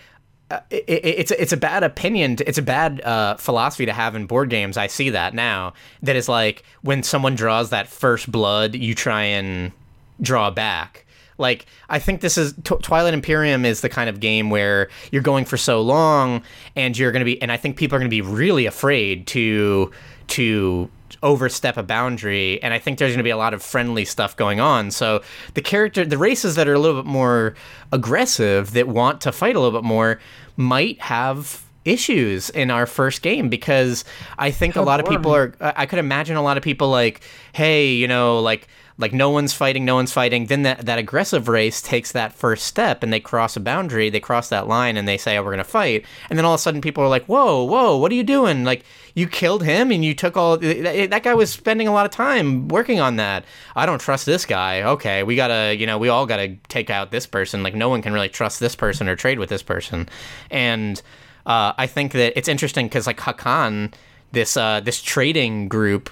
Uh, 0.50 0.60
it, 0.68 0.84
it's 0.86 1.30
it's 1.30 1.52
a 1.54 1.56
bad 1.56 1.82
opinion. 1.82 2.36
It's 2.46 2.58
a 2.58 2.62
bad 2.62 3.00
uh, 3.00 3.36
philosophy 3.36 3.86
to 3.86 3.92
have 3.94 4.14
in 4.14 4.26
board 4.26 4.50
games. 4.50 4.76
I 4.76 4.86
see 4.86 5.08
that 5.08 5.32
now. 5.32 5.72
That 6.02 6.14
is 6.14 6.28
like 6.28 6.62
when 6.82 7.02
someone 7.02 7.34
draws 7.34 7.70
that 7.70 7.88
first 7.88 8.30
blood, 8.30 8.74
you 8.74 8.94
try 8.94 9.22
and 9.22 9.72
draw 10.20 10.50
back. 10.50 11.06
Like 11.38 11.64
I 11.88 11.98
think 11.98 12.20
this 12.20 12.36
is 12.36 12.52
Twilight 12.64 13.14
Imperium 13.14 13.64
is 13.64 13.80
the 13.80 13.88
kind 13.88 14.10
of 14.10 14.20
game 14.20 14.50
where 14.50 14.90
you're 15.10 15.22
going 15.22 15.46
for 15.46 15.56
so 15.56 15.80
long, 15.80 16.42
and 16.76 16.98
you're 16.98 17.12
going 17.12 17.20
to 17.20 17.24
be, 17.24 17.40
and 17.40 17.50
I 17.50 17.56
think 17.56 17.78
people 17.78 17.96
are 17.96 17.98
going 17.98 18.10
to 18.10 18.14
be 18.14 18.20
really 18.20 18.66
afraid 18.66 19.26
to 19.28 19.90
to 20.32 20.88
overstep 21.22 21.76
a 21.76 21.82
boundary 21.82 22.60
and 22.62 22.72
i 22.72 22.78
think 22.78 22.98
there's 22.98 23.10
going 23.10 23.18
to 23.18 23.24
be 23.24 23.30
a 23.30 23.36
lot 23.36 23.52
of 23.52 23.62
friendly 23.62 24.04
stuff 24.04 24.34
going 24.36 24.60
on 24.60 24.90
so 24.90 25.22
the 25.54 25.60
character 25.60 26.04
the 26.06 26.16
races 26.16 26.54
that 26.54 26.66
are 26.66 26.72
a 26.72 26.78
little 26.78 27.02
bit 27.02 27.08
more 27.08 27.54
aggressive 27.92 28.72
that 28.72 28.88
want 28.88 29.20
to 29.20 29.30
fight 29.30 29.54
a 29.54 29.60
little 29.60 29.78
bit 29.78 29.86
more 29.86 30.18
might 30.56 30.98
have 31.00 31.62
issues 31.84 32.48
in 32.50 32.70
our 32.70 32.86
first 32.86 33.20
game 33.20 33.50
because 33.50 34.04
i 34.38 34.50
think 34.50 34.74
How 34.74 34.82
a 34.82 34.84
lot 34.84 35.04
boring. 35.04 35.16
of 35.16 35.20
people 35.20 35.34
are 35.34 35.54
i 35.60 35.84
could 35.84 35.98
imagine 35.98 36.36
a 36.36 36.42
lot 36.42 36.56
of 36.56 36.62
people 36.62 36.88
like 36.88 37.20
hey 37.52 37.92
you 37.92 38.08
know 38.08 38.40
like 38.40 38.68
like 38.98 39.12
no 39.12 39.30
one's 39.30 39.52
fighting, 39.52 39.84
no 39.84 39.94
one's 39.94 40.12
fighting. 40.12 40.46
Then 40.46 40.62
that, 40.62 40.86
that 40.86 40.98
aggressive 40.98 41.48
race 41.48 41.80
takes 41.80 42.12
that 42.12 42.32
first 42.32 42.66
step 42.66 43.02
and 43.02 43.12
they 43.12 43.20
cross 43.20 43.56
a 43.56 43.60
boundary, 43.60 44.10
they 44.10 44.20
cross 44.20 44.48
that 44.50 44.68
line 44.68 44.96
and 44.96 45.08
they 45.08 45.18
say, 45.18 45.36
oh, 45.36 45.42
we're 45.42 45.50
going 45.50 45.58
to 45.58 45.64
fight. 45.64 46.04
And 46.30 46.38
then 46.38 46.44
all 46.44 46.54
of 46.54 46.60
a 46.60 46.62
sudden 46.62 46.80
people 46.80 47.02
are 47.02 47.08
like, 47.08 47.24
whoa, 47.24 47.64
whoa, 47.64 47.96
what 47.96 48.12
are 48.12 48.14
you 48.14 48.22
doing? 48.22 48.64
Like, 48.64 48.84
you 49.14 49.26
killed 49.26 49.62
him 49.62 49.90
and 49.90 50.04
you 50.04 50.14
took 50.14 50.36
all 50.36 50.56
that 50.56 51.22
guy 51.22 51.34
was 51.34 51.50
spending 51.50 51.88
a 51.88 51.92
lot 51.92 52.06
of 52.06 52.12
time 52.12 52.68
working 52.68 53.00
on 53.00 53.16
that. 53.16 53.44
I 53.76 53.86
don't 53.86 54.00
trust 54.00 54.26
this 54.26 54.46
guy. 54.46 54.82
Okay, 54.82 55.22
we 55.22 55.36
got 55.36 55.48
to, 55.48 55.74
you 55.76 55.86
know, 55.86 55.98
we 55.98 56.08
all 56.08 56.26
got 56.26 56.38
to 56.38 56.56
take 56.68 56.90
out 56.90 57.10
this 57.10 57.26
person. 57.26 57.62
Like, 57.62 57.74
no 57.74 57.88
one 57.88 58.02
can 58.02 58.12
really 58.12 58.28
trust 58.28 58.60
this 58.60 58.74
person 58.74 59.08
or 59.08 59.16
trade 59.16 59.38
with 59.38 59.48
this 59.48 59.62
person. 59.62 60.08
And 60.50 61.00
uh, 61.46 61.72
I 61.76 61.86
think 61.86 62.12
that 62.12 62.36
it's 62.36 62.48
interesting 62.48 62.86
because, 62.86 63.06
like, 63.06 63.18
Hacan, 63.18 63.92
this, 64.32 64.56
uh, 64.56 64.80
this 64.80 65.02
trading 65.02 65.68
group, 65.68 66.08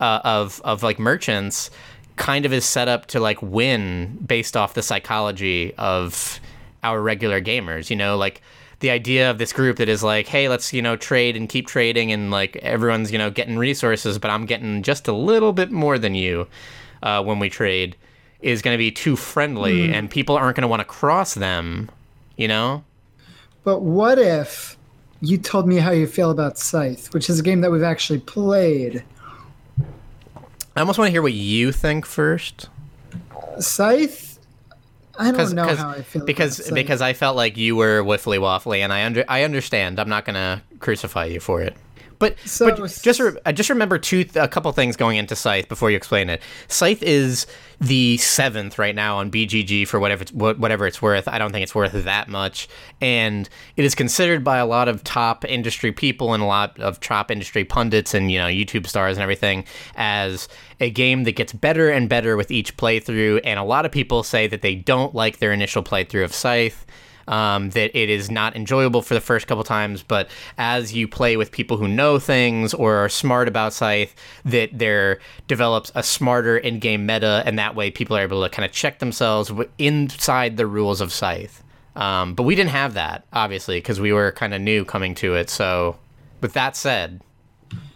uh, 0.00 0.20
of 0.24 0.60
of 0.64 0.82
like 0.82 0.98
merchants 0.98 1.70
kind 2.16 2.44
of 2.44 2.52
is 2.52 2.64
set 2.64 2.88
up 2.88 3.06
to 3.06 3.20
like 3.20 3.40
win 3.42 4.18
based 4.26 4.56
off 4.56 4.74
the 4.74 4.82
psychology 4.82 5.74
of 5.76 6.40
our 6.82 7.00
regular 7.00 7.40
gamers. 7.40 7.90
You 7.90 7.96
know, 7.96 8.16
like 8.16 8.42
the 8.80 8.90
idea 8.90 9.30
of 9.30 9.38
this 9.38 9.52
group 9.52 9.76
that 9.76 9.88
is 9.88 10.02
like, 10.02 10.26
hey, 10.26 10.48
let's 10.48 10.72
you 10.72 10.82
know 10.82 10.96
trade 10.96 11.36
and 11.36 11.48
keep 11.48 11.66
trading, 11.66 12.10
and 12.12 12.30
like 12.30 12.56
everyone's 12.56 13.12
you 13.12 13.18
know 13.18 13.30
getting 13.30 13.56
resources, 13.56 14.18
but 14.18 14.30
I'm 14.30 14.46
getting 14.46 14.82
just 14.82 15.06
a 15.06 15.12
little 15.12 15.52
bit 15.52 15.70
more 15.70 15.98
than 15.98 16.14
you 16.14 16.46
uh, 17.02 17.22
when 17.22 17.38
we 17.38 17.48
trade, 17.48 17.96
is 18.40 18.62
going 18.62 18.74
to 18.74 18.78
be 18.78 18.90
too 18.90 19.16
friendly, 19.16 19.88
mm. 19.88 19.92
and 19.92 20.10
people 20.10 20.36
aren't 20.36 20.56
going 20.56 20.62
to 20.62 20.68
want 20.68 20.80
to 20.80 20.84
cross 20.84 21.34
them. 21.34 21.90
You 22.36 22.48
know. 22.48 22.84
But 23.64 23.80
what 23.80 24.18
if 24.18 24.78
you 25.20 25.36
told 25.36 25.68
me 25.68 25.76
how 25.76 25.90
you 25.90 26.06
feel 26.06 26.30
about 26.30 26.58
Scythe, 26.58 27.12
which 27.12 27.28
is 27.28 27.38
a 27.38 27.42
game 27.42 27.60
that 27.60 27.70
we've 27.70 27.82
actually 27.82 28.20
played? 28.20 29.04
I 30.76 30.80
almost 30.80 30.98
want 30.98 31.08
to 31.08 31.12
hear 31.12 31.22
what 31.22 31.34
you 31.34 31.72
think 31.72 32.06
first. 32.06 32.70
Scythe. 33.58 34.29
I 35.20 35.30
don't 35.32 35.52
know 35.54 35.74
how 35.74 35.90
I 35.90 36.02
feel 36.02 36.24
because 36.24 36.70
because 36.70 37.02
I 37.02 37.12
felt 37.12 37.36
like 37.36 37.56
you 37.56 37.76
were 37.76 38.02
wiffly 38.02 38.38
waffly, 38.38 38.78
and 38.78 38.92
I 38.92 39.04
under 39.04 39.24
I 39.28 39.42
understand. 39.42 40.00
I'm 40.00 40.08
not 40.08 40.24
gonna 40.24 40.62
crucify 40.78 41.26
you 41.26 41.40
for 41.40 41.60
it. 41.60 41.76
But, 42.20 42.38
so, 42.44 42.66
but 42.66 42.76
just 43.02 43.18
re- 43.18 43.52
just 43.54 43.70
remember 43.70 43.98
two 43.98 44.26
a 44.34 44.46
couple 44.46 44.70
things 44.72 44.94
going 44.94 45.16
into 45.16 45.34
Scythe 45.34 45.68
before 45.68 45.90
you 45.90 45.96
explain 45.96 46.28
it. 46.28 46.42
Scythe 46.68 47.02
is 47.02 47.46
the 47.80 48.18
seventh 48.18 48.78
right 48.78 48.94
now 48.94 49.16
on 49.16 49.30
BGG 49.30 49.88
for 49.88 49.98
whatever 49.98 50.22
it's, 50.22 50.32
whatever 50.32 50.86
it's 50.86 51.00
worth. 51.00 51.26
I 51.26 51.38
don't 51.38 51.50
think 51.50 51.62
it's 51.62 51.74
worth 51.74 51.92
that 52.04 52.28
much, 52.28 52.68
and 53.00 53.48
it 53.76 53.86
is 53.86 53.94
considered 53.94 54.44
by 54.44 54.58
a 54.58 54.66
lot 54.66 54.86
of 54.86 55.02
top 55.02 55.46
industry 55.46 55.92
people 55.92 56.34
and 56.34 56.42
a 56.42 56.46
lot 56.46 56.78
of 56.78 57.00
top 57.00 57.30
industry 57.30 57.64
pundits 57.64 58.12
and 58.12 58.30
you 58.30 58.38
know 58.38 58.48
YouTube 58.48 58.86
stars 58.86 59.16
and 59.16 59.22
everything 59.22 59.64
as 59.96 60.46
a 60.78 60.90
game 60.90 61.24
that 61.24 61.32
gets 61.32 61.54
better 61.54 61.88
and 61.88 62.10
better 62.10 62.36
with 62.36 62.50
each 62.50 62.76
playthrough. 62.76 63.40
And 63.44 63.58
a 63.58 63.64
lot 63.64 63.86
of 63.86 63.92
people 63.92 64.24
say 64.24 64.46
that 64.46 64.60
they 64.60 64.74
don't 64.74 65.14
like 65.14 65.38
their 65.38 65.52
initial 65.52 65.82
playthrough 65.82 66.24
of 66.24 66.34
Scythe 66.34 66.84
Um, 67.30 67.70
that 67.70 67.96
it 67.96 68.10
is 68.10 68.28
not 68.28 68.56
enjoyable 68.56 69.02
for 69.02 69.14
the 69.14 69.20
first 69.20 69.46
couple 69.46 69.62
times, 69.62 70.02
but 70.02 70.28
as 70.58 70.92
you 70.92 71.06
play 71.06 71.36
with 71.36 71.52
people 71.52 71.76
who 71.76 71.86
know 71.86 72.18
things 72.18 72.74
or 72.74 72.96
are 72.96 73.08
smart 73.08 73.46
about 73.46 73.72
Scythe, 73.72 74.16
that 74.44 74.70
there 74.76 75.20
develops 75.46 75.92
a 75.94 76.02
smarter 76.02 76.58
in-game 76.58 77.06
meta, 77.06 77.44
and 77.46 77.56
that 77.56 77.76
way 77.76 77.88
people 77.88 78.16
are 78.16 78.22
able 78.22 78.42
to 78.42 78.50
kind 78.50 78.66
of 78.66 78.72
check 78.72 78.98
themselves 78.98 79.52
inside 79.78 80.56
the 80.56 80.66
rules 80.66 81.00
of 81.00 81.12
Scythe. 81.12 81.62
Um, 81.94 82.34
but 82.34 82.42
we 82.42 82.56
didn't 82.56 82.70
have 82.70 82.94
that, 82.94 83.24
obviously, 83.32 83.78
because 83.78 84.00
we 84.00 84.12
were 84.12 84.32
kind 84.32 84.52
of 84.52 84.60
new 84.60 84.84
coming 84.84 85.14
to 85.16 85.36
it. 85.36 85.50
So, 85.50 85.98
with 86.40 86.52
that 86.54 86.74
said, 86.74 87.20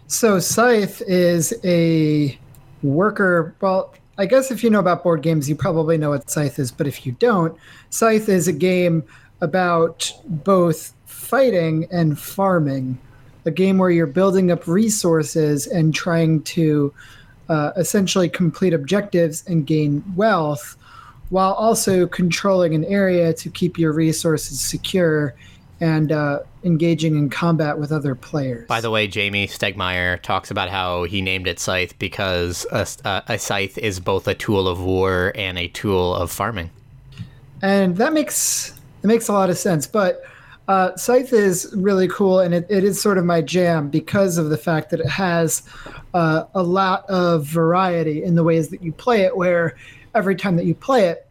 so 0.07 0.39
Scythe 0.39 1.03
is 1.09 1.53
a 1.65 2.39
worker. 2.85 3.55
Well, 3.61 3.95
I 4.17 4.27
guess 4.27 4.53
if 4.53 4.63
you 4.63 4.71
know 4.71 4.79
about 4.79 5.03
board 5.03 5.23
games, 5.23 5.49
you 5.49 5.57
probably 5.57 5.99
know 5.99 6.11
what 6.11 6.31
Scythe 6.31 6.61
is. 6.61 6.71
But 6.71 6.87
if 6.87 7.05
you 7.05 7.13
don't, 7.13 7.57
Scythe 7.91 8.29
is 8.29 8.47
a 8.47 8.53
game 8.53 9.03
about 9.41 10.13
both 10.25 10.95
fighting 11.07 11.87
and 11.91 12.19
farming. 12.19 12.99
A 13.47 13.51
game 13.51 13.79
where 13.79 13.91
you're 13.91 14.07
building 14.07 14.51
up 14.51 14.67
resources 14.67 15.67
and 15.67 15.95
trying 15.95 16.43
to 16.43 16.95
uh, 17.49 17.73
essentially 17.77 18.29
complete 18.29 18.73
objectives 18.73 19.45
and 19.47 19.67
gain 19.67 20.03
wealth 20.17 20.77
while 21.31 21.53
also 21.55 22.07
controlling 22.07 22.75
an 22.75 22.85
area 22.85 23.33
to 23.35 23.51
keep 23.51 23.79
your 23.79 23.93
resources 23.93 24.61
secure 24.61 25.35
and 25.81 26.13
uh, 26.13 26.39
engaging 26.63 27.17
in 27.17 27.29
combat 27.29 27.79
with 27.79 27.93
other 27.93 28.15
players. 28.15 28.67
By 28.69 28.81
the 28.81 28.91
way, 28.91 29.09
Jamey 29.09 29.45
Stegmaier 29.45 30.21
talks 30.23 30.51
about 30.51 30.71
how 30.71 31.05
he 31.05 31.21
named 31.21 31.47
it 31.47 31.59
Scythe 31.59 31.99
because 31.99 32.67
a, 32.71 33.23
a, 33.27 33.39
scythe 33.39 33.77
is 33.79 34.01
both 34.01 34.29
a 34.29 34.35
tool 34.35 34.69
of 34.69 34.81
war 34.81 35.33
and 35.35 35.59
a 35.59 35.69
tool 35.69 36.15
of 36.15 36.31
farming. 36.31 36.71
And 37.61 37.97
that 37.97 38.13
makes 38.13 38.74
it 39.05 39.07
makes 39.07 39.29
a 39.29 39.33
lot 39.33 39.51
of 39.51 39.59
sense. 39.59 39.87
But 39.87 40.23
uh, 40.67 40.97
Scythe 40.97 41.33
is 41.35 41.73
really 41.77 42.09
cool, 42.09 42.41
and 42.41 42.55
it, 42.55 42.67
it 42.71 42.83
is 42.83 43.01
sort 43.01 43.19
of 43.19 43.25
my 43.25 43.43
jam 43.43 43.91
because 43.91 44.39
of 44.39 44.49
the 44.49 44.57
fact 44.57 44.91
that 44.91 45.01
it 45.01 45.09
has 45.09 45.63
uh, 46.15 46.45
a 46.55 46.63
lot 46.63 47.09
of 47.09 47.45
variety 47.45 48.25
in 48.25 48.35
the 48.35 48.43
ways 48.43 48.71
that 48.71 48.83
you 48.83 48.93
play 48.93 49.23
it. 49.23 49.37
Where 49.37 49.77
every 50.15 50.35
time 50.35 50.57
that 50.57 50.65
you 50.65 50.75
play 50.75 51.09
it, 51.09 51.29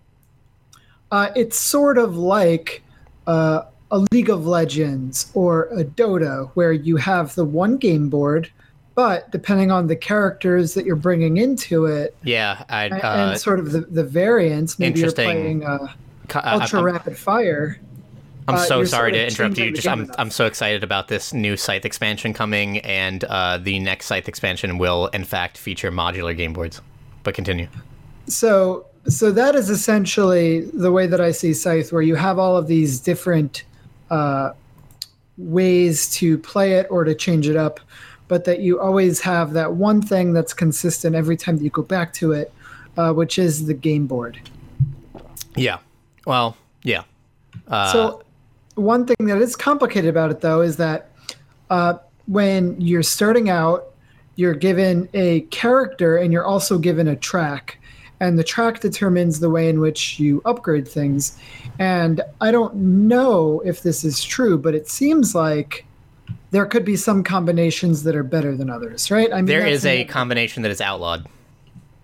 uh, 1.12 1.32
it's 1.36 1.58
sort 1.58 1.98
of 1.98 2.16
like 2.16 2.84
uh, 3.26 3.64
a 3.90 4.06
League 4.12 4.30
of 4.30 4.46
Legends 4.46 5.32
or 5.34 5.64
a 5.72 5.84
Dota 5.84 6.52
where 6.54 6.72
you 6.72 6.98
have 6.98 7.34
the 7.34 7.46
one 7.46 7.78
game 7.78 8.10
board, 8.10 8.52
but 8.94 9.32
depending 9.32 9.72
on 9.72 9.88
the 9.88 9.96
characters 9.96 10.76
that 10.76 10.86
you're 10.86 10.96
bringing 10.96 11.38
into 11.38 11.86
it, 11.86 12.16
yeah, 12.24 12.64
uh, 12.70 13.32
and 13.32 13.40
sort 13.40 13.60
of 13.60 13.72
the, 13.72 13.82
the 13.82 14.04
variants, 14.04 14.78
maybe 14.78 15.00
you're 15.00 15.12
playing 15.12 15.66
uh, 15.66 15.88
Ultra 16.36 16.80
I'm, 16.80 16.86
Rapid 16.86 17.18
Fire. 17.18 17.80
I'm 18.48 18.56
uh, 18.56 18.66
so 18.66 18.84
sorry 18.84 19.12
to 19.14 19.26
interrupt 19.28 19.58
you. 19.58 19.72
Just 19.72 19.88
I'm, 19.88 20.12
I'm 20.18 20.30
so 20.30 20.46
excited 20.46 20.84
about 20.84 21.08
this 21.08 21.34
new 21.34 21.56
Scythe 21.56 21.86
expansion 21.86 22.34
coming, 22.34 22.80
and 22.80 23.24
uh, 23.26 23.58
the 23.58 23.80
next 23.80 24.08
Scythe 24.08 24.28
expansion 24.28 24.78
will, 24.78 25.08
in 25.08 25.24
fact, 25.24 25.58
feature 25.58 25.92
modular 25.92 26.36
game 26.36 26.54
boards. 26.54 26.82
But 27.24 27.36
continue. 27.36 27.68
So, 28.28 28.86
so 29.08 29.32
that 29.32 29.56
is 29.56 29.70
essentially 29.70 30.62
the 30.62 30.92
way 30.92 31.08
that 31.08 31.22
I 31.22 31.32
see 31.32 31.54
Scythe, 31.54 31.94
where 31.94 32.02
you 32.02 32.16
have 32.16 32.38
all 32.38 32.58
of 32.58 32.68
these 32.68 33.00
different 33.00 33.64
uh, 34.10 34.52
ways 35.38 36.10
to 36.16 36.38
play 36.38 36.74
it 36.74 36.88
or 36.90 37.04
to 37.04 37.16
change 37.16 37.48
it 37.48 37.56
up, 37.56 37.80
but 38.28 38.44
that 38.46 38.60
you 38.60 38.80
always 38.80 39.22
have 39.22 39.54
that 39.54 39.74
one 39.74 40.02
thing 40.02 40.34
that's 40.34 40.54
consistent 40.54 41.16
every 41.16 41.38
time 41.38 41.58
that 41.58 41.64
you 41.64 41.70
go 41.70 41.82
back 41.82 42.14
to 42.14 42.34
it, 42.34 42.52
uh, 42.98 43.14
which 43.14 43.40
is 43.40 43.66
the 43.68 43.74
game 43.74 44.06
board. 44.06 44.40
Yeah. 45.56 45.78
Well, 46.26 46.58
yeah. 46.84 47.04
Uh, 47.68 47.92
so, 47.92 48.24
one 48.76 49.06
thing 49.06 49.28
that 49.28 49.42
is 49.42 49.56
complicated 49.56 50.10
about 50.10 50.32
it, 50.32 50.42
though, 50.42 50.62
is 50.62 50.78
that 50.78 51.12
uh, 51.70 51.96
when 52.28 52.80
you're 52.80 53.04
starting 53.04 53.50
out, 53.50 53.94
you're 54.36 54.56
given 54.56 55.08
a 55.14 55.42
character 55.42 56.18
and 56.18 56.34
you're 56.34 56.46
also 56.46 56.80
given 56.80 57.08
a 57.08 57.16
track 57.16 57.78
and 58.24 58.40
the 58.40 58.44
track 58.44 58.80
determines 58.80 59.42
the 59.42 59.50
way 59.50 59.68
in 59.68 59.82
which 59.82 60.18
you 60.18 60.42
upgrade 60.46 60.88
things. 60.88 61.38
And 61.78 62.22
I 62.40 62.52
don't 62.52 62.74
know 62.76 63.62
if 63.66 63.84
this 63.84 64.06
is 64.06 64.24
true, 64.24 64.58
but 64.58 64.74
it 64.74 64.90
seems 64.90 65.36
like 65.36 65.86
there 66.52 66.66
could 66.66 66.86
be 66.86 66.96
some 66.96 67.24
combinations 67.24 68.04
that 68.04 68.16
are 68.16 68.24
better 68.24 68.56
than 68.56 68.70
others, 68.70 69.12
right? 69.12 69.32
I 69.34 69.38
mean, 69.38 69.46
there 69.46 69.66
is 69.66 69.86
a 69.86 70.06
combination 70.06 70.64
that 70.64 70.72
is 70.72 70.80
outlawed. 70.80 71.28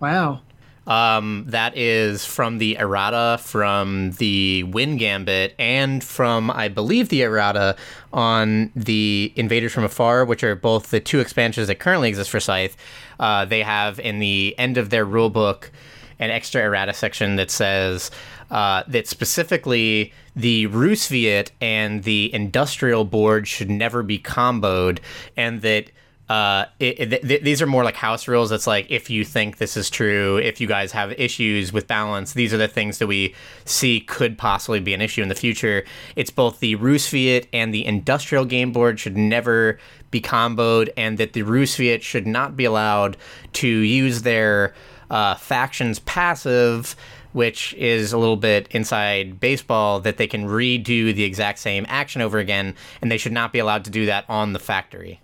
Wow. 0.00 0.42
Um, 0.90 1.44
that 1.46 1.76
is 1.76 2.24
from 2.24 2.58
the 2.58 2.76
errata, 2.76 3.38
from 3.40 4.10
the 4.18 4.64
Wind 4.64 4.98
Gambit, 4.98 5.54
and 5.56 6.02
from, 6.02 6.50
I 6.50 6.66
believe, 6.66 7.10
the 7.10 7.22
errata 7.22 7.76
on 8.12 8.72
the 8.74 9.32
Invaders 9.36 9.72
from 9.72 9.84
Afar, 9.84 10.24
which 10.24 10.42
are 10.42 10.56
both 10.56 10.90
the 10.90 10.98
two 10.98 11.20
expansions 11.20 11.68
that 11.68 11.78
currently 11.78 12.08
exist 12.08 12.28
for 12.28 12.40
Scythe. 12.40 12.76
Uh, 13.20 13.44
they 13.44 13.62
have 13.62 14.00
in 14.00 14.18
the 14.18 14.56
end 14.58 14.78
of 14.78 14.90
their 14.90 15.06
rulebook 15.06 15.70
an 16.18 16.30
extra 16.30 16.60
errata 16.62 16.92
section 16.92 17.36
that 17.36 17.52
says 17.52 18.10
uh, 18.50 18.82
that 18.88 19.06
specifically 19.06 20.12
the 20.34 20.66
Rusviet 20.66 21.50
and 21.60 22.02
the 22.02 22.34
industrial 22.34 23.04
board 23.04 23.46
should 23.46 23.70
never 23.70 24.02
be 24.02 24.18
comboed, 24.18 24.98
and 25.36 25.62
that 25.62 25.92
uh, 26.30 26.66
it, 26.78 27.10
th- 27.10 27.42
these 27.42 27.60
are 27.60 27.66
more 27.66 27.82
like 27.82 27.96
house 27.96 28.28
rules. 28.28 28.52
It's 28.52 28.68
like 28.68 28.86
if 28.88 29.10
you 29.10 29.24
think 29.24 29.56
this 29.56 29.76
is 29.76 29.90
true, 29.90 30.36
if 30.36 30.60
you 30.60 30.68
guys 30.68 30.92
have 30.92 31.10
issues 31.18 31.72
with 31.72 31.88
balance, 31.88 32.34
these 32.34 32.54
are 32.54 32.56
the 32.56 32.68
things 32.68 32.98
that 32.98 33.08
we 33.08 33.34
see 33.64 33.98
could 33.98 34.38
possibly 34.38 34.78
be 34.78 34.94
an 34.94 35.00
issue 35.00 35.22
in 35.22 35.28
the 35.28 35.34
future. 35.34 35.84
It's 36.14 36.30
both 36.30 36.60
the 36.60 36.76
Rusviet 36.76 37.48
and 37.52 37.74
the 37.74 37.84
industrial 37.84 38.44
game 38.44 38.70
board 38.70 39.00
should 39.00 39.16
never 39.16 39.80
be 40.12 40.20
comboed, 40.20 40.90
and 40.96 41.18
that 41.18 41.32
the 41.32 41.42
Rusviet 41.42 42.02
should 42.02 42.28
not 42.28 42.56
be 42.56 42.64
allowed 42.64 43.16
to 43.54 43.66
use 43.66 44.22
their 44.22 44.72
uh, 45.10 45.34
factions 45.34 45.98
passive, 45.98 46.94
which 47.32 47.74
is 47.74 48.12
a 48.12 48.18
little 48.18 48.36
bit 48.36 48.68
inside 48.70 49.40
baseball, 49.40 49.98
that 49.98 50.16
they 50.16 50.28
can 50.28 50.46
redo 50.46 51.12
the 51.12 51.24
exact 51.24 51.58
same 51.58 51.84
action 51.88 52.22
over 52.22 52.38
again, 52.38 52.76
and 53.02 53.10
they 53.10 53.18
should 53.18 53.32
not 53.32 53.52
be 53.52 53.58
allowed 53.58 53.84
to 53.84 53.90
do 53.90 54.06
that 54.06 54.24
on 54.28 54.52
the 54.52 54.60
factory. 54.60 55.20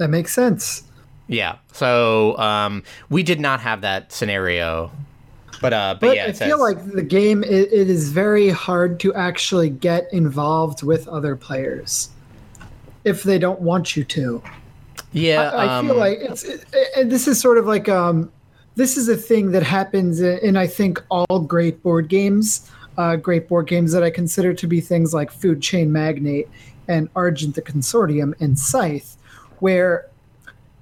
That 0.00 0.08
makes 0.08 0.32
sense. 0.32 0.82
Yeah. 1.28 1.58
So 1.72 2.38
um, 2.38 2.82
we 3.10 3.22
did 3.22 3.38
not 3.38 3.60
have 3.60 3.82
that 3.82 4.12
scenario. 4.12 4.90
But, 5.60 5.74
uh, 5.74 5.98
but, 6.00 6.06
but 6.06 6.16
yeah, 6.16 6.26
I 6.28 6.32
feel 6.32 6.58
like 6.58 6.90
the 6.90 7.02
game 7.02 7.44
it, 7.44 7.70
it 7.70 7.90
is 7.90 8.10
very 8.10 8.48
hard 8.48 8.98
to 9.00 9.12
actually 9.12 9.68
get 9.68 10.10
involved 10.10 10.82
with 10.82 11.06
other 11.06 11.36
players 11.36 12.08
if 13.04 13.24
they 13.24 13.38
don't 13.38 13.60
want 13.60 13.94
you 13.94 14.04
to. 14.04 14.42
Yeah, 15.12 15.50
I, 15.50 15.66
I 15.66 15.78
um, 15.78 15.86
feel 15.86 15.96
like 15.96 16.18
it's 16.20 16.44
it, 16.44 16.64
and 16.96 17.12
this 17.12 17.28
is 17.28 17.38
sort 17.38 17.58
of 17.58 17.66
like 17.66 17.90
um, 17.90 18.32
this 18.76 18.96
is 18.96 19.10
a 19.10 19.16
thing 19.18 19.50
that 19.52 19.62
happens 19.62 20.22
in, 20.22 20.56
I 20.56 20.66
think, 20.66 21.04
all 21.10 21.40
great 21.40 21.82
board 21.82 22.08
games. 22.08 22.70
Uh, 22.96 23.16
great 23.16 23.48
board 23.48 23.66
games 23.66 23.92
that 23.92 24.02
I 24.02 24.08
consider 24.08 24.54
to 24.54 24.66
be 24.66 24.80
things 24.80 25.12
like 25.12 25.30
Food 25.30 25.60
Chain 25.60 25.92
Magnate 25.92 26.48
and 26.88 27.10
Argent 27.14 27.54
the 27.54 27.62
Consortium 27.62 28.32
and 28.40 28.58
Scythe, 28.58 29.16
where 29.60 30.06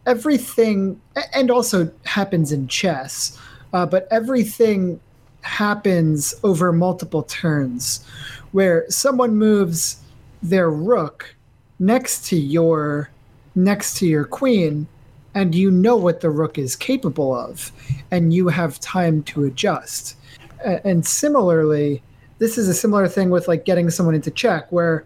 everything, 0.06 1.00
and 1.34 1.50
also 1.50 1.90
happens 2.04 2.50
in 2.52 2.66
chess, 2.68 3.38
uh, 3.72 3.84
but 3.84 4.08
everything 4.10 4.98
happens 5.42 6.34
over 6.42 6.72
multiple 6.72 7.22
turns, 7.22 8.04
where 8.52 8.84
someone 8.88 9.36
moves 9.36 10.00
their 10.42 10.70
rook 10.70 11.34
next 11.78 12.26
to 12.26 12.36
your 12.36 13.10
next 13.54 13.96
to 13.96 14.06
your 14.06 14.24
queen 14.24 14.86
and 15.34 15.54
you 15.54 15.70
know 15.70 15.96
what 15.96 16.20
the 16.20 16.30
rook 16.30 16.58
is 16.58 16.74
capable 16.74 17.34
of, 17.34 17.70
and 18.10 18.32
you 18.32 18.48
have 18.48 18.80
time 18.80 19.22
to 19.22 19.44
adjust. 19.44 20.16
And 20.64 21.06
similarly, 21.06 22.02
this 22.38 22.58
is 22.58 22.68
a 22.68 22.74
similar 22.74 23.06
thing 23.06 23.30
with 23.30 23.46
like 23.46 23.64
getting 23.64 23.90
someone 23.90 24.16
into 24.16 24.30
check, 24.30 24.72
where 24.72 25.04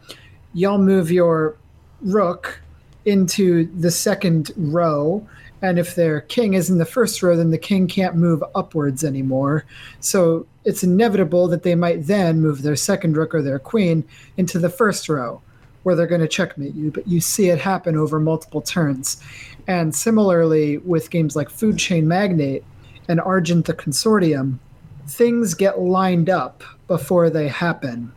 y'all 0.54 0.78
move 0.78 1.10
your 1.10 1.56
rook 2.00 2.61
into 3.04 3.66
the 3.78 3.90
second 3.90 4.52
row, 4.56 5.26
and 5.62 5.78
if 5.78 5.94
their 5.94 6.20
king 6.22 6.54
is 6.54 6.70
in 6.70 6.78
the 6.78 6.84
first 6.84 7.22
row, 7.22 7.36
then 7.36 7.50
the 7.50 7.58
king 7.58 7.86
can't 7.86 8.16
move 8.16 8.42
upwards 8.54 9.04
anymore. 9.04 9.64
So 10.00 10.46
it's 10.64 10.82
inevitable 10.82 11.46
that 11.48 11.62
they 11.62 11.76
might 11.76 12.06
then 12.06 12.40
move 12.40 12.62
their 12.62 12.76
second 12.76 13.16
rook 13.16 13.34
or 13.34 13.42
their 13.42 13.58
queen 13.60 14.04
into 14.36 14.58
the 14.58 14.68
first 14.68 15.08
row, 15.08 15.40
where 15.84 15.94
they're 15.94 16.06
going 16.06 16.20
to 16.20 16.28
checkmate 16.28 16.74
you. 16.74 16.90
But 16.90 17.06
you 17.06 17.20
see 17.20 17.48
it 17.48 17.60
happen 17.60 17.96
over 17.96 18.18
multiple 18.18 18.60
turns. 18.60 19.22
And 19.68 19.94
similarly, 19.94 20.78
with 20.78 21.10
games 21.10 21.36
like 21.36 21.48
Food 21.48 21.78
Chain 21.78 22.08
Magnate 22.08 22.64
and 23.08 23.20
Argent 23.20 23.66
the 23.66 23.74
Consortium, 23.74 24.58
things 25.06 25.54
get 25.54 25.80
lined 25.80 26.28
up 26.28 26.64
before 26.88 27.30
they 27.30 27.48
happen. 27.48 28.12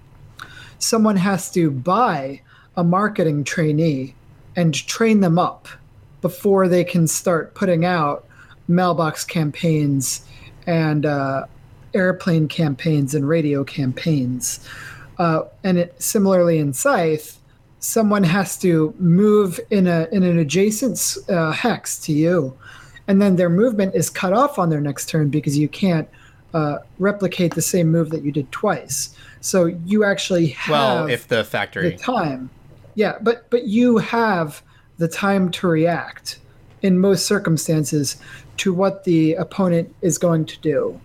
Someone 0.79 1.17
has 1.17 1.51
to 1.51 1.69
buy 1.69 2.41
a 2.75 2.83
marketing 2.83 3.43
trainee 3.43 4.15
and 4.55 4.73
train 4.73 5.19
them 5.19 5.37
up 5.37 5.67
before 6.21 6.67
they 6.67 6.83
can 6.83 7.07
start 7.07 7.53
putting 7.53 7.85
out 7.85 8.25
mailbox 8.67 9.23
campaigns 9.23 10.25
and 10.65 11.05
uh, 11.05 11.45
airplane 11.93 12.47
campaigns 12.47 13.13
and 13.13 13.27
radio 13.27 13.63
campaigns. 13.63 14.59
uh, 15.17 15.43
and 15.63 15.77
it, 15.77 16.01
similarly 16.01 16.57
in 16.57 16.73
Scythe, 16.73 17.39
someone 17.79 18.23
has 18.23 18.57
to 18.57 18.93
move 18.97 19.59
in 19.69 19.87
a 19.87 20.07
in 20.11 20.23
an 20.23 20.39
adjacent 20.39 21.17
uh, 21.29 21.51
hex 21.51 21.99
to 21.99 22.11
you, 22.11 22.57
and 23.07 23.21
then 23.21 23.35
their 23.35 23.49
movement 23.49 23.95
is 23.95 24.09
cut 24.09 24.33
off 24.33 24.57
on 24.59 24.69
their 24.69 24.81
next 24.81 25.07
turn 25.07 25.29
because 25.29 25.57
you 25.57 25.69
can't 25.69 26.09
uh, 26.53 26.79
replicate 26.99 27.53
the 27.53 27.61
same 27.61 27.91
move 27.91 28.09
that 28.09 28.23
you 28.23 28.31
did 28.31 28.51
twice. 28.51 29.15
So 29.41 29.65
you 29.65 30.03
actually 30.03 30.47
have 30.47 30.71
well, 30.71 31.07
if 31.07 31.27
the 31.27 31.43
factory 31.43 31.91
the 31.91 31.97
time, 31.97 32.49
yeah, 32.95 33.17
but 33.21 33.49
but 33.49 33.65
you 33.67 33.97
have 33.97 34.63
the 34.97 35.07
time 35.07 35.51
to 35.51 35.67
react 35.67 36.39
in 36.81 36.99
most 36.99 37.25
circumstances 37.25 38.17
to 38.57 38.73
what 38.73 39.03
the 39.03 39.33
opponent 39.33 39.93
is 40.01 40.17
going 40.17 40.45
to 40.45 40.59
do. 40.59 40.99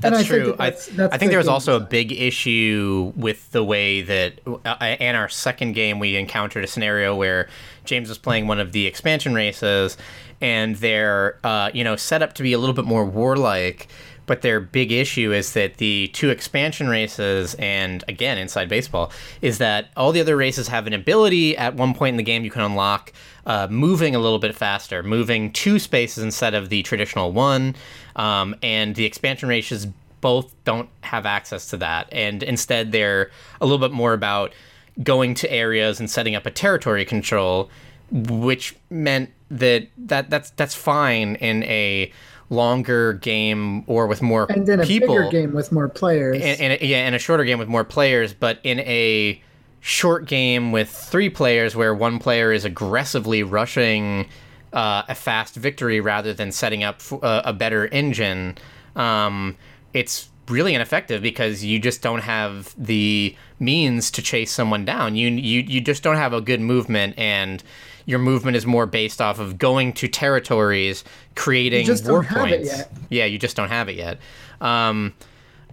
That's 0.00 0.18
I 0.18 0.22
true. 0.24 0.44
Think 0.44 0.56
that 0.58 0.64
that's, 0.64 0.86
that's 0.88 1.14
I, 1.14 1.18
think 1.18 1.30
there 1.30 1.38
was 1.38 1.48
also 1.48 1.78
design. 1.78 1.86
a 1.86 1.90
big 1.90 2.12
issue 2.12 3.12
with 3.16 3.50
the 3.52 3.64
way 3.64 4.02
that 4.02 4.40
uh, 4.46 4.96
in 5.00 5.14
our 5.14 5.28
second 5.28 5.72
game 5.72 5.98
we 5.98 6.16
encountered 6.16 6.64
a 6.64 6.66
scenario 6.66 7.14
where 7.14 7.48
James 7.84 8.08
was 8.08 8.18
playing 8.18 8.46
one 8.46 8.60
of 8.60 8.72
the 8.72 8.86
expansion 8.86 9.34
races, 9.34 9.96
and 10.40 10.76
they're 10.76 11.38
uh, 11.44 11.70
you 11.72 11.84
know 11.84 11.96
set 11.96 12.22
up 12.22 12.34
to 12.34 12.42
be 12.42 12.52
a 12.52 12.58
little 12.58 12.74
bit 12.74 12.84
more 12.84 13.04
warlike. 13.04 13.88
But 14.26 14.42
their 14.42 14.60
big 14.60 14.90
issue 14.90 15.32
is 15.32 15.52
that 15.52 15.76
the 15.76 16.08
two 16.08 16.30
expansion 16.30 16.88
races, 16.88 17.54
and 17.58 18.02
again 18.08 18.38
inside 18.38 18.68
baseball, 18.68 19.12
is 19.42 19.58
that 19.58 19.90
all 19.96 20.12
the 20.12 20.20
other 20.20 20.36
races 20.36 20.68
have 20.68 20.86
an 20.86 20.92
ability 20.92 21.56
at 21.56 21.74
one 21.74 21.94
point 21.94 22.14
in 22.14 22.16
the 22.16 22.22
game 22.22 22.44
you 22.44 22.50
can 22.50 22.62
unlock 22.62 23.12
uh, 23.46 23.68
moving 23.70 24.14
a 24.14 24.18
little 24.18 24.38
bit 24.38 24.54
faster, 24.54 25.02
moving 25.02 25.52
two 25.52 25.78
spaces 25.78 26.24
instead 26.24 26.54
of 26.54 26.68
the 26.68 26.82
traditional 26.82 27.32
one. 27.32 27.76
Um, 28.16 28.56
and 28.62 28.94
the 28.94 29.04
expansion 29.04 29.48
races 29.48 29.86
both 30.20 30.54
don't 30.64 30.88
have 31.02 31.26
access 31.26 31.68
to 31.68 31.76
that. 31.76 32.08
And 32.10 32.42
instead, 32.42 32.92
they're 32.92 33.30
a 33.60 33.66
little 33.66 33.78
bit 33.78 33.92
more 33.92 34.14
about 34.14 34.54
going 35.02 35.34
to 35.34 35.52
areas 35.52 36.00
and 36.00 36.10
setting 36.10 36.34
up 36.34 36.46
a 36.46 36.50
territory 36.50 37.04
control, 37.04 37.68
which 38.10 38.74
meant 38.88 39.30
that, 39.50 39.88
that 39.98 40.30
that's 40.30 40.50
that's 40.50 40.74
fine 40.74 41.36
in 41.36 41.62
a 41.64 42.10
longer 42.50 43.14
game 43.14 43.84
or 43.86 44.06
with 44.06 44.22
more 44.22 44.50
and 44.50 44.68
in 44.68 44.80
a 44.80 44.84
people. 44.84 45.16
bigger 45.16 45.30
game 45.30 45.54
with 45.54 45.72
more 45.72 45.88
players. 45.88 46.40
And, 46.40 46.60
and 46.60 46.82
yeah, 46.82 47.06
in 47.06 47.14
a 47.14 47.18
shorter 47.18 47.44
game 47.44 47.58
with 47.58 47.68
more 47.68 47.84
players, 47.84 48.34
but 48.34 48.58
in 48.62 48.80
a 48.80 49.40
short 49.80 50.26
game 50.26 50.72
with 50.72 50.88
three 50.88 51.28
players 51.28 51.76
where 51.76 51.94
one 51.94 52.18
player 52.18 52.52
is 52.52 52.64
aggressively 52.64 53.42
rushing 53.42 54.26
uh, 54.72 55.02
a 55.08 55.14
fast 55.14 55.54
victory 55.54 56.00
rather 56.00 56.34
than 56.34 56.50
setting 56.50 56.82
up 56.82 57.00
a, 57.12 57.16
uh, 57.16 57.42
a 57.46 57.52
better 57.52 57.86
engine, 57.88 58.56
um, 58.96 59.56
it's 59.92 60.28
really 60.48 60.74
ineffective 60.74 61.22
because 61.22 61.64
you 61.64 61.78
just 61.78 62.02
don't 62.02 62.20
have 62.20 62.74
the 62.76 63.34
means 63.58 64.10
to 64.10 64.22
chase 64.22 64.50
someone 64.50 64.84
down. 64.84 65.16
You 65.16 65.28
you 65.28 65.60
you 65.60 65.80
just 65.80 66.02
don't 66.02 66.16
have 66.16 66.32
a 66.32 66.40
good 66.40 66.60
movement 66.60 67.18
and 67.18 67.62
your 68.06 68.18
movement 68.18 68.56
is 68.56 68.66
more 68.66 68.86
based 68.86 69.20
off 69.20 69.38
of 69.38 69.58
going 69.58 69.92
to 69.94 70.08
territories, 70.08 71.04
creating 71.34 71.88
war 72.04 72.24
points. 72.24 72.84
Yeah, 73.08 73.24
you 73.24 73.38
just 73.38 73.56
don't 73.56 73.70
have 73.70 73.88
it 73.88 73.96
yet. 73.96 74.18
Um, 74.60 75.14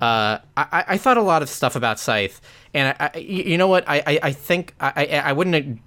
uh, 0.01 0.39
I, 0.57 0.85
I 0.87 0.97
thought 0.97 1.17
a 1.17 1.21
lot 1.21 1.43
of 1.43 1.49
stuff 1.49 1.75
about 1.75 1.99
Scythe, 1.99 2.41
and 2.73 2.95
I, 2.99 3.11
I 3.13 3.17
you 3.19 3.57
know 3.57 3.67
what? 3.67 3.83
I, 3.87 3.97
I, 4.07 4.19
I 4.23 4.31
think 4.31 4.73
I, 4.79 5.21
I 5.23 5.31
wouldn't 5.31 5.79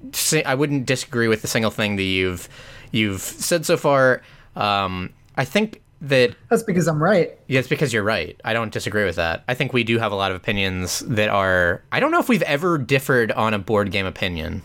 I 0.47 0.55
wouldn't 0.55 0.87
disagree 0.87 1.27
with 1.27 1.43
the 1.43 1.49
single 1.49 1.73
thing 1.73 1.97
that 1.97 2.03
you've 2.03 2.49
you've 2.93 3.21
said 3.21 3.67
so 3.67 3.77
far. 3.77 4.23
Um, 4.55 5.13
I 5.37 5.45
think 5.45 5.83
that 6.01 6.37
that's 6.49 6.63
because 6.63 6.87
I'm 6.87 7.03
right. 7.03 7.37
Yeah, 7.49 7.59
it's 7.59 7.69
because 7.69 7.93
you're 7.93 8.05
right. 8.05 8.41
I 8.45 8.53
don't 8.53 8.73
disagree 8.73 9.05
with 9.05 9.17
that. 9.17 9.43
I 9.49 9.55
think 9.55 9.73
we 9.73 9.83
do 9.83 9.99
have 9.99 10.13
a 10.13 10.17
lot 10.17 10.31
of 10.31 10.37
opinions 10.37 11.01
that 11.01 11.29
are. 11.29 11.83
I 11.91 11.99
don't 11.99 12.13
know 12.13 12.21
if 12.21 12.29
we've 12.29 12.43
ever 12.43 12.79
differed 12.79 13.33
on 13.33 13.53
a 13.53 13.59
board 13.59 13.91
game 13.91 14.07
opinion. 14.07 14.63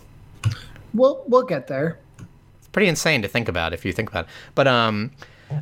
We'll 0.93 1.23
we'll 1.27 1.43
get 1.43 1.67
there. 1.67 1.99
It's 2.57 2.67
pretty 2.67 2.87
insane 2.87 3.21
to 3.21 3.27
think 3.27 3.47
about 3.47 3.73
if 3.73 3.85
you 3.85 3.93
think 3.93 4.09
about 4.09 4.25
it. 4.25 4.31
But 4.55 4.67
um, 4.67 5.11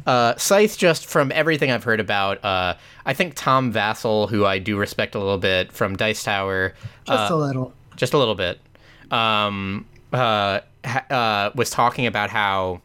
uh, 0.06 0.36
Scythe, 0.36 0.78
just 0.78 1.06
from 1.06 1.32
everything 1.32 1.72
I've 1.72 1.84
heard 1.84 2.00
about, 2.00 2.44
uh, 2.44 2.76
I 3.06 3.14
think 3.14 3.36
Tom 3.36 3.72
Vasel, 3.72 4.30
who 4.30 4.46
I 4.46 4.60
do 4.60 4.78
respect 4.78 5.16
a 5.16 5.20
little 5.20 5.38
bit 5.38 5.72
from 5.72 5.96
Dice 5.96 6.24
Tower, 6.24 6.74
just 7.06 7.32
uh, 7.32 7.36
a 7.36 7.38
little, 7.38 7.74
just 7.96 8.14
a 8.14 8.18
little 8.18 8.36
bit, 8.36 8.60
um, 9.12 9.86
uh, 10.14 10.62
ha- 10.86 11.06
uh, 11.10 11.52
was 11.56 11.70
talking 11.70 12.06
about 12.06 12.30
how 12.30 12.82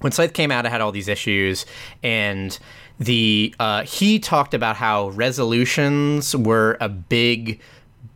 when 0.00 0.12
Scythe 0.12 0.34
came 0.34 0.50
out, 0.50 0.66
it 0.66 0.70
had 0.70 0.80
all 0.80 0.92
these 0.92 1.08
issues, 1.08 1.64
and 2.02 2.58
the 2.98 3.54
uh, 3.58 3.82
he 3.82 4.18
talked 4.18 4.54
about 4.54 4.76
how 4.76 5.08
resolutions 5.10 6.34
were 6.36 6.76
a 6.80 6.88
big 6.88 7.60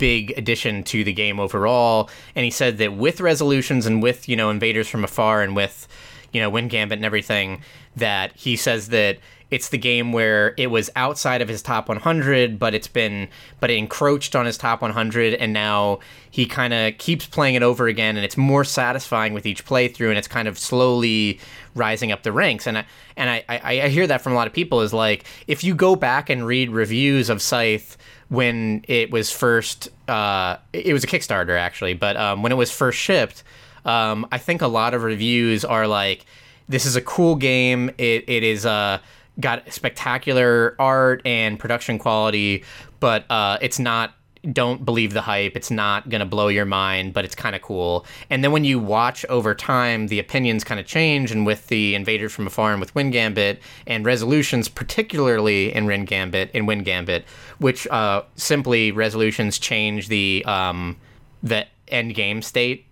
big 0.01 0.37
addition 0.37 0.83
to 0.83 1.05
the 1.05 1.13
game 1.13 1.39
overall. 1.39 2.11
And 2.35 2.45
he 2.45 2.51
said 2.51 2.79
that 2.79 2.95
with 2.95 3.21
resolutions 3.21 3.87
and 3.87 4.03
with 4.03 4.29
you 4.29 4.35
know 4.35 4.51
invaders 4.51 4.89
from 4.89 5.05
afar 5.05 5.43
and 5.43 5.55
with 5.55 5.87
you 6.33 6.41
know 6.41 6.51
wind 6.51 6.71
gambit 6.71 6.99
and 6.99 7.05
everything 7.05 7.63
that 7.95 8.33
he 8.35 8.57
says 8.57 8.89
that 8.89 9.19
it's 9.51 9.71
the 9.71 9.79
game 9.79 10.13
where 10.13 10.55
it 10.57 10.69
was 10.69 10.91
outside 10.97 11.43
of 11.43 11.49
his 11.49 11.63
top 11.63 11.89
100 11.89 12.59
but 12.59 12.75
it's 12.75 12.87
been 12.89 13.29
but 13.59 13.71
it 13.71 13.77
encroached 13.77 14.37
on 14.37 14.47
his 14.47 14.57
top 14.57 14.83
100 14.83 15.35
and 15.35 15.53
now 15.53 15.99
he 16.31 16.47
kind 16.47 16.73
of 16.73 16.97
keeps 16.99 17.27
playing 17.27 17.55
it 17.55 17.63
over 17.63 17.87
again 17.87 18.17
and 18.17 18.25
it's 18.25 18.37
more 18.37 18.65
satisfying 18.65 19.33
with 19.35 19.47
each 19.47 19.65
playthrough 19.65 20.09
and 20.09 20.19
it's 20.19 20.29
kind 20.29 20.49
of 20.49 20.59
slowly 20.59 21.41
rising 21.75 22.13
up 22.13 22.23
the 22.23 22.33
ranks 22.33 22.67
and 22.67 22.79
I, 22.79 22.87
and 23.17 23.31
I, 23.31 23.45
I, 23.49 23.81
I 23.83 23.89
hear 23.89 24.07
that 24.07 24.21
from 24.21 24.33
a 24.33 24.37
lot 24.37 24.47
of 24.47 24.53
people 24.53 24.81
is 24.81 24.93
like 24.93 25.25
if 25.47 25.65
you 25.65 25.75
go 25.75 25.97
back 25.97 26.31
and 26.31 26.47
read 26.47 26.71
reviews 26.71 27.29
of 27.29 27.43
Scythe 27.43 27.97
when 28.29 28.85
it 28.87 29.11
was 29.11 29.31
first 29.31 29.89
uh, 30.09 30.57
it 30.73 30.93
was 30.93 31.05
a 31.05 31.07
Kickstarter 31.07 31.59
actually 31.59 31.95
but 31.95 32.17
um, 32.17 32.43
when 32.43 32.53
it 32.53 32.57
was 32.57 32.71
first 32.71 32.99
shipped 32.99 33.43
um, 33.85 34.27
I 34.31 34.39
think 34.39 34.63
a 34.63 34.69
lot 34.69 34.95
of 34.95 35.03
reviews 35.03 35.65
are 35.65 35.87
like 35.87 36.27
this 36.69 36.87
is 36.87 36.97
a 36.97 37.03
cool 37.03 37.35
game. 37.35 37.91
It 37.99 38.25
it 38.29 38.43
is 38.43 38.65
uh 38.65 39.01
got 39.39 39.72
spectacular 39.72 40.74
art 40.78 41.22
and 41.24 41.59
production 41.59 41.99
quality, 41.99 42.64
but 42.99 43.24
uh, 43.31 43.59
it's 43.61 43.78
not. 43.78 44.14
Don't 44.53 44.87
believe 44.87 45.12
the 45.12 45.20
hype. 45.20 45.55
It's 45.55 45.70
not 45.70 46.09
gonna 46.09 46.24
blow 46.24 46.49
your 46.49 46.64
mind, 46.64 47.12
but 47.12 47.26
it's 47.26 47.35
kind 47.35 47.55
of 47.55 47.61
cool. 47.61 48.07
And 48.31 48.43
then 48.43 48.53
when 48.53 48.64
you 48.64 48.78
watch 48.78 49.26
over 49.26 49.55
time, 49.55 50.07
the 50.07 50.18
opinions 50.18 50.64
kind 50.64 50.81
of 50.81 50.87
change. 50.87 51.31
And 51.31 51.45
with 51.45 51.66
the 51.66 51.95
Invaders 51.95 52.33
from 52.33 52.47
Afar 52.47 52.70
and 52.70 52.81
with 52.81 52.95
Wind 52.95 53.12
Gambit 53.12 53.61
and 53.87 54.03
resolutions, 54.07 54.66
particularly 54.66 55.74
in 55.74 55.85
Wind 55.85 56.07
Gambit, 56.07 56.51
in 56.53 56.64
Wind 56.64 56.87
Gambit, 56.87 57.26
which 57.59 57.87
uh, 57.89 58.22
simply 58.37 58.93
resolutions 58.93 59.59
change 59.59 60.09
the 60.09 60.43
um, 60.47 60.97
the 61.43 61.66
end 61.89 62.14
game 62.14 62.41
state. 62.41 62.87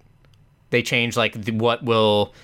They 0.69 0.83
change 0.83 1.17
like 1.17 1.33
the, 1.33 1.53
what 1.53 1.83
will 1.83 2.35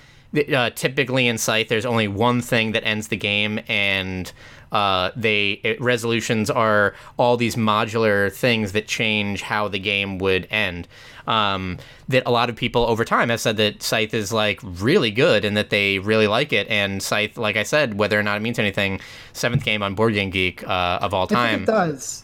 uh, 0.53 0.69
typically 0.71 1.27
in 1.27 1.37
Scythe, 1.37 1.69
there's 1.69 1.85
only 1.85 2.07
one 2.07 2.41
thing 2.41 2.71
that 2.73 2.83
ends 2.85 3.07
the 3.07 3.17
game, 3.17 3.59
and 3.67 4.31
uh, 4.71 5.11
they 5.15 5.51
it, 5.63 5.79
resolutions 5.79 6.49
are 6.49 6.95
all 7.17 7.37
these 7.37 7.55
modular 7.55 8.31
things 8.31 8.73
that 8.73 8.87
change 8.87 9.41
how 9.41 9.67
the 9.67 9.79
game 9.79 10.17
would 10.19 10.47
end. 10.51 10.87
Um, 11.27 11.77
that 12.09 12.23
a 12.25 12.29
lot 12.29 12.49
of 12.49 12.55
people 12.55 12.83
over 12.85 13.03
time 13.03 13.29
have 13.29 13.41
said 13.41 13.57
that 13.57 13.81
Scythe 13.81 14.13
is 14.13 14.31
like 14.31 14.59
really 14.61 15.11
good 15.11 15.43
and 15.43 15.57
that 15.57 15.69
they 15.69 15.97
really 15.99 16.27
like 16.27 16.53
it. 16.53 16.67
And 16.67 17.01
Scythe, 17.01 17.37
like 17.37 17.55
I 17.55 17.63
said, 17.63 17.97
whether 17.97 18.19
or 18.19 18.21
not 18.21 18.37
it 18.37 18.41
means 18.41 18.59
anything, 18.59 18.99
seventh 19.33 19.63
game 19.63 19.81
on 19.81 19.95
Board 19.95 20.13
Game 20.13 20.29
Geek 20.29 20.67
uh, 20.67 20.99
of 21.01 21.13
all 21.13 21.25
time. 21.25 21.63
it 21.63 21.67
does. 21.67 22.23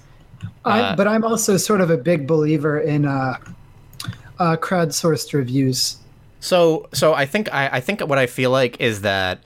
I, 0.66 0.82
uh, 0.82 0.96
but 0.96 1.08
I'm 1.08 1.24
also 1.24 1.58
sort 1.58 1.82
of 1.82 1.90
a 1.90 1.98
big 1.98 2.28
believer 2.28 2.80
in 2.80 3.06
uh, 3.06 3.38
uh, 4.40 4.58
crowdsourced 4.58 5.34
reviews. 5.34 5.98
So 6.42 6.90
so 6.94 7.14
I 7.14 7.26
think 7.26 7.52
I, 7.54 7.70
I 7.74 7.80
think 7.80 8.02
what 8.02 8.18
I 8.18 8.28
feel 8.28 8.52
like 8.52 8.82
is 8.82 9.02
that 9.02 9.40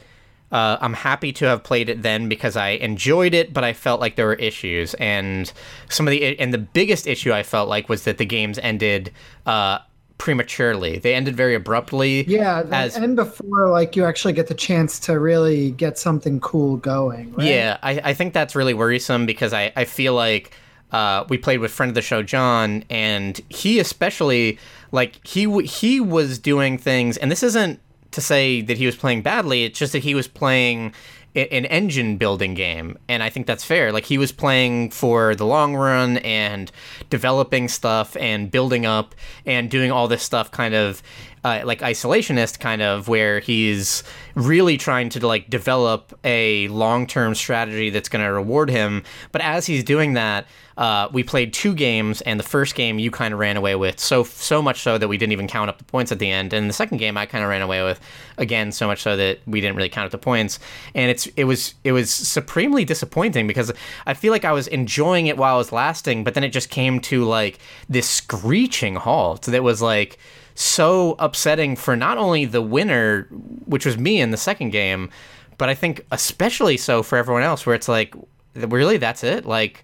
uh, 0.52 0.78
I'm 0.80 0.94
happy 0.94 1.34
to 1.34 1.46
have 1.46 1.64
played 1.64 1.90
it 1.90 2.02
then 2.02 2.30
because 2.30 2.56
I 2.56 2.70
enjoyed 2.70 3.34
it, 3.34 3.54
but 3.54 3.64
I 3.64 3.74
felt 3.74 4.00
like 4.00 4.16
there 4.16 4.26
were 4.26 4.36
issues, 4.36 4.94
and 4.96 5.52
some 5.90 6.08
of 6.08 6.12
the 6.12 6.40
and 6.40 6.54
the 6.54 6.58
biggest 6.60 7.08
issue 7.08 7.34
I 7.34 7.44
felt 7.44 7.68
like 7.68 7.90
was 7.90 8.04
that 8.06 8.18
the 8.18 8.26
games 8.26 8.58
ended 8.60 9.12
uh, 9.46 9.80
prematurely. 10.18 10.98
They 11.00 11.14
ended 11.14 11.36
very 11.36 11.56
abruptly. 11.56 12.24
Yeah, 12.24 12.64
as, 12.72 12.96
end 12.96 13.18
before 13.18 13.70
like 13.70 13.96
you 13.96 14.06
actually 14.06 14.34
get 14.34 14.48
the 14.48 14.54
chance 14.54 14.98
to 15.00 15.20
really 15.20 15.72
get 15.72 15.98
something 15.98 16.40
cool 16.40 16.78
going. 16.78 17.34
Right? 17.34 17.48
Yeah, 17.48 17.78
I, 17.84 18.02
I 18.04 18.14
think 18.14 18.34
that's 18.34 18.56
really 18.56 18.74
worrisome 18.74 19.26
because 19.26 19.54
I 19.54 19.74
I 19.76 19.86
feel 19.86 20.14
like. 20.14 20.56
Uh, 20.92 21.26
we 21.30 21.38
played 21.38 21.60
with 21.60 21.72
friend 21.72 21.90
of 21.90 21.96
the 21.96 22.02
show 22.02 22.24
John, 22.24 22.84
and 22.90 23.40
he 23.50 23.80
especially 23.80 24.58
like 24.92 25.26
he 25.28 25.62
he 25.64 26.00
was 26.00 26.40
doing 26.40 26.78
things, 26.78 27.18
and 27.18 27.32
this 27.32 27.44
isn't 27.44 27.80
to 28.12 28.22
say 28.22 28.62
that 28.62 28.78
he 28.78 28.86
was 28.86 28.96
playing 28.96 29.22
badly. 29.22 29.66
It's 29.66 29.78
just 29.78 29.92
that 29.94 30.04
he 30.04 30.16
was 30.16 30.28
playing 30.28 30.94
an 31.36 31.66
engine 31.66 32.16
building 32.16 32.54
game 32.54 32.98
and 33.10 33.22
i 33.22 33.30
think 33.30 33.46
that's 33.46 33.66
fair 33.66 33.92
like 33.92 34.06
he 34.06 34.18
was 34.18 34.32
playing 34.32 34.90
for 34.90 35.36
the 35.36 35.46
long 35.46 35.76
run 35.76 36.16
and 36.20 36.72
developing 37.10 37.68
stuff 37.68 38.16
and 38.18 38.50
building 38.50 38.86
up 38.86 39.14
and 39.46 39.70
doing 39.70 39.92
all 39.92 40.08
this 40.08 40.24
stuff 40.24 40.50
kind 40.50 40.74
of 40.74 41.04
uh, 41.46 41.62
like 41.64 41.80
isolationist 41.82 42.60
kind 42.60 42.82
of 42.82 43.08
where 43.08 43.40
he's 43.40 44.04
really 44.34 44.78
trying 44.78 45.10
to 45.10 45.26
like 45.26 45.48
develop 45.48 46.18
a 46.24 46.68
long-term 46.70 47.36
strategy 47.36 47.92
that's 47.92 48.10
going 48.10 48.26
to 48.26 48.32
reward 48.32 48.68
him. 48.70 49.04
But 49.32 49.42
as 49.42 49.68
he's 49.68 49.84
doing 49.84 50.14
that 50.14 50.48
uh, 50.78 51.08
we 51.14 51.24
played 51.24 51.54
two 51.54 51.74
games 51.74 52.22
and 52.22 52.40
the 52.40 52.44
first 52.44 52.76
game 52.76 53.00
you 53.00 53.10
kind 53.10 53.34
of 53.34 53.40
ran 53.40 53.56
away 53.56 53.76
with 53.76 54.00
so 54.00 54.24
so 54.24 54.62
much 54.62 54.82
so 54.82 54.98
that 54.98 55.08
we 55.08 55.18
didn't 55.18 55.32
even 55.32 55.48
count 55.48 55.70
up 55.70 55.78
the 55.78 55.84
points 55.86 56.12
at 56.12 56.20
the 56.20 56.30
end. 56.30 56.52
And 56.52 56.70
the 56.70 56.74
second 56.74 56.98
game 56.98 57.16
i 57.16 57.26
kind 57.26 57.44
of 57.44 57.50
ran 57.50 57.62
away 57.62 57.84
with 57.84 58.00
again 58.38 58.72
so 58.72 58.88
much 58.88 59.02
so 59.02 59.16
that 59.16 59.40
we 59.46 59.62
didn't 59.62 59.78
really 59.78 59.90
count 59.90 60.08
up 60.08 60.12
the 60.12 60.18
points. 60.18 60.60
And 60.94 61.10
it's 61.10 61.28
it 61.38 61.46
was 61.46 61.76
it 61.84 61.92
was 61.92 62.12
supremely 62.12 62.84
disappointing 62.84 63.48
because 63.48 63.72
i 64.06 64.14
feel 64.14 64.32
like 64.32 64.46
i 64.46 64.52
was 64.52 64.68
enjoying 64.68 65.28
it 65.28 65.38
while 65.38 65.56
it 65.56 65.60
was 65.60 65.72
lasting 65.72 66.24
but 66.24 66.34
then 66.34 66.44
it 66.44 66.50
just 66.50 66.70
came 66.70 67.00
to 67.00 67.24
like 67.24 67.60
this 67.88 68.10
screeching 68.10 68.96
halt 68.96 69.44
that 69.44 69.64
was 69.64 69.82
like 69.82 70.18
so 70.56 71.16
upsetting 71.20 71.76
for 71.76 71.96
not 71.96 72.18
only 72.18 72.46
the 72.46 72.62
winner, 72.62 73.24
which 73.66 73.86
was 73.86 73.98
me 73.98 74.20
in 74.20 74.32
the 74.32 74.38
second 74.38 74.72
game, 74.72 75.10
but 75.58 75.70
I 75.70 75.76
think 75.76 76.06
especially 76.12 76.78
so 76.78 77.04
for 77.04 77.18
everyone 77.18 77.44
else, 77.44 77.66
where 77.66 77.76
it's 77.76 77.88
like, 77.88 78.16
really, 78.56 78.98
that's 78.98 79.24
it? 79.24 79.46
Like, 79.46 79.84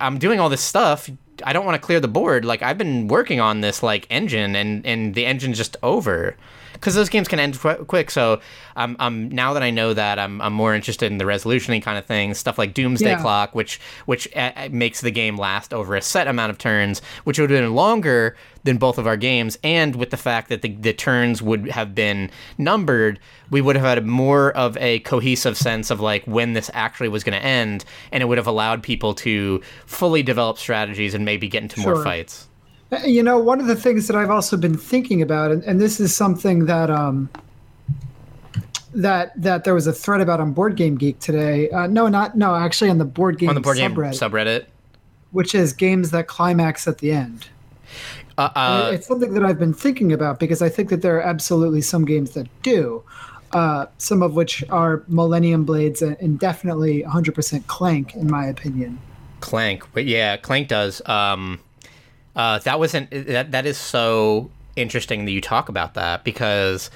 I'm 0.00 0.18
doing 0.18 0.40
all 0.40 0.48
this 0.48 0.62
stuff. 0.62 1.08
I 1.44 1.52
don't 1.52 1.64
want 1.64 1.80
to 1.80 1.86
clear 1.86 2.00
the 2.00 2.08
board. 2.08 2.44
Like, 2.44 2.62
I've 2.62 2.78
been 2.78 3.08
working 3.08 3.40
on 3.40 3.60
this 3.60 3.82
like 3.82 4.06
engine, 4.10 4.56
and 4.56 4.84
and 4.84 5.14
the 5.14 5.26
engine's 5.26 5.58
just 5.58 5.76
over 5.82 6.36
because 6.72 6.94
those 6.94 7.08
games 7.08 7.28
can 7.28 7.38
end 7.38 7.58
qu- 7.58 7.84
quick. 7.84 8.10
So 8.10 8.40
I'm, 8.76 8.96
I'm 8.98 9.28
now 9.28 9.52
that 9.54 9.62
I 9.62 9.70
know 9.70 9.94
that 9.94 10.18
I'm, 10.18 10.40
I'm 10.40 10.52
more 10.52 10.74
interested 10.74 11.10
in 11.10 11.18
the 11.18 11.26
resolution 11.26 11.78
kind 11.80 11.98
of 11.98 12.06
things, 12.06 12.38
stuff 12.38 12.58
like 12.58 12.74
Doomsday 12.74 13.10
yeah. 13.10 13.20
Clock, 13.20 13.54
which 13.54 13.80
which 14.06 14.28
uh, 14.34 14.52
uh, 14.56 14.68
makes 14.70 15.00
the 15.00 15.10
game 15.10 15.36
last 15.36 15.72
over 15.72 15.94
a 15.94 16.02
set 16.02 16.26
amount 16.26 16.50
of 16.50 16.58
turns, 16.58 17.00
which 17.24 17.38
would 17.38 17.50
have 17.50 17.60
been 17.60 17.74
longer 17.74 18.36
than 18.64 18.76
both 18.76 18.98
of 18.98 19.06
our 19.06 19.16
games, 19.16 19.58
and 19.64 19.96
with 19.96 20.10
the 20.10 20.16
fact 20.16 20.48
that 20.50 20.62
the, 20.62 20.68
the 20.74 20.92
turns 20.92 21.40
would 21.40 21.70
have 21.70 21.94
been 21.94 22.30
numbered, 22.58 23.18
we 23.50 23.60
would 23.60 23.74
have 23.76 23.84
had 23.84 24.06
more 24.06 24.52
of 24.52 24.76
a 24.76 24.98
cohesive 25.00 25.56
sense 25.56 25.90
of 25.90 26.00
like 26.00 26.24
when 26.26 26.52
this 26.52 26.70
actually 26.74 27.08
was 27.08 27.24
going 27.24 27.38
to 27.38 27.44
end, 27.44 27.84
and 28.12 28.22
it 28.22 28.26
would 28.26 28.38
have 28.38 28.46
allowed 28.46 28.82
people 28.82 29.14
to 29.14 29.62
fully 29.86 30.22
develop 30.22 30.58
strategies 30.58 31.14
and 31.14 31.24
maybe 31.24 31.48
get 31.48 31.62
into 31.62 31.80
sure. 31.80 31.94
more 31.94 32.04
fights. 32.04 32.49
Uh, 32.92 32.98
you 33.04 33.22
know, 33.22 33.38
one 33.38 33.60
of 33.60 33.66
the 33.66 33.76
things 33.76 34.06
that 34.08 34.16
I've 34.16 34.30
also 34.30 34.56
been 34.56 34.76
thinking 34.76 35.22
about, 35.22 35.50
and, 35.50 35.62
and 35.64 35.80
this 35.80 36.00
is 36.00 36.14
something 36.14 36.66
that 36.66 36.90
um, 36.90 37.28
that 38.94 39.40
that 39.40 39.64
there 39.64 39.74
was 39.74 39.86
a 39.86 39.92
thread 39.92 40.20
about 40.20 40.40
on 40.40 40.52
Board 40.52 40.76
Game 40.76 40.96
Geek 40.96 41.18
today. 41.20 41.70
Uh, 41.70 41.86
no, 41.86 42.08
not 42.08 42.36
no, 42.36 42.54
actually 42.54 42.90
on 42.90 42.98
the 42.98 43.04
Board 43.04 43.38
Game 43.38 43.48
on 43.48 43.54
the 43.54 43.60
board 43.60 43.76
subreddit, 43.76 44.20
game 44.20 44.30
subreddit, 44.30 44.66
which 45.30 45.54
is 45.54 45.72
games 45.72 46.10
that 46.10 46.26
climax 46.26 46.88
at 46.88 46.98
the 46.98 47.12
end. 47.12 47.48
Uh, 48.38 48.48
uh, 48.56 48.90
it's 48.94 49.06
something 49.06 49.34
that 49.34 49.44
I've 49.44 49.58
been 49.58 49.74
thinking 49.74 50.12
about 50.12 50.40
because 50.40 50.62
I 50.62 50.68
think 50.68 50.88
that 50.88 51.02
there 51.02 51.16
are 51.16 51.22
absolutely 51.22 51.82
some 51.82 52.04
games 52.04 52.30
that 52.32 52.48
do. 52.62 53.02
Uh, 53.52 53.86
some 53.98 54.22
of 54.22 54.34
which 54.34 54.62
are 54.70 55.02
Millennium 55.08 55.64
Blades 55.64 56.02
and, 56.02 56.16
and 56.20 56.38
definitely 56.38 57.02
100% 57.02 57.66
Clank, 57.66 58.14
in 58.14 58.30
my 58.30 58.46
opinion. 58.46 59.00
Clank, 59.40 59.84
but 59.92 60.04
yeah, 60.04 60.36
Clank 60.36 60.68
does. 60.68 61.02
Um, 61.06 61.58
uh, 62.40 62.58
that 62.60 62.78
wasn't 62.78 63.10
that. 63.10 63.52
That 63.52 63.66
is 63.66 63.76
so 63.76 64.50
interesting 64.74 65.26
that 65.26 65.30
you 65.30 65.42
talk 65.42 65.68
about 65.68 65.92
that 65.92 66.24
because 66.24 66.90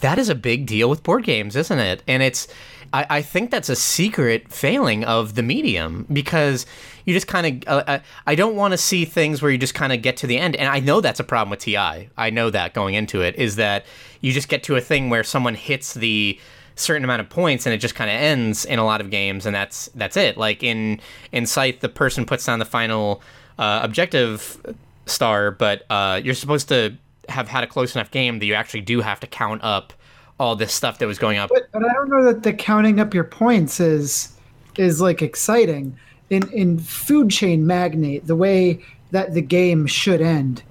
that 0.00 0.18
is 0.18 0.28
a 0.28 0.34
big 0.34 0.66
deal 0.66 0.90
with 0.90 1.04
board 1.04 1.22
games, 1.22 1.54
isn't 1.54 1.78
it? 1.78 2.02
And 2.08 2.24
it's 2.24 2.48
I, 2.92 3.06
I 3.08 3.22
think 3.22 3.52
that's 3.52 3.68
a 3.68 3.76
secret 3.76 4.52
failing 4.52 5.04
of 5.04 5.36
the 5.36 5.44
medium 5.44 6.06
because 6.12 6.66
you 7.04 7.14
just 7.14 7.28
kind 7.28 7.64
of 7.64 7.72
uh, 7.72 7.84
uh, 7.86 7.98
I 8.26 8.34
don't 8.34 8.56
want 8.56 8.72
to 8.72 8.78
see 8.78 9.04
things 9.04 9.40
where 9.40 9.52
you 9.52 9.58
just 9.58 9.74
kind 9.74 9.92
of 9.92 10.02
get 10.02 10.16
to 10.18 10.26
the 10.26 10.38
end, 10.38 10.56
and 10.56 10.68
I 10.68 10.80
know 10.80 11.00
that's 11.00 11.20
a 11.20 11.24
problem 11.24 11.50
with 11.50 11.60
TI. 11.60 12.08
I 12.16 12.30
know 12.30 12.50
that 12.50 12.74
going 12.74 12.96
into 12.96 13.20
it 13.20 13.36
is 13.36 13.54
that 13.56 13.86
you 14.20 14.32
just 14.32 14.48
get 14.48 14.64
to 14.64 14.74
a 14.74 14.80
thing 14.80 15.08
where 15.08 15.22
someone 15.22 15.54
hits 15.54 15.94
the 15.94 16.36
certain 16.74 17.04
amount 17.04 17.20
of 17.20 17.28
points 17.28 17.64
and 17.64 17.72
it 17.72 17.78
just 17.78 17.94
kind 17.94 18.10
of 18.10 18.16
ends 18.16 18.64
in 18.64 18.80
a 18.80 18.84
lot 18.84 19.00
of 19.00 19.10
games 19.10 19.44
and 19.44 19.54
that's 19.54 19.90
that's 19.94 20.16
it 20.16 20.38
like 20.38 20.62
in 20.62 20.98
in 21.30 21.44
Scythe 21.44 21.80
the 21.80 21.90
person 21.90 22.24
puts 22.24 22.46
down 22.46 22.58
the 22.58 22.64
final 22.64 23.22
uh, 23.60 23.80
objective 23.82 24.74
star, 25.06 25.50
but 25.50 25.84
uh, 25.90 26.20
you're 26.24 26.34
supposed 26.34 26.68
to 26.68 26.96
have 27.28 27.46
had 27.46 27.62
a 27.62 27.66
close 27.66 27.94
enough 27.94 28.10
game 28.10 28.38
that 28.40 28.46
you 28.46 28.54
actually 28.54 28.80
do 28.80 29.02
have 29.02 29.20
to 29.20 29.26
count 29.26 29.62
up 29.62 29.92
all 30.40 30.56
this 30.56 30.72
stuff 30.72 30.98
that 30.98 31.06
was 31.06 31.18
going 31.18 31.38
up. 31.38 31.50
But, 31.50 31.70
but 31.70 31.84
I 31.84 31.92
don't 31.92 32.08
know 32.08 32.24
that 32.24 32.42
the 32.42 32.54
counting 32.54 32.98
up 32.98 33.12
your 33.14 33.24
points 33.24 33.78
is 33.78 34.34
is 34.78 35.00
like 35.00 35.22
exciting. 35.22 35.96
In 36.30 36.50
in 36.52 36.78
Food 36.78 37.30
Chain 37.30 37.66
Magnate, 37.66 38.26
the 38.26 38.36
way 38.36 38.82
that 39.10 39.34
the 39.34 39.42
game 39.42 39.86
should 39.86 40.22
end 40.22 40.62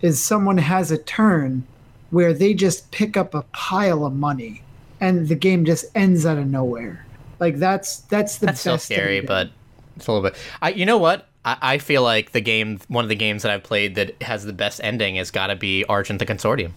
is 0.00 0.22
someone 0.22 0.58
has 0.58 0.90
a 0.90 0.98
turn 0.98 1.66
where 2.10 2.32
they 2.32 2.54
just 2.54 2.90
pick 2.92 3.16
up 3.16 3.34
a 3.34 3.42
pile 3.52 4.04
of 4.04 4.14
money 4.14 4.62
and 5.00 5.28
the 5.28 5.34
game 5.34 5.64
just 5.64 5.84
ends 5.94 6.26
out 6.26 6.38
of 6.38 6.46
nowhere. 6.46 7.04
Like 7.40 7.56
that's 7.56 8.00
that's 8.02 8.38
the 8.38 8.46
that's 8.46 8.62
best. 8.62 8.86
so 8.86 8.94
scary, 8.94 9.20
but 9.20 9.50
it's 9.96 10.06
a 10.06 10.12
little 10.12 10.30
bit. 10.30 10.38
I 10.62 10.70
you 10.70 10.86
know 10.86 10.98
what? 10.98 11.26
I, 11.44 11.56
I 11.60 11.78
feel 11.78 12.02
like 12.02 12.32
the 12.32 12.40
game, 12.40 12.80
one 12.88 13.04
of 13.04 13.08
the 13.08 13.16
games 13.16 13.42
that 13.42 13.52
I've 13.52 13.62
played 13.62 13.94
that 13.94 14.20
has 14.22 14.44
the 14.44 14.52
best 14.52 14.80
ending 14.82 15.16
has 15.16 15.30
got 15.30 15.48
to 15.48 15.56
be 15.56 15.84
Argent 15.84 16.18
the 16.18 16.26
Consortium. 16.26 16.72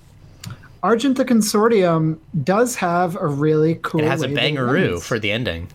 Argent 0.81 1.17
the 1.17 1.25
Consortium 1.25 2.19
does 2.43 2.75
have 2.75 3.15
a 3.15 3.27
really 3.27 3.79
cool. 3.81 4.01
It 4.01 4.07
has 4.07 4.21
a 4.21 4.27
bangaroo 4.27 5.01
for 5.01 5.17
the 5.17 5.31
ending. 5.31 5.69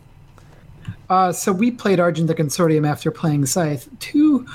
Uh, 1.09 1.33
so 1.33 1.53
we 1.53 1.71
played 1.71 1.99
Argent 1.99 2.29
the 2.29 2.35
Consortium 2.35 2.87
after 2.87 3.11
playing 3.11 3.47
Scythe. 3.47 3.89
Two 4.01 4.47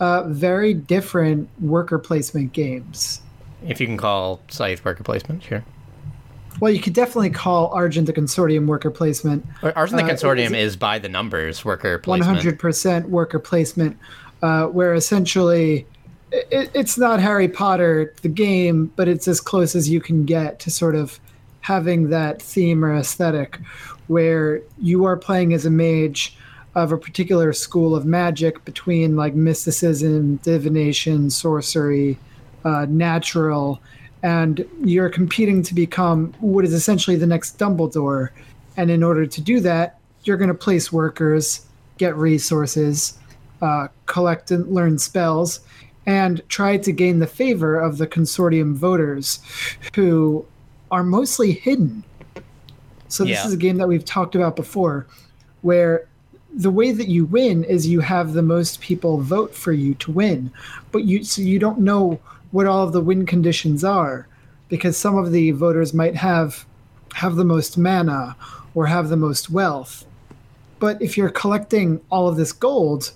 uh, 0.00 0.24
very 0.24 0.74
different 0.74 1.48
worker 1.60 1.98
placement 1.98 2.52
games. 2.52 3.22
If 3.66 3.80
you 3.80 3.86
can 3.86 3.96
call 3.96 4.40
Scythe 4.48 4.84
worker 4.84 5.04
placement, 5.04 5.44
sure. 5.44 5.64
Well, 6.58 6.72
you 6.72 6.80
could 6.80 6.92
definitely 6.92 7.30
call 7.30 7.68
Argent 7.68 8.06
the 8.06 8.12
Consortium 8.12 8.66
worker 8.66 8.90
placement. 8.90 9.46
Argent 9.62 9.98
the 10.00 10.04
uh, 10.04 10.08
Consortium 10.08 10.52
uh, 10.52 10.56
is 10.56 10.76
by 10.76 10.98
the 10.98 11.08
numbers 11.08 11.64
worker 11.64 11.98
placement. 11.98 12.38
100% 12.38 13.04
worker 13.08 13.38
placement, 13.38 13.96
uh, 14.42 14.66
where 14.66 14.94
essentially 14.94 15.86
it, 16.32 16.70
it's 16.74 16.98
not 16.98 17.20
Harry 17.20 17.48
Potter, 17.48 18.14
the 18.22 18.28
game, 18.28 18.92
but 18.96 19.08
it's 19.08 19.28
as 19.28 19.40
close 19.40 19.74
as 19.74 19.88
you 19.88 20.00
can 20.00 20.24
get 20.24 20.58
to 20.60 20.70
sort 20.70 20.94
of 20.94 21.18
having 21.60 22.10
that 22.10 22.40
theme 22.40 22.84
or 22.84 22.94
aesthetic 22.94 23.58
where 24.06 24.62
you 24.78 25.04
are 25.04 25.16
playing 25.16 25.52
as 25.52 25.66
a 25.66 25.70
mage 25.70 26.36
of 26.74 26.92
a 26.92 26.98
particular 26.98 27.52
school 27.52 27.94
of 27.94 28.06
magic 28.06 28.64
between 28.64 29.16
like 29.16 29.34
mysticism, 29.34 30.36
divination, 30.36 31.30
sorcery, 31.30 32.18
uh, 32.64 32.86
natural 32.88 33.80
and 34.22 34.66
you're 34.84 35.08
competing 35.08 35.62
to 35.62 35.74
become 35.74 36.34
what 36.40 36.64
is 36.64 36.72
essentially 36.72 37.16
the 37.16 37.26
next 37.26 37.58
Dumbledore. 37.58 38.30
And 38.76 38.90
in 38.90 39.02
order 39.02 39.26
to 39.26 39.40
do 39.40 39.60
that, 39.60 39.98
you're 40.24 40.36
going 40.36 40.48
to 40.48 40.54
place 40.54 40.92
workers, 40.92 41.66
get 41.98 42.14
resources, 42.16 43.18
uh, 43.62 43.88
collect 44.06 44.50
and 44.50 44.66
learn 44.68 44.98
spells, 44.98 45.60
and 46.06 46.42
try 46.48 46.76
to 46.76 46.92
gain 46.92 47.18
the 47.18 47.26
favor 47.26 47.78
of 47.78 47.98
the 47.98 48.06
consortium 48.06 48.74
voters 48.74 49.40
who 49.94 50.44
are 50.90 51.02
mostly 51.02 51.52
hidden. 51.52 52.04
So, 53.08 53.24
this 53.24 53.38
yeah. 53.38 53.46
is 53.46 53.52
a 53.52 53.56
game 53.56 53.76
that 53.78 53.88
we've 53.88 54.04
talked 54.04 54.34
about 54.34 54.54
before, 54.56 55.06
where 55.62 56.06
the 56.52 56.70
way 56.70 56.92
that 56.92 57.08
you 57.08 57.24
win 57.26 57.64
is 57.64 57.86
you 57.86 58.00
have 58.00 58.32
the 58.32 58.42
most 58.42 58.80
people 58.80 59.20
vote 59.20 59.54
for 59.54 59.72
you 59.72 59.94
to 59.94 60.10
win, 60.10 60.50
but 60.92 61.04
you 61.04 61.22
so 61.24 61.42
you 61.42 61.58
don't 61.58 61.78
know 61.78 62.20
what 62.50 62.66
all 62.66 62.82
of 62.82 62.92
the 62.92 63.00
win 63.00 63.26
conditions 63.26 63.84
are 63.84 64.26
because 64.68 64.96
some 64.96 65.16
of 65.16 65.32
the 65.32 65.50
voters 65.52 65.92
might 65.92 66.16
have 66.16 66.64
have 67.14 67.36
the 67.36 67.44
most 67.44 67.76
mana 67.76 68.36
or 68.74 68.86
have 68.86 69.08
the 69.08 69.16
most 69.16 69.50
wealth. 69.50 70.06
But 70.78 71.02
if 71.02 71.16
you're 71.16 71.30
collecting 71.30 72.00
all 72.10 72.28
of 72.28 72.36
this 72.36 72.52
gold 72.52 73.12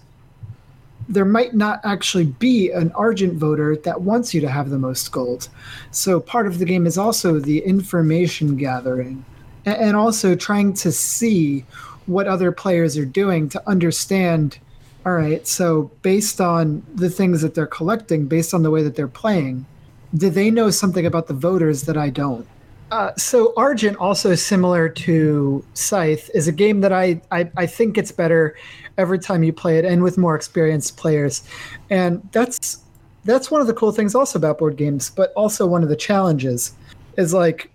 there 1.09 1.25
might 1.25 1.55
not 1.55 1.81
actually 1.85 2.25
be 2.25 2.71
an 2.71 2.91
argent 2.93 3.35
voter 3.35 3.77
that 3.77 4.01
wants 4.01 4.33
you 4.33 4.41
to 4.41 4.49
have 4.49 4.71
the 4.71 4.79
most 4.79 5.13
gold. 5.13 5.49
So 5.91 6.21
part 6.21 6.47
of 6.47 6.59
the 6.59 6.65
game 6.65 6.87
is 6.87 6.97
also 6.97 7.39
the 7.39 7.59
information 7.59 8.57
gathering 8.57 9.25
and 9.67 9.97
also 9.97 10.35
trying 10.35 10.75
to 10.75 10.93
see 10.93 11.65
what 12.07 12.27
other 12.27 12.53
players 12.53 12.97
are 12.97 13.05
doing 13.05 13.49
to 13.51 13.69
understand 13.69 14.59
all 15.07 15.13
right, 15.13 15.47
so 15.47 15.91
based 16.03 16.41
on 16.41 16.83
the 16.95 17.11
things 17.11 17.43
that 17.43 17.55
they're 17.55 17.67
collecting, 17.67 18.27
based 18.27 18.55
on 18.55 18.63
the 18.63 18.71
way 18.71 18.83
that 18.83 18.97
they're 18.97 19.07
playing, 19.07 19.67
do 20.15 20.31
they 20.31 20.51
know 20.51 20.71
something 20.71 21.05
about 21.05 21.27
the 21.27 21.35
voters 21.35 21.83
that 21.83 21.97
I 21.97 22.09
don't? 22.09 22.47
Uh, 22.91 23.13
so 23.17 23.53
Argent, 23.57 23.97
also 23.97 24.35
similar 24.35 24.89
to 24.89 25.65
Scythe, 25.75 26.31
is 26.33 26.49
a 26.49 26.53
game 26.53 26.81
that 26.81 26.93
I, 26.93 27.21
I 27.33 27.51
I 27.57 27.67
think 27.67 27.95
gets 27.95 28.13
better 28.13 28.57
every 28.97 29.19
time 29.19 29.43
you 29.43 29.53
play 29.53 29.79
it, 29.79 29.85
and 29.85 30.03
with 30.03 30.17
more 30.17 30.37
experienced 30.37 30.97
players, 30.97 31.43
and 31.91 32.27
that's 32.33 32.85
that's 33.25 33.51
one 33.51 33.61
of 33.61 33.67
the 33.67 33.75
cool 33.75 33.91
things 33.91 34.15
also 34.15 34.39
about 34.39 34.59
board 34.59 34.77
games, 34.77 35.11
but 35.11 35.33
also 35.35 35.67
one 35.67 35.83
of 35.83 35.89
the 35.89 35.97
challenges 35.97 36.73
is 37.17 37.33
like, 37.33 37.71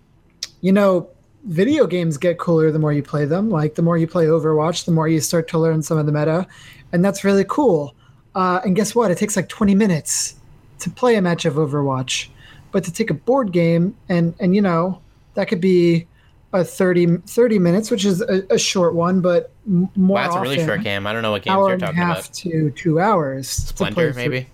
you 0.60 0.72
know, 0.72 1.08
video 1.44 1.86
games 1.86 2.16
get 2.16 2.38
cooler 2.38 2.70
the 2.70 2.78
more 2.78 2.92
you 2.92 3.02
play 3.02 3.24
them. 3.24 3.50
Like 3.50 3.74
the 3.74 3.82
more 3.82 3.98
you 3.98 4.06
play 4.06 4.26
Overwatch, 4.26 4.84
the 4.84 4.92
more 4.92 5.08
you 5.08 5.20
start 5.20 5.48
to 5.48 5.58
learn 5.58 5.82
some 5.82 5.98
of 5.98 6.06
the 6.06 6.12
meta, 6.12 6.46
and 6.92 7.04
that's 7.04 7.24
really 7.24 7.44
cool. 7.48 7.94
Uh, 8.34 8.60
and 8.64 8.76
guess 8.76 8.94
what? 8.94 9.10
It 9.10 9.18
takes 9.18 9.36
like 9.36 9.48
20 9.48 9.74
minutes 9.74 10.34
to 10.80 10.90
play 10.90 11.16
a 11.16 11.22
match 11.22 11.44
of 11.44 11.54
Overwatch. 11.54 12.28
but 12.72 12.84
to 12.84 12.92
take 12.92 13.10
a 13.10 13.14
board 13.14 13.52
game 13.52 13.96
and 14.08 14.34
and 14.40 14.54
you 14.54 14.62
know 14.62 15.00
that 15.34 15.48
could 15.48 15.60
be 15.60 16.06
a 16.52 16.64
30, 16.64 17.18
30 17.26 17.58
minutes, 17.60 17.90
which 17.92 18.04
is 18.04 18.20
a, 18.22 18.42
a 18.50 18.58
short 18.58 18.94
one, 18.94 19.20
but 19.20 19.52
m- 19.68 19.88
more 19.94 20.16
Wow, 20.16 20.22
that's 20.22 20.34
a 20.34 20.38
often, 20.38 20.50
really 20.50 20.64
short 20.66 20.82
game. 20.82 21.06
I 21.06 21.12
don't 21.12 21.22
know 21.22 21.30
what 21.30 21.42
games 21.42 21.54
you're 21.56 21.72
a 21.74 21.78
talking 21.78 21.94
half 21.96 22.24
about. 22.24 22.34
to 22.34 22.70
two 22.72 22.98
hours. 22.98 23.48
Splendor, 23.48 24.12
maybe. 24.14 24.48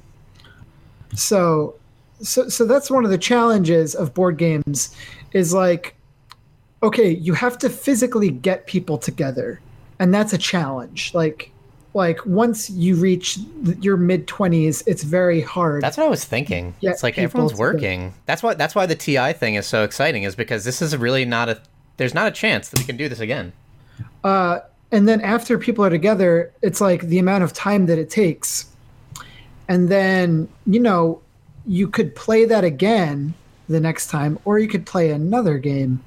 So, 1.14 1.76
so, 2.20 2.48
so 2.48 2.64
that's 2.66 2.90
one 2.90 3.04
of 3.04 3.10
the 3.10 3.18
challenges 3.18 3.94
of 3.94 4.12
board 4.14 4.36
games, 4.36 4.94
is 5.32 5.54
like, 5.54 5.96
okay, 6.82 7.10
you 7.10 7.32
have 7.34 7.56
to 7.58 7.70
physically 7.70 8.30
get 8.30 8.66
people 8.66 8.98
together, 8.98 9.60
and 9.98 10.12
that's 10.12 10.32
a 10.32 10.38
challenge. 10.38 11.14
Like, 11.14 11.50
like 11.96 12.24
once 12.26 12.68
you 12.68 12.94
reach 12.94 13.38
your 13.80 13.96
mid 13.96 14.26
twenties, 14.26 14.82
it's 14.86 15.02
very 15.02 15.40
hard. 15.40 15.82
That's 15.82 15.96
what 15.96 16.04
I 16.04 16.10
was 16.10 16.24
thinking. 16.24 16.74
It's 16.82 17.02
like 17.02 17.16
everyone's 17.16 17.54
working. 17.54 18.12
That's 18.26 18.42
why. 18.42 18.52
That's 18.52 18.74
why 18.74 18.84
the 18.84 18.94
TI 18.94 19.32
thing 19.32 19.54
is 19.54 19.66
so 19.66 19.82
exciting. 19.82 20.24
Is 20.24 20.36
because 20.36 20.64
this 20.64 20.82
is 20.82 20.94
really 20.94 21.24
not 21.24 21.48
a. 21.48 21.58
There's 21.96 22.12
not 22.12 22.28
a 22.28 22.30
chance 22.30 22.68
that 22.68 22.78
we 22.78 22.84
can 22.84 22.98
do 22.98 23.08
this 23.08 23.20
again. 23.20 23.54
uh, 24.24 24.58
and 24.92 25.08
then 25.08 25.22
after 25.22 25.58
people 25.58 25.86
are 25.86 25.90
together, 25.90 26.52
it's 26.60 26.82
like 26.82 27.00
the 27.00 27.18
amount 27.18 27.44
of 27.44 27.54
time 27.54 27.86
that 27.86 27.98
it 27.98 28.10
takes, 28.10 28.66
and 29.66 29.88
then 29.88 30.50
you 30.66 30.80
know, 30.80 31.22
you 31.66 31.88
could 31.88 32.14
play 32.14 32.44
that 32.44 32.62
again 32.62 33.32
the 33.70 33.80
next 33.80 34.08
time, 34.08 34.38
or 34.44 34.58
you 34.58 34.68
could 34.68 34.84
play 34.84 35.12
another 35.12 35.56
game. 35.56 36.04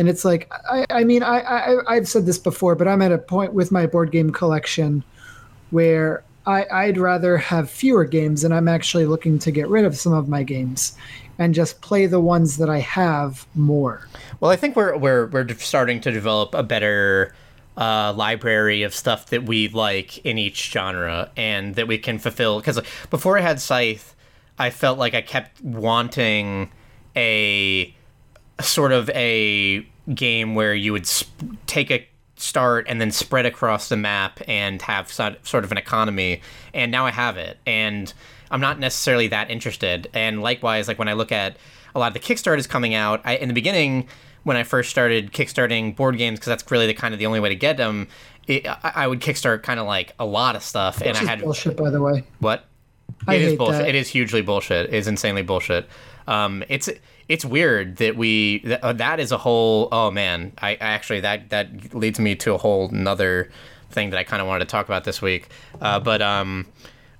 And 0.00 0.08
it's 0.08 0.24
like, 0.24 0.50
I, 0.68 0.86
I 0.88 1.04
mean, 1.04 1.22
I, 1.22 1.40
I, 1.40 1.94
I've 1.94 2.08
said 2.08 2.24
this 2.24 2.38
before, 2.38 2.74
but 2.74 2.88
I'm 2.88 3.02
at 3.02 3.12
a 3.12 3.18
point 3.18 3.52
with 3.52 3.70
my 3.70 3.86
board 3.86 4.10
game 4.10 4.32
collection 4.32 5.04
where 5.70 6.22
I, 6.46 6.66
I'd 6.72 6.98
rather 6.98 7.36
have 7.36 7.70
fewer 7.70 8.04
games, 8.04 8.44
and 8.44 8.54
I'm 8.54 8.68
actually 8.68 9.06
looking 9.06 9.38
to 9.40 9.50
get 9.50 9.68
rid 9.68 9.84
of 9.84 9.96
some 9.96 10.12
of 10.12 10.28
my 10.28 10.42
games 10.42 10.96
and 11.38 11.54
just 11.54 11.80
play 11.80 12.06
the 12.06 12.20
ones 12.20 12.58
that 12.58 12.68
I 12.68 12.78
have 12.78 13.46
more. 13.54 14.06
Well, 14.40 14.50
I 14.50 14.56
think 14.56 14.76
we're 14.76 14.96
we're 14.96 15.26
we're 15.26 15.48
starting 15.58 16.00
to 16.02 16.10
develop 16.10 16.54
a 16.54 16.62
better 16.62 17.34
uh, 17.76 18.12
library 18.14 18.82
of 18.82 18.94
stuff 18.94 19.26
that 19.26 19.44
we 19.44 19.68
like 19.68 20.18
in 20.18 20.38
each 20.38 20.70
genre, 20.70 21.30
and 21.36 21.74
that 21.76 21.88
we 21.88 21.98
can 21.98 22.18
fulfill. 22.18 22.58
Because 22.58 22.80
before 23.10 23.38
I 23.38 23.42
had 23.42 23.60
Scythe, 23.60 24.14
I 24.58 24.70
felt 24.70 24.98
like 24.98 25.14
I 25.14 25.22
kept 25.22 25.60
wanting 25.62 26.70
a 27.16 27.94
sort 28.60 28.92
of 28.92 29.08
a 29.10 29.86
game 30.14 30.54
where 30.54 30.74
you 30.74 30.92
would 30.92 31.06
sp- 31.08 31.32
take 31.66 31.90
a 31.90 32.06
start 32.40 32.86
and 32.88 33.00
then 33.00 33.10
spread 33.10 33.46
across 33.46 33.88
the 33.88 33.96
map 33.96 34.40
and 34.48 34.80
have 34.82 35.12
sort 35.12 35.64
of 35.64 35.70
an 35.72 35.78
economy 35.78 36.40
and 36.74 36.90
now 36.90 37.04
i 37.06 37.10
have 37.10 37.36
it 37.36 37.58
and 37.66 38.14
i'm 38.50 38.60
not 38.60 38.78
necessarily 38.78 39.28
that 39.28 39.50
interested 39.50 40.08
and 40.14 40.42
likewise 40.42 40.88
like 40.88 40.98
when 40.98 41.08
i 41.08 41.12
look 41.12 41.30
at 41.32 41.56
a 41.94 41.98
lot 41.98 42.08
of 42.08 42.14
the 42.14 42.20
kickstarters 42.20 42.68
coming 42.68 42.94
out 42.94 43.20
I, 43.24 43.36
in 43.36 43.48
the 43.48 43.54
beginning 43.54 44.08
when 44.44 44.56
i 44.56 44.62
first 44.62 44.90
started 44.90 45.32
kickstarting 45.32 45.94
board 45.94 46.16
games 46.16 46.38
because 46.38 46.48
that's 46.48 46.70
really 46.70 46.86
the 46.86 46.94
kind 46.94 47.12
of 47.12 47.18
the 47.18 47.26
only 47.26 47.40
way 47.40 47.50
to 47.50 47.56
get 47.56 47.76
them 47.76 48.08
it, 48.46 48.66
I, 48.66 48.92
I 48.94 49.06
would 49.06 49.20
kickstart 49.20 49.62
kind 49.62 49.78
of 49.78 49.86
like 49.86 50.14
a 50.18 50.24
lot 50.24 50.56
of 50.56 50.62
stuff 50.62 51.00
and 51.02 51.10
Which 51.10 51.22
i 51.22 51.24
had 51.24 51.40
bullshit, 51.42 51.76
by 51.76 51.90
the 51.90 52.00
way. 52.00 52.24
what? 52.38 52.64
I 53.26 53.34
It 53.34 53.42
is 53.42 53.58
bullshit. 53.58 53.78
that. 53.80 53.88
It 53.88 53.94
is 53.96 54.08
hugely 54.08 54.40
bullshit. 54.40 54.86
It 54.86 54.94
is 54.94 55.06
insanely 55.06 55.42
bullshit. 55.42 55.86
Um, 56.30 56.62
it's 56.68 56.88
it's 57.28 57.44
weird 57.44 57.96
that 57.96 58.16
we 58.16 58.60
that, 58.60 58.84
uh, 58.84 58.92
that 58.94 59.20
is 59.20 59.32
a 59.32 59.38
whole. 59.38 59.88
Oh 59.90 60.10
man, 60.10 60.52
I, 60.58 60.70
I 60.70 60.76
actually 60.78 61.20
that 61.20 61.50
that 61.50 61.92
leads 61.92 62.20
me 62.20 62.36
to 62.36 62.54
a 62.54 62.58
whole 62.58 62.88
another 62.88 63.50
thing 63.90 64.10
that 64.10 64.18
I 64.18 64.24
kind 64.24 64.40
of 64.40 64.46
wanted 64.46 64.64
to 64.64 64.70
talk 64.70 64.86
about 64.86 65.04
this 65.04 65.20
week. 65.20 65.48
Uh, 65.80 65.98
but 65.98 66.22
um, 66.22 66.66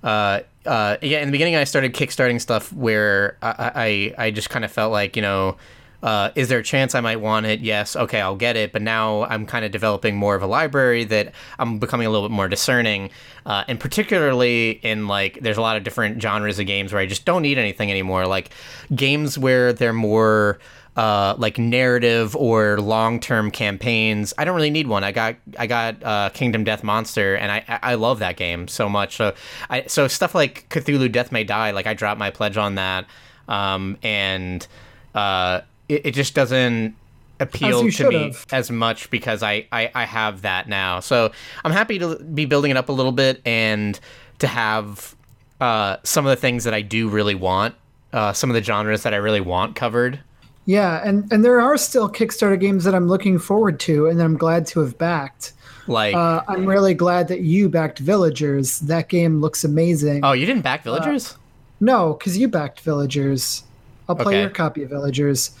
uh, 0.01 0.39
uh, 0.65 0.95
yeah, 1.01 1.19
in 1.19 1.27
the 1.27 1.31
beginning, 1.33 1.55
I 1.55 1.65
started 1.65 1.93
kickstarting 1.93 2.39
stuff 2.39 2.71
where 2.71 3.37
I 3.41 4.13
I, 4.17 4.25
I 4.25 4.31
just 4.31 4.49
kind 4.49 4.65
of 4.65 4.71
felt 4.71 4.91
like 4.91 5.15
you 5.15 5.21
know. 5.21 5.57
Uh, 6.03 6.31
is 6.35 6.49
there 6.49 6.59
a 6.59 6.63
chance 6.63 6.95
I 6.95 7.01
might 7.01 7.17
want 7.17 7.45
it? 7.45 7.59
Yes. 7.61 7.95
Okay, 7.95 8.19
I'll 8.21 8.35
get 8.35 8.55
it. 8.55 8.71
But 8.71 8.81
now 8.81 9.23
I'm 9.23 9.45
kind 9.45 9.65
of 9.65 9.71
developing 9.71 10.15
more 10.15 10.35
of 10.35 10.41
a 10.41 10.47
library 10.47 11.03
that 11.05 11.33
I'm 11.59 11.79
becoming 11.79 12.07
a 12.07 12.09
little 12.09 12.27
bit 12.27 12.33
more 12.33 12.47
discerning, 12.47 13.11
uh, 13.45 13.63
and 13.67 13.79
particularly 13.79 14.71
in 14.83 15.07
like 15.07 15.39
there's 15.41 15.57
a 15.57 15.61
lot 15.61 15.77
of 15.77 15.83
different 15.83 16.21
genres 16.21 16.59
of 16.59 16.65
games 16.65 16.93
where 16.93 17.01
I 17.01 17.05
just 17.05 17.25
don't 17.25 17.41
need 17.41 17.57
anything 17.57 17.91
anymore. 17.91 18.25
Like 18.25 18.49
games 18.95 19.37
where 19.37 19.73
they're 19.73 19.93
more 19.93 20.59
uh, 20.95 21.35
like 21.37 21.57
narrative 21.57 22.35
or 22.35 22.79
long-term 22.79 23.51
campaigns. 23.51 24.33
I 24.37 24.43
don't 24.43 24.55
really 24.55 24.69
need 24.69 24.87
one. 24.87 25.03
I 25.03 25.11
got 25.11 25.35
I 25.57 25.67
got 25.67 26.03
uh, 26.03 26.29
Kingdom 26.33 26.63
Death 26.63 26.83
Monster, 26.83 27.35
and 27.35 27.51
I 27.51 27.79
I 27.81 27.95
love 27.95 28.19
that 28.19 28.35
game 28.37 28.67
so 28.67 28.89
much. 28.89 29.15
So 29.15 29.33
I 29.69 29.83
so 29.87 30.07
stuff 30.07 30.35
like 30.35 30.67
Cthulhu 30.69 31.11
Death 31.11 31.31
May 31.31 31.43
Die, 31.43 31.71
like 31.71 31.87
I 31.87 31.93
dropped 31.93 32.19
my 32.19 32.29
pledge 32.29 32.57
on 32.57 32.75
that, 32.75 33.05
um, 33.47 33.97
and 34.03 34.67
uh, 35.15 35.61
it, 35.91 36.05
it 36.07 36.11
just 36.13 36.33
doesn't 36.33 36.95
appeal 37.39 37.79
to 37.79 37.85
me 37.85 37.91
should've. 37.91 38.45
as 38.51 38.69
much 38.69 39.09
because 39.09 39.41
I, 39.43 39.65
I 39.71 39.91
I 39.95 40.03
have 40.05 40.43
that 40.43 40.67
now. 40.69 40.99
So 40.99 41.31
I'm 41.65 41.71
happy 41.71 41.99
to 41.99 42.15
be 42.19 42.45
building 42.45 42.71
it 42.71 42.77
up 42.77 42.89
a 42.89 42.91
little 42.91 43.11
bit 43.11 43.41
and 43.45 43.99
to 44.39 44.47
have 44.47 45.15
uh, 45.59 45.97
some 46.03 46.25
of 46.25 46.29
the 46.29 46.35
things 46.35 46.63
that 46.63 46.73
I 46.73 46.81
do 46.81 47.09
really 47.09 47.35
want, 47.35 47.75
uh, 48.13 48.33
some 48.33 48.49
of 48.49 48.55
the 48.55 48.63
genres 48.63 49.03
that 49.03 49.13
I 49.13 49.17
really 49.17 49.41
want 49.41 49.75
covered. 49.75 50.19
Yeah, 50.65 51.01
and 51.03 51.31
and 51.33 51.43
there 51.43 51.59
are 51.59 51.77
still 51.77 52.09
Kickstarter 52.09 52.59
games 52.59 52.83
that 52.83 52.93
I'm 52.93 53.07
looking 53.07 53.39
forward 53.39 53.79
to, 53.81 54.07
and 54.07 54.19
that 54.19 54.23
I'm 54.23 54.37
glad 54.37 54.67
to 54.67 54.79
have 54.81 54.97
backed. 54.97 55.53
Like, 55.87 56.13
Uh, 56.13 56.41
I'm 56.47 56.67
really 56.67 56.93
glad 56.93 57.27
that 57.29 57.41
you 57.41 57.67
backed 57.67 57.97
Villagers. 57.97 58.79
That 58.81 59.09
game 59.09 59.41
looks 59.41 59.63
amazing. 59.63 60.23
oh, 60.23 60.33
you 60.33 60.45
didn't 60.45 60.61
back 60.61 60.83
Villagers? 60.83 61.35
No, 61.79 62.13
because 62.13 62.37
you 62.37 62.47
backed 62.47 62.81
Villagers. 62.81 63.63
I'll 64.07 64.15
play 64.15 64.33
Okay. 64.35 64.41
your 64.41 64.49
copy 64.51 64.83
of 64.83 64.89
Villagers. 64.91 65.51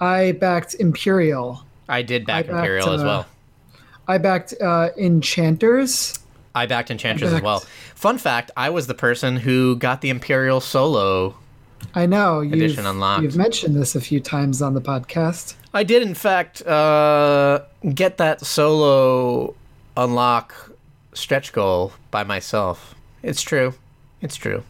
I 0.00 0.32
backed 0.32 0.76
Empyreal. 0.80 1.64
I 1.88 2.02
did 2.02 2.26
back 2.26 2.46
backed, 2.46 2.56
Empyreal 2.58 2.90
as 2.90 3.02
uh, 3.02 3.04
well. 3.04 3.26
I 4.08 4.18
backed 4.18 4.54
uh, 4.60 4.90
Enchanters. 4.96 6.18
I 6.54 6.66
backed 6.66 6.90
Enchanters 6.90 7.28
as 7.28 7.32
backed- 7.34 7.44
well. 7.44 7.60
Fun 7.94 8.18
fact: 8.18 8.50
I 8.56 8.70
was 8.70 8.86
the 8.86 8.94
person 8.94 9.36
who 9.36 9.76
got 9.76 10.00
the 10.00 10.10
Empyreal 10.10 10.60
solo. 10.60 11.36
I 11.94 12.06
know 12.06 12.40
you've, 12.40 12.54
Edition 12.54 12.86
unlocked. 12.86 13.22
you've 13.22 13.36
mentioned 13.36 13.74
this 13.74 13.94
a 13.94 14.00
few 14.00 14.20
times 14.20 14.60
on 14.60 14.74
the 14.74 14.80
podcast. 14.82 15.54
I 15.72 15.82
did, 15.82 16.02
in 16.02 16.14
fact, 16.14 16.60
uh, 16.66 17.60
get 17.94 18.18
that 18.18 18.44
solo 18.44 19.54
unlock 19.96 20.72
stretch 21.14 21.52
goal 21.52 21.92
by 22.10 22.24
myself. 22.24 22.94
It's 23.22 23.42
true. 23.42 23.74
It's 24.20 24.36
true. 24.36 24.62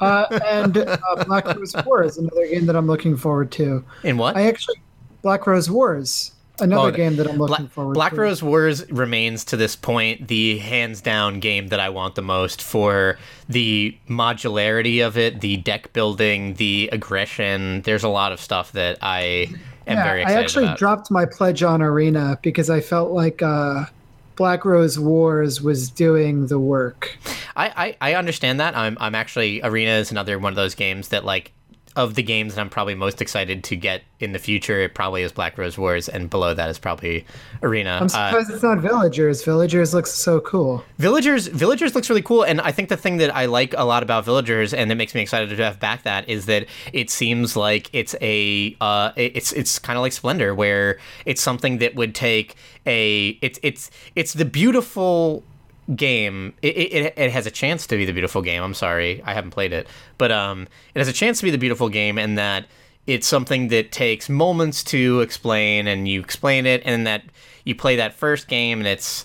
Uh, 0.00 0.38
and 0.46 0.76
uh, 0.78 0.96
Black 1.26 1.46
Rose 1.46 1.74
War 1.86 2.02
is 2.02 2.18
another 2.18 2.46
game 2.46 2.66
that 2.66 2.76
I'm 2.76 2.86
looking 2.86 3.16
forward 3.16 3.50
to. 3.52 3.84
In 4.04 4.16
what? 4.18 4.36
I 4.36 4.42
actually 4.46 4.76
Black 5.22 5.46
Rose 5.46 5.70
Wars, 5.70 6.32
another 6.60 6.88
Oh, 6.88 6.90
game 6.90 7.16
that 7.16 7.26
I'm 7.28 7.36
looking 7.36 7.66
Bla- 7.66 7.68
forward 7.68 7.94
Black 7.94 8.12
to. 8.14 8.20
Rose 8.20 8.42
Wars 8.42 8.90
remains 8.90 9.44
to 9.46 9.56
this 9.56 9.76
point 9.76 10.28
the 10.28 10.58
hands 10.58 11.00
down 11.00 11.38
game 11.40 11.68
that 11.68 11.78
I 11.80 11.88
want 11.90 12.14
the 12.16 12.22
most 12.22 12.60
for 12.62 13.18
the 13.48 13.96
modularity 14.08 15.06
of 15.06 15.16
it, 15.16 15.40
the 15.40 15.58
deck 15.58 15.92
building, 15.92 16.54
the 16.54 16.88
aggression. 16.92 17.82
There's 17.82 18.02
a 18.04 18.08
lot 18.08 18.32
of 18.32 18.40
stuff 18.40 18.72
that 18.72 18.98
I 19.02 19.48
am 19.86 19.96
yeah, 19.98 20.04
very 20.04 20.24
I 20.24 20.32
actually 20.32 20.64
about. 20.64 20.78
dropped 20.78 21.10
my 21.10 21.24
pledge 21.26 21.62
on 21.62 21.82
Arena 21.82 22.38
because 22.42 22.68
I 22.70 22.80
felt 22.80 23.12
like 23.12 23.42
uh, 23.42 23.84
Black 24.36 24.64
Rose 24.64 24.98
Wars 24.98 25.60
was 25.60 25.90
doing 25.90 26.46
the 26.46 26.58
work. 26.58 27.18
I, 27.56 27.96
I, 28.00 28.12
I 28.12 28.14
understand 28.14 28.60
that. 28.60 28.76
I'm 28.76 28.96
I'm 29.00 29.14
actually 29.14 29.62
Arena 29.62 29.92
is 29.92 30.10
another 30.10 30.38
one 30.38 30.52
of 30.52 30.56
those 30.56 30.74
games 30.74 31.08
that 31.08 31.24
like 31.24 31.52
of 31.96 32.14
the 32.14 32.22
games 32.22 32.54
that 32.54 32.60
I'm 32.60 32.70
probably 32.70 32.94
most 32.94 33.20
excited 33.20 33.64
to 33.64 33.76
get 33.76 34.02
in 34.20 34.32
the 34.32 34.38
future. 34.38 34.80
It 34.80 34.94
probably 34.94 35.22
is 35.22 35.32
Black 35.32 35.58
Rose 35.58 35.76
Wars, 35.76 36.08
and 36.08 36.30
below 36.30 36.54
that 36.54 36.70
is 36.70 36.78
probably 36.78 37.26
Arena. 37.62 37.98
I'm 38.00 38.04
Uh, 38.04 38.08
surprised 38.08 38.50
it's 38.50 38.62
not 38.62 38.78
Villagers. 38.78 39.44
Villagers 39.44 39.92
looks 39.92 40.12
so 40.12 40.40
cool. 40.40 40.84
Villagers 40.98 41.48
Villagers 41.48 41.94
looks 41.94 42.08
really 42.08 42.22
cool, 42.22 42.42
and 42.44 42.60
I 42.60 42.72
think 42.72 42.88
the 42.88 42.96
thing 42.96 43.16
that 43.18 43.34
I 43.34 43.46
like 43.46 43.74
a 43.76 43.84
lot 43.84 44.02
about 44.02 44.24
Villagers, 44.24 44.72
and 44.72 44.90
that 44.90 44.94
makes 44.96 45.14
me 45.14 45.20
excited 45.20 45.54
to 45.54 45.64
have 45.64 45.80
back 45.80 46.04
that, 46.04 46.28
is 46.28 46.46
that 46.46 46.66
it 46.92 47.10
seems 47.10 47.56
like 47.56 47.90
it's 47.92 48.14
a 48.20 48.76
uh, 48.80 49.12
it's 49.16 49.52
it's 49.52 49.78
kind 49.78 49.96
of 49.96 50.02
like 50.02 50.12
Splendor, 50.12 50.54
where 50.54 50.98
it's 51.26 51.42
something 51.42 51.78
that 51.78 51.94
would 51.94 52.14
take 52.14 52.56
a 52.86 53.38
it's 53.42 53.58
it's 53.62 53.90
it's 54.16 54.32
the 54.32 54.44
beautiful 54.44 55.42
game. 55.96 56.54
It, 56.62 56.76
it 56.76 57.14
it 57.16 57.30
has 57.30 57.46
a 57.46 57.50
chance 57.50 57.86
to 57.88 57.96
be 57.96 58.04
the 58.04 58.12
beautiful 58.12 58.42
game. 58.42 58.62
I'm 58.62 58.74
sorry, 58.74 59.22
I 59.24 59.34
haven't 59.34 59.50
played 59.50 59.72
it, 59.72 59.86
but 60.18 60.32
um, 60.32 60.68
it 60.94 60.98
has 60.98 61.08
a 61.08 61.12
chance 61.12 61.38
to 61.38 61.44
be 61.44 61.50
the 61.50 61.58
beautiful 61.58 61.88
game, 61.88 62.18
and 62.18 62.38
that 62.38 62.66
it's 63.06 63.26
something 63.26 63.68
that 63.68 63.92
takes 63.92 64.28
moments 64.28 64.84
to 64.84 65.20
explain, 65.20 65.86
and 65.86 66.08
you 66.08 66.20
explain 66.20 66.66
it, 66.66 66.82
and 66.84 67.06
that 67.06 67.24
you 67.64 67.74
play 67.74 67.96
that 67.96 68.14
first 68.14 68.48
game, 68.48 68.78
and 68.78 68.86
it's 68.86 69.24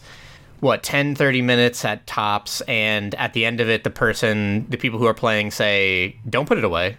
what 0.60 0.82
10 0.82 1.14
30 1.16 1.42
minutes 1.44 1.86
at 1.86 2.08
tops 2.08 2.62
and 2.62 3.14
at 3.16 3.34
the 3.34 3.46
end 3.46 3.60
of 3.60 3.70
it 3.70 3.84
the 3.84 3.90
person 3.90 4.66
the 4.70 4.78
people 4.78 4.98
who 4.98 5.06
are 5.06 5.14
playing 5.14 5.52
say 5.52 6.16
don't 6.28 6.48
put 6.48 6.58
it 6.58 6.64
away 6.64 6.98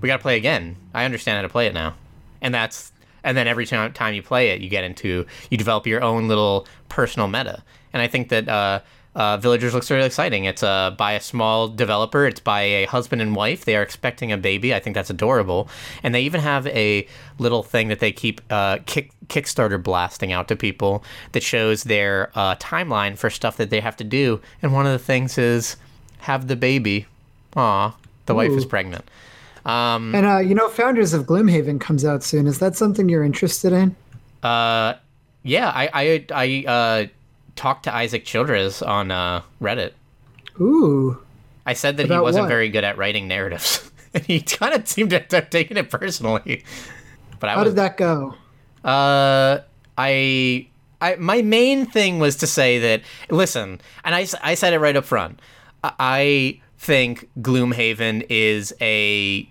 we 0.00 0.08
gotta 0.08 0.20
play 0.20 0.36
again 0.36 0.74
i 0.92 1.04
understand 1.04 1.36
how 1.36 1.42
to 1.42 1.48
play 1.48 1.66
it 1.68 1.74
now 1.74 1.94
and 2.40 2.52
that's 2.52 2.90
and 3.22 3.36
then 3.36 3.46
every 3.46 3.66
time 3.66 4.14
you 4.14 4.22
play 4.22 4.50
it 4.50 4.60
you 4.60 4.68
get 4.68 4.82
into 4.82 5.24
you 5.48 5.56
develop 5.56 5.86
your 5.86 6.02
own 6.02 6.26
little 6.26 6.66
personal 6.88 7.28
meta 7.28 7.62
and 7.96 8.02
i 8.02 8.06
think 8.06 8.28
that 8.28 8.46
uh, 8.48 8.80
uh, 9.16 9.38
Villagers 9.38 9.72
looks 9.72 9.90
really 9.90 10.04
exciting. 10.04 10.44
It's 10.44 10.62
uh, 10.62 10.90
by 10.90 11.12
a 11.12 11.20
small 11.20 11.68
developer. 11.68 12.26
It's 12.26 12.38
by 12.38 12.60
a 12.60 12.84
husband 12.84 13.22
and 13.22 13.34
wife. 13.34 13.64
They 13.64 13.74
are 13.74 13.80
expecting 13.80 14.30
a 14.30 14.36
baby. 14.36 14.74
I 14.74 14.78
think 14.78 14.92
that's 14.94 15.08
adorable. 15.08 15.70
And 16.02 16.14
they 16.14 16.20
even 16.20 16.42
have 16.42 16.66
a 16.66 17.08
little 17.38 17.62
thing 17.62 17.88
that 17.88 17.98
they 18.00 18.12
keep 18.12 18.42
uh, 18.50 18.76
kick, 18.84 19.12
Kickstarter 19.28 19.82
blasting 19.82 20.32
out 20.32 20.48
to 20.48 20.54
people 20.56 21.02
that 21.32 21.42
shows 21.42 21.84
their 21.84 22.30
uh, 22.34 22.56
timeline 22.56 23.16
for 23.16 23.30
stuff 23.30 23.56
that 23.56 23.70
they 23.70 23.80
have 23.80 23.96
to 23.96 24.04
do. 24.04 24.38
And 24.60 24.74
one 24.74 24.84
of 24.84 24.92
the 24.92 24.98
things 24.98 25.38
is 25.38 25.76
have 26.18 26.46
the 26.46 26.56
baby. 26.56 27.06
Aw, 27.56 27.96
the 28.26 28.34
wife 28.34 28.52
is 28.52 28.66
pregnant. 28.66 29.06
Um, 29.64 30.14
And 30.14 30.26
uh, 30.26 30.38
you 30.40 30.54
know, 30.54 30.68
Founders 30.68 31.14
of 31.14 31.24
Gloomhaven 31.24 31.80
comes 31.80 32.04
out 32.04 32.22
soon. 32.22 32.46
Is 32.46 32.58
that 32.58 32.76
something 32.76 33.08
you're 33.08 33.24
interested 33.24 33.72
in? 33.72 33.96
uh, 34.42 34.94
yeah, 35.42 35.70
I 35.74 35.88
I, 35.94 36.26
I 36.34 36.64
uh, 36.66 37.06
talked 37.56 37.84
to 37.84 37.94
Isaac 37.94 38.24
Childress 38.24 38.82
on 38.82 39.10
uh, 39.10 39.42
Reddit. 39.60 39.92
Ooh. 40.60 41.18
I 41.64 41.72
said 41.72 41.96
that 41.96 42.06
he 42.06 42.16
wasn't 42.16 42.44
what? 42.44 42.48
very 42.48 42.68
good 42.68 42.84
at 42.84 42.96
writing 42.96 43.26
narratives. 43.26 43.90
and 44.14 44.24
he 44.24 44.40
kind 44.40 44.74
of 44.74 44.86
seemed 44.86 45.10
to 45.10 45.24
have 45.30 45.50
taken 45.50 45.76
it 45.76 45.90
personally. 45.90 46.64
But 47.40 47.50
I 47.50 47.54
How 47.54 47.64
was 47.64 47.70
did 47.70 47.76
that 47.76 47.96
go? 47.96 48.34
uh 48.84 49.58
I 49.98 50.68
I 51.00 51.16
my 51.16 51.42
main 51.42 51.86
thing 51.86 52.18
was 52.18 52.36
to 52.36 52.46
say 52.46 52.78
that 52.78 53.02
listen, 53.30 53.80
and 54.04 54.14
I, 54.14 54.26
I 54.42 54.54
said 54.54 54.72
it 54.72 54.78
right 54.78 54.96
up 54.96 55.04
front. 55.04 55.40
I 55.82 56.60
think 56.78 57.28
Gloomhaven 57.40 58.26
is 58.28 58.74
a 58.80 59.48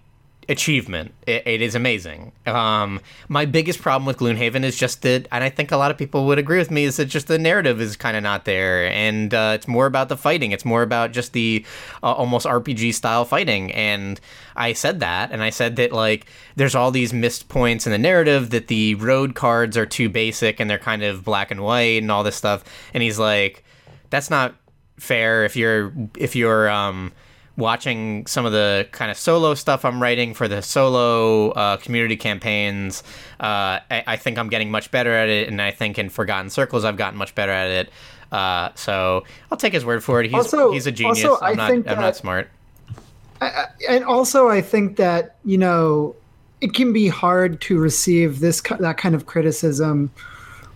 achievement. 0.49 1.13
It, 1.25 1.43
it 1.45 1.61
is 1.61 1.75
amazing. 1.75 2.31
Um, 2.45 3.01
my 3.27 3.45
biggest 3.45 3.81
problem 3.81 4.05
with 4.05 4.17
Gloomhaven 4.17 4.63
is 4.63 4.77
just 4.77 5.01
that, 5.01 5.27
and 5.31 5.43
I 5.43 5.49
think 5.49 5.71
a 5.71 5.77
lot 5.77 5.91
of 5.91 5.97
people 5.97 6.25
would 6.25 6.39
agree 6.39 6.57
with 6.57 6.71
me, 6.71 6.83
is 6.85 6.97
that 6.97 7.05
just 7.05 7.27
the 7.27 7.39
narrative 7.39 7.81
is 7.81 7.95
kind 7.95 8.15
of 8.17 8.23
not 8.23 8.45
there, 8.45 8.87
and 8.87 9.33
uh, 9.33 9.53
it's 9.55 9.67
more 9.67 9.85
about 9.85 10.09
the 10.09 10.17
fighting. 10.17 10.51
It's 10.51 10.65
more 10.65 10.81
about 10.81 11.11
just 11.11 11.33
the 11.33 11.65
uh, 12.03 12.13
almost 12.13 12.45
RPG 12.45 12.93
style 12.93 13.25
fighting. 13.25 13.71
And 13.71 14.19
I 14.55 14.73
said 14.73 14.99
that, 14.99 15.31
and 15.31 15.41
I 15.41 15.49
said 15.49 15.75
that 15.77 15.91
like 15.91 16.27
there's 16.55 16.75
all 16.75 16.91
these 16.91 17.13
missed 17.13 17.49
points 17.49 17.85
in 17.85 17.91
the 17.91 17.97
narrative 17.97 18.49
that 18.51 18.67
the 18.67 18.95
road 18.95 19.35
cards 19.35 19.77
are 19.77 19.85
too 19.85 20.09
basic 20.09 20.59
and 20.59 20.69
they're 20.69 20.77
kind 20.77 21.03
of 21.03 21.23
black 21.23 21.51
and 21.51 21.61
white 21.61 22.01
and 22.01 22.11
all 22.11 22.23
this 22.23 22.35
stuff. 22.35 22.63
And 22.93 23.03
he's 23.03 23.19
like, 23.19 23.63
that's 24.09 24.29
not 24.29 24.55
fair 24.97 25.43
if 25.43 25.57
you're 25.57 25.91
if 26.17 26.35
you're 26.37 26.69
um 26.69 27.11
watching 27.57 28.25
some 28.27 28.45
of 28.45 28.51
the 28.51 28.87
kind 28.91 29.09
of 29.09 29.17
solo 29.17 29.53
stuff 29.53 29.85
I'm 29.85 30.01
writing 30.01 30.33
for 30.33 30.47
the 30.47 30.61
solo 30.61 31.51
uh, 31.51 31.77
community 31.77 32.17
campaigns. 32.17 33.01
Uh, 33.39 33.79
I, 33.89 34.03
I 34.07 34.17
think 34.17 34.37
I'm 34.37 34.49
getting 34.49 34.69
much 34.71 34.91
better 34.91 35.13
at 35.13 35.29
it, 35.29 35.47
and 35.47 35.61
I 35.61 35.71
think 35.71 35.97
in 35.97 36.09
Forgotten 36.09 36.49
Circles 36.49 36.83
I've 36.83 36.97
gotten 36.97 37.17
much 37.17 37.33
better 37.35 37.51
at 37.51 37.69
it. 37.69 37.89
Uh, 38.31 38.69
so 38.75 39.23
I'll 39.51 39.57
take 39.57 39.73
his 39.73 39.85
word 39.85 40.03
for 40.03 40.19
it. 40.21 40.25
He's 40.25 40.33
Also- 40.33 40.71
he's 40.71 40.87
a 40.87 40.91
genius. 40.91 41.23
also, 41.23 41.43
I'm 41.43 41.55
not 41.55 41.71
think 41.71 41.89
I'm 41.89 42.01
not 42.01 42.15
smart. 42.15 42.49
and 43.89 44.03
also 44.03 44.49
I 44.49 44.61
think 44.61 44.97
that 44.97 45.35
you 45.45 45.57
know 45.57 46.15
it 46.61 46.73
can 46.73 46.93
be 46.93 47.07
hard 47.07 47.61
to 47.61 47.77
receive 47.77 48.39
this 48.39 48.61
that 48.79 48.97
kind 48.97 49.13
of 49.13 49.25
criticism 49.25 50.09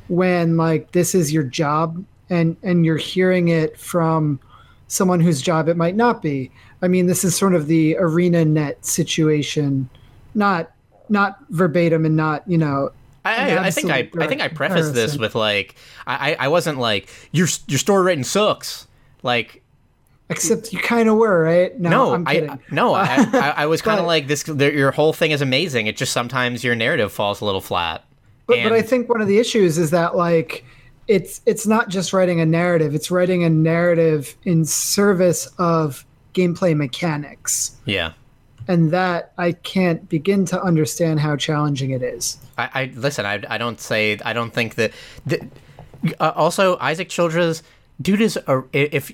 when 0.08 0.58
like 0.58 0.92
this 0.92 1.16
is 1.16 1.32
your 1.34 1.44
job 1.44 2.04
and 2.30 2.56
and 2.64 2.86
you're 2.86 2.98
hearing 2.98 3.48
it 3.48 3.78
from 3.78 4.40
someone 4.88 5.20
whose 5.20 5.42
job 5.42 5.68
it 5.68 5.78
might 5.78 5.96
not 5.96 6.22
be. 6.22 6.52
I 6.82 6.88
mean, 6.88 7.08
this 7.08 7.24
is 7.24 7.36
sort 7.36 7.54
of 7.54 7.68
the 7.68 7.96
ArenaNet 8.00 8.86
situation, 8.86 9.90
not 10.34 10.72
not 11.10 11.40
verbatim 11.50 12.06
and 12.06 12.16
not 12.16 12.48
you 12.48 12.58
know. 12.58 12.92
I, 13.26 13.52
I, 13.58 13.66
I 13.66 13.72
think 13.72 13.92
I, 13.92 14.10
I 14.18 14.28
think 14.28 14.42
I 14.42 14.48
prefaced 14.48 14.94
this 14.94 15.18
with 15.18 15.36
like 15.36 15.76
I, 16.08 16.36
I 16.40 16.48
wasn't 16.48 16.78
like 16.78 17.10
your 17.32 17.48
your 17.68 17.80
story 17.80 18.04
writing 18.04 18.24
sucks. 18.24 18.88
Like 19.24 19.62
Except 20.30 20.72
you 20.72 20.80
kind 20.80 21.10
of 21.10 21.18
were 21.18 21.44
right. 21.44 21.78
No, 21.80 21.90
no, 21.90 22.14
I'm 22.14 22.28
I 22.28 22.60
no, 22.70 22.94
I, 22.94 23.06
I, 23.34 23.54
I 23.58 23.66
was 23.66 23.82
kind 23.82 24.00
of 24.00 24.06
like 24.06 24.28
this. 24.28 24.44
the- 24.44 24.72
Your 24.72 24.92
whole 24.92 25.12
thing 25.12 25.32
is 25.32 25.42
amazing. 25.42 25.88
It 25.88 25.98
just 25.98 26.14
sometimes 26.14 26.64
your 26.64 26.76
narrative 26.76 27.12
falls 27.12 27.42
a 27.42 27.46
little 27.46 27.62
flat. 27.62 28.06
But, 28.46 28.64
but 28.64 28.72
I 28.72 28.82
think 28.82 29.10
one 29.10 29.22
of 29.22 29.28
the 29.28 29.40
issues 29.40 29.78
is 29.78 29.90
that 29.92 30.16
like 30.16 30.64
it's 31.08 31.42
it's 31.48 31.66
not 31.66 31.90
just 31.90 32.14
writing 32.14 32.40
a 32.40 32.46
narrative; 32.46 32.94
it's 32.94 33.10
writing 33.10 33.44
a 33.44 33.50
narrative 33.50 34.36
in 34.44 34.66
service 34.66 35.48
of 35.58 36.06
gameplay 36.40 36.76
mechanics, 36.76 37.76
Yeah, 37.86 38.14
and 38.68 38.92
that 38.92 39.34
I 39.38 39.54
can't 39.54 40.08
begin 40.10 40.46
to 40.46 40.62
understand 40.62 41.20
how 41.20 41.36
challenging 41.36 41.92
it 41.92 42.04
is. 42.04 42.38
I, 42.58 42.70
I 42.74 42.92
listen. 42.96 43.26
I, 43.26 43.42
I 43.50 43.58
don't 43.58 43.80
say. 43.80 44.20
I 44.24 44.34
don't 44.34 44.54
think 44.54 44.76
that. 44.76 44.92
that 45.28 45.42
uh, 46.20 46.32
also, 46.36 46.78
Isaac 46.80 47.10
Childress, 47.10 47.64
dude 48.02 48.22
is 48.22 48.38
a 48.48 48.64
if. 48.74 49.12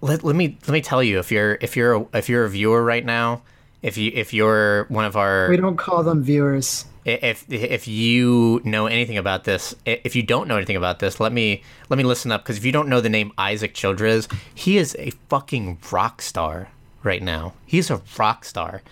let, 0.00 0.24
let 0.24 0.36
me 0.36 0.58
let 0.66 0.72
me 0.72 0.80
tell 0.80 1.02
you 1.02 1.18
if 1.18 1.30
you're 1.30 1.58
if 1.60 1.76
you're 1.76 1.94
a, 1.94 2.06
if 2.14 2.28
you're 2.28 2.44
a 2.44 2.50
viewer 2.50 2.82
right 2.82 3.04
now 3.04 3.42
if 3.82 3.96
you 3.98 4.10
if 4.14 4.32
you're 4.32 4.84
one 4.84 5.04
of 5.04 5.16
our 5.16 5.48
We 5.48 5.56
don't 5.56 5.76
call 5.76 6.02
them 6.02 6.22
viewers. 6.22 6.84
if 7.04 7.44
if 7.52 7.88
you 7.88 8.60
know 8.64 8.86
anything 8.86 9.18
about 9.18 9.44
this, 9.44 9.74
if 9.84 10.14
you 10.16 10.22
don't 10.22 10.46
know 10.48 10.56
anything 10.56 10.76
about 10.76 10.98
this, 11.00 11.18
let 11.20 11.32
me 11.32 11.62
let 11.88 11.96
me 11.98 12.04
listen 12.04 12.30
up 12.32 12.42
because 12.42 12.56
if 12.56 12.64
you 12.64 12.72
don't 12.72 12.88
know 12.88 13.00
the 13.00 13.08
name 13.08 13.32
Isaac 13.38 13.74
Childress, 13.74 14.28
he 14.54 14.78
is 14.78 14.94
a 14.98 15.10
fucking 15.28 15.78
rock 15.90 16.22
star 16.22 16.68
right 17.02 17.22
now. 17.22 17.54
He's 17.66 17.90
a 17.90 18.00
rock 18.18 18.44
star. 18.44 18.82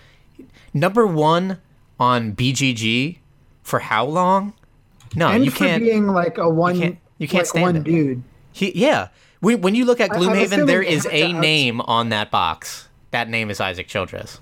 Number 0.73 1.05
one 1.07 1.59
on 1.99 2.33
BGG 2.35 3.17
for 3.63 3.79
how 3.79 4.05
long? 4.05 4.53
No, 5.15 5.27
and 5.27 5.43
you 5.45 5.51
can't. 5.51 5.83
being 5.83 6.07
like 6.07 6.37
a 6.37 6.49
one, 6.49 6.79
can't- 6.79 6.97
you 7.17 7.27
can't 7.27 7.41
like 7.41 7.47
stand 7.47 7.63
one 7.63 7.75
it. 7.77 7.83
dude. 7.83 8.23
He, 8.53 8.71
yeah. 8.77 9.09
When, 9.41 9.61
when 9.61 9.75
you 9.75 9.85
look 9.85 9.99
at 9.99 10.09
Gloomhaven, 10.11 10.67
there 10.67 10.81
is 10.81 11.07
a 11.11 11.31
name 11.33 11.81
on 11.81 12.09
that 12.09 12.31
box. 12.31 12.87
That 13.11 13.29
name 13.29 13.49
is 13.49 13.59
Isaac 13.59 13.87
Childress. 13.87 14.39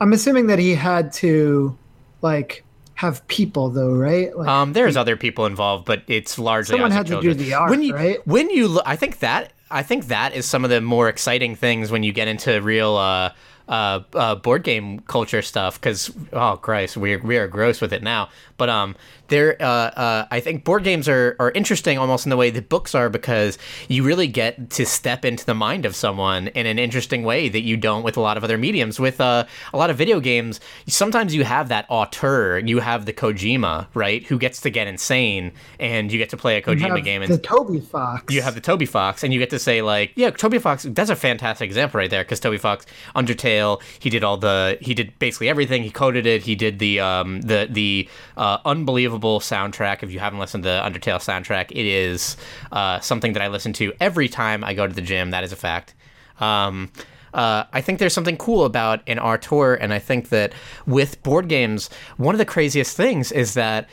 I'm 0.00 0.12
assuming 0.12 0.46
that 0.48 0.58
he 0.58 0.74
had 0.74 1.12
to 1.14 1.76
like 2.22 2.64
have 2.94 3.26
people 3.28 3.70
though, 3.70 3.94
right? 3.94 4.36
Like, 4.36 4.48
Um, 4.48 4.72
there's 4.72 4.96
other 4.96 5.16
people 5.16 5.46
involved, 5.46 5.84
but 5.84 6.02
it's 6.08 6.38
largely 6.38 6.74
Someone 6.74 6.90
had 6.90 7.06
to 7.06 7.20
do 7.20 7.32
the 7.34 7.54
art, 7.54 7.70
when 7.70 7.82
you, 7.82 7.94
right? 7.94 8.26
When 8.26 8.50
you, 8.50 8.66
look, 8.68 8.82
I 8.86 8.96
think 8.96 9.20
that 9.20 9.52
I 9.70 9.82
think 9.82 10.06
that 10.06 10.34
is 10.34 10.46
some 10.46 10.64
of 10.64 10.70
the 10.70 10.80
more 10.80 11.08
exciting 11.08 11.54
things 11.54 11.90
when 11.90 12.02
you 12.02 12.12
get 12.12 12.26
into 12.26 12.60
real 12.60 12.96
uh, 12.96 13.30
uh, 13.68 14.00
uh, 14.14 14.34
board 14.34 14.62
game 14.62 15.00
culture 15.00 15.42
stuff. 15.42 15.80
Because 15.80 16.10
oh 16.32 16.56
Christ, 16.56 16.96
we 16.96 17.16
we 17.16 17.36
are 17.36 17.48
gross 17.48 17.80
with 17.80 17.92
it 17.92 18.02
now. 18.02 18.28
But 18.56 18.68
um, 18.68 18.96
there, 19.28 19.56
uh, 19.60 19.64
uh, 19.64 20.26
I 20.30 20.40
think 20.40 20.64
board 20.64 20.84
games 20.84 21.08
are 21.08 21.36
are 21.38 21.50
interesting 21.52 21.98
almost 21.98 22.26
in 22.26 22.30
the 22.30 22.36
way 22.36 22.50
that 22.50 22.68
books 22.68 22.94
are 22.94 23.08
because 23.08 23.58
you 23.86 24.02
really 24.02 24.26
get 24.26 24.70
to 24.70 24.84
step 24.84 25.24
into 25.24 25.44
the 25.46 25.54
mind 25.54 25.86
of 25.86 25.94
someone 25.94 26.48
in 26.48 26.66
an 26.66 26.78
interesting 26.78 27.22
way 27.22 27.48
that 27.48 27.60
you 27.60 27.76
don't 27.76 28.02
with 28.02 28.16
a 28.16 28.20
lot 28.20 28.36
of 28.36 28.44
other 28.44 28.58
mediums. 28.58 28.98
With 28.98 29.20
uh, 29.20 29.44
a 29.72 29.76
lot 29.76 29.90
of 29.90 29.96
video 29.96 30.18
games, 30.18 30.60
sometimes 30.86 31.34
you 31.34 31.44
have 31.44 31.68
that 31.68 31.86
auteur, 31.88 32.58
you 32.58 32.80
have 32.80 33.06
the 33.06 33.12
Kojima, 33.12 33.86
right, 33.94 34.24
who 34.24 34.38
gets 34.38 34.60
to 34.62 34.70
get 34.70 34.86
insane, 34.86 35.52
and 35.78 36.10
you 36.10 36.18
get 36.18 36.30
to 36.30 36.36
play 36.36 36.56
a 36.56 36.62
Kojima 36.62 37.04
game 37.04 37.22
and 37.22 37.32
the 37.32 37.38
Toby 37.38 37.80
Fox. 37.80 38.32
you 38.32 38.42
have 38.42 38.54
the 38.54 38.60
Toby 38.60 38.86
Fox, 38.86 39.22
and 39.22 39.32
you 39.32 39.38
get 39.38 39.50
to 39.50 39.58
say 39.58 39.82
like, 39.82 40.12
yeah, 40.16 40.30
Toby 40.30 40.58
Fox. 40.58 40.84
That's 40.88 41.10
a 41.10 41.16
fantastic 41.16 41.66
example 41.66 41.98
right 41.98 42.10
there 42.10 42.24
because 42.24 42.40
Toby 42.40 42.58
Fox, 42.58 42.86
Undertale, 43.14 43.57
he 43.98 44.10
did 44.10 44.24
all 44.24 44.36
the, 44.36 44.78
he 44.80 44.94
did 44.94 45.18
basically 45.18 45.48
everything. 45.48 45.82
He 45.82 45.90
coded 45.90 46.26
it. 46.26 46.42
He 46.42 46.54
did 46.54 46.78
the 46.78 47.00
um 47.00 47.40
the 47.42 47.68
the 47.70 48.08
uh, 48.36 48.58
unbelievable 48.64 49.40
soundtrack. 49.40 50.02
If 50.02 50.10
you 50.10 50.18
haven't 50.18 50.38
listened 50.38 50.64
to 50.64 50.68
the 50.68 50.80
Undertale 50.84 51.18
soundtrack, 51.18 51.70
it 51.70 51.86
is 51.86 52.36
uh, 52.72 53.00
something 53.00 53.32
that 53.34 53.42
I 53.42 53.48
listen 53.48 53.72
to 53.74 53.92
every 54.00 54.28
time 54.28 54.64
I 54.64 54.74
go 54.74 54.86
to 54.86 54.94
the 54.94 55.02
gym. 55.02 55.30
That 55.30 55.44
is 55.44 55.52
a 55.52 55.56
fact. 55.56 55.94
Um, 56.40 56.90
uh, 57.34 57.64
I 57.72 57.80
think 57.80 57.98
there's 57.98 58.14
something 58.14 58.36
cool 58.36 58.64
about 58.64 59.02
an 59.06 59.18
auteur 59.18 59.74
and 59.74 59.92
I 59.92 59.98
think 59.98 60.30
that 60.30 60.52
with 60.86 61.22
board 61.22 61.48
games, 61.48 61.90
one 62.16 62.34
of 62.34 62.38
the 62.38 62.46
craziest 62.46 62.96
things 62.96 63.32
is 63.32 63.54
that 63.54 63.88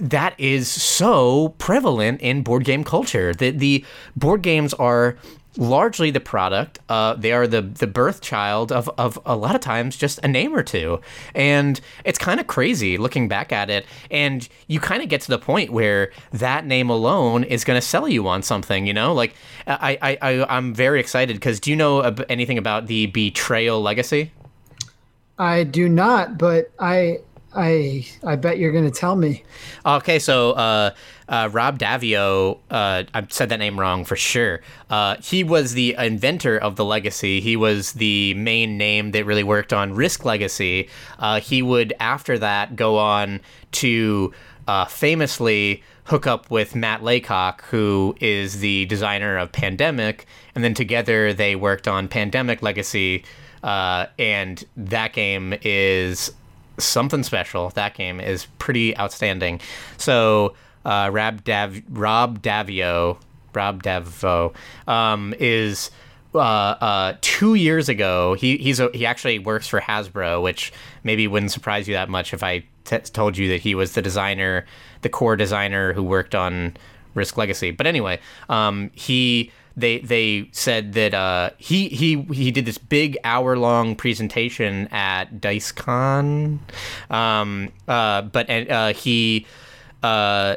that 0.00 0.34
is 0.38 0.68
so 0.68 1.50
prevalent 1.58 2.20
in 2.22 2.42
board 2.42 2.64
game 2.64 2.84
culture. 2.84 3.34
The 3.34 3.50
the 3.50 3.84
board 4.16 4.42
games 4.42 4.72
are 4.74 5.16
largely 5.56 6.10
the 6.10 6.20
product. 6.20 6.78
Uh, 6.88 7.14
they 7.14 7.32
are 7.32 7.46
the 7.46 7.62
the 7.62 7.86
birth 7.86 8.20
child 8.20 8.72
of 8.72 8.88
of 8.98 9.18
a 9.24 9.36
lot 9.36 9.54
of 9.54 9.60
times 9.60 9.96
just 9.96 10.18
a 10.22 10.28
name 10.28 10.54
or 10.54 10.62
two, 10.62 11.00
and 11.34 11.80
it's 12.04 12.18
kind 12.18 12.40
of 12.40 12.46
crazy 12.46 12.96
looking 12.96 13.28
back 13.28 13.52
at 13.52 13.70
it. 13.70 13.86
And 14.10 14.48
you 14.66 14.80
kind 14.80 15.02
of 15.02 15.08
get 15.08 15.20
to 15.22 15.28
the 15.28 15.38
point 15.38 15.70
where 15.70 16.12
that 16.32 16.66
name 16.66 16.90
alone 16.90 17.44
is 17.44 17.64
going 17.64 17.80
to 17.80 17.86
sell 17.86 18.08
you 18.08 18.26
on 18.28 18.42
something. 18.42 18.86
You 18.86 18.94
know, 18.94 19.14
like 19.14 19.34
I 19.66 19.98
I, 20.00 20.18
I 20.20 20.56
I'm 20.56 20.74
very 20.74 21.00
excited 21.00 21.36
because 21.36 21.60
do 21.60 21.70
you 21.70 21.76
know 21.76 22.00
anything 22.28 22.58
about 22.58 22.86
the 22.86 23.06
Betrayal 23.06 23.80
Legacy? 23.80 24.32
I 25.38 25.64
do 25.64 25.88
not, 25.88 26.38
but 26.38 26.70
I 26.78 27.18
I 27.54 28.06
I 28.24 28.36
bet 28.36 28.58
you're 28.58 28.72
going 28.72 28.84
to 28.84 28.90
tell 28.90 29.16
me. 29.16 29.44
Okay, 29.86 30.18
so 30.18 30.52
uh, 30.52 30.90
uh, 31.28 31.48
Rob 31.52 31.78
Daviau, 31.78 32.58
uh, 32.70 33.04
I 33.14 33.26
said 33.30 33.48
that 33.48 33.58
name 33.58 33.78
wrong 33.78 34.04
for 34.04 34.16
sure. 34.16 34.60
Uh, 34.90 35.16
he 35.22 35.44
was 35.44 35.74
the 35.74 35.94
inventor 35.98 36.58
of 36.58 36.76
the 36.76 36.84
Legacy. 36.84 37.40
He 37.40 37.56
was 37.56 37.92
the 37.92 38.34
main 38.34 38.76
name 38.76 39.12
that 39.12 39.24
really 39.24 39.44
worked 39.44 39.72
on 39.72 39.94
Risk 39.94 40.24
Legacy. 40.24 40.88
Uh, 41.18 41.40
he 41.40 41.62
would, 41.62 41.94
after 42.00 42.38
that, 42.38 42.76
go 42.76 42.98
on 42.98 43.40
to 43.72 44.32
uh, 44.66 44.84
famously 44.86 45.82
hook 46.04 46.26
up 46.26 46.50
with 46.50 46.74
Matt 46.74 47.02
Leacock, 47.02 47.64
who 47.66 48.14
is 48.20 48.60
the 48.60 48.84
designer 48.86 49.38
of 49.38 49.52
Pandemic, 49.52 50.26
and 50.54 50.62
then 50.62 50.74
together 50.74 51.32
they 51.32 51.56
worked 51.56 51.88
on 51.88 52.08
Pandemic 52.08 52.62
Legacy, 52.62 53.24
uh, 53.62 54.06
and 54.18 54.64
that 54.76 55.14
game 55.14 55.54
is 55.62 56.32
something 56.78 57.22
special. 57.22 57.70
That 57.70 57.94
game 57.94 58.20
is 58.20 58.46
pretty 58.58 58.96
outstanding. 58.98 59.60
So 59.96 60.54
uh, 60.84 61.10
Rob, 61.12 61.44
Dav- 61.44 61.82
Rob 61.88 62.42
Daviau, 62.42 63.18
Rob 63.54 63.82
Daviau, 63.82 64.54
um, 64.88 65.34
is. 65.38 65.90
Uh, 66.34 66.38
uh, 66.80 67.16
two 67.20 67.54
years 67.54 67.88
ago, 67.88 68.34
he 68.34 68.56
he's 68.56 68.80
a, 68.80 68.90
he 68.92 69.06
actually 69.06 69.38
works 69.38 69.68
for 69.68 69.80
Hasbro, 69.80 70.42
which 70.42 70.72
maybe 71.04 71.28
wouldn't 71.28 71.52
surprise 71.52 71.86
you 71.86 71.94
that 71.94 72.08
much 72.08 72.34
if 72.34 72.42
I 72.42 72.64
t- 72.82 72.98
told 72.98 73.38
you 73.38 73.48
that 73.50 73.60
he 73.60 73.76
was 73.76 73.92
the 73.92 74.02
designer, 74.02 74.66
the 75.02 75.08
core 75.08 75.36
designer 75.36 75.92
who 75.92 76.02
worked 76.02 76.34
on 76.34 76.76
Risk 77.14 77.36
Legacy. 77.36 77.70
But 77.70 77.86
anyway, 77.86 78.18
um, 78.48 78.90
he 78.94 79.52
they 79.76 79.98
they 79.98 80.48
said 80.52 80.92
that 80.92 81.14
uh, 81.14 81.50
he 81.58 81.88
he 81.88 82.22
he 82.22 82.50
did 82.50 82.64
this 82.64 82.78
big 82.78 83.18
hour 83.24 83.56
long 83.56 83.96
presentation 83.96 84.88
at 84.88 85.40
DiceCon, 85.40 86.58
um, 87.10 87.72
uh, 87.88 88.22
but 88.22 88.48
uh, 88.50 88.92
he 88.92 89.46
uh, 90.02 90.56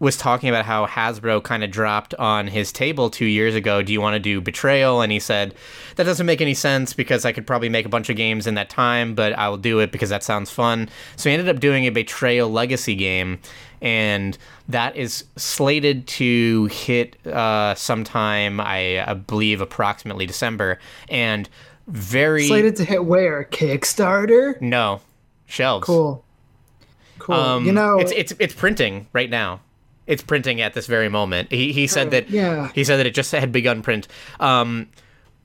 was 0.00 0.16
talking 0.16 0.48
about 0.48 0.64
how 0.64 0.86
Hasbro 0.86 1.42
kind 1.42 1.64
of 1.64 1.70
dropped 1.70 2.14
on 2.14 2.46
his 2.46 2.70
table 2.70 3.10
two 3.10 3.24
years 3.24 3.54
ago. 3.54 3.82
Do 3.82 3.92
you 3.92 4.00
want 4.00 4.14
to 4.14 4.20
do 4.20 4.40
Betrayal? 4.40 5.00
And 5.00 5.10
he 5.10 5.18
said 5.18 5.54
that 5.96 6.04
doesn't 6.04 6.26
make 6.26 6.40
any 6.40 6.54
sense 6.54 6.92
because 6.92 7.24
I 7.24 7.32
could 7.32 7.46
probably 7.46 7.68
make 7.68 7.86
a 7.86 7.88
bunch 7.88 8.08
of 8.08 8.16
games 8.16 8.46
in 8.46 8.54
that 8.54 8.70
time, 8.70 9.14
but 9.14 9.32
I 9.32 9.48
will 9.48 9.56
do 9.56 9.80
it 9.80 9.90
because 9.90 10.10
that 10.10 10.22
sounds 10.22 10.50
fun. 10.50 10.88
So 11.16 11.28
he 11.28 11.34
ended 11.34 11.48
up 11.48 11.60
doing 11.60 11.86
a 11.86 11.90
Betrayal 11.90 12.50
Legacy 12.50 12.94
game, 12.94 13.40
and 13.80 14.36
that 14.68 14.96
is 14.96 15.24
slated 15.36 16.06
to 16.06 16.66
hit 16.66 17.24
uh, 17.26 17.74
sometime, 17.74 18.60
I, 18.60 19.10
I 19.10 19.14
believe, 19.14 19.60
approximately 19.60 20.26
December. 20.26 20.78
And 21.08 21.48
very 21.86 22.46
Slated 22.46 22.76
to 22.76 22.84
hit 22.84 23.04
where? 23.04 23.44
Kickstarter? 23.44 24.60
no 24.60 25.00
shelves. 25.46 25.86
Cool. 25.86 26.24
Cool. 27.18 27.34
Um, 27.34 27.66
you 27.66 27.72
know, 27.72 27.98
it's 27.98 28.12
it's 28.12 28.32
it's 28.38 28.54
printing 28.54 29.08
right 29.12 29.28
now. 29.28 29.60
It's 30.06 30.22
printing 30.22 30.60
at 30.60 30.74
this 30.74 30.86
very 30.86 31.08
moment. 31.08 31.50
He 31.50 31.72
he 31.72 31.86
said 31.86 32.12
that 32.12 32.30
yeah. 32.30 32.70
he 32.74 32.84
said 32.84 32.98
that 32.98 33.06
it 33.06 33.14
just 33.14 33.32
had 33.32 33.50
begun 33.50 33.82
print. 33.82 34.06
Um, 34.38 34.88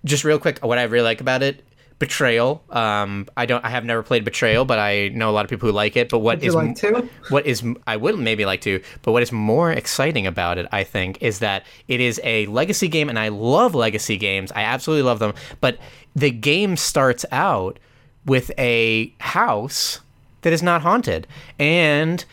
just 0.05 0.23
real 0.23 0.37
quick, 0.37 0.59
what 0.59 0.77
I 0.77 0.83
really 0.83 1.05
like 1.05 1.21
about 1.21 1.41
it, 1.41 1.63
Betrayal. 1.99 2.63
Um, 2.69 3.27
I 3.37 3.45
don't 3.45 3.63
I 3.63 3.69
have 3.69 3.85
never 3.85 4.03
played 4.03 4.25
Betrayal, 4.25 4.65
but 4.65 4.79
I 4.79 5.09
know 5.09 5.29
a 5.29 5.31
lot 5.33 5.45
of 5.45 5.49
people 5.49 5.69
who 5.69 5.73
like 5.73 5.95
it. 5.95 6.09
But 6.09 6.19
what 6.19 6.43
is 6.43 6.53
like 6.55 6.75
to? 6.77 7.07
what 7.29 7.45
is 7.45 7.63
I 7.87 7.95
would 7.97 8.17
maybe 8.19 8.45
like 8.45 8.61
to, 8.61 8.81
but 9.03 9.11
what 9.13 9.23
is 9.23 9.31
more 9.31 9.71
exciting 9.71 10.27
about 10.27 10.57
it, 10.57 10.67
I 10.71 10.83
think, 10.83 11.21
is 11.21 11.39
that 11.39 11.65
it 11.87 11.99
is 12.01 12.19
a 12.23 12.45
legacy 12.47 12.87
game, 12.87 13.09
and 13.09 13.17
I 13.17 13.29
love 13.29 13.73
legacy 13.75 14.17
games. 14.17 14.51
I 14.53 14.63
absolutely 14.63 15.03
love 15.03 15.19
them. 15.19 15.33
But 15.61 15.77
the 16.15 16.31
game 16.31 16.75
starts 16.77 17.25
out 17.31 17.79
with 18.25 18.51
a 18.57 19.13
house 19.19 19.99
that 20.41 20.51
is 20.53 20.61
not 20.63 20.81
haunted, 20.81 21.27
and 21.59 22.25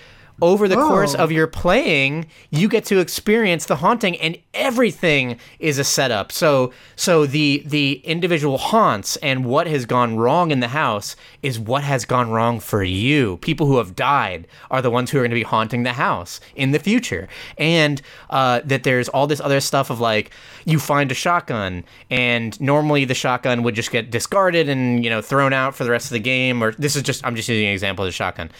over 0.42 0.66
the 0.68 0.74
course 0.76 1.14
Oh. 1.14 1.18
of 1.24 1.30
your 1.32 1.46
playing, 1.46 2.26
you 2.50 2.66
get 2.66 2.86
to 2.86 2.98
experience 2.98 3.66
the 3.66 3.76
haunting, 3.76 4.16
and 4.16 4.38
everything 4.52 5.38
is 5.58 5.78
a 5.78 5.84
setup. 5.84 6.32
So, 6.32 6.72
so 6.96 7.26
the 7.26 7.62
the 7.64 8.00
individual 8.04 8.58
haunts 8.58 9.16
and 9.16 9.44
what 9.44 9.66
has 9.66 9.86
gone 9.86 10.16
wrong 10.16 10.50
in 10.50 10.60
the 10.60 10.68
house 10.68 11.14
is 11.42 11.58
what 11.58 11.84
has 11.84 12.04
gone 12.04 12.30
wrong 12.30 12.60
for 12.60 12.82
you. 12.82 13.36
People 13.38 13.66
who 13.66 13.78
have 13.78 13.94
died 13.94 14.46
are 14.70 14.82
the 14.82 14.90
ones 14.90 15.10
who 15.10 15.18
are 15.18 15.22
going 15.22 15.30
to 15.30 15.34
be 15.34 15.42
haunting 15.42 15.84
the 15.84 15.92
house 15.92 16.40
in 16.54 16.72
the 16.72 16.78
future, 16.78 17.28
and 17.58 18.02
uh, 18.30 18.60
that 18.64 18.82
there's 18.82 19.08
all 19.08 19.26
this 19.26 19.40
other 19.40 19.60
stuff 19.60 19.90
of 19.90 20.00
like 20.00 20.32
you 20.64 20.78
find 20.78 21.10
a 21.12 21.14
shotgun, 21.14 21.84
and 22.10 22.60
normally 22.60 23.04
the 23.04 23.14
shotgun 23.14 23.62
would 23.62 23.74
just 23.74 23.90
get 23.90 24.10
discarded 24.10 24.68
and 24.68 25.04
you 25.04 25.10
know 25.10 25.22
thrown 25.22 25.52
out 25.52 25.74
for 25.74 25.84
the 25.84 25.90
rest 25.90 26.06
of 26.06 26.12
the 26.12 26.20
game. 26.20 26.62
Or 26.62 26.72
this 26.72 26.96
is 26.96 27.02
just 27.02 27.24
I'm 27.24 27.36
just 27.36 27.48
using 27.48 27.66
an 27.66 27.72
example 27.72 28.04
of 28.04 28.08
the 28.08 28.12
shotgun 28.12 28.50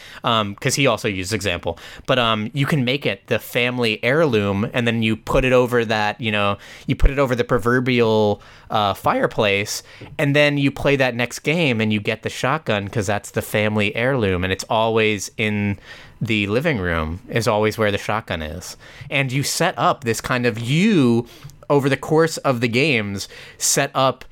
because 0.54 0.74
he 0.74 0.86
also 0.86 1.08
used 1.08 1.32
example, 1.32 1.78
but 2.06 2.18
um, 2.18 2.50
you 2.54 2.66
can 2.66 2.84
make 2.84 3.06
it 3.06 3.26
the 3.26 3.38
family 3.38 4.02
heirloom, 4.04 4.70
and 4.72 4.86
then 4.86 5.02
you 5.02 5.16
put 5.16 5.44
it 5.44 5.52
over 5.52 5.79
that 5.84 6.20
you 6.20 6.30
know 6.32 6.58
you 6.86 6.96
put 6.96 7.10
it 7.10 7.18
over 7.18 7.34
the 7.34 7.44
proverbial 7.44 8.42
uh, 8.70 8.94
fireplace, 8.94 9.82
and 10.18 10.34
then 10.34 10.58
you 10.58 10.70
play 10.70 10.96
that 10.96 11.14
next 11.14 11.40
game, 11.40 11.80
and 11.80 11.92
you 11.92 12.00
get 12.00 12.22
the 12.22 12.30
shotgun 12.30 12.84
because 12.84 13.06
that's 13.06 13.32
the 13.32 13.42
family 13.42 13.94
heirloom, 13.94 14.44
and 14.44 14.52
it's 14.52 14.64
always 14.70 15.30
in 15.36 15.78
the 16.20 16.46
living 16.48 16.78
room 16.78 17.20
is 17.30 17.48
always 17.48 17.78
where 17.78 17.90
the 17.90 17.98
shotgun 17.98 18.42
is, 18.42 18.76
and 19.10 19.32
you 19.32 19.42
set 19.42 19.74
up 19.78 20.04
this 20.04 20.20
kind 20.20 20.46
of 20.46 20.58
you 20.58 21.26
over 21.70 21.88
the 21.88 21.96
course 21.96 22.36
of 22.38 22.60
the 22.60 22.68
games 22.68 23.28
set 23.56 23.90
up 23.94 24.24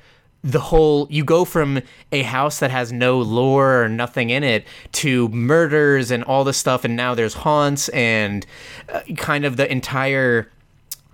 the 0.43 0.59
whole 0.59 1.07
you 1.09 1.23
go 1.23 1.43
from 1.43 1.81
a 2.11 2.21
house 2.23 2.59
that 2.59 2.71
has 2.71 2.91
no 2.91 3.19
lore 3.19 3.83
or 3.83 3.89
nothing 3.89 4.29
in 4.29 4.43
it 4.43 4.65
to 4.91 5.27
murders 5.29 6.11
and 6.11 6.23
all 6.23 6.43
this 6.43 6.57
stuff 6.57 6.85
and 6.85 6.95
now 6.95 7.13
there's 7.13 7.33
haunts 7.33 7.89
and 7.89 8.45
uh, 8.89 9.01
kind 9.17 9.43
of 9.43 9.57
the 9.57 9.69
entire 9.69 10.49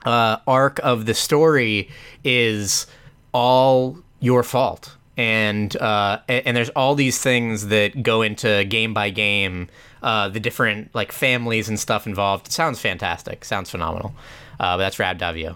uh, 0.05 0.37
arc 0.47 0.79
of 0.83 1.05
the 1.05 1.13
story 1.13 1.89
is 2.23 2.87
all 3.33 3.97
your 4.19 4.43
fault. 4.43 4.95
And 5.17 5.75
uh, 5.77 6.19
and 6.27 6.57
there's 6.57 6.69
all 6.69 6.93
these 6.93 7.21
things 7.21 7.67
that 7.67 8.03
go 8.03 8.21
into 8.21 8.65
game 8.65 8.93
by 8.93 9.11
game 9.11 9.69
uh, 10.05 10.29
the 10.29 10.39
different 10.39 10.93
like 10.93 11.11
families 11.11 11.67
and 11.67 11.79
stuff 11.79 12.05
involved. 12.05 12.47
It 12.47 12.53
sounds 12.53 12.79
fantastic. 12.79 13.43
Sounds 13.43 13.71
phenomenal. 13.71 14.13
Uh, 14.59 14.75
but 14.75 14.77
that's 14.77 14.99
Rab 14.99 15.17
Daviau. 15.17 15.55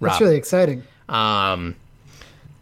That's 0.00 0.20
really 0.20 0.36
exciting. 0.36 0.82
Um, 1.08 1.76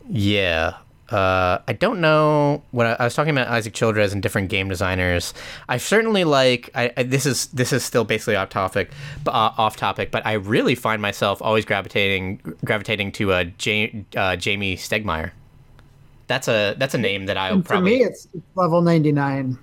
yeah. 0.09 0.79
Uh, 1.11 1.59
I 1.67 1.73
don't 1.73 2.01
know 2.01 2.63
what 2.71 2.87
I, 2.87 2.97
I 3.01 3.05
was 3.05 3.15
talking 3.15 3.33
about 3.33 3.49
Isaac 3.49 3.75
Childress 3.75 4.13
and 4.13 4.23
different 4.23 4.49
game 4.49 4.69
designers. 4.69 5.35
I 5.69 5.77
certainly 5.77 6.25
like. 6.25 6.71
I, 6.75 6.93
I 6.97 7.03
this 7.03 7.27
is 7.27 7.47
this 7.49 7.73
is 7.73 7.85
still 7.85 8.05
basically 8.05 8.37
off 8.37 8.51
topic, 8.51 8.91
but, 9.25 9.33
uh, 9.33 9.53
off 9.59 9.77
topic. 9.77 10.11
But 10.11 10.25
I 10.25 10.35
really 10.35 10.75
find 10.75 11.03
myself 11.03 11.43
always 11.43 11.65
gravitating 11.65 12.41
gravitating 12.65 13.13
to 13.13 13.33
uh, 13.33 13.45
ja- 13.59 13.91
uh, 14.15 14.37
Jamey 14.37 14.75
Stegmaier. 14.75 15.33
That's 16.29 16.47
a 16.47 16.77
that's 16.79 16.95
a 16.95 16.99
name 16.99 17.27
that 17.27 17.37
I'll 17.37 17.55
And 17.55 17.67
for 17.67 17.81
me, 17.81 18.03
it's 18.05 18.29
level 18.55 18.83
99. 18.83 19.59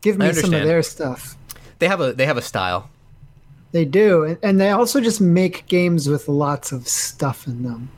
Give 0.00 0.16
me 0.16 0.32
some 0.32 0.54
of 0.54 0.64
their 0.64 0.82
stuff. 0.82 1.36
they 1.78 1.88
have 1.88 2.00
a 2.00 2.14
they 2.14 2.24
have 2.24 2.38
a 2.38 2.42
style. 2.42 2.88
They 3.72 3.84
do. 3.84 4.36
And 4.42 4.60
they 4.60 4.70
also 4.70 5.00
just 5.00 5.20
make 5.20 5.66
games 5.66 6.08
with 6.08 6.28
lots 6.28 6.72
of 6.72 6.86
stuff 6.86 7.46
in 7.46 7.62
them. 7.62 7.90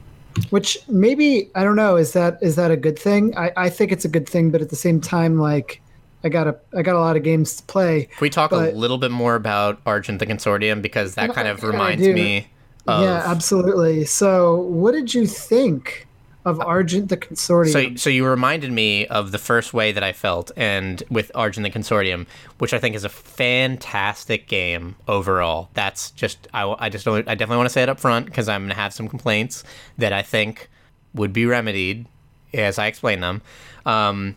Which 0.50 0.78
maybe 0.88 1.50
I 1.54 1.64
don't 1.64 1.76
know, 1.76 1.96
is 1.96 2.12
that 2.12 2.38
is 2.42 2.56
that 2.56 2.70
a 2.70 2.76
good 2.76 2.98
thing? 2.98 3.36
I, 3.36 3.52
I 3.56 3.70
think 3.70 3.92
it's 3.92 4.04
a 4.04 4.08
good 4.08 4.28
thing, 4.28 4.50
but 4.50 4.60
at 4.60 4.70
the 4.70 4.76
same 4.76 5.00
time, 5.00 5.38
like 5.38 5.80
I 6.24 6.28
got 6.28 6.46
a 6.46 6.56
I 6.76 6.82
got 6.82 6.96
a 6.96 7.00
lot 7.00 7.16
of 7.16 7.22
games 7.22 7.56
to 7.56 7.62
play. 7.64 8.04
Can 8.04 8.18
we 8.20 8.30
talk 8.30 8.50
But- 8.50 8.72
a 8.72 8.76
little 8.76 8.98
bit 8.98 9.10
more 9.10 9.34
about 9.34 9.80
Argent 9.86 10.18
the 10.18 10.26
Consortium 10.26 10.82
because 10.82 11.14
that 11.14 11.34
kind 11.34 11.48
of 11.48 11.62
reminds 11.62 12.02
me 12.06 12.48
of 12.86 13.02
yeah, 13.02 13.22
absolutely. 13.24 14.04
So 14.06 14.56
what 14.56 14.92
did 14.92 15.14
you 15.14 15.26
think 15.26 16.06
of 16.44 16.60
Argent 16.60 17.08
the 17.08 17.16
Consortium? 17.16 17.72
So, 17.72 17.96
so 17.96 18.10
you 18.10 18.26
reminded 18.26 18.70
me 18.70 19.06
of 19.06 19.32
the 19.32 19.38
first 19.38 19.72
way 19.72 19.92
that 19.92 20.02
I 20.02 20.12
felt, 20.12 20.50
and 20.56 21.02
with 21.10 21.30
Argent 21.34 21.64
the 21.64 21.70
Consortium, 21.70 22.26
which 22.58 22.74
I 22.74 22.78
think 22.78 22.94
is 22.94 23.04
a 23.04 23.08
fantastic 23.08 24.46
game 24.46 24.96
overall. 25.08 25.70
That's 25.74 26.10
just 26.12 26.48
I, 26.52 26.74
I 26.78 26.88
just 26.88 27.04
don't 27.04 27.26
I 27.28 27.34
definitely 27.34 27.58
want 27.58 27.68
to 27.68 27.72
say 27.72 27.82
it 27.82 27.88
up 27.88 27.98
front 27.98 28.26
because 28.26 28.48
I'm 28.48 28.62
gonna 28.64 28.74
have 28.74 28.92
some 28.92 29.08
complaints 29.08 29.64
that 29.98 30.12
I 30.12 30.22
think 30.22 30.68
would 31.14 31.32
be 31.32 31.46
remedied 31.46 32.06
as 32.52 32.78
I 32.78 32.86
explain 32.86 33.20
them. 33.20 33.42
Um, 33.86 34.36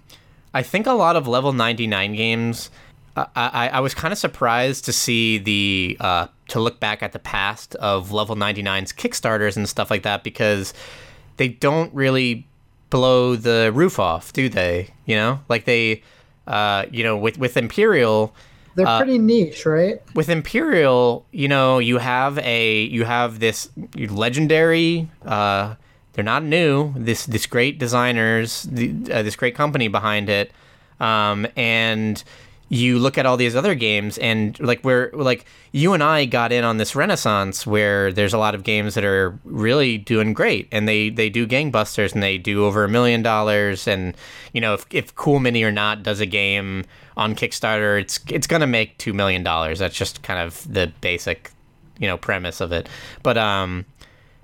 I 0.53 0.63
think 0.63 0.87
a 0.87 0.93
lot 0.93 1.15
of 1.15 1.27
level 1.27 1.53
99 1.53 2.15
games. 2.15 2.69
I, 3.15 3.27
I, 3.35 3.69
I 3.69 3.79
was 3.79 3.93
kind 3.93 4.11
of 4.11 4.17
surprised 4.17 4.85
to 4.85 4.93
see 4.93 5.39
the 5.39 5.97
uh, 5.99 6.27
to 6.49 6.59
look 6.59 6.79
back 6.79 7.03
at 7.03 7.11
the 7.11 7.19
past 7.19 7.75
of 7.75 8.11
level 8.11 8.35
99's 8.35 8.93
Kickstarters 8.93 9.57
and 9.57 9.67
stuff 9.67 9.91
like 9.91 10.03
that 10.03 10.23
because 10.23 10.73
they 11.37 11.47
don't 11.47 11.93
really 11.93 12.45
blow 12.89 13.35
the 13.35 13.71
roof 13.73 13.99
off, 13.99 14.33
do 14.33 14.49
they? 14.49 14.89
You 15.05 15.15
know, 15.15 15.39
like 15.49 15.65
they, 15.65 16.03
uh, 16.45 16.85
you 16.91 17.03
know, 17.03 17.17
with 17.17 17.37
with 17.37 17.57
Empyreal, 17.57 18.33
They're 18.75 18.87
uh, 18.87 18.97
pretty 18.97 19.17
niche, 19.17 19.65
right? 19.65 20.01
with 20.13 20.29
Empyreal, 20.29 21.25
you 21.31 21.47
know, 21.47 21.79
you 21.79 21.97
have 21.99 22.37
a 22.39 22.81
you 22.81 23.05
have 23.05 23.39
this 23.39 23.69
legendary. 23.95 25.09
Uh, 25.25 25.75
they're 26.13 26.23
not 26.23 26.43
new. 26.43 26.93
This 26.95 27.25
this 27.25 27.45
great 27.45 27.77
designers, 27.77 28.63
the, 28.63 28.93
uh, 29.11 29.21
this 29.23 29.35
great 29.35 29.55
company 29.55 29.87
behind 29.87 30.29
it, 30.29 30.51
um, 30.99 31.47
and 31.55 32.23
you 32.69 32.99
look 32.99 33.17
at 33.17 33.25
all 33.25 33.37
these 33.37 33.55
other 33.55 33.75
games 33.75 34.17
and 34.17 34.59
like 34.59 34.83
we're 34.83 35.09
like 35.13 35.45
you 35.71 35.93
and 35.93 36.03
I 36.03 36.25
got 36.25 36.51
in 36.51 36.63
on 36.65 36.77
this 36.77 36.95
renaissance 36.95 37.65
where 37.65 38.11
there's 38.11 38.33
a 38.33 38.37
lot 38.37 38.55
of 38.55 38.63
games 38.63 38.95
that 38.95 39.05
are 39.05 39.39
really 39.45 39.97
doing 39.97 40.33
great 40.33 40.67
and 40.71 40.87
they 40.87 41.09
they 41.09 41.29
do 41.29 41.47
gangbusters 41.47 42.13
and 42.13 42.21
they 42.21 42.37
do 42.37 42.65
over 42.65 42.83
a 42.83 42.89
million 42.89 43.21
dollars 43.21 43.87
and 43.87 44.15
you 44.51 44.59
know 44.59 44.73
if 44.73 44.85
if 44.91 45.15
Cool 45.15 45.39
Mini 45.39 45.63
or 45.63 45.71
not 45.71 46.03
does 46.03 46.19
a 46.19 46.25
game 46.25 46.83
on 47.15 47.35
Kickstarter 47.35 48.01
it's 48.01 48.19
it's 48.27 48.47
going 48.47 48.61
to 48.61 48.67
make 48.67 48.97
2 48.97 49.13
million 49.13 49.43
dollars. 49.43 49.79
That's 49.79 49.95
just 49.95 50.21
kind 50.23 50.39
of 50.39 50.71
the 50.71 50.91
basic 50.99 51.51
you 51.99 52.07
know 52.07 52.17
premise 52.17 52.59
of 52.59 52.73
it. 52.73 52.89
But 53.23 53.37
um 53.37 53.85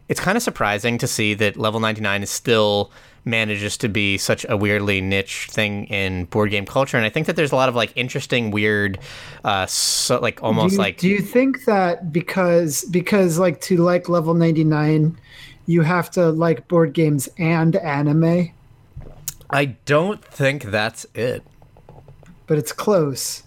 it's 0.07 0.19
kind 0.19 0.37
of 0.37 0.43
surprising 0.43 0.97
to 0.97 1.07
see 1.07 1.33
that 1.33 1.57
level 1.57 1.79
99 1.79 2.23
is 2.23 2.29
still 2.29 2.91
manages 3.25 3.77
to 3.77 3.87
be 3.87 4.17
such 4.17 4.45
a 4.49 4.57
weirdly 4.57 4.99
niche 5.01 5.47
thing 5.49 5.85
in 5.85 6.25
board 6.25 6.51
game 6.51 6.65
culture. 6.65 6.97
And 6.97 7.05
i 7.05 7.09
think 7.09 7.27
that 7.27 7.35
there's 7.35 7.51
a 7.51 7.55
lot 7.55 7.69
of 7.69 7.75
like 7.75 7.91
interesting 7.95 8.51
weird 8.51 8.99
uh 9.43 9.65
so 9.65 10.19
like 10.19 10.41
almost 10.43 10.71
do 10.71 10.75
you, 10.75 10.79
like 10.79 10.97
do 10.97 11.07
you 11.09 11.19
think 11.19 11.65
that 11.65 12.11
because 12.11 12.83
because 12.85 13.39
like 13.39 13.61
to 13.61 13.77
like 13.77 14.09
level 14.09 14.33
99 14.33 15.17
you 15.65 15.81
have 15.81 16.11
to 16.11 16.29
like 16.29 16.67
board 16.67 16.93
games 16.93 17.29
and 17.37 17.77
anime? 17.77 18.51
I 19.49 19.65
don't 19.85 20.23
think 20.25 20.63
that's 20.63 21.05
it. 21.13 21.43
But 22.47 22.57
it's 22.57 22.73
close. 22.73 23.43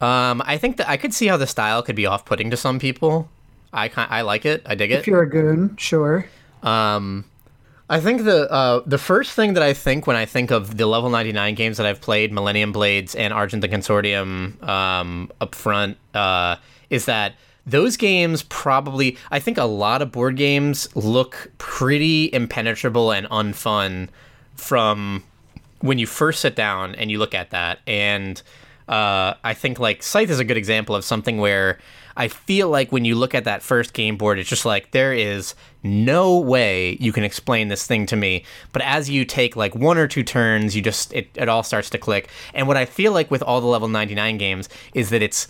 Um 0.00 0.42
i 0.44 0.58
think 0.58 0.76
that 0.76 0.88
i 0.88 0.96
could 0.96 1.14
see 1.14 1.26
how 1.26 1.36
the 1.36 1.46
style 1.46 1.82
could 1.82 1.96
be 1.96 2.06
off-putting 2.06 2.50
to 2.50 2.56
some 2.56 2.78
people. 2.78 3.30
I 3.72 3.90
i 3.96 4.20
like 4.22 4.44
it. 4.44 4.62
I 4.66 4.74
dig 4.74 4.90
it. 4.90 5.00
if 5.00 5.06
you're 5.06 5.22
a 5.22 5.30
goon 5.30 5.76
sure. 5.78 6.26
Um 6.62 7.24
I 7.90 7.98
think 7.98 8.22
the 8.22 8.48
uh, 8.48 8.82
the 8.86 8.98
first 8.98 9.32
thing 9.32 9.54
that 9.54 9.64
I 9.64 9.74
think 9.74 10.06
when 10.06 10.14
I 10.14 10.24
think 10.24 10.52
of 10.52 10.76
the 10.76 10.86
level 10.86 11.10
99 11.10 11.56
games 11.56 11.76
that 11.76 11.86
I've 11.86 12.00
played, 12.00 12.32
Millennium 12.32 12.70
Blades 12.70 13.16
and 13.16 13.34
Argent 13.34 13.62
the 13.62 13.68
Consortium 13.68 14.62
um, 14.62 15.28
up 15.40 15.56
front, 15.56 15.98
uh, 16.14 16.54
is 16.88 17.06
that 17.06 17.34
those 17.66 17.96
games 17.96 18.44
probably, 18.44 19.18
I 19.32 19.40
think 19.40 19.58
a 19.58 19.64
lot 19.64 20.02
of 20.02 20.12
board 20.12 20.36
games 20.36 20.88
look 20.94 21.50
pretty 21.58 22.32
impenetrable 22.32 23.10
and 23.10 23.26
unfun 23.28 24.08
from 24.54 25.24
when 25.80 25.98
you 25.98 26.06
first 26.06 26.40
sit 26.40 26.54
down 26.54 26.94
and 26.94 27.10
you 27.10 27.18
look 27.18 27.34
at 27.34 27.50
that. 27.50 27.80
And 27.88 28.40
uh, 28.88 29.34
I 29.42 29.52
think 29.52 29.80
like 29.80 30.04
Scythe 30.04 30.30
is 30.30 30.38
a 30.38 30.44
good 30.44 30.56
example 30.56 30.94
of 30.94 31.04
something 31.04 31.38
where 31.38 31.78
I 32.20 32.28
feel 32.28 32.68
like 32.68 32.92
when 32.92 33.06
you 33.06 33.14
look 33.14 33.34
at 33.34 33.44
that 33.44 33.62
first 33.62 33.94
game 33.94 34.18
board, 34.18 34.38
it's 34.38 34.46
just 34.46 34.66
like 34.66 34.90
there 34.90 35.14
is 35.14 35.54
no 35.82 36.38
way 36.38 36.98
you 37.00 37.14
can 37.14 37.24
explain 37.24 37.68
this 37.68 37.86
thing 37.86 38.04
to 38.04 38.14
me. 38.14 38.44
But 38.72 38.82
as 38.82 39.08
you 39.08 39.24
take 39.24 39.56
like 39.56 39.74
one 39.74 39.96
or 39.96 40.06
two 40.06 40.22
turns, 40.22 40.76
you 40.76 40.82
just 40.82 41.14
it, 41.14 41.30
it 41.34 41.48
all 41.48 41.62
starts 41.62 41.88
to 41.88 41.98
click. 41.98 42.28
And 42.52 42.68
what 42.68 42.76
I 42.76 42.84
feel 42.84 43.12
like 43.12 43.30
with 43.30 43.42
all 43.42 43.62
the 43.62 43.66
level 43.66 43.88
99 43.88 44.36
games 44.36 44.68
is 44.92 45.08
that 45.08 45.22
it's 45.22 45.48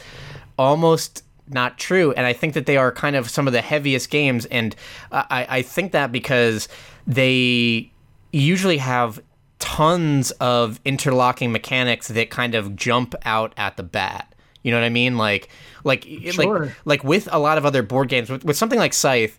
almost 0.61 1.25
not 1.49 1.77
true. 1.77 2.13
And 2.13 2.25
I 2.25 2.33
think 2.33 2.55
that 2.55 2.67
they 2.67 2.77
are 2.77 2.93
kind 2.93 3.17
of 3.17 3.29
some 3.29 3.49
of 3.49 3.53
the 3.53 3.63
heaviest 3.63 4.09
games. 4.09 4.47
And 4.47 4.77
I, 5.11 5.47
I 5.49 5.63
think 5.63 5.91
that 5.91 6.13
because 6.13 6.69
they 7.05 7.91
usually 8.31 8.79
have 8.79 9.21
tons 9.59 10.31
of 10.33 10.79
interlocking 10.85 11.51
mechanics 11.51 12.07
that 12.07 12.31
kind 12.31 12.55
of 12.55 12.77
jump 12.77 13.17
out 13.25 13.55
at 13.57 13.77
the 13.77 13.83
bat. 13.83 14.30
You 14.63 14.71
know 14.71 14.79
what 14.79 14.85
I 14.85 14.91
mean? 14.91 15.17
Like, 15.17 15.49
like, 15.85 16.07
sure. 16.31 16.67
like, 16.67 16.73
like 16.85 17.05
with 17.05 17.29
a 17.33 17.39
lot 17.39 17.59
of 17.59 17.65
other 17.65 17.83
board 17.83 18.09
games, 18.09 18.31
with, 18.31 18.45
with 18.45 18.57
something 18.57 18.79
like 18.79 18.93
Scythe, 18.93 19.39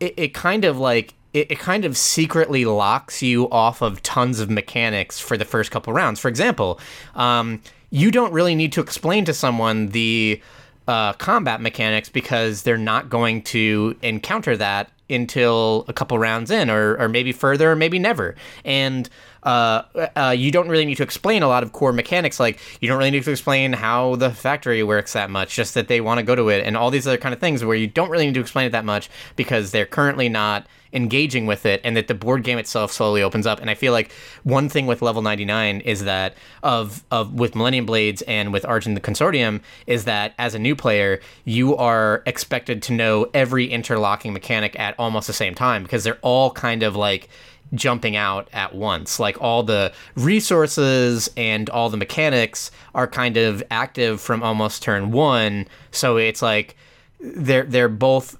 it, 0.00 0.14
it 0.16 0.34
kind 0.34 0.64
of 0.64 0.78
like 0.78 1.14
it, 1.32 1.50
it, 1.50 1.58
kind 1.58 1.84
of 1.84 1.96
secretly 1.96 2.64
locks 2.64 3.22
you 3.22 3.50
off 3.50 3.82
of 3.82 4.02
tons 4.02 4.40
of 4.40 4.50
mechanics 4.50 5.18
for 5.20 5.36
the 5.36 5.44
first 5.44 5.70
couple 5.70 5.92
rounds. 5.92 6.20
For 6.20 6.28
example, 6.28 6.80
um, 7.14 7.60
you 7.90 8.10
don't 8.10 8.32
really 8.32 8.54
need 8.54 8.72
to 8.72 8.80
explain 8.80 9.24
to 9.26 9.34
someone 9.34 9.88
the 9.88 10.40
uh, 10.88 11.12
combat 11.14 11.60
mechanics 11.60 12.08
because 12.08 12.62
they're 12.62 12.78
not 12.78 13.08
going 13.08 13.42
to 13.42 13.96
encounter 14.02 14.56
that 14.56 14.90
until 15.08 15.84
a 15.88 15.92
couple 15.92 16.18
rounds 16.18 16.50
in, 16.50 16.70
or, 16.70 16.96
or 16.98 17.08
maybe 17.08 17.32
further, 17.32 17.72
or 17.72 17.76
maybe 17.76 17.98
never. 17.98 18.34
And 18.64 19.08
uh, 19.42 19.82
uh, 20.16 20.34
you 20.36 20.50
don't 20.50 20.68
really 20.68 20.84
need 20.84 20.96
to 20.96 21.02
explain 21.02 21.42
a 21.42 21.48
lot 21.48 21.62
of 21.62 21.72
core 21.72 21.92
mechanics. 21.92 22.38
Like 22.38 22.58
you 22.80 22.88
don't 22.88 22.98
really 22.98 23.10
need 23.10 23.24
to 23.24 23.30
explain 23.30 23.72
how 23.72 24.16
the 24.16 24.30
factory 24.30 24.82
works 24.82 25.12
that 25.14 25.30
much. 25.30 25.54
Just 25.54 25.74
that 25.74 25.88
they 25.88 26.00
want 26.00 26.18
to 26.18 26.24
go 26.24 26.34
to 26.34 26.48
it, 26.48 26.64
and 26.64 26.76
all 26.76 26.90
these 26.90 27.06
other 27.06 27.18
kind 27.18 27.32
of 27.34 27.40
things 27.40 27.64
where 27.64 27.76
you 27.76 27.86
don't 27.86 28.10
really 28.10 28.26
need 28.26 28.34
to 28.34 28.40
explain 28.40 28.66
it 28.66 28.70
that 28.70 28.84
much 28.84 29.10
because 29.36 29.70
they're 29.70 29.86
currently 29.86 30.28
not 30.28 30.66
engaging 30.92 31.46
with 31.46 31.64
it 31.64 31.80
and 31.84 31.96
that 31.96 32.06
the 32.06 32.14
board 32.14 32.44
game 32.44 32.58
itself 32.58 32.92
slowly 32.92 33.22
opens 33.22 33.46
up 33.46 33.60
and 33.60 33.70
i 33.70 33.74
feel 33.74 33.92
like 33.92 34.12
one 34.42 34.68
thing 34.68 34.86
with 34.86 35.00
level 35.00 35.22
99 35.22 35.80
is 35.80 36.04
that 36.04 36.34
of 36.62 37.02
of 37.10 37.32
with 37.32 37.54
millennium 37.54 37.86
blades 37.86 38.20
and 38.22 38.52
with 38.52 38.64
argent 38.66 38.94
the 38.94 39.00
consortium 39.00 39.60
is 39.86 40.04
that 40.04 40.34
as 40.38 40.54
a 40.54 40.58
new 40.58 40.76
player 40.76 41.18
you 41.44 41.74
are 41.76 42.22
expected 42.26 42.82
to 42.82 42.92
know 42.92 43.26
every 43.32 43.66
interlocking 43.66 44.32
mechanic 44.34 44.78
at 44.78 44.94
almost 44.98 45.26
the 45.26 45.32
same 45.32 45.54
time 45.54 45.82
because 45.82 46.04
they're 46.04 46.18
all 46.20 46.50
kind 46.50 46.82
of 46.82 46.94
like 46.94 47.28
jumping 47.74 48.16
out 48.16 48.48
at 48.52 48.74
once. 48.74 49.18
Like 49.18 49.40
all 49.40 49.62
the 49.62 49.92
resources 50.14 51.30
and 51.36 51.70
all 51.70 51.88
the 51.90 51.96
mechanics 51.96 52.70
are 52.94 53.06
kind 53.06 53.36
of 53.36 53.62
active 53.70 54.20
from 54.20 54.42
almost 54.42 54.82
turn 54.82 55.10
one. 55.10 55.66
So 55.90 56.16
it's 56.16 56.42
like 56.42 56.76
they're 57.20 57.64
they're 57.64 57.88
both 57.88 58.36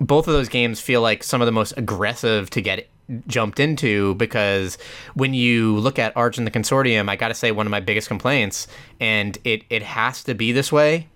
both 0.00 0.26
of 0.26 0.34
those 0.34 0.48
games 0.48 0.80
feel 0.80 1.00
like 1.00 1.22
some 1.22 1.40
of 1.40 1.46
the 1.46 1.52
most 1.52 1.72
aggressive 1.76 2.50
to 2.50 2.60
get 2.60 2.88
jumped 3.26 3.60
into 3.60 4.14
because 4.14 4.78
when 5.14 5.34
you 5.34 5.78
look 5.78 5.98
at 5.98 6.16
Argent 6.16 6.50
the 6.50 6.58
Consortium, 6.58 7.08
I 7.08 7.16
got 7.16 7.28
to 7.28 7.34
say 7.34 7.52
one 7.52 7.66
of 7.66 7.70
my 7.70 7.80
biggest 7.80 8.08
complaints, 8.08 8.66
and 9.00 9.36
it 9.44 9.64
it 9.70 9.82
has 9.82 10.24
to 10.24 10.34
be 10.34 10.52
this 10.52 10.72
way, 10.72 11.08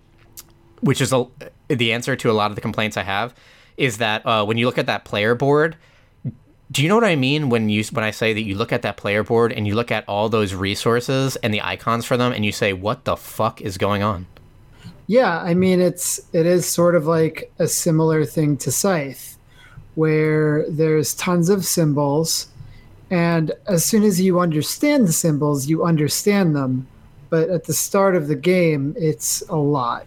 which 0.80 1.00
is 1.00 1.12
a, 1.12 1.26
the 1.68 1.92
answer 1.92 2.14
to 2.16 2.30
a 2.30 2.32
lot 2.32 2.50
of 2.50 2.54
the 2.54 2.60
complaints 2.60 2.96
I 2.96 3.02
have, 3.02 3.34
is 3.76 3.98
that 3.98 4.24
uh, 4.26 4.44
when 4.44 4.58
you 4.58 4.66
look 4.66 4.78
at 4.78 4.86
that 4.86 5.04
player 5.04 5.34
board 5.34 5.76
do 6.70 6.82
you 6.82 6.88
know 6.88 6.94
what 6.94 7.04
I 7.04 7.16
mean 7.16 7.48
when 7.48 7.68
you 7.68 7.82
when 7.92 8.04
I 8.04 8.10
say 8.10 8.32
that 8.34 8.42
you 8.42 8.54
look 8.54 8.72
at 8.72 8.82
that 8.82 8.96
player 8.96 9.24
board 9.24 9.52
and 9.52 9.66
you 9.66 9.74
look 9.74 9.90
at 9.90 10.06
all 10.06 10.28
those 10.28 10.54
resources 10.54 11.36
and 11.36 11.52
the 11.52 11.62
icons 11.62 12.04
for 12.04 12.16
them 12.16 12.32
and 12.32 12.44
you 12.44 12.52
say 12.52 12.72
what 12.72 13.04
the 13.04 13.16
fuck 13.16 13.60
is 13.60 13.78
going 13.78 14.02
on? 14.02 14.26
Yeah, 15.06 15.38
I 15.40 15.54
mean 15.54 15.80
it's 15.80 16.20
it 16.32 16.44
is 16.44 16.66
sort 16.66 16.94
of 16.94 17.06
like 17.06 17.50
a 17.58 17.66
similar 17.66 18.24
thing 18.24 18.56
to 18.58 18.70
Scythe 18.70 19.38
where 19.94 20.68
there's 20.68 21.14
tons 21.14 21.48
of 21.48 21.64
symbols 21.64 22.48
and 23.10 23.52
as 23.66 23.84
soon 23.84 24.02
as 24.02 24.20
you 24.20 24.38
understand 24.40 25.08
the 25.08 25.12
symbols, 25.12 25.66
you 25.66 25.84
understand 25.84 26.54
them. 26.54 26.86
But 27.30 27.48
at 27.48 27.64
the 27.64 27.74
start 27.74 28.16
of 28.16 28.28
the 28.28 28.34
game, 28.34 28.94
it's 28.98 29.42
a 29.48 29.56
lot. 29.56 30.06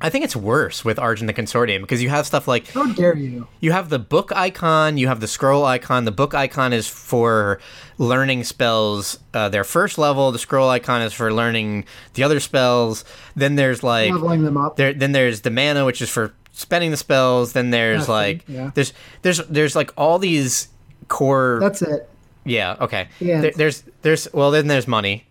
I 0.00 0.10
think 0.10 0.24
it's 0.24 0.36
worse 0.36 0.84
with 0.84 0.98
Argent 0.98 1.26
the 1.26 1.34
Consortium 1.34 1.80
because 1.80 2.02
you 2.02 2.08
have 2.08 2.26
stuff 2.26 2.46
like 2.46 2.68
How 2.68 2.92
dare 2.92 3.16
you? 3.16 3.48
You 3.60 3.72
have 3.72 3.88
the 3.88 3.98
book 3.98 4.30
icon, 4.34 4.96
you 4.96 5.08
have 5.08 5.20
the 5.20 5.26
scroll 5.26 5.64
icon. 5.64 6.04
The 6.04 6.12
book 6.12 6.34
icon 6.34 6.72
is 6.72 6.86
for 6.86 7.60
learning 7.98 8.44
spells 8.44 9.18
uh, 9.34 9.48
their 9.48 9.64
first 9.64 9.98
level. 9.98 10.30
The 10.30 10.38
scroll 10.38 10.70
icon 10.70 11.02
is 11.02 11.12
for 11.12 11.32
learning 11.32 11.84
the 12.14 12.22
other 12.22 12.38
spells. 12.38 13.04
Then 13.34 13.56
there's 13.56 13.82
like 13.82 14.12
leveling 14.12 14.44
them 14.44 14.56
up. 14.56 14.76
There, 14.76 14.92
then 14.92 15.12
there's 15.12 15.40
the 15.40 15.50
mana, 15.50 15.84
which 15.84 16.00
is 16.00 16.10
for 16.10 16.32
spending 16.52 16.90
the 16.90 16.96
spells. 16.96 17.52
Then 17.52 17.70
there's 17.70 18.08
Nothing. 18.08 18.12
like 18.12 18.44
yeah. 18.48 18.70
there's 18.74 18.92
there's 19.22 19.38
there's 19.48 19.74
like 19.74 19.92
all 19.96 20.18
these 20.18 20.68
core. 21.08 21.58
That's 21.60 21.82
it. 21.82 22.08
Yeah. 22.44 22.76
Okay. 22.80 23.08
Yeah. 23.20 23.40
There, 23.40 23.52
there's 23.56 23.84
there's 24.02 24.32
well 24.32 24.52
then 24.52 24.68
there's 24.68 24.86
money 24.86 25.27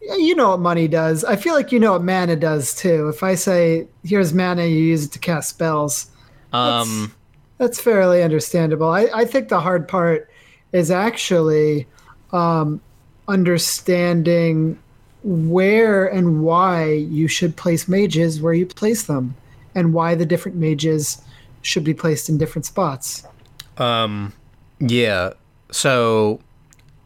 you 0.00 0.34
know 0.34 0.50
what 0.50 0.60
money 0.60 0.88
does. 0.88 1.24
I 1.24 1.36
feel 1.36 1.54
like 1.54 1.72
you 1.72 1.78
know 1.78 1.92
what 1.92 2.02
mana 2.02 2.36
does 2.36 2.74
too. 2.74 3.08
If 3.08 3.22
I 3.22 3.34
say 3.34 3.86
here's 4.04 4.32
mana, 4.32 4.64
you 4.64 4.76
use 4.76 5.04
it 5.04 5.12
to 5.12 5.18
cast 5.18 5.50
spells. 5.50 6.10
Um, 6.52 7.12
that's, 7.58 7.76
that's 7.76 7.80
fairly 7.80 8.22
understandable. 8.22 8.88
I, 8.88 9.08
I 9.14 9.24
think 9.24 9.48
the 9.48 9.60
hard 9.60 9.86
part 9.88 10.30
is 10.72 10.90
actually 10.90 11.86
um, 12.32 12.80
understanding 13.28 14.78
where 15.22 16.06
and 16.06 16.42
why 16.42 16.92
you 16.92 17.28
should 17.28 17.56
place 17.56 17.86
mages 17.88 18.40
where 18.40 18.54
you 18.54 18.66
place 18.66 19.02
them, 19.02 19.34
and 19.74 19.92
why 19.92 20.14
the 20.14 20.24
different 20.24 20.56
mages 20.56 21.22
should 21.62 21.84
be 21.84 21.92
placed 21.92 22.28
in 22.28 22.38
different 22.38 22.64
spots. 22.64 23.24
Um, 23.76 24.32
yeah. 24.78 25.34
So 25.70 26.40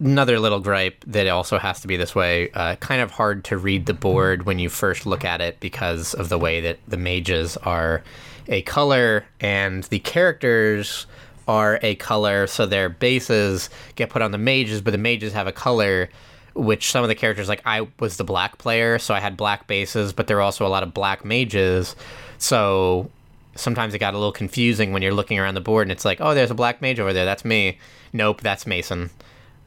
another 0.00 0.40
little 0.40 0.60
gripe 0.60 1.04
that 1.06 1.26
also 1.28 1.58
has 1.58 1.80
to 1.80 1.88
be 1.88 1.96
this 1.96 2.14
way. 2.14 2.50
Uh, 2.52 2.76
kind 2.76 3.00
of 3.00 3.10
hard 3.10 3.44
to 3.44 3.56
read 3.56 3.86
the 3.86 3.94
board 3.94 4.44
when 4.44 4.58
you 4.58 4.68
first 4.68 5.06
look 5.06 5.24
at 5.24 5.40
it 5.40 5.60
because 5.60 6.14
of 6.14 6.28
the 6.28 6.38
way 6.38 6.60
that 6.60 6.78
the 6.88 6.96
mages 6.96 7.56
are 7.58 8.02
a 8.48 8.62
color 8.62 9.24
and 9.40 9.84
the 9.84 9.98
characters 10.00 11.06
are 11.46 11.78
a 11.82 11.94
color. 11.96 12.46
So 12.46 12.66
their 12.66 12.88
bases 12.88 13.70
get 13.94 14.10
put 14.10 14.22
on 14.22 14.30
the 14.30 14.38
mages, 14.38 14.80
but 14.80 14.90
the 14.90 14.98
mages 14.98 15.32
have 15.32 15.46
a 15.46 15.52
color. 15.52 16.08
Which 16.56 16.92
some 16.92 17.02
of 17.02 17.08
the 17.08 17.16
characters, 17.16 17.48
like 17.48 17.62
I 17.66 17.88
was 17.98 18.16
the 18.16 18.22
black 18.22 18.58
player, 18.58 19.00
so 19.00 19.12
I 19.12 19.18
had 19.18 19.36
black 19.36 19.66
bases, 19.66 20.12
but 20.12 20.28
there 20.28 20.36
were 20.36 20.42
also 20.42 20.64
a 20.64 20.68
lot 20.68 20.84
of 20.84 20.94
black 20.94 21.24
mages. 21.24 21.96
So 22.38 23.10
sometimes 23.56 23.92
it 23.92 23.98
got 23.98 24.14
a 24.14 24.18
little 24.18 24.32
confusing 24.32 24.92
when 24.92 25.02
you're 25.02 25.14
looking 25.14 25.38
around 25.40 25.54
the 25.54 25.60
board 25.60 25.86
and 25.86 25.90
it's 25.90 26.04
like, 26.04 26.20
oh, 26.20 26.32
there's 26.32 26.52
a 26.52 26.54
black 26.54 26.80
mage 26.80 27.00
over 27.00 27.12
there. 27.12 27.24
That's 27.24 27.44
me. 27.44 27.78
Nope, 28.12 28.40
that's 28.40 28.68
Mason. 28.68 29.10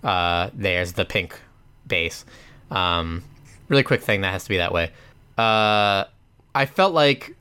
Uh, 0.04 0.50
there's 0.54 0.94
the 0.94 1.06
pink 1.06 1.40
base. 1.88 2.26
Um, 2.72 3.24
really 3.70 3.84
quick 3.84 4.02
thing 4.02 4.22
that 4.22 4.32
has 4.32 4.44
to 4.44 4.50
be 4.50 4.58
that 4.58 4.72
way. 4.74 4.92
Uh, 5.38 6.06
I 6.56 6.66
felt 6.66 6.94
like 6.94 7.36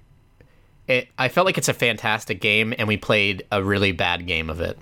it. 0.89 1.09
I 1.19 1.29
felt 1.29 1.47
like 1.47 1.59
it's 1.59 1.69
a 1.69 1.75
fantastic 1.75 2.41
game, 2.41 2.75
and 2.79 2.87
we 2.89 2.97
played 2.97 3.45
a 3.51 3.63
really 3.63 3.93
bad 3.93 4.27
game 4.27 4.51
of 4.51 4.61
it. 4.61 4.79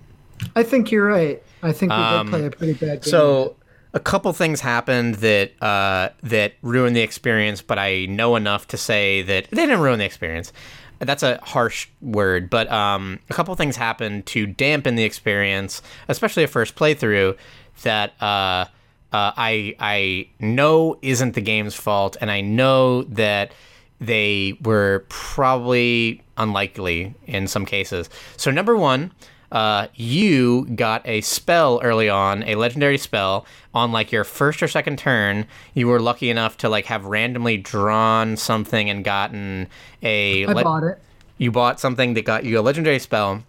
I 0.56 0.62
think 0.62 0.90
you're 0.90 1.06
right. 1.06 1.42
I 1.62 1.72
think 1.72 1.92
we 1.92 1.96
Um, 1.98 2.26
did 2.26 2.30
play 2.30 2.46
a 2.46 2.50
pretty 2.50 2.72
bad 2.74 3.02
game. 3.02 3.10
So 3.10 3.56
a 3.94 4.00
couple 4.00 4.32
things 4.32 4.60
happened 4.60 5.16
that 5.16 5.52
uh, 5.62 6.08
that 6.24 6.54
ruined 6.62 6.96
the 6.96 7.00
experience, 7.02 7.62
but 7.62 7.78
I 7.78 8.06
know 8.06 8.36
enough 8.36 8.66
to 8.68 8.76
say 8.76 9.22
that 9.22 9.48
they 9.50 9.62
didn't 9.62 9.80
ruin 9.80 9.98
the 9.98 10.04
experience. 10.04 10.52
That's 10.98 11.22
a 11.22 11.38
harsh 11.42 11.88
word, 12.00 12.48
but 12.50 12.70
um, 12.70 13.18
a 13.28 13.34
couple 13.34 13.54
things 13.56 13.76
happened 13.76 14.26
to 14.26 14.46
dampen 14.46 14.94
the 14.94 15.04
experience, 15.04 15.82
especially 16.08 16.44
a 16.44 16.48
first 16.48 16.76
playthrough. 16.76 17.36
That 17.82 18.14
uh, 18.22 18.66
uh, 19.12 19.32
I 19.36 19.74
I 19.78 20.28
know 20.40 20.98
isn't 21.02 21.34
the 21.34 21.40
game's 21.40 21.74
fault, 21.74 22.16
and 22.20 22.30
I 22.30 22.40
know 22.40 23.02
that 23.04 23.52
they 24.00 24.58
were 24.62 25.04
probably 25.08 26.22
unlikely 26.36 27.14
in 27.26 27.46
some 27.46 27.64
cases. 27.64 28.10
So 28.36 28.50
number 28.50 28.76
one, 28.76 29.12
uh, 29.52 29.86
you 29.94 30.66
got 30.74 31.06
a 31.06 31.20
spell 31.20 31.80
early 31.82 32.08
on, 32.08 32.42
a 32.42 32.56
legendary 32.56 32.98
spell 32.98 33.46
on 33.72 33.92
like 33.92 34.10
your 34.10 34.24
first 34.24 34.62
or 34.62 34.68
second 34.68 34.98
turn. 34.98 35.46
You 35.74 35.86
were 35.86 36.00
lucky 36.00 36.28
enough 36.28 36.56
to 36.58 36.68
like 36.68 36.86
have 36.86 37.04
randomly 37.04 37.56
drawn 37.56 38.36
something 38.36 38.90
and 38.90 39.04
gotten 39.04 39.68
a. 40.02 40.44
I 40.46 40.52
le- 40.52 40.64
bought 40.64 40.82
it. 40.82 40.98
you 41.38 41.52
bought 41.52 41.78
something 41.78 42.14
that 42.14 42.24
got 42.24 42.44
you 42.44 42.58
a 42.58 42.62
legendary 42.62 42.98
spell. 42.98 43.44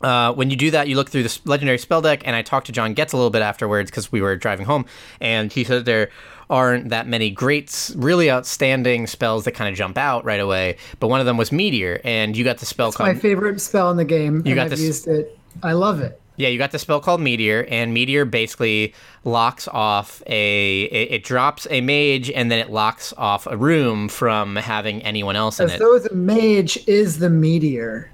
Uh, 0.00 0.32
when 0.32 0.48
you 0.50 0.56
do 0.56 0.70
that, 0.70 0.88
you 0.88 0.96
look 0.96 1.10
through 1.10 1.22
the 1.24 1.40
legendary 1.44 1.78
spell 1.78 2.00
deck, 2.00 2.22
and 2.26 2.34
I 2.34 2.42
talked 2.42 2.66
to 2.66 2.72
John 2.72 2.94
Getz 2.94 3.12
a 3.12 3.16
little 3.16 3.30
bit 3.30 3.42
afterwards 3.42 3.90
because 3.90 4.10
we 4.10 4.20
were 4.22 4.34
driving 4.36 4.64
home, 4.66 4.86
and 5.20 5.52
he 5.52 5.62
said 5.64 5.84
there 5.84 6.10
aren't 6.48 6.88
that 6.88 7.06
many 7.06 7.30
great, 7.30 7.90
really 7.94 8.30
outstanding 8.30 9.06
spells 9.06 9.44
that 9.44 9.52
kind 9.52 9.70
of 9.70 9.76
jump 9.76 9.98
out 9.98 10.24
right 10.24 10.40
away. 10.40 10.76
But 10.98 11.08
one 11.08 11.20
of 11.20 11.26
them 11.26 11.36
was 11.36 11.52
Meteor, 11.52 12.00
and 12.02 12.36
you 12.36 12.44
got 12.44 12.58
the 12.58 12.66
spell 12.66 12.88
It's 12.88 12.96
called 12.96 13.08
my 13.08 13.14
favorite 13.14 13.60
spell 13.60 13.90
in 13.90 13.96
the 13.98 14.04
game. 14.04 14.42
You 14.46 14.54
got 14.54 14.64
I've 14.64 14.70
this- 14.70 14.80
used 14.80 15.06
it. 15.06 15.38
I 15.62 15.72
love 15.72 16.00
it. 16.00 16.16
Yeah, 16.36 16.48
you 16.48 16.56
got 16.56 16.70
the 16.70 16.78
spell 16.78 17.00
called 17.00 17.20
Meteor, 17.20 17.66
and 17.68 17.92
Meteor 17.92 18.24
basically 18.24 18.94
locks 19.24 19.68
off 19.68 20.22
a. 20.26 20.82
It, 20.84 21.12
it 21.16 21.24
drops 21.24 21.66
a 21.68 21.82
mage, 21.82 22.30
and 22.30 22.50
then 22.50 22.58
it 22.60 22.70
locks 22.70 23.12
off 23.18 23.46
a 23.46 23.58
room 23.58 24.08
from 24.08 24.56
having 24.56 25.02
anyone 25.02 25.36
else 25.36 25.60
in 25.60 25.66
As 25.66 25.74
it. 25.74 25.80
though 25.80 25.98
the 25.98 26.14
mage 26.14 26.78
is 26.88 27.18
the 27.18 27.28
meteor. 27.28 28.10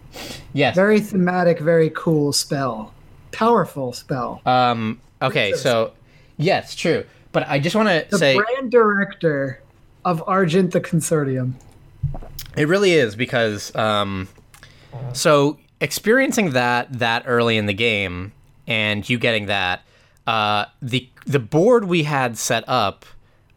Yes. 0.52 0.74
Very 0.74 1.00
thematic, 1.00 1.58
very 1.60 1.90
cool 1.90 2.32
spell. 2.32 2.92
Powerful 3.32 3.92
spell. 3.92 4.40
Um. 4.46 5.00
Okay. 5.20 5.52
So, 5.52 5.92
yes, 6.36 6.74
true. 6.74 7.04
But 7.32 7.46
I 7.48 7.58
just 7.58 7.76
want 7.76 7.88
to 7.88 8.06
the 8.10 8.18
say 8.18 8.36
brand 8.36 8.70
director 8.70 9.60
of 10.04 10.22
Argent 10.26 10.72
the 10.72 10.80
Consortium. 10.80 11.54
it 12.56 12.68
really 12.68 12.92
is 12.92 13.16
because 13.16 13.74
um, 13.74 14.28
so 15.12 15.58
experiencing 15.80 16.50
that 16.50 16.92
that 16.98 17.24
early 17.26 17.56
in 17.58 17.66
the 17.66 17.74
game 17.74 18.32
and 18.66 19.08
you 19.08 19.18
getting 19.18 19.46
that 19.46 19.82
uh, 20.26 20.64
the 20.80 21.08
the 21.26 21.38
board 21.38 21.84
we 21.84 22.04
had 22.04 22.38
set 22.38 22.64
up 22.66 23.04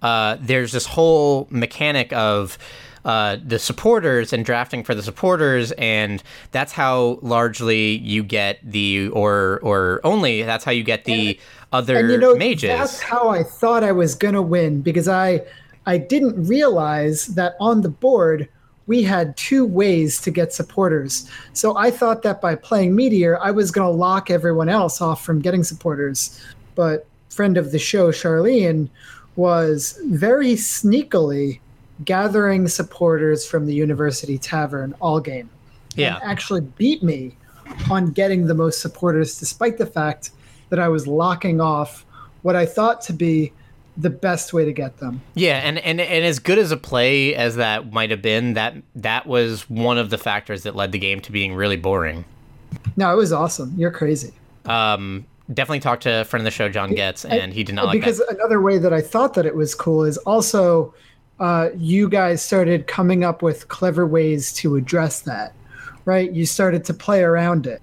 uh, 0.02 0.38
there's 0.42 0.72
this 0.72 0.88
whole 0.88 1.48
mechanic 1.50 2.12
of 2.14 2.58
uh, 3.06 3.38
the 3.44 3.60
supporters 3.60 4.34
and 4.34 4.46
drafting 4.46 4.84
for 4.84 4.94
the 4.94 5.04
supporters, 5.04 5.72
and 5.74 6.22
that's 6.52 6.74
how 6.74 7.20
largely 7.22 7.98
you 7.98 8.24
get 8.24 8.60
the 8.64 9.10
or 9.10 9.60
or 9.62 10.02
only 10.04 10.44
that's 10.44 10.64
how 10.64 10.72
you 10.72 10.84
get 10.84 11.06
the 11.06 11.40
other 11.72 11.98
And 11.98 12.12
you 12.12 12.18
know, 12.18 12.36
mages. 12.36 12.70
that's 12.70 13.02
how 13.02 13.30
I 13.30 13.44
thought 13.44 13.84
I 13.84 13.92
was 13.92 14.16
gonna 14.16 14.42
win 14.42 14.82
because 14.82 15.08
I 15.08 15.42
I 15.86 15.98
didn't 15.98 16.46
realize 16.46 17.28
that 17.28 17.56
on 17.60 17.82
the 17.82 17.90
board 17.90 18.50
we 18.88 19.04
had 19.04 19.38
two 19.38 19.66
ways 19.66 20.20
to 20.20 20.32
get 20.32 20.52
supporters. 20.52 21.30
So 21.54 21.78
I 21.78 21.92
thought 21.92 22.24
that 22.24 22.42
by 22.42 22.56
playing 22.56 22.96
Meteor, 22.96 23.40
I 23.40 23.52
was 23.52 23.70
gonna 23.70 23.92
lock 23.92 24.32
everyone 24.32 24.68
else 24.68 25.00
off 25.00 25.24
from 25.24 25.42
getting 25.42 25.64
supporters. 25.64 26.44
But 26.74 27.06
friend 27.30 27.56
of 27.56 27.72
the 27.72 27.78
show, 27.78 28.12
Charlene, 28.12 28.90
was 29.36 30.00
very 30.08 30.54
sneakily 30.54 31.60
gathering 32.06 32.68
supporters 32.68 33.46
from 33.46 33.66
the 33.66 33.74
University 33.74 34.38
Tavern 34.38 34.96
all 35.02 35.20
game 35.20 35.50
yeah, 35.96 36.20
actually 36.24 36.62
beat 36.62 37.04
me 37.04 37.36
on 37.90 38.12
getting 38.12 38.48
the 38.48 38.54
most 38.54 38.82
supporters, 38.82 39.38
despite 39.38 39.78
the 39.78 39.86
fact 39.86 40.32
that 40.70 40.80
I 40.80 40.88
was 40.88 41.08
locking 41.08 41.62
off 41.62 42.06
what 42.42 42.56
I 42.56 42.66
thought 42.66 43.02
to 43.02 43.14
be 43.14 43.52
the 43.98 44.10
best 44.10 44.54
way 44.54 44.64
to 44.64 44.72
get 44.72 44.98
them. 44.98 45.22
Yeah, 45.34 45.58
and, 45.58 45.78
and 45.80 46.00
and 46.00 46.26
as 46.26 46.40
good 46.40 46.58
as 46.58 46.72
a 46.72 46.78
play 46.78 47.36
as 47.36 47.58
that 47.58 47.92
might 47.92 48.12
have 48.12 48.22
been, 48.22 48.54
that 48.54 48.76
that 48.96 49.26
was 49.26 49.70
one 49.70 49.98
of 49.98 50.10
the 50.10 50.18
factors 50.18 50.64
that 50.64 50.76
led 50.76 50.92
the 50.92 51.00
game 51.00 51.20
to 51.22 51.32
being 51.32 51.54
really 51.54 51.78
boring. 51.78 52.26
No, 52.96 53.12
it 53.12 53.18
was 53.18 53.34
awesome. 53.34 53.74
You're 53.78 53.92
crazy. 53.92 54.34
Um, 54.66 55.26
definitely 55.52 55.80
talked 55.80 56.04
to 56.04 56.22
a 56.22 56.26
friend 56.26 56.42
of 56.42 56.46
the 56.46 56.52
show, 56.52 56.70
John 56.70 56.94
Getz, 56.94 57.26
and 57.26 57.52
he 57.54 57.64
did 57.64 57.76
not 57.76 57.86
like 57.86 57.94
that. 57.94 58.00
because 58.00 58.20
that. 58.20 58.30
another 58.30 58.62
way 58.62 58.78
that 58.78 58.94
I 58.94 59.02
thought 59.02 59.34
that 59.34 59.46
it 59.46 59.56
was 59.56 59.74
cool 59.76 60.04
is 60.04 60.18
also 60.20 60.94
uh, 61.40 61.70
you 61.78 62.10
guys 62.10 62.42
started 62.44 62.88
coming 62.88 63.24
up 63.24 63.42
with 63.42 63.68
clever 63.68 64.06
ways 64.06 64.54
to 64.54 64.76
address 64.76 65.22
that, 65.22 65.54
right? 66.06 66.32
You 66.32 66.46
started 66.46 66.84
to 66.86 66.94
play 66.94 67.24
around 67.24 67.66
it, 67.68 67.82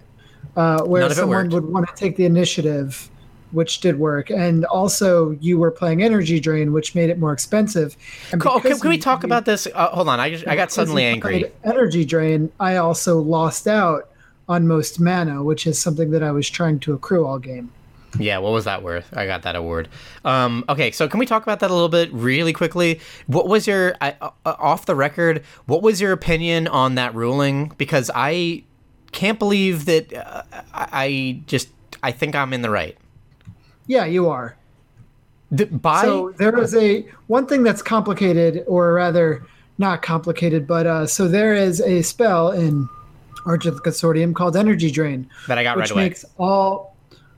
uh, 0.56 0.82
where 0.84 1.02
None 1.02 1.10
of 1.10 1.18
it 1.18 1.20
someone 1.20 1.48
would 1.50 1.64
want 1.64 1.88
to 1.88 1.94
take 1.94 2.16
the 2.16 2.24
initiative, 2.24 3.08
which 3.52 3.80
did 3.80 3.98
work, 3.98 4.30
and 4.30 4.64
also 4.66 5.30
you 5.40 5.58
were 5.58 5.70
playing 5.70 6.02
energy 6.02 6.38
drain, 6.38 6.72
which 6.72 6.94
made 6.94 7.08
it 7.08 7.18
more 7.18 7.32
expensive. 7.32 7.96
Cool, 8.38 8.60
can, 8.60 8.78
can 8.78 8.90
we 8.90 8.98
talk 8.98 9.22
you- 9.22 9.26
about 9.26 9.44
this? 9.44 9.66
Uh, 9.74 9.88
hold 9.88 10.08
on, 10.08 10.20
I 10.20 10.30
just 10.30 10.46
I 10.46 10.56
got 10.56 10.70
suddenly 10.70 11.04
angry. 11.04 11.50
Energy 11.64 12.04
drain. 12.04 12.52
I 12.60 12.76
also 12.76 13.18
lost 13.18 13.66
out 13.66 14.10
on 14.48 14.66
most 14.66 15.00
mana, 15.00 15.42
which 15.42 15.66
is 15.66 15.80
something 15.80 16.10
that 16.10 16.22
I 16.22 16.30
was 16.30 16.48
trying 16.48 16.78
to 16.80 16.92
accrue 16.92 17.26
all 17.26 17.38
game. 17.38 17.72
Yeah, 18.18 18.38
what 18.38 18.52
was 18.52 18.64
that 18.64 18.82
worth? 18.82 19.08
I 19.16 19.26
got 19.26 19.42
that 19.42 19.56
award. 19.56 19.88
Um, 20.24 20.64
okay, 20.68 20.90
so 20.90 21.08
can 21.08 21.18
we 21.18 21.26
talk 21.26 21.42
about 21.42 21.60
that 21.60 21.70
a 21.70 21.74
little 21.74 21.88
bit 21.88 22.12
really 22.12 22.52
quickly? 22.52 23.00
What 23.26 23.48
was 23.48 23.66
your 23.66 23.94
I, 24.00 24.16
uh, 24.20 24.30
off 24.44 24.86
the 24.86 24.94
record? 24.94 25.44
What 25.66 25.82
was 25.82 26.00
your 26.00 26.12
opinion 26.12 26.66
on 26.68 26.94
that 26.94 27.14
ruling? 27.14 27.72
Because 27.76 28.10
I 28.14 28.64
can't 29.12 29.38
believe 29.38 29.84
that 29.86 30.12
uh, 30.14 30.42
I, 30.72 30.88
I 30.92 31.42
just 31.46 31.68
I 32.02 32.12
think 32.12 32.34
I'm 32.34 32.52
in 32.52 32.62
the 32.62 32.70
right. 32.70 32.96
Yeah, 33.86 34.04
you 34.04 34.28
are. 34.28 34.56
The, 35.50 35.66
by 35.66 36.02
So 36.02 36.32
there 36.38 36.58
is 36.58 36.74
a 36.74 37.06
one 37.28 37.46
thing 37.46 37.62
that's 37.62 37.82
complicated, 37.82 38.64
or 38.66 38.94
rather, 38.94 39.46
not 39.78 40.02
complicated, 40.02 40.66
but 40.66 40.86
uh, 40.86 41.06
so 41.06 41.28
there 41.28 41.54
is 41.54 41.80
a 41.80 42.02
spell 42.02 42.50
in 42.50 42.88
Argent 43.44 43.76
Consortium 43.84 44.34
called 44.34 44.56
Energy 44.56 44.90
Drain, 44.90 45.30
that 45.46 45.56
I 45.56 45.62
got 45.62 45.76
which 45.76 45.84
right 45.84 45.90
away. 45.92 46.02
makes 46.04 46.24
all 46.36 46.95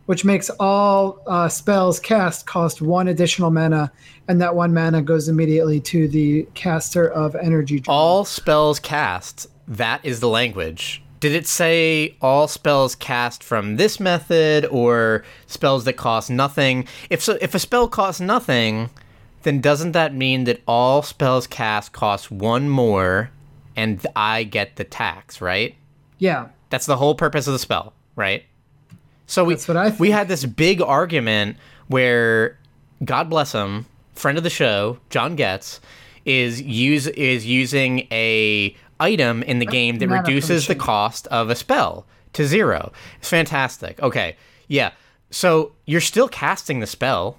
which 0.08 0.24
makes 0.24 0.48
all 0.58 1.20
uh, 1.26 1.50
spells 1.50 2.00
cast 2.00 2.46
cost 2.46 2.80
one 2.80 3.08
additional 3.08 3.50
mana, 3.50 3.92
and 4.26 4.40
that 4.40 4.54
one 4.54 4.72
mana 4.72 5.02
goes 5.02 5.28
immediately 5.28 5.80
to 5.80 6.08
the 6.08 6.48
caster 6.54 7.06
of 7.06 7.36
Energy 7.36 7.80
Drain. 7.80 7.94
all 7.94 8.24
spells 8.24 8.80
cast. 8.80 9.48
That 9.66 10.02
is 10.02 10.20
the 10.20 10.28
language. 10.28 11.02
Did 11.20 11.32
it 11.32 11.46
say 11.46 12.16
all 12.22 12.48
spells 12.48 12.94
cast 12.94 13.44
from 13.44 13.76
this 13.76 14.00
method 14.00 14.64
or 14.70 15.24
spells 15.46 15.84
that 15.84 15.98
cost 15.98 16.30
nothing? 16.30 16.88
If 17.10 17.22
so, 17.22 17.36
if 17.42 17.54
a 17.54 17.58
spell 17.58 17.86
costs 17.86 18.18
nothing, 18.22 18.88
then 19.42 19.60
doesn't 19.60 19.92
that 19.92 20.14
mean 20.14 20.44
that 20.44 20.62
all 20.66 21.02
spells 21.02 21.46
cast 21.46 21.92
cost 21.92 22.30
one 22.30 22.70
more, 22.70 23.30
and 23.76 24.04
I 24.16 24.44
get 24.44 24.76
the 24.76 24.84
tax, 24.84 25.42
right? 25.42 25.74
yeah, 26.18 26.48
That's 26.70 26.86
the 26.86 26.96
whole 26.96 27.14
purpose 27.14 27.46
of 27.46 27.52
the 27.52 27.58
spell, 27.58 27.92
right? 28.16 28.44
So 29.28 29.44
we 29.44 29.54
That's 29.54 29.68
what 29.68 29.76
I 29.76 29.90
we 29.90 30.10
had 30.10 30.26
this 30.26 30.44
big 30.44 30.82
argument 30.82 31.56
where 31.86 32.58
God 33.04 33.30
bless 33.30 33.52
him, 33.52 33.86
friend 34.14 34.36
of 34.36 34.42
the 34.42 34.50
show, 34.50 34.98
John 35.10 35.36
Getz, 35.36 35.80
is 36.24 36.60
use 36.60 37.06
is 37.06 37.46
using 37.46 38.08
a 38.10 38.74
item 38.98 39.44
in 39.44 39.60
the 39.60 39.66
game 39.66 39.98
that 39.98 40.08
reduces 40.08 40.66
the 40.66 40.74
cost 40.74 41.28
of 41.28 41.50
a 41.50 41.54
spell 41.54 42.04
to 42.32 42.44
zero. 42.46 42.92
It's 43.20 43.28
fantastic. 43.28 44.02
Okay. 44.02 44.36
Yeah. 44.66 44.90
So 45.30 45.72
you're 45.86 46.00
still 46.00 46.28
casting 46.28 46.80
the 46.80 46.86
spell. 46.86 47.38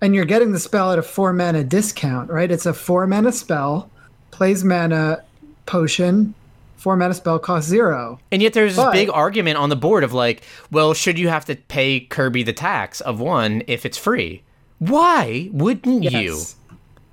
and 0.00 0.14
you're 0.14 0.24
getting 0.24 0.52
the 0.52 0.58
spell 0.58 0.92
at 0.92 0.98
a 0.98 1.02
four 1.02 1.32
mana 1.32 1.62
discount, 1.62 2.30
right? 2.30 2.50
It's 2.50 2.64
a 2.66 2.72
four 2.72 3.06
mana 3.06 3.32
spell, 3.32 3.90
plays 4.30 4.64
mana 4.64 5.22
potion, 5.66 6.34
four 6.80 6.96
mana 6.96 7.14
spell 7.14 7.38
costs 7.38 7.68
zero. 7.68 8.18
And 8.32 8.42
yet 8.42 8.54
there's 8.54 8.76
this 8.76 8.92
big 8.92 9.10
argument 9.10 9.58
on 9.58 9.68
the 9.68 9.76
board 9.76 10.02
of 10.02 10.12
like, 10.12 10.42
well, 10.70 10.94
should 10.94 11.18
you 11.18 11.28
have 11.28 11.44
to 11.44 11.56
pay 11.56 12.00
Kirby 12.00 12.42
the 12.42 12.52
tax 12.52 13.00
of 13.00 13.20
one 13.20 13.62
if 13.66 13.84
it's 13.84 13.98
free? 13.98 14.42
Why 14.78 15.50
wouldn't 15.52 16.04
you? 16.04 16.40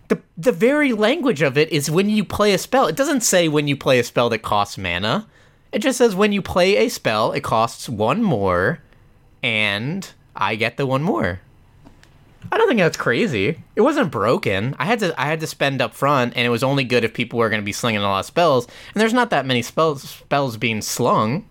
The 0.07 0.21
the 0.37 0.53
very 0.53 0.93
language 0.93 1.41
of 1.41 1.57
it 1.57 1.69
is 1.69 1.91
when 1.91 2.09
you 2.09 2.23
play 2.23 2.53
a 2.53 2.57
spell. 2.57 2.87
It 2.87 2.95
doesn't 2.95 3.21
say 3.21 3.49
when 3.49 3.67
you 3.67 3.75
play 3.75 3.99
a 3.99 4.03
spell 4.03 4.29
that 4.29 4.39
costs 4.39 4.77
mana. 4.77 5.27
It 5.73 5.79
just 5.79 5.97
says 5.97 6.15
when 6.15 6.31
you 6.31 6.41
play 6.41 6.77
a 6.77 6.87
spell, 6.89 7.33
it 7.33 7.43
costs 7.43 7.89
one 7.89 8.23
more, 8.23 8.79
and 9.43 10.09
I 10.33 10.55
get 10.55 10.77
the 10.77 10.85
one 10.85 11.03
more. 11.03 11.41
I 12.51 12.57
don't 12.57 12.67
think 12.67 12.79
that's 12.79 12.97
crazy. 12.97 13.59
It 13.75 13.81
wasn't 13.81 14.11
broken. 14.11 14.75
I 14.79 14.85
had 14.85 14.99
to 14.99 15.19
I 15.19 15.25
had 15.25 15.39
to 15.41 15.47
spend 15.47 15.81
up 15.81 15.93
front, 15.93 16.33
and 16.35 16.45
it 16.45 16.49
was 16.49 16.63
only 16.63 16.83
good 16.83 17.03
if 17.03 17.13
people 17.13 17.39
were 17.39 17.49
going 17.49 17.61
to 17.61 17.65
be 17.65 17.73
slinging 17.73 18.01
a 18.01 18.03
lot 18.03 18.19
of 18.19 18.25
spells. 18.25 18.65
And 18.93 19.01
there's 19.01 19.13
not 19.13 19.29
that 19.31 19.45
many 19.45 19.61
spells 19.61 20.03
spells 20.03 20.57
being 20.57 20.81
slung. 20.81 21.45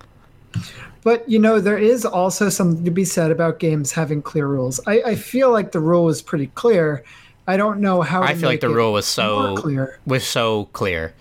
But 1.03 1.29
you 1.29 1.39
know, 1.39 1.61
there 1.61 1.79
is 1.79 2.05
also 2.05 2.49
something 2.49 2.85
to 2.85 2.91
be 2.91 3.05
said 3.05 3.31
about 3.31 3.59
games 3.59 3.93
having 3.93 4.23
clear 4.23 4.47
rules. 4.47 4.81
I, 4.87 5.03
I 5.03 5.15
feel 5.15 5.53
like 5.53 5.73
the 5.73 5.81
rule 5.81 6.05
was 6.05 6.21
pretty 6.23 6.49
clear. 6.49 7.05
I 7.47 7.57
don't 7.57 7.81
know 7.81 8.03
how. 8.03 8.23
I 8.23 8.35
feel 8.35 8.49
like 8.49 8.61
the 8.61 8.69
rule 8.71 8.93
was 8.93 9.07
so 9.07 9.57
clear. 9.57 10.01
Was 10.07 10.27
so 10.27 10.65
clear. 10.73 11.15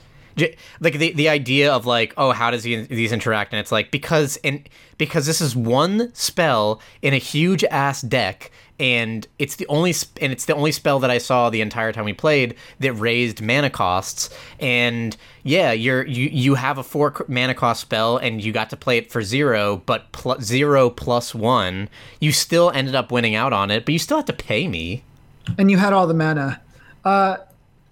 Like 0.80 0.98
the 0.98 1.14
the 1.14 1.30
idea 1.30 1.72
of 1.72 1.86
like, 1.86 2.14
oh, 2.18 2.32
how 2.32 2.52
does 2.52 2.64
these 2.64 3.12
interact? 3.12 3.54
And 3.54 3.60
it's 3.60 3.72
like 3.72 3.92
because 3.92 4.38
in 4.38 4.66
because 4.98 5.26
this 5.26 5.42
is 5.42 5.56
one 5.56 6.14
spell 6.14 6.82
in 7.02 7.14
a 7.14 7.18
huge 7.18 7.64
ass 7.66 8.02
deck 8.02 8.52
and 8.80 9.26
it's 9.40 9.56
the 9.56 9.68
only 9.68 9.94
sp- 9.96 10.20
and 10.22 10.32
it's 10.34 10.46
the 10.46 10.54
only 10.54 10.72
spell 10.72 11.00
that 11.00 11.10
I 11.10 11.18
saw 11.18 11.50
the 11.50 11.62
entire 11.62 11.92
time 11.94 12.06
we 12.06 12.14
played 12.14 12.56
that 12.80 12.94
raised 12.94 13.42
mana 13.42 13.70
costs. 13.70 14.30
And 14.60 15.16
yeah, 15.44 15.72
you're 15.72 16.06
you 16.06 16.30
you 16.30 16.56
have 16.56 16.78
a 16.78 16.84
four 16.84 17.26
mana 17.28 17.54
cost 17.54 17.82
spell 17.82 18.18
and 18.18 18.44
you 18.44 18.52
got 18.52 18.70
to 18.72 18.78
play 18.78 18.98
it 18.98 19.12
for 19.12 19.22
zero, 19.22 19.82
but 19.86 20.12
pl- 20.12 20.42
zero 20.42 20.90
plus 20.90 21.34
one, 21.34 21.90
you 22.20 22.32
still 22.32 22.70
ended 22.72 22.96
up 22.96 23.12
winning 23.12 23.36
out 23.36 23.54
on 23.54 23.72
it, 23.72 23.86
but 23.86 23.94
you 23.94 24.00
still 24.00 24.18
have 24.18 24.26
to 24.26 24.34
pay 24.34 24.68
me. 24.68 25.04
And 25.58 25.72
you 25.72 25.78
had 25.78 25.94
all 25.94 26.08
the 26.08 26.14
mana. 26.14 26.62
Uh, 27.06 27.38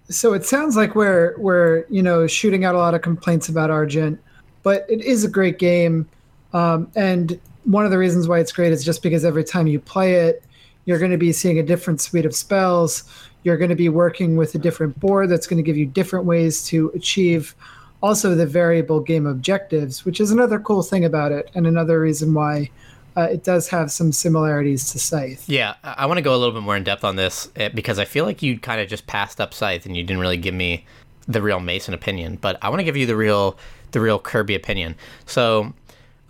so 0.08 0.34
it 0.34 0.44
sounds 0.44 0.76
like 0.76 0.94
we're 0.94 1.34
we're 1.38 1.84
you 1.88 2.02
know 2.02 2.26
shooting 2.26 2.64
out 2.64 2.74
a 2.74 2.78
lot 2.78 2.94
of 2.94 3.02
complaints 3.02 3.48
about 3.48 3.70
Argent, 3.70 4.20
but 4.62 4.86
it 4.88 5.00
is 5.00 5.24
a 5.24 5.28
great 5.28 5.58
game. 5.58 6.08
Um, 6.52 6.90
and 6.94 7.40
one 7.64 7.84
of 7.84 7.90
the 7.90 7.98
reasons 7.98 8.28
why 8.28 8.38
it's 8.38 8.52
great 8.52 8.72
is 8.72 8.84
just 8.84 9.02
because 9.02 9.24
every 9.24 9.44
time 9.44 9.66
you 9.66 9.80
play 9.80 10.14
it, 10.14 10.44
you're 10.84 10.98
going 10.98 11.10
to 11.10 11.18
be 11.18 11.32
seeing 11.32 11.58
a 11.58 11.62
different 11.62 12.00
suite 12.00 12.26
of 12.26 12.34
spells. 12.34 13.04
You're 13.42 13.56
going 13.56 13.70
to 13.70 13.76
be 13.76 13.88
working 13.88 14.36
with 14.36 14.54
a 14.54 14.58
different 14.58 14.98
board 15.00 15.30
that's 15.30 15.46
going 15.46 15.56
to 15.56 15.62
give 15.62 15.76
you 15.76 15.86
different 15.86 16.26
ways 16.26 16.64
to 16.66 16.90
achieve 16.94 17.54
also 18.02 18.34
the 18.34 18.46
variable 18.46 19.00
game 19.00 19.26
objectives, 19.26 20.04
which 20.04 20.20
is 20.20 20.30
another 20.30 20.58
cool 20.58 20.82
thing 20.82 21.06
about 21.06 21.32
it, 21.32 21.50
and 21.54 21.66
another 21.66 22.00
reason 22.00 22.34
why 22.34 22.70
uh, 23.16 23.22
it 23.22 23.44
does 23.44 23.68
have 23.68 23.90
some 23.90 24.12
similarities 24.12 24.90
to 24.92 24.98
Scythe. 24.98 25.48
Yeah, 25.48 25.74
I 25.84 26.06
want 26.06 26.18
to 26.18 26.22
go 26.22 26.34
a 26.34 26.38
little 26.38 26.54
bit 26.54 26.62
more 26.62 26.76
in 26.76 26.84
depth 26.84 27.04
on 27.04 27.16
this 27.16 27.48
eh, 27.56 27.68
because 27.68 27.98
I 27.98 28.04
feel 28.04 28.24
like 28.24 28.42
you 28.42 28.58
kind 28.58 28.80
of 28.80 28.88
just 28.88 29.06
passed 29.06 29.40
up 29.40 29.54
Scythe 29.54 29.86
and 29.86 29.96
you 29.96 30.02
didn't 30.02 30.20
really 30.20 30.36
give 30.36 30.54
me 30.54 30.84
the 31.26 31.40
real 31.40 31.60
Mason 31.60 31.94
opinion, 31.94 32.38
but 32.40 32.58
I 32.60 32.68
want 32.68 32.80
to 32.80 32.84
give 32.84 32.96
you 32.96 33.06
the 33.06 33.16
real 33.16 33.56
the 33.92 34.00
real 34.00 34.18
Kirby 34.18 34.54
opinion. 34.56 34.96
So, 35.26 35.72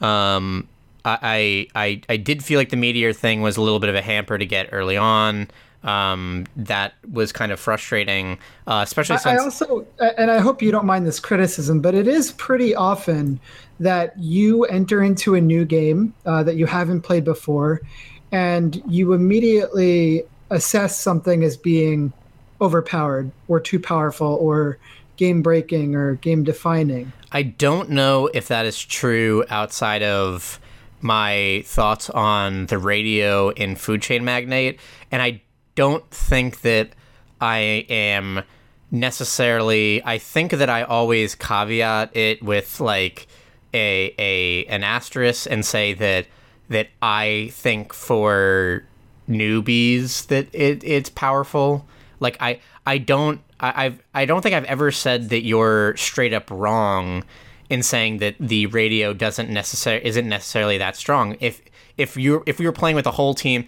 um, 0.01 0.69
I, 1.05 1.69
I 1.75 2.01
I 2.09 2.17
did 2.17 2.43
feel 2.43 2.59
like 2.59 2.71
the 2.71 2.77
meteor 2.77 3.13
thing 3.13 3.43
was 3.43 3.57
a 3.57 3.63
little 3.63 3.81
bit 3.81 3.91
of 3.91 3.95
a 3.95 4.03
hamper 4.03 4.39
to 4.39 4.47
get 4.47 4.69
early 4.73 4.97
on. 4.97 5.49
Um, 5.83 6.47
that 6.57 6.95
was 7.13 7.31
kind 7.31 7.53
of 7.53 7.61
frustrating, 7.61 8.39
uh, 8.67 8.81
especially 8.83 9.19
since. 9.19 9.39
I 9.39 9.45
also, 9.45 9.87
and 10.17 10.31
I 10.31 10.39
hope 10.39 10.63
you 10.63 10.71
don't 10.71 10.87
mind 10.87 11.07
this 11.07 11.21
criticism, 11.21 11.83
but 11.83 11.95
it 11.95 12.09
is 12.09 12.33
pretty 12.33 12.75
often 12.75 13.39
that 13.81 14.19
you 14.19 14.65
enter 14.65 15.03
into 15.03 15.35
a 15.35 15.43
new 15.43 15.67
game 15.67 16.15
uh, 16.25 16.43
that 16.43 16.57
you 16.57 16.65
haven't 16.65 17.03
played 17.03 17.25
before, 17.25 17.83
and 18.33 18.83
you 18.89 19.13
immediately 19.13 20.23
assess 20.49 20.99
something 20.99 21.45
as 21.45 21.55
being 21.55 22.15
overpowered 22.63 23.31
or 23.49 23.61
too 23.61 23.79
powerful 23.79 24.39
or 24.41 24.79
game 25.19 25.43
breaking 25.43 25.95
or 25.95 26.15
game 26.17 26.45
defining. 26.45 27.13
I 27.33 27.43
don't 27.43 27.91
know 27.91 28.31
if 28.33 28.49
that 28.49 28.65
is 28.65 28.83
true 28.83 29.45
outside 29.51 30.03
of 30.03 30.59
my 31.05 31.63
thoughts 31.67 32.09
on 32.11 32.67
the 32.67 32.79
radio 32.79 33.51
in 33.51 33.77
Food 33.77 34.03
Chain 34.03 34.25
Magnate, 34.25 34.81
and 35.13 35.21
I 35.21 35.43
don't 35.75 36.09
think 36.11 36.63
that 36.63 36.91
I 37.41 37.59
am 37.89 38.43
necessarily. 38.91 40.03
I 40.05 40.19
think 40.19 40.53
that 40.53 40.71
I 40.71 40.83
always 40.83 41.35
caveat 41.35 42.17
it 42.17 42.43
with 42.43 42.81
like 42.81 43.29
a 43.75 44.15
a 44.19 44.65
an 44.67 44.83
asterisk 44.83 45.47
and 45.51 45.65
say 45.65 45.93
that 45.93 46.27
that 46.71 46.89
I 47.03 47.51
think 47.53 47.93
for 47.93 48.85
newbies 49.29 50.27
that 50.29 50.49
it 50.55 50.83
it's 50.85 51.11
powerful. 51.11 51.87
Like 52.19 52.39
I 52.41 52.61
I 52.87 52.99
don't 52.99 53.41
I, 53.61 53.87
I've 53.87 54.03
I 54.15 54.25
don't 54.25 54.41
think 54.41 54.55
I've 54.55 54.65
ever 54.65 54.91
said 54.91 55.29
that 55.29 55.45
you're 55.45 55.97
straight 55.97 56.33
up 56.33 56.51
wrong 56.51 57.25
in 57.71 57.83
saying 57.83 58.19
that 58.19 58.37
the 58.39 58.67
radio 58.67 59.13
doesn't 59.13 59.51
necessarily 59.51 60.07
isn't 60.07 60.29
necessarily 60.29 60.79
that 60.79 60.97
strong. 60.97 61.37
If 61.41 61.63
if 61.97 62.17
you 62.17 62.43
if 62.47 62.59
we 62.59 62.67
were 62.67 62.73
playing 62.73 62.97
with 62.97 63.07
a 63.07 63.13
whole 63.13 63.35
team, 63.35 63.67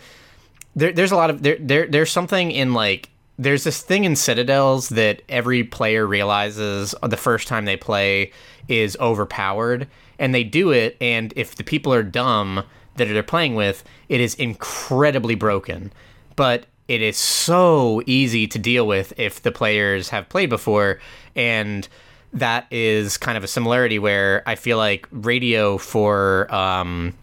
there, 0.75 0.93
there's 0.93 1.13
a 1.13 1.17
lot 1.17 1.31
of 1.31 1.43
there 1.43 1.57
there 1.59 1.87
there's 1.87 2.11
something 2.11 2.51
in 2.51 2.73
like 2.73 3.11
there's 3.39 3.65
this 3.65 3.83
thing 3.83 4.05
in 4.05 4.17
Citadels 4.17 4.89
that 4.91 5.23
every 5.29 5.63
player 5.63 6.07
realizes 6.07 6.95
the 7.03 7.17
first 7.17 7.49
time 7.49 7.67
they 7.67 7.77
play 7.77 8.33
is 8.69 8.97
overpowered, 8.99 9.87
and 10.19 10.35
they 10.35 10.45
do 10.45 10.71
it. 10.71 10.97
And 11.01 11.33
if 11.37 11.55
the 11.55 11.65
people 11.65 11.93
are 11.93 12.03
dumb 12.03 12.65
that 12.97 13.07
they're 13.09 13.23
playing 13.23 13.55
with, 13.55 13.85
it 14.09 14.21
is 14.21 14.35
incredibly 14.37 15.35
broken. 15.35 15.93
But 16.35 16.67
it 16.89 17.03
is 17.03 17.17
so 17.17 18.03
easy 18.07 18.47
to 18.47 18.59
deal 18.59 18.87
with 18.87 19.13
if 19.19 19.43
the 19.43 19.53
players 19.53 20.09
have 20.11 20.29
played 20.29 20.49
before 20.49 20.99
and 21.35 21.89
that 22.33 22.67
is 22.71 23.17
kind 23.17 23.39
of 23.39 23.45
a 23.45 23.49
similarity 23.49 23.99
where 23.99 24.43
I 24.47 24.55
feel 24.55 24.77
like 24.79 25.09
radio 25.11 25.79
for 25.79 26.53
um, 26.55 27.15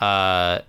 uh, 0.00 0.60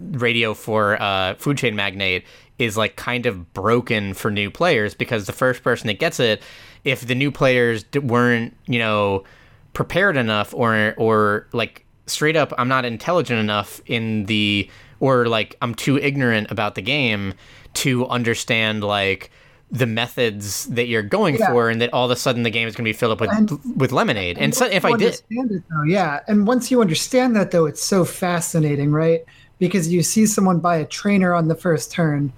radio 0.00 0.54
for 0.54 1.00
uh, 1.00 1.34
food 1.34 1.58
chain 1.58 1.76
magnate 1.76 2.24
is 2.58 2.76
like 2.76 2.96
kind 2.96 3.26
of 3.26 3.52
broken 3.52 4.14
for 4.14 4.30
new 4.30 4.50
players 4.50 4.94
because 4.94 5.26
the 5.26 5.32
first 5.32 5.62
person 5.62 5.88
that 5.88 5.98
gets 5.98 6.20
it, 6.20 6.42
if 6.84 7.06
the 7.06 7.14
new 7.14 7.30
players 7.30 7.84
weren't 8.02 8.56
you 8.66 8.78
know 8.78 9.24
prepared 9.72 10.16
enough 10.16 10.54
or 10.54 10.94
or 10.96 11.46
like 11.52 11.84
straight 12.06 12.36
up 12.36 12.52
I'm 12.58 12.68
not 12.68 12.84
intelligent 12.84 13.40
enough 13.40 13.80
in 13.86 14.26
the 14.26 14.70
or 15.00 15.26
like 15.26 15.56
I'm 15.62 15.74
too 15.74 15.98
ignorant 15.98 16.50
about 16.50 16.74
the 16.74 16.82
game 16.82 17.34
to 17.74 18.06
understand 18.06 18.84
like 18.84 19.30
the 19.74 19.86
methods 19.86 20.66
that 20.66 20.86
you're 20.86 21.02
going 21.02 21.36
yeah. 21.36 21.50
for, 21.50 21.68
and 21.68 21.80
that 21.80 21.92
all 21.92 22.04
of 22.04 22.10
a 22.10 22.16
sudden 22.16 22.44
the 22.44 22.50
game 22.50 22.68
is 22.68 22.76
going 22.76 22.84
to 22.84 22.88
be 22.88 22.92
filled 22.92 23.12
up 23.12 23.20
with 23.20 23.30
and, 23.30 23.50
with 23.76 23.90
lemonade. 23.90 24.36
And, 24.36 24.44
and 24.44 24.54
so, 24.54 24.66
if 24.66 24.84
I 24.84 24.96
did, 24.96 25.20
it, 25.30 25.62
though, 25.68 25.82
yeah, 25.82 26.20
and 26.28 26.46
once 26.46 26.70
you 26.70 26.80
understand 26.80 27.34
that, 27.36 27.50
though, 27.50 27.66
it's 27.66 27.82
so 27.82 28.04
fascinating, 28.04 28.92
right? 28.92 29.24
Because 29.58 29.92
you 29.92 30.02
see 30.02 30.26
someone 30.26 30.60
buy 30.60 30.76
a 30.76 30.84
trainer 30.84 31.34
on 31.34 31.48
the 31.48 31.54
first 31.56 31.90
turn, 31.90 32.32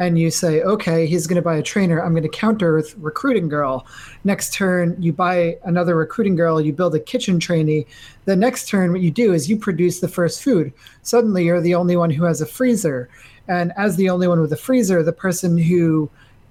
and 0.00 0.18
you 0.18 0.30
say, 0.30 0.62
okay, 0.62 1.06
he's 1.06 1.26
going 1.26 1.36
to 1.36 1.42
buy 1.42 1.56
a 1.56 1.62
trainer. 1.62 2.02
I'm 2.02 2.12
going 2.12 2.22
to 2.22 2.28
counter 2.28 2.74
with 2.74 2.96
recruiting 2.96 3.48
girl. 3.48 3.86
Next 4.24 4.54
turn, 4.54 4.96
you 4.98 5.12
buy 5.12 5.58
another 5.64 5.96
recruiting 5.96 6.36
girl. 6.36 6.60
You 6.60 6.72
build 6.72 6.94
a 6.94 7.00
kitchen 7.00 7.40
trainee. 7.40 7.84
The 8.24 8.36
next 8.36 8.68
turn, 8.68 8.92
what 8.92 9.00
you 9.00 9.10
do 9.10 9.32
is 9.32 9.50
you 9.50 9.56
produce 9.58 10.00
the 10.00 10.08
first 10.08 10.42
food. 10.42 10.72
Suddenly, 11.02 11.44
you're 11.44 11.60
the 11.60 11.74
only 11.74 11.96
one 11.96 12.10
who 12.10 12.24
has 12.24 12.40
a 12.40 12.46
freezer. 12.46 13.08
And 13.48 13.72
as 13.76 13.96
the 13.96 14.08
only 14.08 14.28
one 14.28 14.40
with 14.40 14.52
a 14.52 14.56
freezer, 14.56 15.02
the 15.02 15.12
person 15.12 15.58
who 15.58 16.08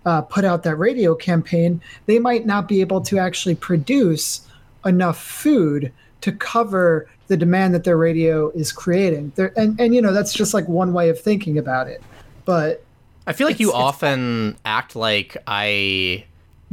uh, 0.08 0.22
put 0.22 0.46
out 0.46 0.64
that 0.64 0.78
radio 0.78 1.14
campaign, 1.14 1.82
they 2.06 2.18
might 2.18 2.46
not 2.46 2.66
be 2.70 2.80
able 2.80 3.02
to 3.02 3.20
actually 3.20 3.56
produce 3.56 4.48
enough 4.86 5.22
food 5.22 5.92
to 6.22 6.32
cover 6.32 7.10
the 7.28 7.36
demand 7.36 7.74
that 7.74 7.84
their 7.84 7.98
radio 7.98 8.50
is 8.52 8.72
creating. 8.72 9.34
There, 9.36 9.52
and 9.58 9.78
and 9.80 9.94
you 9.94 10.02
know 10.02 10.14
that's 10.14 10.34
just 10.34 10.54
like 10.54 10.66
one 10.70 10.94
way 10.94 11.10
of 11.10 11.20
thinking 11.20 11.58
about 11.58 11.90
it. 11.90 12.02
But 12.46 12.86
I 13.28 13.34
feel 13.34 13.48
like 13.48 13.60
you 13.60 13.74
often 13.74 14.56
act 14.64 14.96
like 14.96 15.36
I 15.46 16.24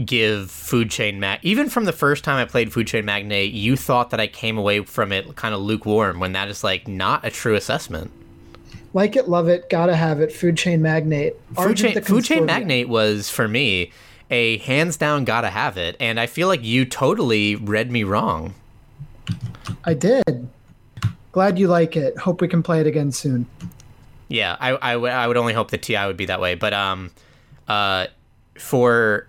give 0.04 0.48
Food 0.48 0.92
Chain 0.92 1.18
Mag. 1.18 1.40
Even 1.42 1.68
from 1.68 1.86
the 1.86 1.92
first 1.92 2.22
time 2.22 2.36
I 2.36 2.44
played 2.44 2.72
Food 2.72 2.86
Chain 2.86 3.04
Magnate, 3.04 3.52
you 3.52 3.76
thought 3.76 4.10
that 4.10 4.20
I 4.20 4.28
came 4.28 4.56
away 4.56 4.84
from 4.84 5.10
it 5.10 5.34
kind 5.34 5.56
of 5.56 5.60
lukewarm 5.60 6.20
when 6.20 6.32
that 6.34 6.46
is 6.46 6.62
like 6.62 6.86
not 6.86 7.24
a 7.24 7.30
true 7.30 7.56
assessment. 7.56 8.12
Like 8.94 9.16
it, 9.16 9.28
love 9.28 9.48
it, 9.48 9.68
gotta 9.68 9.96
have 9.96 10.20
it. 10.20 10.32
Food 10.32 10.56
chain 10.56 10.80
magnate. 10.80 11.34
Food 11.54 11.76
chain, 11.76 12.00
food 12.00 12.24
chain 12.24 12.46
magnate 12.46 12.88
was 12.88 13.28
for 13.28 13.48
me 13.48 13.92
a 14.30 14.58
hands 14.58 14.96
down 14.96 15.24
gotta 15.24 15.50
have 15.50 15.76
it, 15.76 15.96
and 16.00 16.18
I 16.18 16.26
feel 16.26 16.48
like 16.48 16.62
you 16.62 16.84
totally 16.84 17.56
read 17.56 17.90
me 17.90 18.04
wrong. 18.04 18.54
I 19.84 19.94
did. 19.94 20.48
Glad 21.32 21.58
you 21.58 21.66
like 21.66 21.96
it. 21.96 22.16
Hope 22.18 22.40
we 22.40 22.48
can 22.48 22.62
play 22.62 22.80
it 22.80 22.86
again 22.86 23.10
soon. 23.10 23.46
Yeah, 24.28 24.56
I, 24.60 24.78
I, 24.80 24.92
w- 24.94 25.12
I 25.12 25.26
would 25.26 25.36
only 25.36 25.52
hope 25.52 25.72
that 25.72 25.82
TI 25.82 26.06
would 26.06 26.16
be 26.16 26.26
that 26.26 26.40
way. 26.40 26.54
But 26.54 26.72
um, 26.72 27.10
uh, 27.68 28.06
for 28.56 29.26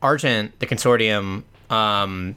Argent, 0.00 0.58
the 0.58 0.66
consortium, 0.66 1.42
um, 1.70 2.34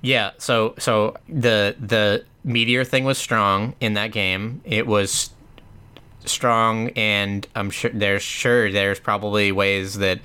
yeah. 0.00 0.30
So 0.38 0.74
so 0.78 1.16
the 1.28 1.76
the 1.78 2.24
meteor 2.42 2.84
thing 2.84 3.04
was 3.04 3.18
strong 3.18 3.74
in 3.80 3.94
that 3.94 4.12
game. 4.12 4.62
It 4.64 4.86
was 4.86 5.30
strong, 6.28 6.90
and 6.90 7.46
I'm 7.54 7.70
sure 7.70 7.90
there's 7.92 8.22
sure 8.22 8.70
there's 8.70 9.00
probably 9.00 9.52
ways 9.52 9.98
that 9.98 10.20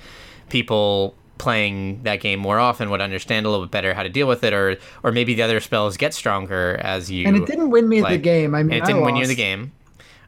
people 0.48 1.14
playing 1.38 2.02
that 2.04 2.20
game 2.20 2.38
more 2.38 2.60
often 2.60 2.88
would 2.90 3.00
understand 3.00 3.46
a 3.46 3.50
little 3.50 3.64
bit 3.64 3.72
better 3.72 3.94
how 3.94 4.02
to 4.02 4.08
deal 4.08 4.28
with 4.28 4.44
it, 4.44 4.52
or 4.52 4.76
or 5.02 5.12
maybe 5.12 5.34
the 5.34 5.42
other 5.42 5.60
spells 5.60 5.96
get 5.96 6.14
stronger 6.14 6.78
as 6.82 7.10
you. 7.10 7.26
And 7.26 7.36
it 7.36 7.46
didn't 7.46 7.70
win 7.70 7.88
me 7.88 8.00
play. 8.00 8.16
the 8.16 8.22
game. 8.22 8.54
I 8.54 8.62
mean, 8.62 8.76
it 8.76 8.84
didn't 8.84 9.02
win 9.02 9.16
you 9.16 9.26
the 9.26 9.34
game. 9.34 9.72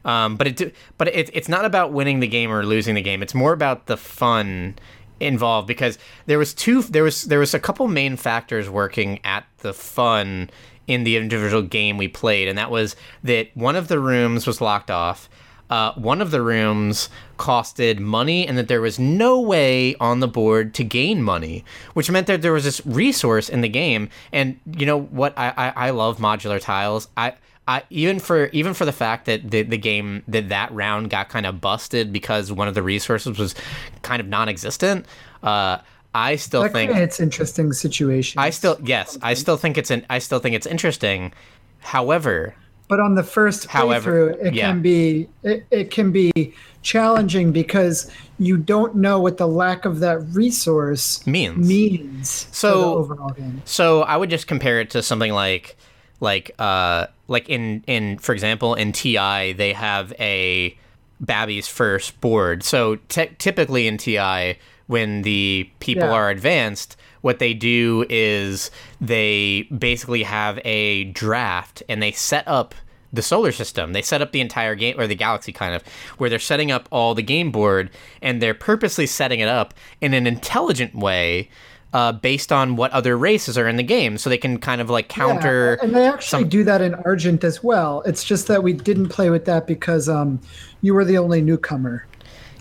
Um, 0.03 0.37
but 0.37 0.47
it 0.47 0.75
but 0.97 1.07
it, 1.07 1.29
it's 1.33 1.49
not 1.49 1.65
about 1.65 1.91
winning 1.91 2.19
the 2.19 2.27
game 2.27 2.51
or 2.51 2.63
losing 2.63 2.95
the 2.95 3.01
game. 3.01 3.23
It's 3.23 3.33
more 3.33 3.53
about 3.53 3.87
the 3.87 3.97
fun 3.97 4.75
involved 5.19 5.67
because 5.67 5.97
there 6.25 6.37
was 6.37 6.53
two 6.53 6.83
there 6.83 7.03
was 7.03 7.23
there 7.23 7.39
was 7.39 7.53
a 7.53 7.59
couple 7.59 7.87
main 7.87 8.17
factors 8.17 8.69
working 8.69 9.19
at 9.23 9.45
the 9.59 9.73
fun 9.73 10.49
in 10.87 11.03
the 11.03 11.17
individual 11.17 11.63
game 11.63 11.97
we 11.97 12.07
played, 12.07 12.47
and 12.47 12.57
that 12.57 12.69
was 12.69 12.95
that 13.23 13.49
one 13.55 13.75
of 13.75 13.87
the 13.87 13.99
rooms 13.99 14.45
was 14.45 14.61
locked 14.61 14.91
off. 14.91 15.29
Uh, 15.69 15.93
one 15.93 16.21
of 16.21 16.31
the 16.31 16.41
rooms 16.41 17.09
costed 17.37 17.99
money, 17.99 18.47
and 18.47 18.57
that 18.57 18.67
there 18.67 18.81
was 18.81 18.99
no 18.99 19.39
way 19.39 19.95
on 19.95 20.19
the 20.19 20.27
board 20.27 20.73
to 20.75 20.83
gain 20.83 21.23
money, 21.23 21.65
which 21.93 22.09
meant 22.11 22.27
that 22.27 22.41
there 22.41 22.53
was 22.53 22.63
this 22.63 22.85
resource 22.85 23.49
in 23.49 23.61
the 23.61 23.69
game. 23.69 24.09
And 24.31 24.59
you 24.77 24.85
know 24.85 24.99
what? 24.99 25.33
I 25.37 25.49
I, 25.57 25.87
I 25.87 25.89
love 25.89 26.19
modular 26.19 26.61
tiles. 26.61 27.07
I 27.17 27.33
I, 27.67 27.83
even 27.89 28.19
for 28.19 28.47
even 28.47 28.73
for 28.73 28.85
the 28.85 28.91
fact 28.91 29.25
that 29.25 29.49
the, 29.49 29.63
the 29.63 29.77
game 29.77 30.23
that 30.27 30.49
that 30.49 30.71
round 30.71 31.09
got 31.09 31.29
kind 31.29 31.45
of 31.45 31.59
busted 31.59 32.13
because 32.13 32.51
one 32.51 32.67
of 32.67 32.75
the 32.75 32.83
resources 32.83 33.39
was 33.39 33.55
kind 34.03 34.19
of 34.19 34.27
non-existent. 34.27 35.05
Uh, 35.41 35.79
I 36.13 36.35
still 36.35 36.61
that 36.61 36.73
think 36.73 36.91
it's 36.91 37.19
interesting 37.19 37.73
situation. 37.73 38.39
I 38.39 38.51
still 38.51 38.77
yes, 38.83 39.17
I 39.21 39.33
still 39.33 39.57
think 39.57 39.77
it's 39.77 39.89
an 39.89 40.05
I 40.09 40.19
still 40.19 40.39
think 40.39 40.55
it's 40.55 40.67
interesting. 40.67 41.33
However, 41.79 42.55
but 42.87 42.99
on 42.99 43.15
the 43.15 43.23
first 43.23 43.65
However, 43.67 44.33
playthrough, 44.33 44.45
it 44.45 44.53
yeah. 44.53 44.67
can 44.71 44.81
be 44.81 45.27
it, 45.43 45.65
it 45.71 45.91
can 45.91 46.11
be 46.11 46.53
challenging 46.81 47.51
because 47.51 48.11
you 48.37 48.57
don't 48.57 48.95
know 48.95 49.19
what 49.19 49.37
the 49.37 49.47
lack 49.47 49.85
of 49.85 49.99
that 50.01 50.19
resource 50.33 51.25
Means. 51.25 51.57
means 51.67 52.47
So- 52.51 52.95
overall 52.97 53.31
game. 53.31 53.61
So 53.65 54.03
I 54.03 54.15
would 54.17 54.29
just 54.29 54.47
compare 54.47 54.79
it 54.79 54.89
to 54.91 55.01
something 55.01 55.33
like 55.33 55.77
like 56.21 56.51
uh 56.59 57.07
like 57.27 57.49
in 57.49 57.83
in 57.87 58.17
for 58.19 58.33
example 58.33 58.75
in 58.75 58.91
TI 58.91 59.53
they 59.53 59.73
have 59.73 60.13
a 60.19 60.77
Babby's 61.19 61.67
first 61.67 62.19
board. 62.21 62.61
So 62.63 62.97
ty 63.09 63.27
typically 63.39 63.87
in 63.87 63.97
TI 63.97 64.57
when 64.87 65.23
the 65.23 65.67
people 65.79 66.03
Yeah. 66.03 66.13
are 66.13 66.29
advanced 66.29 66.95
what 67.25 67.39
they 67.39 67.55
do 67.55 68.05
is 68.07 68.69
they 69.01 69.63
basically 69.75 70.21
have 70.21 70.59
a 70.63 71.05
draft 71.05 71.81
and 71.89 71.99
they 71.99 72.11
set 72.11 72.47
up 72.47 72.75
the 73.11 73.23
solar 73.23 73.51
system. 73.51 73.93
They 73.93 74.03
set 74.03 74.21
up 74.21 74.31
the 74.31 74.41
entire 74.41 74.75
game 74.75 74.99
or 74.99 75.07
the 75.07 75.15
galaxy 75.15 75.51
kind 75.51 75.73
of 75.73 75.81
where 76.19 76.29
they're 76.29 76.37
setting 76.37 76.69
up 76.69 76.87
all 76.91 77.15
the 77.15 77.23
game 77.23 77.51
board 77.51 77.89
and 78.21 78.43
they're 78.43 78.53
purposely 78.53 79.07
setting 79.07 79.39
it 79.39 79.47
up 79.47 79.73
in 80.01 80.13
an 80.13 80.27
intelligent 80.27 80.93
way 80.93 81.49
uh, 81.93 82.11
based 82.11 82.51
on 82.51 82.75
what 82.75 82.91
other 82.91 83.17
races 83.17 83.57
are 83.57 83.67
in 83.67 83.77
the 83.77 83.83
game, 83.83 84.19
so 84.19 84.29
they 84.29 84.37
can 84.37 84.59
kind 84.59 84.79
of 84.79 84.91
like 84.91 85.07
counter. 85.07 85.79
Yeah, 85.79 85.85
and 85.87 85.95
they 85.95 86.05
actually 86.05 86.43
some- 86.43 86.49
do 86.49 86.63
that 86.65 86.81
in 86.81 86.93
Argent 86.93 87.43
as 87.43 87.63
well. 87.63 88.03
It's 88.05 88.23
just 88.23 88.45
that 88.49 88.61
we 88.61 88.73
didn't 88.73 89.09
play 89.09 89.31
with 89.31 89.45
that 89.45 89.65
because 89.65 90.07
um, 90.07 90.39
you 90.83 90.93
were 90.93 91.05
the 91.05 91.17
only 91.17 91.41
newcomer. 91.41 92.05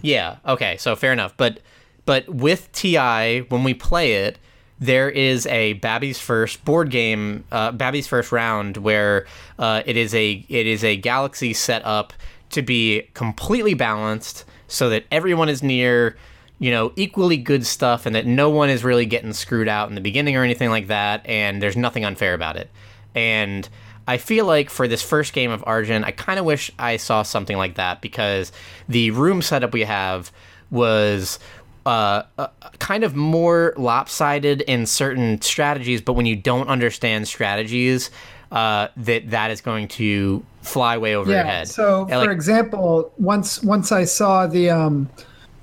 Yeah. 0.01 0.37
Okay. 0.47 0.79
So 0.79 0.97
fair 0.97 1.13
enough. 1.13 1.37
But 1.37 1.61
but 2.07 2.29
with 2.29 2.73
TI, 2.73 3.41
when 3.49 3.63
we 3.63 3.75
play 3.75 4.15
it, 4.15 4.39
there 4.81 5.09
is 5.09 5.47
a 5.47 5.75
Babby's 5.75 6.19
first 6.19 6.65
board 6.65 6.91
game, 6.91 7.45
uh, 7.53 7.73
Babby's 7.73 8.07
first 8.07 8.33
round, 8.33 8.77
where 8.77 9.27
uh, 9.59 9.83
it 9.87 9.97
is 9.97 10.15
a 10.15 10.45
it 10.49 10.67
is 10.67 10.83
a 10.83 10.97
galaxy 10.97 11.53
set 11.53 11.85
up 11.85 12.13
to 12.51 12.63
be 12.63 13.09
completely 13.15 13.75
balanced, 13.75 14.45
so 14.69 14.91
that 14.91 15.05
everyone 15.11 15.49
is 15.49 15.63
near, 15.63 16.17
you 16.59 16.71
know, 16.71 16.93
equally 16.97 17.37
good 17.37 17.65
stuff, 17.65 18.07
and 18.07 18.15
that 18.15 18.27
no 18.27 18.51
one 18.51 18.69
is 18.69 18.85
really 18.85 19.07
getting 19.07 19.33
screwed 19.33 19.69
out 19.69 19.89
in 19.89 19.95
the 19.95 20.01
beginning 20.01 20.37
or 20.37 20.43
anything 20.43 20.71
like 20.71 20.89
that, 20.89 21.25
and 21.27 21.63
there's 21.63 21.77
nothing 21.77 22.05
unfair 22.05 22.35
about 22.35 22.57
it. 22.57 22.71
And 23.15 23.69
I 24.07 24.19
feel 24.19 24.45
like 24.45 24.71
for 24.71 24.87
this 24.87 25.03
first 25.03 25.33
game 25.33 25.51
of 25.51 25.65
Argent, 25.67 26.05
I 26.05 26.11
kind 26.11 26.39
of 26.39 26.45
wish 26.45 26.71
I 26.79 26.97
saw 26.97 27.23
something 27.23 27.57
like 27.57 27.77
that 27.77 28.01
because 28.03 28.53
the 28.89 29.13
room 29.13 29.41
setup 29.41 29.73
we 29.73 29.83
have 29.83 30.31
was 30.71 31.39
uh, 31.87 32.23
uh, 32.39 32.47
kind 32.79 33.05
of 33.05 33.15
more 33.15 33.75
lopsided 33.77 34.63
in 34.63 34.87
certain 34.87 35.41
strategies, 35.43 36.01
but 36.01 36.15
when 36.15 36.27
you 36.27 36.37
don't 36.37 36.69
understand 36.69 37.29
strategies, 37.29 38.11
uh, 38.53 38.89
that 38.97 39.31
that 39.31 39.51
is 39.51 39.61
going 39.61 39.89
to 39.89 40.45
fly 40.63 40.97
way 40.97 41.15
over 41.15 41.31
your 41.31 41.41
Yeah. 41.41 41.45
head. 41.47 41.69
So, 41.69 42.03
And, 42.03 42.11
for 42.11 42.17
like, 42.19 42.31
example, 42.31 43.13
once 43.19 43.63
once 43.63 43.93
I 43.93 44.05
saw 44.05 44.47
the 44.47 44.71
um, 44.71 45.09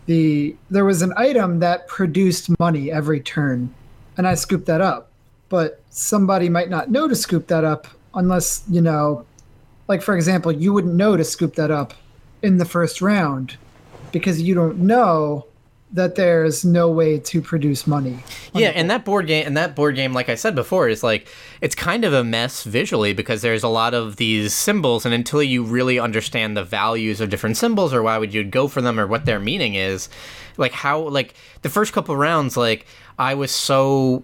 the 0.06 0.56
there 0.70 0.86
was 0.86 1.02
an 1.02 1.14
item 1.18 1.60
that 1.60 1.88
produced 1.88 2.50
money 2.60 2.92
every 2.92 3.20
turn, 3.20 3.74
and 4.18 4.28
I 4.28 4.36
scooped 4.36 4.66
that 4.68 4.82
up. 4.82 5.10
But 5.50 5.82
somebody 5.90 6.50
might 6.50 6.70
not 6.70 6.90
know 6.92 7.08
to 7.08 7.16
scoop 7.16 7.48
that 7.48 7.64
up 7.64 7.88
unless 8.14 8.64
you 8.70 8.82
know, 8.82 9.26
like 9.88 10.02
for 10.02 10.16
example, 10.16 10.52
you 10.52 10.72
wouldn't 10.74 10.94
know 10.96 11.18
to 11.18 11.24
scoop 11.24 11.56
that 11.56 11.72
up 11.72 11.94
in 12.42 12.58
the 12.58 12.66
first 12.66 13.02
round 13.02 13.58
because 14.12 14.42
you 14.42 14.54
don't 14.54 14.78
know 14.80 15.46
that 15.94 16.16
there's 16.16 16.64
no 16.64 16.90
way 16.90 17.20
to 17.20 17.42
produce 17.42 17.86
money. 17.86 18.24
yeah, 18.54 18.70
and 18.70 18.90
that 18.90 19.04
board 19.04 19.28
game 19.28 19.46
and 19.46 19.58
that 19.58 19.76
board 19.76 19.96
game, 19.96 20.14
like 20.14 20.30
I 20.30 20.36
said 20.36 20.56
before, 20.56 20.88
is 20.88 21.04
like 21.04 21.28
it's 21.60 21.76
kind 21.76 22.06
of 22.06 22.14
a 22.14 22.24
mess 22.24 22.64
visually 22.64 23.14
because 23.14 23.42
there's 23.42 23.64
a 23.64 23.68
lot 23.68 23.94
of 23.94 24.16
these 24.16 24.54
symbols, 24.54 25.06
and 25.06 25.14
until 25.14 25.44
you 25.44 25.64
really 25.64 26.00
understand 26.00 26.56
the 26.56 26.64
values 26.64 27.20
of 27.20 27.30
different 27.30 27.58
symbols 27.58 27.94
or 27.94 28.02
why 28.02 28.18
would 28.18 28.34
you 28.34 28.44
go 28.44 28.68
for 28.68 28.82
them 28.82 29.00
or 29.00 29.08
what 29.08 29.26
their 29.26 29.40
meaning 29.40 29.76
is, 29.76 30.10
like 30.58 30.72
how 30.72 31.02
like 31.02 31.36
the 31.62 31.70
first 31.70 31.94
couple 31.94 32.16
rounds, 32.16 32.56
like 32.56 32.86
I 33.20 33.34
was 33.34 33.52
so 33.52 34.24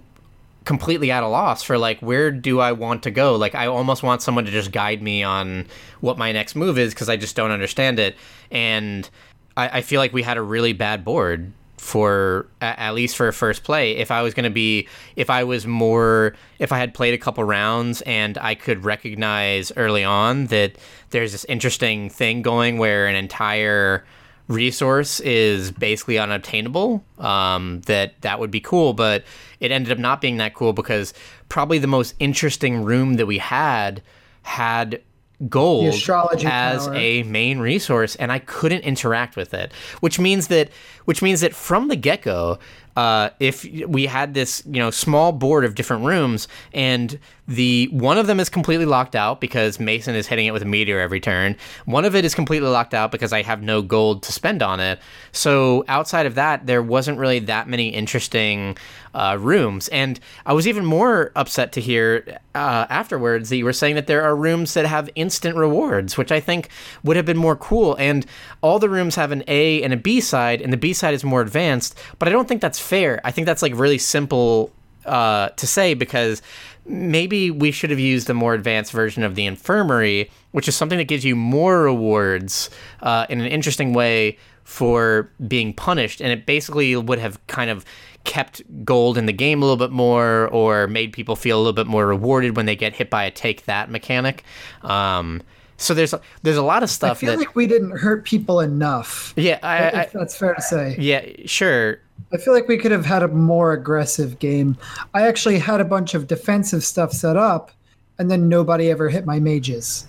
completely 0.67 1.11
at 1.11 1.23
a 1.23 1.27
loss 1.27 1.63
for 1.63 1.77
like 1.77 1.97
where 2.01 2.29
do 2.29 2.59
I 2.59 2.73
want 2.73 3.03
to 3.03 3.11
go? 3.11 3.35
Like 3.35 3.55
I 3.55 3.67
almost 3.67 4.03
want 4.03 4.21
someone 4.21 4.45
to 4.45 4.51
just 4.51 4.71
guide 4.71 5.01
me 5.01 5.23
on 5.23 5.65
what 6.01 6.17
my 6.17 6.31
next 6.31 6.55
move 6.55 6.77
is 6.77 6.93
because 6.93 7.09
I 7.09 7.15
just 7.15 7.35
don't 7.35 7.51
understand 7.51 7.99
it. 7.99 8.15
And 8.51 9.09
I, 9.57 9.79
I 9.79 9.81
feel 9.81 9.99
like 9.99 10.13
we 10.13 10.23
had 10.23 10.37
a 10.37 10.41
really 10.41 10.71
bad 10.71 11.03
board 11.03 11.51
for 11.77 12.47
at 12.59 12.93
least 12.93 13.15
for 13.15 13.27
a 13.27 13.33
first 13.33 13.63
play. 13.63 13.97
If 13.97 14.09
I 14.11 14.21
was 14.21 14.33
going 14.33 14.45
to 14.45 14.49
be, 14.49 14.87
if 15.15 15.29
I 15.29 15.43
was 15.43 15.67
more, 15.67 16.35
if 16.59 16.71
I 16.71 16.79
had 16.79 16.93
played 16.93 17.13
a 17.13 17.17
couple 17.17 17.43
rounds 17.43 18.01
and 18.01 18.37
I 18.37 18.55
could 18.55 18.83
recognize 18.83 19.71
early 19.77 20.03
on 20.03 20.47
that 20.47 20.73
there's 21.11 21.31
this 21.31 21.45
interesting 21.45 22.09
thing 22.09 22.41
going 22.41 22.77
where 22.77 23.07
an 23.07 23.15
entire 23.15 24.05
resource 24.47 25.19
is 25.19 25.71
basically 25.71 26.17
unobtainable 26.17 27.03
um, 27.19 27.81
that 27.81 28.19
that 28.21 28.39
would 28.39 28.49
be 28.49 28.61
cool 28.61 28.93
but 28.93 29.25
it 29.59 29.73
ended 29.73 29.91
up 29.91 29.97
not 29.97 30.21
being 30.21 30.37
that 30.37 30.53
cool 30.53 30.71
because 30.71 31.13
probably 31.49 31.77
the 31.79 31.87
most 31.87 32.15
interesting 32.19 32.81
room 32.85 33.15
that 33.15 33.25
we 33.25 33.37
had 33.39 34.01
had 34.43 35.01
gold 35.49 35.93
as 35.93 36.85
tower. 36.85 36.95
a 36.95 37.21
main 37.23 37.59
resource 37.59 38.15
and 38.15 38.31
i 38.31 38.39
couldn't 38.39 38.81
interact 38.81 39.35
with 39.35 39.53
it 39.53 39.71
which 39.99 40.19
means 40.19 40.47
that 40.47 40.69
which 41.05 41.21
means 41.21 41.41
that 41.41 41.53
from 41.53 41.89
the 41.89 41.95
get-go 41.95 42.57
uh, 42.95 43.29
if 43.39 43.63
we 43.87 44.07
had 44.07 44.33
this 44.33 44.63
you 44.65 44.79
know 44.79 44.89
small 44.89 45.31
board 45.31 45.63
of 45.63 45.75
different 45.75 46.03
rooms 46.03 46.47
and 46.73 47.19
the 47.47 47.87
one 47.91 48.17
of 48.17 48.27
them 48.27 48.39
is 48.39 48.49
completely 48.49 48.85
locked 48.85 49.15
out 49.15 49.39
because 49.39 49.79
mason 49.79 50.15
is 50.15 50.27
hitting 50.27 50.45
it 50.45 50.51
with 50.51 50.61
a 50.61 50.65
meteor 50.65 50.99
every 50.99 51.19
turn. 51.19 51.55
One 51.85 52.03
of 52.03 52.15
it 52.15 52.25
is 52.25 52.35
completely 52.35 52.67
locked 52.67 52.93
out 52.93 53.11
because 53.11 53.31
i 53.31 53.41
have 53.41 53.61
no 53.61 53.81
gold 53.81 54.23
to 54.23 54.33
spend 54.33 54.61
on 54.61 54.79
it. 54.79 54.99
So 55.31 55.85
outside 55.87 56.25
of 56.25 56.35
that 56.35 56.65
there 56.65 56.83
wasn't 56.83 57.19
really 57.19 57.39
that 57.39 57.69
many 57.69 57.89
interesting 57.89 58.77
uh, 59.13 59.37
rooms. 59.39 59.87
And 59.89 60.19
i 60.45 60.51
was 60.51 60.67
even 60.67 60.85
more 60.85 61.31
upset 61.35 61.71
to 61.73 61.81
hear 61.81 62.39
uh, 62.53 62.85
afterwards 62.89 63.49
that 63.49 63.57
you 63.57 63.65
were 63.65 63.73
saying 63.73 63.95
that 63.95 64.07
there 64.07 64.23
are 64.23 64.35
rooms 64.35 64.73
that 64.73 64.85
have 64.85 65.09
instant 65.15 65.55
rewards 65.55 66.17
which 66.17 66.31
i 66.31 66.39
think 66.39 66.69
would 67.03 67.15
have 67.15 67.25
been 67.25 67.37
more 67.37 67.55
cool. 67.55 67.95
And 67.95 68.25
all 68.61 68.77
the 68.77 68.89
rooms 68.89 69.15
have 69.15 69.31
an 69.31 69.43
a 69.47 69.81
and 69.83 69.93
a 69.93 69.97
b 69.97 70.19
side 70.19 70.61
and 70.61 70.73
the 70.73 70.77
b 70.77 70.91
side 70.91 71.13
is 71.13 71.23
more 71.23 71.41
advanced 71.41 71.97
but 72.19 72.27
i 72.27 72.31
don't 72.31 72.47
think 72.47 72.59
that's 72.59 72.79
fair. 72.79 73.21
I 73.23 73.31
think 73.31 73.45
that's 73.45 73.61
like 73.61 73.73
really 73.73 73.97
simple 73.97 74.73
uh, 75.07 75.49
to 75.49 75.67
say 75.67 75.93
because 75.93 76.41
maybe 76.85 77.51
we 77.51 77.71
should 77.71 77.89
have 77.89 77.99
used 77.99 78.29
a 78.29 78.33
more 78.33 78.53
advanced 78.53 78.91
version 78.91 79.23
of 79.23 79.35
the 79.35 79.45
infirmary, 79.45 80.29
which 80.51 80.67
is 80.67 80.75
something 80.75 80.97
that 80.97 81.05
gives 81.05 81.25
you 81.25 81.35
more 81.35 81.81
rewards 81.83 82.69
uh, 83.01 83.25
in 83.29 83.41
an 83.41 83.47
interesting 83.47 83.93
way 83.93 84.37
for 84.63 85.29
being 85.47 85.73
punished. 85.73 86.21
And 86.21 86.31
it 86.31 86.45
basically 86.45 86.95
would 86.95 87.19
have 87.19 87.45
kind 87.47 87.69
of 87.69 87.85
kept 88.23 88.61
gold 88.83 89.17
in 89.17 89.25
the 89.25 89.33
game 89.33 89.61
a 89.61 89.65
little 89.65 89.77
bit 89.77 89.91
more 89.91 90.49
or 90.49 90.87
made 90.87 91.13
people 91.13 91.35
feel 91.35 91.57
a 91.57 91.59
little 91.59 91.73
bit 91.73 91.87
more 91.87 92.05
rewarded 92.05 92.57
when 92.57 92.65
they 92.65 92.75
get 92.75 92.93
hit 92.93 93.09
by 93.09 93.23
a 93.23 93.31
take 93.31 93.65
that 93.65 93.89
mechanic. 93.89 94.43
Um, 94.81 95.41
so 95.77 95.93
there's 95.93 96.13
there's 96.41 96.57
a 96.57 96.63
lot 96.63 96.83
of 96.83 96.89
stuff. 96.89 97.17
I 97.17 97.19
feel 97.19 97.31
that 97.31 97.39
like 97.39 97.55
we 97.55 97.67
didn't 97.67 97.91
hurt 97.91 98.25
people 98.25 98.59
enough. 98.59 99.33
yeah 99.37 99.59
I, 99.63 100.01
I, 100.01 100.09
that's 100.13 100.35
fair 100.35 100.53
to 100.55 100.61
say. 100.61 100.95
yeah 100.99 101.25
sure 101.45 101.99
I 102.33 102.37
feel 102.37 102.53
like 102.53 102.67
we 102.67 102.77
could 102.77 102.91
have 102.91 103.05
had 103.05 103.23
a 103.23 103.27
more 103.27 103.71
aggressive 103.73 104.39
game. 104.39 104.77
I 105.13 105.27
actually 105.27 105.59
had 105.59 105.79
a 105.79 105.85
bunch 105.85 106.13
of 106.13 106.27
defensive 106.27 106.83
stuff 106.83 107.13
set 107.13 107.37
up, 107.37 107.71
and 108.19 108.29
then 108.29 108.49
nobody 108.49 108.91
ever 108.91 109.09
hit 109.09 109.25
my 109.25 109.39
mages. 109.39 110.07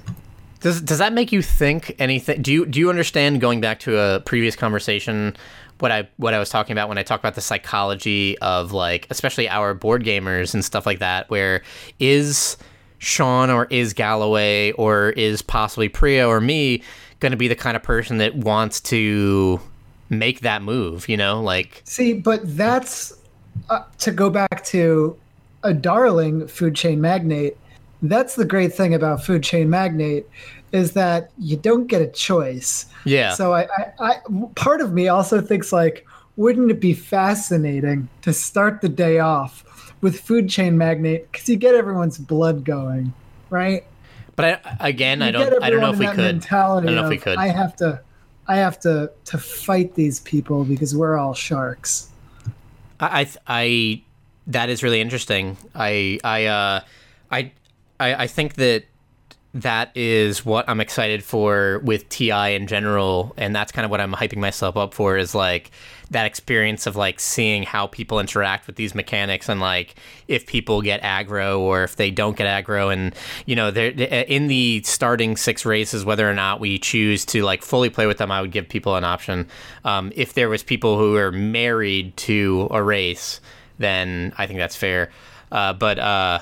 Does 0.60 0.80
does 0.80 0.98
that 0.98 1.12
make 1.12 1.30
you 1.30 1.43
think 1.43 1.94
anything? 1.98 2.43
Do 2.43 2.52
you 2.52 2.66
do 2.66 2.80
you 2.80 2.90
understand 2.90 3.40
going 3.40 3.60
back 3.60 3.78
to 3.80 3.98
a 3.98 4.20
previous 4.20 4.56
conversation 4.56 5.36
what 5.78 5.93
I 5.93 6.09
what 6.16 6.35
I 6.35 6.39
was 6.39 6.51
talking 6.51 6.72
about 6.72 6.89
when 6.89 6.98
I 6.98 7.05
talk 7.05 7.20
about 7.20 7.36
the 7.36 7.40
psychology 7.40 8.36
of 8.39 8.72
like 8.72 9.06
especially 9.10 9.48
our 9.48 9.74
board 9.74 10.05
gamers 10.05 10.55
and 10.55 10.64
stuff 10.64 10.86
like 10.86 10.98
that 10.98 11.30
where 11.30 11.62
is 12.01 12.56
Sean 12.98 13.51
or 13.51 13.66
is 13.66 13.93
Galloway 13.93 14.72
or 14.72 15.10
is 15.10 15.43
possibly 15.43 15.89
Priya 15.89 16.26
or 16.26 16.40
me 16.40 16.82
going 17.20 17.30
to 17.30 17.36
be 17.36 17.48
the 17.48 17.55
kind 17.55 17.76
of 17.76 17.82
person 17.82 18.18
that 18.18 18.35
wants 18.35 18.80
to 18.80 19.60
make 20.10 20.40
that 20.40 20.62
move, 20.62 21.09
you 21.09 21.16
know? 21.16 21.40
Like 21.43 21.82
See, 21.85 22.12
but 22.12 22.40
that's 22.56 23.12
uh, 23.70 23.82
to 23.98 24.10
go 24.10 24.30
back 24.30 24.64
to 24.66 25.16
a 25.62 25.74
darling 25.74 26.47
food 26.47 26.74
chain 26.74 27.01
magnate. 27.01 27.56
That's 28.02 28.36
the 28.36 28.44
great 28.44 28.72
thing 28.72 28.94
about 28.94 29.24
food 29.24 29.43
chain 29.43 29.68
magnate 29.68 30.26
is 30.72 30.93
that 30.93 31.30
you 31.39 31.56
don't 31.56 31.86
get 31.86 32.02
a 32.02 32.06
choice. 32.06 32.86
Yeah. 33.05 33.35
So 33.35 33.55
I, 33.55 33.66
I, 33.76 33.93
I 33.98 34.16
part 34.55 34.80
of 34.80 34.93
me 34.93 35.09
also 35.09 35.40
thinks 35.40 35.72
like, 35.72 36.06
wouldn't 36.36 36.70
it 36.70 36.80
be 36.80 36.94
fascinating 36.94 38.09
to 38.22 38.32
start 38.32 38.80
the 38.80 38.89
day 38.89 39.18
off 39.18 39.64
with 40.01 40.20
food 40.20 40.48
chain 40.48 40.78
magnate 40.78 41.30
because 41.32 41.48
you 41.48 41.56
get 41.56 41.74
everyone's 41.74 42.18
blood 42.18 42.64
going, 42.64 43.12
right? 43.51 43.85
But 44.36 44.64
I, 44.64 44.89
again, 44.89 45.20
You 45.20 45.26
I 45.26 45.30
don't 45.32 45.62
I 45.64 45.70
don't 45.70 45.80
know 45.80 45.93
if 45.93 45.98
we 45.98 46.06
could. 46.06 46.47
I 46.52 46.80
don't 46.80 46.94
know 46.94 47.05
if 47.05 47.10
we 47.10 47.18
could. 47.18 47.39
I 47.39 47.48
have 47.48 47.74
to, 47.76 48.01
I 48.48 48.56
have 48.56 48.80
to 48.80 49.12
to 49.26 49.38
fight 49.38 49.94
these 49.94 50.20
people 50.20 50.64
because 50.64 50.96
we're 50.96 51.16
all 51.16 51.34
sharks. 51.34 52.08
I, 52.98 53.20
I, 53.20 53.28
I 53.46 54.02
that 54.48 54.70
is 54.70 54.82
really 54.82 55.00
interesting. 55.00 55.56
I, 55.74 56.18
I, 56.24 56.46
uh, 56.46 56.80
I, 57.30 57.52
I, 58.00 58.14
I 58.14 58.26
think 58.26 58.54
that 58.54 58.84
that 59.54 59.96
is 59.96 60.44
what 60.44 60.68
I'm 60.68 60.80
excited 60.80 61.24
for 61.24 61.80
with 61.82 62.08
TI 62.10 62.54
in 62.54 62.66
general, 62.66 63.32
and 63.38 63.56
that's 63.56 63.72
kind 63.72 63.84
of 63.84 63.90
what 63.90 64.00
I'm 64.00 64.12
hyping 64.12 64.36
myself 64.38 64.76
up 64.76 64.92
for. 64.92 65.16
Is 65.16 65.34
like 65.34 65.70
that 66.10 66.26
experience 66.26 66.86
of 66.86 66.96
like 66.96 67.18
seeing 67.18 67.62
how 67.62 67.86
people 67.86 68.20
interact 68.20 68.66
with 68.66 68.76
these 68.76 68.94
mechanics, 68.94 69.48
and 69.48 69.58
like 69.58 69.94
if 70.28 70.46
people 70.46 70.82
get 70.82 71.00
aggro 71.02 71.60
or 71.60 71.82
if 71.82 71.96
they 71.96 72.10
don't 72.10 72.36
get 72.36 72.46
aggro, 72.46 72.92
and 72.92 73.14
you 73.46 73.56
know, 73.56 73.70
they're 73.70 73.88
in 73.88 74.48
the 74.48 74.82
starting 74.84 75.34
six 75.34 75.64
races, 75.64 76.04
whether 76.04 76.28
or 76.28 76.34
not 76.34 76.60
we 76.60 76.78
choose 76.78 77.24
to 77.26 77.42
like 77.42 77.62
fully 77.62 77.88
play 77.88 78.06
with 78.06 78.18
them, 78.18 78.30
I 78.30 78.42
would 78.42 78.52
give 78.52 78.68
people 78.68 78.96
an 78.96 79.04
option. 79.04 79.48
Um, 79.84 80.12
if 80.14 80.34
there 80.34 80.50
was 80.50 80.62
people 80.62 80.98
who 80.98 81.16
are 81.16 81.32
married 81.32 82.14
to 82.18 82.68
a 82.70 82.82
race, 82.82 83.40
then 83.78 84.34
I 84.36 84.46
think 84.46 84.58
that's 84.58 84.76
fair. 84.76 85.10
Uh, 85.50 85.72
but 85.72 85.98
uh, 85.98 86.40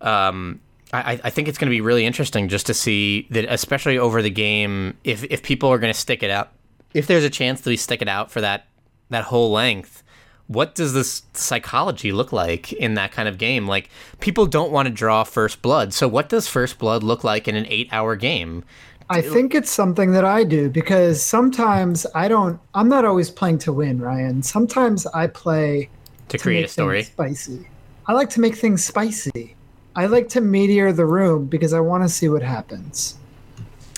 um, 0.00 0.60
I, 0.94 1.20
I 1.24 1.30
think 1.30 1.48
it's 1.48 1.58
going 1.58 1.68
to 1.68 1.74
be 1.74 1.80
really 1.80 2.04
interesting 2.04 2.48
just 2.48 2.66
to 2.66 2.74
see 2.74 3.26
that, 3.30 3.44
especially 3.48 3.98
over 3.98 4.22
the 4.22 4.30
game, 4.30 4.96
if 5.04 5.24
if 5.24 5.42
people 5.42 5.68
are 5.70 5.78
going 5.78 5.92
to 5.92 5.98
stick 5.98 6.22
it 6.22 6.30
out, 6.30 6.52
if 6.94 7.06
there's 7.06 7.24
a 7.24 7.30
chance 7.30 7.60
that 7.62 7.70
we 7.70 7.76
stick 7.76 8.00
it 8.02 8.08
out 8.08 8.30
for 8.30 8.40
that 8.40 8.66
that 9.10 9.24
whole 9.24 9.50
length. 9.52 10.02
What 10.46 10.74
does 10.74 10.92
this 10.92 11.22
psychology 11.32 12.12
look 12.12 12.30
like 12.30 12.70
in 12.74 12.94
that 12.94 13.12
kind 13.12 13.28
of 13.30 13.38
game? 13.38 13.66
Like 13.66 13.88
people 14.20 14.44
don't 14.44 14.70
want 14.70 14.86
to 14.86 14.92
draw 14.92 15.24
first 15.24 15.62
blood. 15.62 15.94
So 15.94 16.06
what 16.06 16.28
does 16.28 16.46
first 16.46 16.78
blood 16.78 17.02
look 17.02 17.24
like 17.24 17.48
in 17.48 17.56
an 17.56 17.64
8-hour 17.64 18.16
game? 18.16 18.62
I 19.08 19.22
think 19.22 19.54
it's 19.54 19.70
something 19.70 20.12
that 20.12 20.26
I 20.26 20.44
do 20.44 20.68
because 20.68 21.22
sometimes 21.22 22.06
I 22.14 22.28
don't. 22.28 22.60
I'm 22.74 22.90
not 22.90 23.06
always 23.06 23.30
playing 23.30 23.58
to 23.60 23.72
win, 23.72 24.02
Ryan. 24.02 24.42
Sometimes 24.42 25.06
I 25.06 25.28
play 25.28 25.88
To 26.28 26.36
to 26.36 26.42
create 26.42 26.64
a 26.66 26.68
story. 26.68 27.04
spicy. 27.04 27.66
I 28.06 28.12
like 28.12 28.28
to 28.30 28.40
make 28.40 28.54
things 28.56 28.84
spicy. 28.84 29.56
I 29.96 30.06
like 30.06 30.28
to 30.30 30.40
meteor 30.40 30.92
the 30.92 31.06
room 31.06 31.46
because 31.46 31.72
I 31.72 31.80
want 31.80 32.02
to 32.04 32.08
see 32.08 32.28
what 32.28 32.42
happens. 32.42 33.16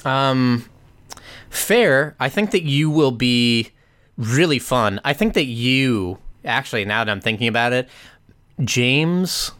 Um, 0.04 0.64
fair. 1.50 2.14
I 2.20 2.28
think 2.28 2.50
that 2.50 2.62
you 2.62 2.90
will 2.90 3.12
be 3.12 3.70
really 4.16 4.58
fun. 4.58 5.00
I 5.04 5.12
think 5.12 5.34
that 5.34 5.46
you, 5.46 6.18
actually, 6.44 6.84
now 6.84 7.04
that 7.04 7.10
I'm 7.10 7.20
thinking 7.20 7.48
about 7.48 7.72
it, 7.72 7.88
James, 8.62 9.52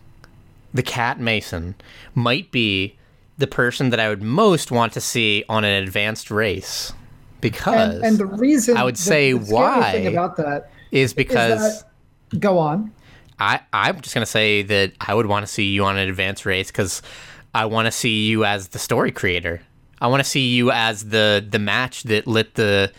the 0.73 0.83
cat 0.83 1.19
Mason, 1.21 1.75
might 2.15 2.51
be 2.51 2.97
the 3.39 3.47
person 3.47 3.91
that 3.91 4.01
I 4.01 4.09
would 4.09 4.23
most 4.23 4.71
want 4.71 4.93
to 4.95 5.01
see 5.01 5.45
on 5.49 5.65
an 5.65 5.83
advanced 5.83 6.31
race 6.31 6.93
because 7.41 7.97
And, 7.97 8.05
and 8.05 8.19
the 8.19 8.27
reason 8.27 8.77
I 8.77 8.85
would 8.85 8.97
the- 8.97 9.01
say 9.03 9.33
the 9.33 9.53
why 9.53 9.91
about 9.93 10.37
that 10.37 10.71
is 10.91 11.11
is 11.11 11.15
because 11.15 11.83
that, 12.31 12.41
go 12.41 12.59
on. 12.59 12.93
I 13.39 13.61
I'm 13.73 14.01
just 14.01 14.15
gonna 14.15 14.27
say 14.27 14.63
that 14.63 14.93
I 15.01 15.15
would 15.15 15.27
want 15.27 15.47
to 15.47 15.53
see 15.53 15.71
you 15.71 15.85
on 15.85 15.97
an 15.97 16.09
advanced 16.09 16.47
race 16.47 16.69
because 16.69 17.03
I 17.55 17.67
want 17.67 17.87
to 17.87 17.93
see 17.93 18.27
you 18.27 18.45
as 18.45 18.69
the 18.69 18.79
story 18.79 19.13
creator. 19.13 19.63
I 20.01 20.09
want 20.09 20.23
to 20.23 20.29
see 20.29 20.49
you 20.49 20.71
as 20.71 21.09
the 21.09 21.45
the 21.49 21.59
match 21.59 22.05
that 22.05 22.27
lit 22.27 22.55
the 22.55 22.93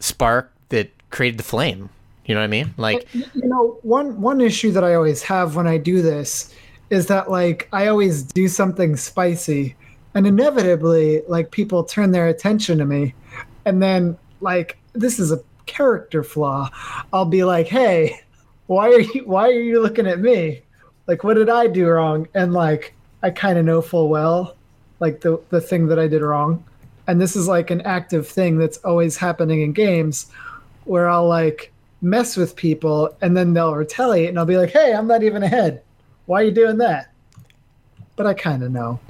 spark 0.00 0.52
that 0.68 0.90
created 1.10 1.38
the 1.38 1.44
flame. 1.44 1.90
You 2.26 2.34
know 2.34 2.40
what 2.40 2.46
I 2.46 2.48
mean? 2.48 2.74
Like, 2.78 3.06
you 3.14 3.26
know 3.34 3.78
one 3.82 4.20
one 4.20 4.40
issue 4.40 4.72
that 4.72 4.84
i 4.84 4.94
always 4.94 5.22
have 5.22 5.56
when 5.56 5.66
i 5.66 5.76
do 5.76 6.00
this 6.02 6.54
is 6.90 7.06
that 7.06 7.30
like 7.30 7.68
i 7.72 7.86
always 7.86 8.22
do 8.22 8.48
something 8.48 8.96
spicy 8.96 9.76
and 10.14 10.26
inevitably 10.26 11.22
like 11.28 11.50
people 11.50 11.84
turn 11.84 12.12
their 12.12 12.28
attention 12.28 12.78
to 12.78 12.84
me 12.84 13.14
and 13.64 13.82
then 13.82 14.16
like 14.40 14.78
this 14.92 15.18
is 15.18 15.32
a 15.32 15.40
character 15.66 16.22
flaw 16.22 16.68
i'll 17.12 17.24
be 17.24 17.44
like 17.44 17.66
hey 17.66 18.20
why 18.66 18.88
are 18.88 19.00
you 19.00 19.22
why 19.24 19.48
are 19.48 19.60
you 19.60 19.80
looking 19.80 20.06
at 20.06 20.20
me 20.20 20.62
like 21.06 21.24
what 21.24 21.34
did 21.34 21.48
i 21.48 21.66
do 21.66 21.86
wrong 21.88 22.26
and 22.34 22.52
like 22.52 22.94
i 23.22 23.30
kind 23.30 23.58
of 23.58 23.64
know 23.64 23.80
full 23.82 24.08
well 24.08 24.56
like 25.00 25.20
the 25.20 25.40
the 25.50 25.60
thing 25.60 25.86
that 25.86 25.98
i 25.98 26.06
did 26.06 26.22
wrong 26.22 26.64
and 27.06 27.20
this 27.20 27.36
is 27.36 27.46
like 27.46 27.70
an 27.70 27.80
active 27.82 28.26
thing 28.26 28.56
that's 28.56 28.78
always 28.78 29.16
happening 29.16 29.60
in 29.60 29.72
games 29.72 30.30
where 30.84 31.08
i'll 31.08 31.28
like 31.28 31.72
mess 32.04 32.36
with 32.36 32.54
people 32.54 33.16
and 33.22 33.36
then 33.36 33.54
they'll 33.54 33.74
retaliate 33.74 34.28
and 34.28 34.38
I'll 34.38 34.44
be 34.44 34.58
like, 34.58 34.70
"Hey, 34.70 34.92
I'm 34.92 35.08
not 35.08 35.22
even 35.22 35.42
ahead. 35.42 35.82
Why 36.26 36.42
are 36.42 36.44
you 36.44 36.52
doing 36.52 36.78
that?" 36.78 37.10
But 38.14 38.26
I 38.26 38.34
kind 38.34 38.62
of 38.62 38.70
know. 38.70 39.00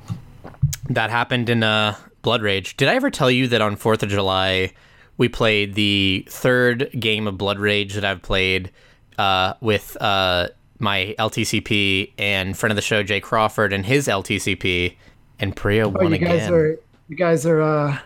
that 0.89 1.10
happened 1.10 1.48
in 1.51 1.62
uh, 1.62 1.97
Blood 2.22 2.43
Rage. 2.43 2.76
Did 2.76 2.89
I 2.89 2.94
ever 2.94 3.10
tell 3.10 3.31
you 3.31 3.48
that 3.48 3.60
on 3.60 3.76
Fourth 3.76 4.02
of 4.02 4.10
July 4.10 4.72
we 5.16 5.28
played 5.28 5.74
the 5.74 6.26
third 6.28 6.90
game 6.98 7.26
of 7.26 7.39
Blood 7.39 7.59
Rage 7.59 7.94
that 7.94 8.05
I've 8.05 8.22
played 8.22 8.70
uh, 9.19 9.55
with 9.61 9.97
uh, 10.01 10.49
my 10.78 11.15
LTCP 11.19 12.12
and 12.19 12.57
friend 12.57 12.70
of 12.73 12.77
the 12.77 12.82
show 12.82 13.03
Jay 13.03 13.20
Crawford 13.20 13.73
and 13.73 13.86
his 13.86 14.09
LTCP, 14.09 14.97
and 15.41 15.55
Priya 15.57 15.86
Oh, 15.86 15.91
won 15.91 16.12
you 16.12 16.19
guys 16.19 16.43
again. 16.47 16.53
are 16.53 16.77
you 17.09 17.16
guys 17.16 17.45
are 17.47 17.61
uh, 17.62 17.99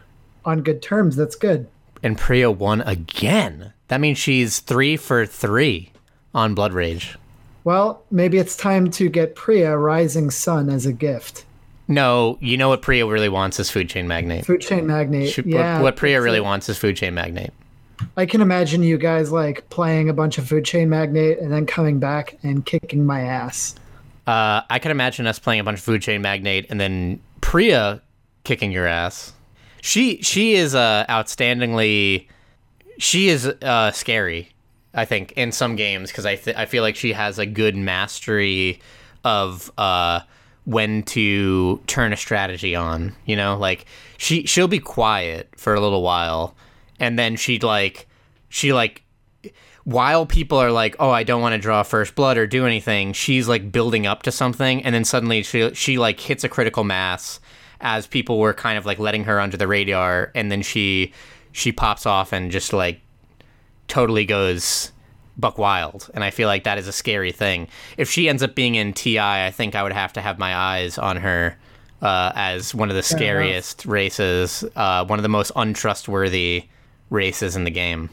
on 0.44 0.62
good 0.62 0.82
terms. 0.82 1.16
That's 1.16 1.36
good. 1.36 1.66
and 2.02 2.16
Priya 2.18 2.51
won 2.51 2.80
again. 2.82 3.72
That 3.89 4.01
means 4.01 4.18
she's 4.18 4.60
three 4.60 4.97
for 4.97 5.24
three 5.26 5.90
on 6.35 6.55
Blood 6.55 6.72
Rage. 6.72 7.16
Well, 7.64 8.02
maybe 8.10 8.39
it's 8.39 8.56
time 8.56 8.90
to 8.93 9.09
get 9.09 9.35
Priya 9.35 9.76
Rising 9.76 10.30
Sun 10.30 10.70
as 10.70 10.86
a 10.86 10.93
gift. 10.93 11.44
No, 11.86 12.36
you 12.40 12.56
know 12.59 12.68
what 12.68 12.82
Priya 12.82 13.06
really 13.06 13.28
wants 13.30 13.59
is 13.59 13.70
Food 13.70 13.89
Chain 13.89 14.06
Magnate. 14.06 14.44
Food 14.44 14.60
chain 14.60 14.86
magnate. 14.86 15.30
She- 15.30 15.40
what- 15.40 15.51
yeah. 15.51 15.80
what 15.80 15.97
Priya 15.97 16.20
really 16.20 16.39
it. 16.39 16.44
wants 16.44 16.68
is 16.68 16.76
Food 16.78 16.97
Chain 16.97 17.14
Magnate. 17.14 17.51
I 18.16 18.26
can 18.26 18.40
imagine 18.40 18.82
you 18.82 18.98
guys 18.98 19.32
like 19.32 19.68
playing 19.70 20.08
a 20.08 20.12
bunch 20.12 20.38
of 20.38 20.46
food 20.46 20.64
chain 20.64 20.88
magnate 20.88 21.38
and 21.38 21.52
then 21.52 21.66
coming 21.66 21.98
back 21.98 22.38
and 22.42 22.64
kicking 22.64 23.04
my 23.04 23.22
ass. 23.22 23.74
Uh, 24.28 24.60
I 24.68 24.78
can 24.78 24.90
imagine 24.90 25.26
us 25.26 25.38
playing 25.38 25.60
a 25.60 25.64
bunch 25.64 25.78
of 25.78 25.84
Food 25.84 26.02
Chain 26.02 26.20
Magnate 26.20 26.66
and 26.68 26.78
then 26.78 27.18
Priya 27.40 28.02
kicking 28.44 28.70
your 28.70 28.86
ass. 28.86 29.32
She 29.80 30.20
she 30.20 30.52
is 30.52 30.74
uh, 30.74 31.06
outstandingly. 31.08 32.28
She 32.98 33.30
is 33.30 33.46
uh, 33.46 33.90
scary. 33.92 34.50
I 34.92 35.06
think 35.06 35.32
in 35.32 35.50
some 35.50 35.76
games 35.76 36.10
because 36.10 36.26
I 36.26 36.36
th- 36.36 36.56
I 36.58 36.66
feel 36.66 36.82
like 36.82 36.94
she 36.94 37.14
has 37.14 37.38
a 37.38 37.46
good 37.46 37.74
mastery 37.74 38.82
of 39.24 39.72
uh, 39.78 40.20
when 40.66 41.04
to 41.04 41.80
turn 41.86 42.12
a 42.12 42.16
strategy 42.16 42.74
on. 42.74 43.14
You 43.24 43.36
know, 43.36 43.56
like 43.56 43.86
she 44.18 44.44
she'll 44.44 44.68
be 44.68 44.78
quiet 44.78 45.48
for 45.56 45.72
a 45.74 45.80
little 45.80 46.02
while, 46.02 46.54
and 46.98 47.18
then 47.18 47.36
she'd 47.36 47.62
like 47.62 48.08
she 48.48 48.72
like 48.72 49.02
while 49.88 50.26
people 50.26 50.58
are 50.58 50.70
like, 50.70 50.96
"Oh, 51.00 51.10
I 51.10 51.22
don't 51.22 51.40
want 51.40 51.54
to 51.54 51.58
draw 51.58 51.82
first 51.82 52.14
blood 52.14 52.36
or 52.36 52.46
do 52.46 52.66
anything," 52.66 53.14
she's 53.14 53.48
like 53.48 53.72
building 53.72 54.06
up 54.06 54.22
to 54.24 54.30
something, 54.30 54.84
and 54.84 54.94
then 54.94 55.04
suddenly 55.04 55.42
she 55.42 55.72
she 55.74 55.96
like 55.96 56.20
hits 56.20 56.44
a 56.44 56.48
critical 56.48 56.84
mass 56.84 57.40
as 57.80 58.06
people 58.06 58.38
were 58.38 58.52
kind 58.52 58.76
of 58.76 58.84
like 58.84 58.98
letting 58.98 59.24
her 59.24 59.40
under 59.40 59.56
the 59.56 59.66
radar, 59.66 60.30
and 60.34 60.52
then 60.52 60.60
she 60.60 61.12
she 61.52 61.72
pops 61.72 62.04
off 62.04 62.32
and 62.34 62.50
just 62.50 62.74
like 62.74 63.00
totally 63.86 64.26
goes 64.26 64.92
buck 65.38 65.56
wild, 65.56 66.10
and 66.12 66.22
I 66.22 66.30
feel 66.30 66.48
like 66.48 66.64
that 66.64 66.76
is 66.76 66.86
a 66.86 66.92
scary 66.92 67.32
thing. 67.32 67.66
If 67.96 68.10
she 68.10 68.28
ends 68.28 68.42
up 68.42 68.54
being 68.54 68.74
in 68.74 68.92
TI, 68.92 69.18
I 69.18 69.50
think 69.50 69.74
I 69.74 69.82
would 69.82 69.92
have 69.92 70.12
to 70.14 70.20
have 70.20 70.38
my 70.38 70.54
eyes 70.54 70.98
on 70.98 71.16
her. 71.16 71.56
Uh, 72.00 72.30
as 72.36 72.72
one 72.76 72.90
of 72.90 72.94
the 72.94 73.02
scariest 73.02 73.84
races, 73.84 74.64
uh, 74.76 75.04
one 75.06 75.18
of 75.18 75.24
the 75.24 75.28
most 75.28 75.50
untrustworthy 75.56 76.68
races 77.10 77.56
in 77.56 77.64
the 77.64 77.70
game. 77.70 78.10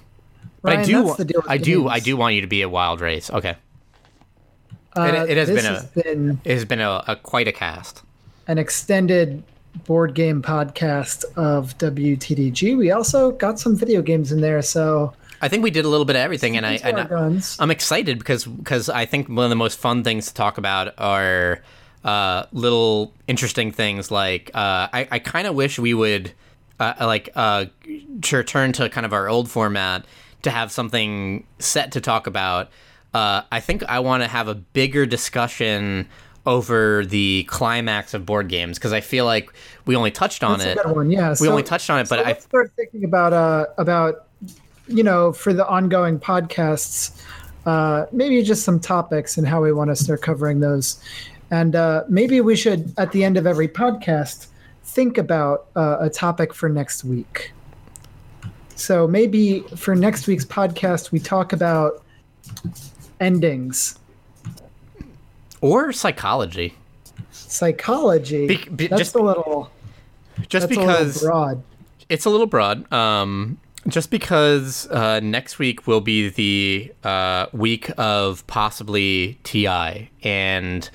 But 0.61 0.77
I 0.77 0.83
do, 0.83 1.03
that's 1.03 1.17
the 1.17 1.25
deal 1.25 1.41
with 1.41 1.49
I 1.51 1.57
do, 1.57 1.87
I 1.87 1.99
do 1.99 2.17
want 2.17 2.35
you 2.35 2.41
to 2.41 2.47
be 2.47 2.61
a 2.63 2.69
wild 2.69 2.99
race. 3.01 3.29
Okay, 3.29 3.55
Uh, 4.95 5.25
it 5.27 5.37
has 5.37 5.49
been 5.49 5.65
a- 5.65 5.69
has 5.69 5.85
been 5.85 6.39
it 6.43 6.53
has 6.53 6.65
been 6.65 6.79
a, 6.81 7.03
a 7.07 7.15
quite 7.17 7.47
a 7.47 7.51
cast. 7.51 8.01
an 8.47 8.57
extended 8.57 9.43
board 9.85 10.13
game 10.13 10.41
podcast 10.41 11.25
of 11.35 11.77
WTDG. 11.77 12.77
We 12.77 12.91
also 12.91 13.31
got 13.31 13.59
some 13.59 13.75
video 13.75 14.01
games 14.01 14.31
in 14.31 14.41
there, 14.41 14.61
so 14.61 15.13
I 15.41 15.49
think 15.49 15.63
we 15.63 15.69
did 15.71 15.85
a 15.85 15.89
little 15.89 16.05
bit 16.05 16.15
of 16.15 16.21
everything, 16.21 16.55
and 16.57 16.65
I. 16.65 16.79
I'm 17.59 17.71
excited 17.71 18.17
because 18.19 18.45
because 18.45 18.89
I 18.89 19.05
think 19.05 19.27
one 19.27 19.43
of 19.43 19.49
the 19.49 19.55
most 19.55 19.77
fun 19.77 20.03
things 20.03 20.27
to 20.27 20.33
talk 20.33 20.57
about 20.57 20.93
are 20.97 21.61
uh, 22.05 22.45
little 22.53 23.13
interesting 23.27 23.71
things 23.71 24.09
like 24.11 24.49
uh, 24.55 24.87
I 24.93 25.07
I 25.11 25.19
kind 25.19 25.45
of 25.45 25.55
wish 25.55 25.77
we 25.77 25.93
would 25.93 26.31
uh, 26.79 26.93
like 27.01 27.29
uh, 27.35 27.65
to 28.23 28.37
return 28.37 28.71
to 28.73 28.89
kind 28.89 29.05
of 29.05 29.13
our 29.13 29.27
old 29.29 29.49
format 29.49 30.05
to 30.41 30.51
have 30.51 30.71
something 30.71 31.45
set 31.59 31.91
to 31.93 32.01
talk 32.01 32.27
about. 32.27 32.69
Uh, 33.13 33.41
I 33.51 33.59
think 33.61 33.83
I 33.85 33.99
want 33.99 34.23
to 34.23 34.27
have 34.27 34.47
a 34.47 34.55
bigger 34.55 35.05
discussion 35.05 36.07
over 36.45 37.03
the 37.05 37.43
climax 37.47 38.13
of 38.13 38.25
board 38.25 38.49
games 38.49 38.77
because 38.77 38.93
I 38.93 39.01
feel 39.01 39.25
like 39.25 39.51
we 39.85 39.95
only 39.95 40.11
touched 40.11 40.43
on 40.43 40.59
That's 40.59 40.79
it. 40.85 40.95
one. 40.95 41.09
Yeah, 41.09 41.29
We 41.31 41.35
so- 41.37 41.49
only 41.49 41.63
touched 41.63 41.89
on 41.89 41.99
it, 41.99 42.07
so 42.07 42.17
but 42.17 42.25
I 42.25 42.29
let's 42.29 42.45
start 42.45 42.71
thinking 42.75 43.03
about 43.03 43.33
uh 43.33 43.65
about 43.77 44.27
you 44.87 45.01
know 45.03 45.31
for 45.31 45.53
the 45.53 45.67
ongoing 45.67 46.19
podcasts, 46.19 47.19
uh, 47.65 48.05
maybe 48.11 48.43
just 48.43 48.63
some 48.63 48.79
topics 48.79 49.37
and 49.37 49.47
how 49.47 49.61
we 49.63 49.71
want 49.71 49.89
to 49.89 49.95
start 49.95 50.21
covering 50.21 50.59
those, 50.59 51.01
and 51.49 51.75
uh, 51.75 52.03
maybe 52.09 52.41
we 52.41 52.55
should 52.55 52.93
at 52.99 53.11
the 53.11 53.23
end 53.23 53.37
of 53.37 53.47
every 53.47 53.67
podcast 53.67 54.47
think 54.85 55.17
about 55.17 55.67
uh, 55.75 55.97
a 55.99 56.09
topic 56.09 56.53
for 56.53 56.69
next 56.69 57.03
week. 57.03 57.51
So 58.75 59.07
maybe 59.07 59.61
for 59.75 59.95
next 59.95 60.27
week's 60.27 60.45
podcast 60.45 61.11
we 61.11 61.19
talk 61.19 61.53
about 61.53 62.03
endings, 63.19 63.97
or 65.61 65.91
psychology. 65.91 66.75
psychology. 67.31 68.47
Be- 68.47 68.69
be- 68.69 68.87
that's 68.87 68.99
just 68.99 69.15
a 69.15 69.23
little 69.23 69.71
just 70.49 70.69
because 70.69 71.21
a 71.21 71.25
little 71.25 71.29
broad. 71.29 71.63
it's 72.09 72.25
a 72.25 72.29
little 72.29 72.47
broad. 72.47 72.91
Um, 72.91 73.57
just 73.87 74.09
because 74.09 74.87
uh, 74.89 75.19
next 75.21 75.59
week 75.59 75.87
will 75.87 76.01
be 76.01 76.29
the 76.29 76.91
uh, 77.03 77.45
week 77.53 77.91
of 77.97 78.45
possibly 78.47 79.39
TI, 79.43 80.09
and 80.23 80.89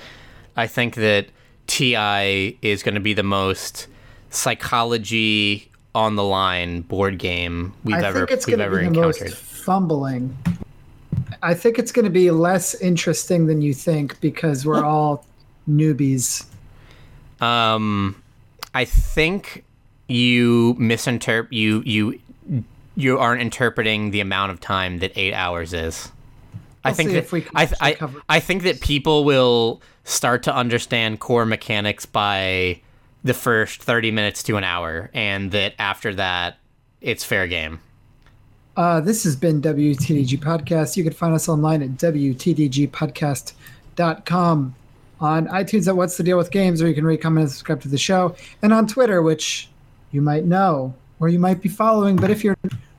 I 0.57 0.67
think 0.67 0.97
that 0.97 1.27
TI 1.71 2.59
is 2.63 2.83
going 2.83 2.97
to 2.97 3.01
be 3.01 3.15
the 3.15 3.23
most 3.23 3.87
psychology 4.31 5.71
on 5.95 6.17
the 6.17 6.25
line 6.25 6.81
board 6.81 7.19
game 7.19 7.73
we've 7.85 7.95
I 7.95 8.09
ever 8.09 8.27
we've 8.29 8.61
ever 8.61 8.81
encountered. 8.81 9.33
fumbling. 9.33 10.37
I 11.43 11.55
think 11.55 11.79
it's 11.79 11.93
going 11.93 12.05
to 12.05 12.11
be 12.11 12.33
less 12.33 12.75
interesting 12.75 13.47
than 13.47 13.63
you 13.63 13.73
think 13.73 14.21
because 14.21 14.67
we're 14.67 14.85
all 14.85 15.25
newbies. 15.69 16.45
Um, 17.41 18.21
I 18.75 18.85
think 18.85 19.65
you 20.09 20.75
misinterpret 20.77 21.53
you 21.53 21.83
you 21.87 22.19
you 22.97 23.17
aren't 23.17 23.43
interpreting 23.43 24.11
the 24.11 24.21
amount 24.21 24.51
of 24.51 24.61
time 24.61 24.99
that 24.99 25.13
eight 25.15 25.35
hours 25.35 25.73
is. 25.73 26.11
I 26.85 26.93
think 26.93 27.13
that 27.13 27.31
we 27.31 27.47
I, 27.55 27.71
I, 27.81 27.97
I 28.29 28.41
think 28.41 28.63
that 28.63 28.81
people 28.81 29.25
will 29.25 29.81
start 30.05 30.43
to 30.45 30.55
understand 30.55 31.21
core 31.21 31.47
mechanics 31.47 32.07
by 32.07 32.81
the 33.23 33.35
first 33.35 33.83
thirty 33.83 34.11
minutes 34.11 34.43
to 34.45 34.57
an 34.57 34.65
hour, 34.65 35.11
and 35.13 35.53
that 35.53 35.75
after 35.79 36.15
that, 36.15 36.57
it's 37.01 37.25
fair 37.25 37.47
game. 37.47 37.81
Uh, 38.77 39.01
this 39.01 39.25
has 39.25 39.35
been 39.37 39.61
WTDG 39.61 40.39
Podcast. 40.39 40.97
You 40.97 41.05
can 41.05 41.13
find 41.13 41.35
us 41.35 41.47
online 41.49 41.83
at 41.83 41.91
WTDGpodcast.com, 41.91 44.75
on 45.21 45.47
iTunes 45.49 45.87
at 45.87 45.97
What's 45.97 46.17
the 46.17 46.23
Deal 46.23 46.39
with 46.39 46.51
Games, 46.51 46.81
or 46.81 46.89
you 46.89 46.95
can 46.95 47.05
rate, 47.05 47.21
comment, 47.21 47.43
and 47.43 47.51
subscribe 47.51 47.83
to 47.83 47.89
the 47.89 47.99
show, 47.99 48.35
and 48.63 48.73
on 48.73 48.87
Twitter, 48.87 49.21
which 49.21 49.69
you 50.13 50.23
might 50.23 50.45
know 50.45 50.95
or 51.21 51.29
you 51.29 51.39
might 51.39 51.61
be 51.61 51.69
following, 51.69 52.17
but 52.17 52.31
if 52.31 52.43
you're 52.43 52.57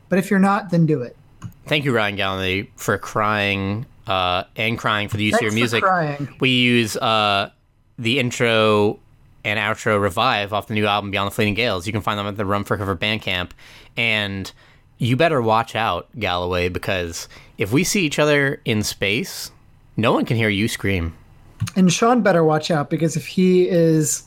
but 0.08 0.20
if 0.20 0.30
you're 0.30 0.40
not, 0.40 0.70
then 0.70 0.86
do 0.86 1.02
it. 1.02 1.18
Thank 1.65 1.85
you, 1.85 1.95
Ryan 1.95 2.15
Galloway, 2.15 2.69
for 2.75 2.97
crying 2.97 3.85
uh, 4.07 4.43
and 4.55 4.77
crying 4.77 5.09
for 5.09 5.17
the 5.17 5.23
use 5.23 5.33
Thanks 5.33 5.41
of 5.41 5.45
your 5.45 5.53
music. 5.53 6.39
We 6.39 6.49
use 6.49 6.97
uh, 6.97 7.51
the 7.97 8.19
intro 8.19 8.99
and 9.43 9.59
outro 9.59 10.01
revive 10.01 10.53
off 10.53 10.67
the 10.67 10.73
new 10.73 10.85
album 10.85 11.11
Beyond 11.11 11.27
the 11.27 11.35
Fleeting 11.35 11.53
Gales. 11.53 11.88
You 11.88 11.93
can 11.93 12.01
find 12.01 12.19
them 12.19 12.27
at 12.27 12.38
the 12.38 12.45
Run 12.45 12.63
for 12.63 12.77
Cover 12.77 12.95
Bandcamp. 12.95 13.51
And 13.97 14.51
you 14.97 15.15
better 15.15 15.41
watch 15.41 15.75
out, 15.75 16.07
Galloway, 16.19 16.69
because 16.69 17.27
if 17.57 17.71
we 17.71 17.83
see 17.83 18.05
each 18.05 18.19
other 18.19 18.61
in 18.65 18.83
space, 18.83 19.51
no 19.97 20.13
one 20.13 20.25
can 20.25 20.38
hear 20.38 20.49
you 20.49 20.67
scream. 20.67 21.15
And 21.75 21.91
Sean 21.91 22.21
better 22.21 22.43
watch 22.43 22.71
out 22.71 22.89
because 22.89 23.15
if 23.15 23.25
he 23.25 23.67
is 23.67 24.23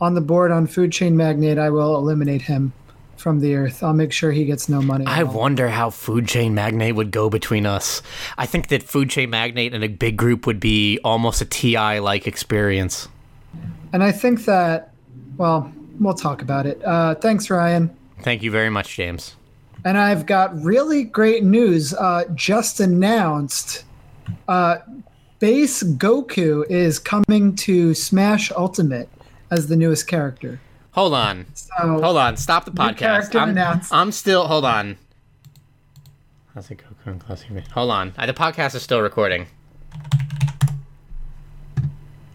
on 0.00 0.14
the 0.14 0.20
board 0.20 0.50
on 0.50 0.66
Food 0.66 0.92
Chain 0.92 1.16
Magnate, 1.16 1.58
I 1.58 1.70
will 1.70 1.96
eliminate 1.96 2.42
him 2.42 2.72
from 3.20 3.40
the 3.40 3.54
earth. 3.54 3.82
I'll 3.82 3.92
make 3.94 4.12
sure 4.12 4.32
he 4.32 4.44
gets 4.44 4.68
no 4.68 4.80
money. 4.82 5.04
I 5.06 5.22
wonder 5.22 5.68
how 5.68 5.90
Food 5.90 6.26
Chain 6.28 6.54
Magnate 6.54 6.94
would 6.94 7.10
go 7.10 7.28
between 7.30 7.66
us. 7.66 8.02
I 8.36 8.46
think 8.46 8.68
that 8.68 8.82
Food 8.82 9.10
Chain 9.10 9.30
Magnate 9.30 9.74
and 9.74 9.84
a 9.84 9.88
big 9.88 10.16
group 10.16 10.46
would 10.46 10.60
be 10.60 10.98
almost 11.04 11.40
a 11.40 11.44
TI 11.44 12.00
like 12.00 12.26
experience. 12.26 13.08
and 13.92 14.02
I 14.04 14.12
think 14.12 14.44
that, 14.44 14.92
well, 15.36 15.72
we'll 15.98 16.14
talk 16.14 16.42
about 16.42 16.66
it. 16.66 16.82
Uh, 16.84 17.14
thanks, 17.14 17.50
Ryan. 17.50 17.90
Thank 18.22 18.42
you 18.42 18.50
very 18.50 18.70
much, 18.70 18.96
James. 18.96 19.36
And 19.84 19.96
I've 19.96 20.26
got 20.26 20.60
really 20.62 21.04
great 21.04 21.44
news. 21.44 21.94
Uh, 21.94 22.24
just 22.34 22.80
announced, 22.80 23.84
uh, 24.48 24.78
Base 25.38 25.84
Goku 25.84 26.64
is 26.68 26.98
coming 26.98 27.54
to 27.56 27.94
Smash 27.94 28.50
Ultimate 28.50 29.08
as 29.52 29.68
the 29.68 29.76
newest 29.76 30.08
character. 30.08 30.60
Hold 30.98 31.14
on. 31.14 31.46
So 31.54 31.70
Hold 31.76 32.16
on. 32.16 32.36
Stop 32.36 32.64
the 32.64 32.72
podcast. 32.72 33.40
I'm, 33.40 33.50
announced. 33.50 33.94
I'm 33.94 34.10
still. 34.10 34.48
Hold 34.48 34.64
on. 34.64 34.96
How's 36.52 36.72
it 36.72 36.78
Goku 36.78 37.12
and 37.12 37.20
Classic? 37.20 37.48
Hold 37.68 37.92
on. 37.92 38.12
The 38.18 38.34
podcast 38.34 38.74
is 38.74 38.82
still 38.82 39.00
recording. 39.00 39.46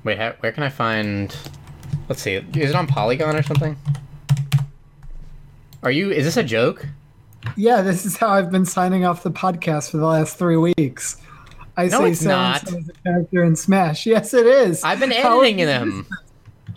Wait, 0.05 0.17
how, 0.17 0.31
where 0.39 0.53
can 0.53 0.63
I 0.63 0.69
find? 0.69 1.35
Let's 2.07 2.21
see. 2.21 2.35
Is 2.35 2.69
it 2.69 2.75
on 2.77 2.87
Polygon 2.87 3.35
or 3.35 3.43
something? 3.43 3.75
Are 5.81 5.91
you? 5.91 6.11
Is 6.11 6.23
this 6.23 6.37
a 6.37 6.43
joke? 6.43 6.87
yeah, 7.57 7.81
this 7.81 8.05
is 8.05 8.15
how 8.15 8.29
I've 8.29 8.49
been 8.49 8.63
signing 8.65 9.03
off 9.03 9.23
the 9.23 9.31
podcast 9.31 9.91
for 9.91 9.97
the 9.97 10.05
last 10.05 10.37
three 10.37 10.55
weeks. 10.55 11.17
I 11.75 11.87
No, 11.87 11.99
say 11.99 12.11
it's 12.11 12.21
so 12.21 12.29
not. 12.29 12.61
and 12.61 12.69
so 12.69 12.77
is 12.77 12.87
a 12.87 12.93
character 13.03 13.43
in 13.43 13.57
Smash. 13.57 14.05
Yes, 14.05 14.33
it 14.33 14.47
is. 14.47 14.85
I've 14.85 15.01
been 15.01 15.11
editing 15.11 15.57
them. 15.65 16.07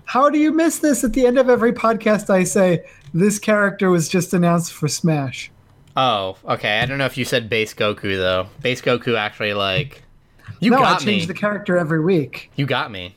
How 0.05 0.31
do 0.31 0.39
you 0.39 0.53
miss 0.53 0.79
this? 0.79 1.05
At 1.05 1.13
the 1.13 1.27
end 1.27 1.39
of 1.39 1.49
every 1.49 1.73
podcast, 1.73 2.31
I 2.31 2.45
say 2.45 2.85
this 3.13 3.39
character 3.39 3.91
was 3.91 4.09
just 4.09 4.33
announced 4.35 4.73
for 4.73 4.89
Smash. 4.89 5.51
Oh, 5.97 6.37
okay. 6.45 6.81
I 6.81 6.87
don't 6.87 6.99
know 6.99 7.07
if 7.07 7.17
you 7.17 7.25
said 7.25 7.49
base 7.49 7.73
Goku 7.75 8.17
though. 8.17 8.49
Base 8.61 8.83
Goku 8.83 9.17
actually 9.19 9.55
like. 9.55 10.03
You 10.61 10.71
no, 10.71 10.79
I 10.79 10.97
change 10.97 11.23
me. 11.23 11.27
the 11.27 11.35
character 11.35 11.77
every 11.77 12.01
week. 12.01 12.51
You 12.57 12.67
got 12.67 12.91
me. 12.91 13.17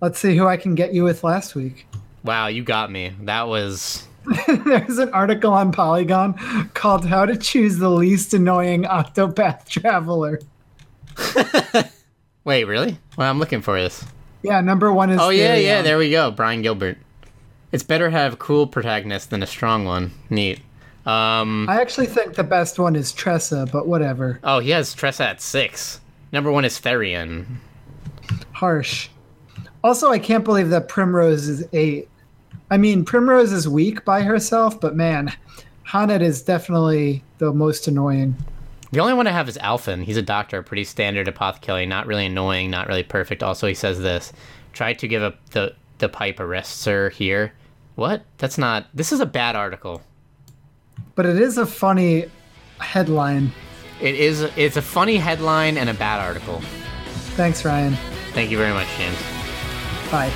Let's 0.00 0.18
see 0.18 0.36
who 0.36 0.46
I 0.46 0.56
can 0.56 0.74
get 0.74 0.94
you 0.94 1.04
with 1.04 1.24
last 1.24 1.54
week. 1.54 1.86
Wow, 2.22 2.46
you 2.46 2.62
got 2.62 2.90
me. 2.90 3.12
That 3.22 3.48
was. 3.48 4.06
There's 4.46 4.98
an 4.98 5.12
article 5.12 5.52
on 5.52 5.72
Polygon 5.72 6.34
called 6.74 7.06
"How 7.06 7.26
to 7.26 7.36
Choose 7.36 7.78
the 7.78 7.90
Least 7.90 8.34
Annoying 8.34 8.84
Octopath 8.84 9.66
Traveler." 9.66 10.40
Wait, 12.44 12.64
really? 12.64 12.98
Well, 13.16 13.30
I'm 13.30 13.38
looking 13.38 13.62
for 13.62 13.80
this. 13.80 14.04
Yeah, 14.42 14.60
number 14.60 14.92
one 14.92 15.10
is. 15.10 15.20
Oh 15.20 15.30
yeah, 15.30 15.56
yeah. 15.56 15.82
There 15.82 15.98
we 15.98 16.10
go. 16.10 16.30
Brian 16.30 16.62
Gilbert. 16.62 16.98
It's 17.72 17.82
better 17.82 18.10
to 18.10 18.16
have 18.16 18.32
a 18.34 18.36
cool 18.36 18.66
protagonist 18.66 19.30
than 19.30 19.42
a 19.42 19.46
strong 19.46 19.84
one. 19.84 20.12
Neat. 20.28 20.60
Um. 21.06 21.68
I 21.68 21.80
actually 21.80 22.06
think 22.06 22.34
the 22.34 22.44
best 22.44 22.78
one 22.78 22.96
is 22.96 23.12
Tressa, 23.12 23.66
but 23.72 23.86
whatever. 23.86 24.40
Oh, 24.42 24.58
he 24.58 24.70
has 24.70 24.94
Tressa 24.94 25.24
at 25.24 25.40
six. 25.40 26.00
Number 26.32 26.52
one 26.52 26.64
is 26.64 26.80
Therion. 26.80 27.46
Harsh. 28.52 29.08
Also, 29.82 30.10
I 30.10 30.18
can't 30.18 30.44
believe 30.44 30.70
that 30.70 30.88
Primrose 30.88 31.48
is 31.48 31.66
eight. 31.72 32.08
I 32.70 32.76
mean, 32.76 33.04
Primrose 33.04 33.52
is 33.52 33.68
weak 33.68 34.04
by 34.04 34.22
herself, 34.22 34.80
but 34.80 34.94
man, 34.94 35.32
H'aanit 35.86 36.20
is 36.20 36.42
definitely 36.42 37.24
the 37.38 37.52
most 37.52 37.88
annoying. 37.88 38.36
The 38.92 39.00
only 39.00 39.14
one 39.14 39.26
I 39.26 39.30
have 39.30 39.48
is 39.48 39.56
Alfyn. 39.58 40.02
He's 40.02 40.16
a 40.16 40.22
doctor, 40.22 40.62
pretty 40.62 40.84
standard 40.84 41.28
apothecary, 41.28 41.86
not 41.86 42.06
really 42.06 42.26
annoying, 42.26 42.70
not 42.70 42.88
really 42.88 43.04
perfect. 43.04 43.42
Also, 43.42 43.66
he 43.66 43.74
says 43.74 44.00
this: 44.00 44.32
"Try 44.72 44.94
to 44.94 45.08
give 45.08 45.22
up 45.22 45.36
the 45.50 45.74
the 45.98 46.08
pipe 46.08 46.40
a 46.40 46.46
rest, 46.46 46.78
sir." 46.78 47.10
Here, 47.10 47.52
what? 47.94 48.24
That's 48.38 48.58
not. 48.58 48.86
This 48.92 49.12
is 49.12 49.20
a 49.20 49.26
bad 49.26 49.54
article. 49.54 50.02
But 51.14 51.26
it 51.26 51.40
is 51.40 51.56
a 51.56 51.66
funny 51.66 52.26
headline. 52.78 53.52
It 54.00 54.16
is. 54.16 54.42
It's 54.56 54.76
a 54.76 54.82
funny 54.82 55.16
headline 55.16 55.78
and 55.78 55.88
a 55.88 55.94
bad 55.94 56.20
article. 56.20 56.60
Thanks, 57.36 57.64
Ryan. 57.64 57.94
Thank 58.32 58.50
you 58.50 58.58
very 58.58 58.72
much, 58.72 58.88
James. 58.96 59.18
Bye. 60.10 60.32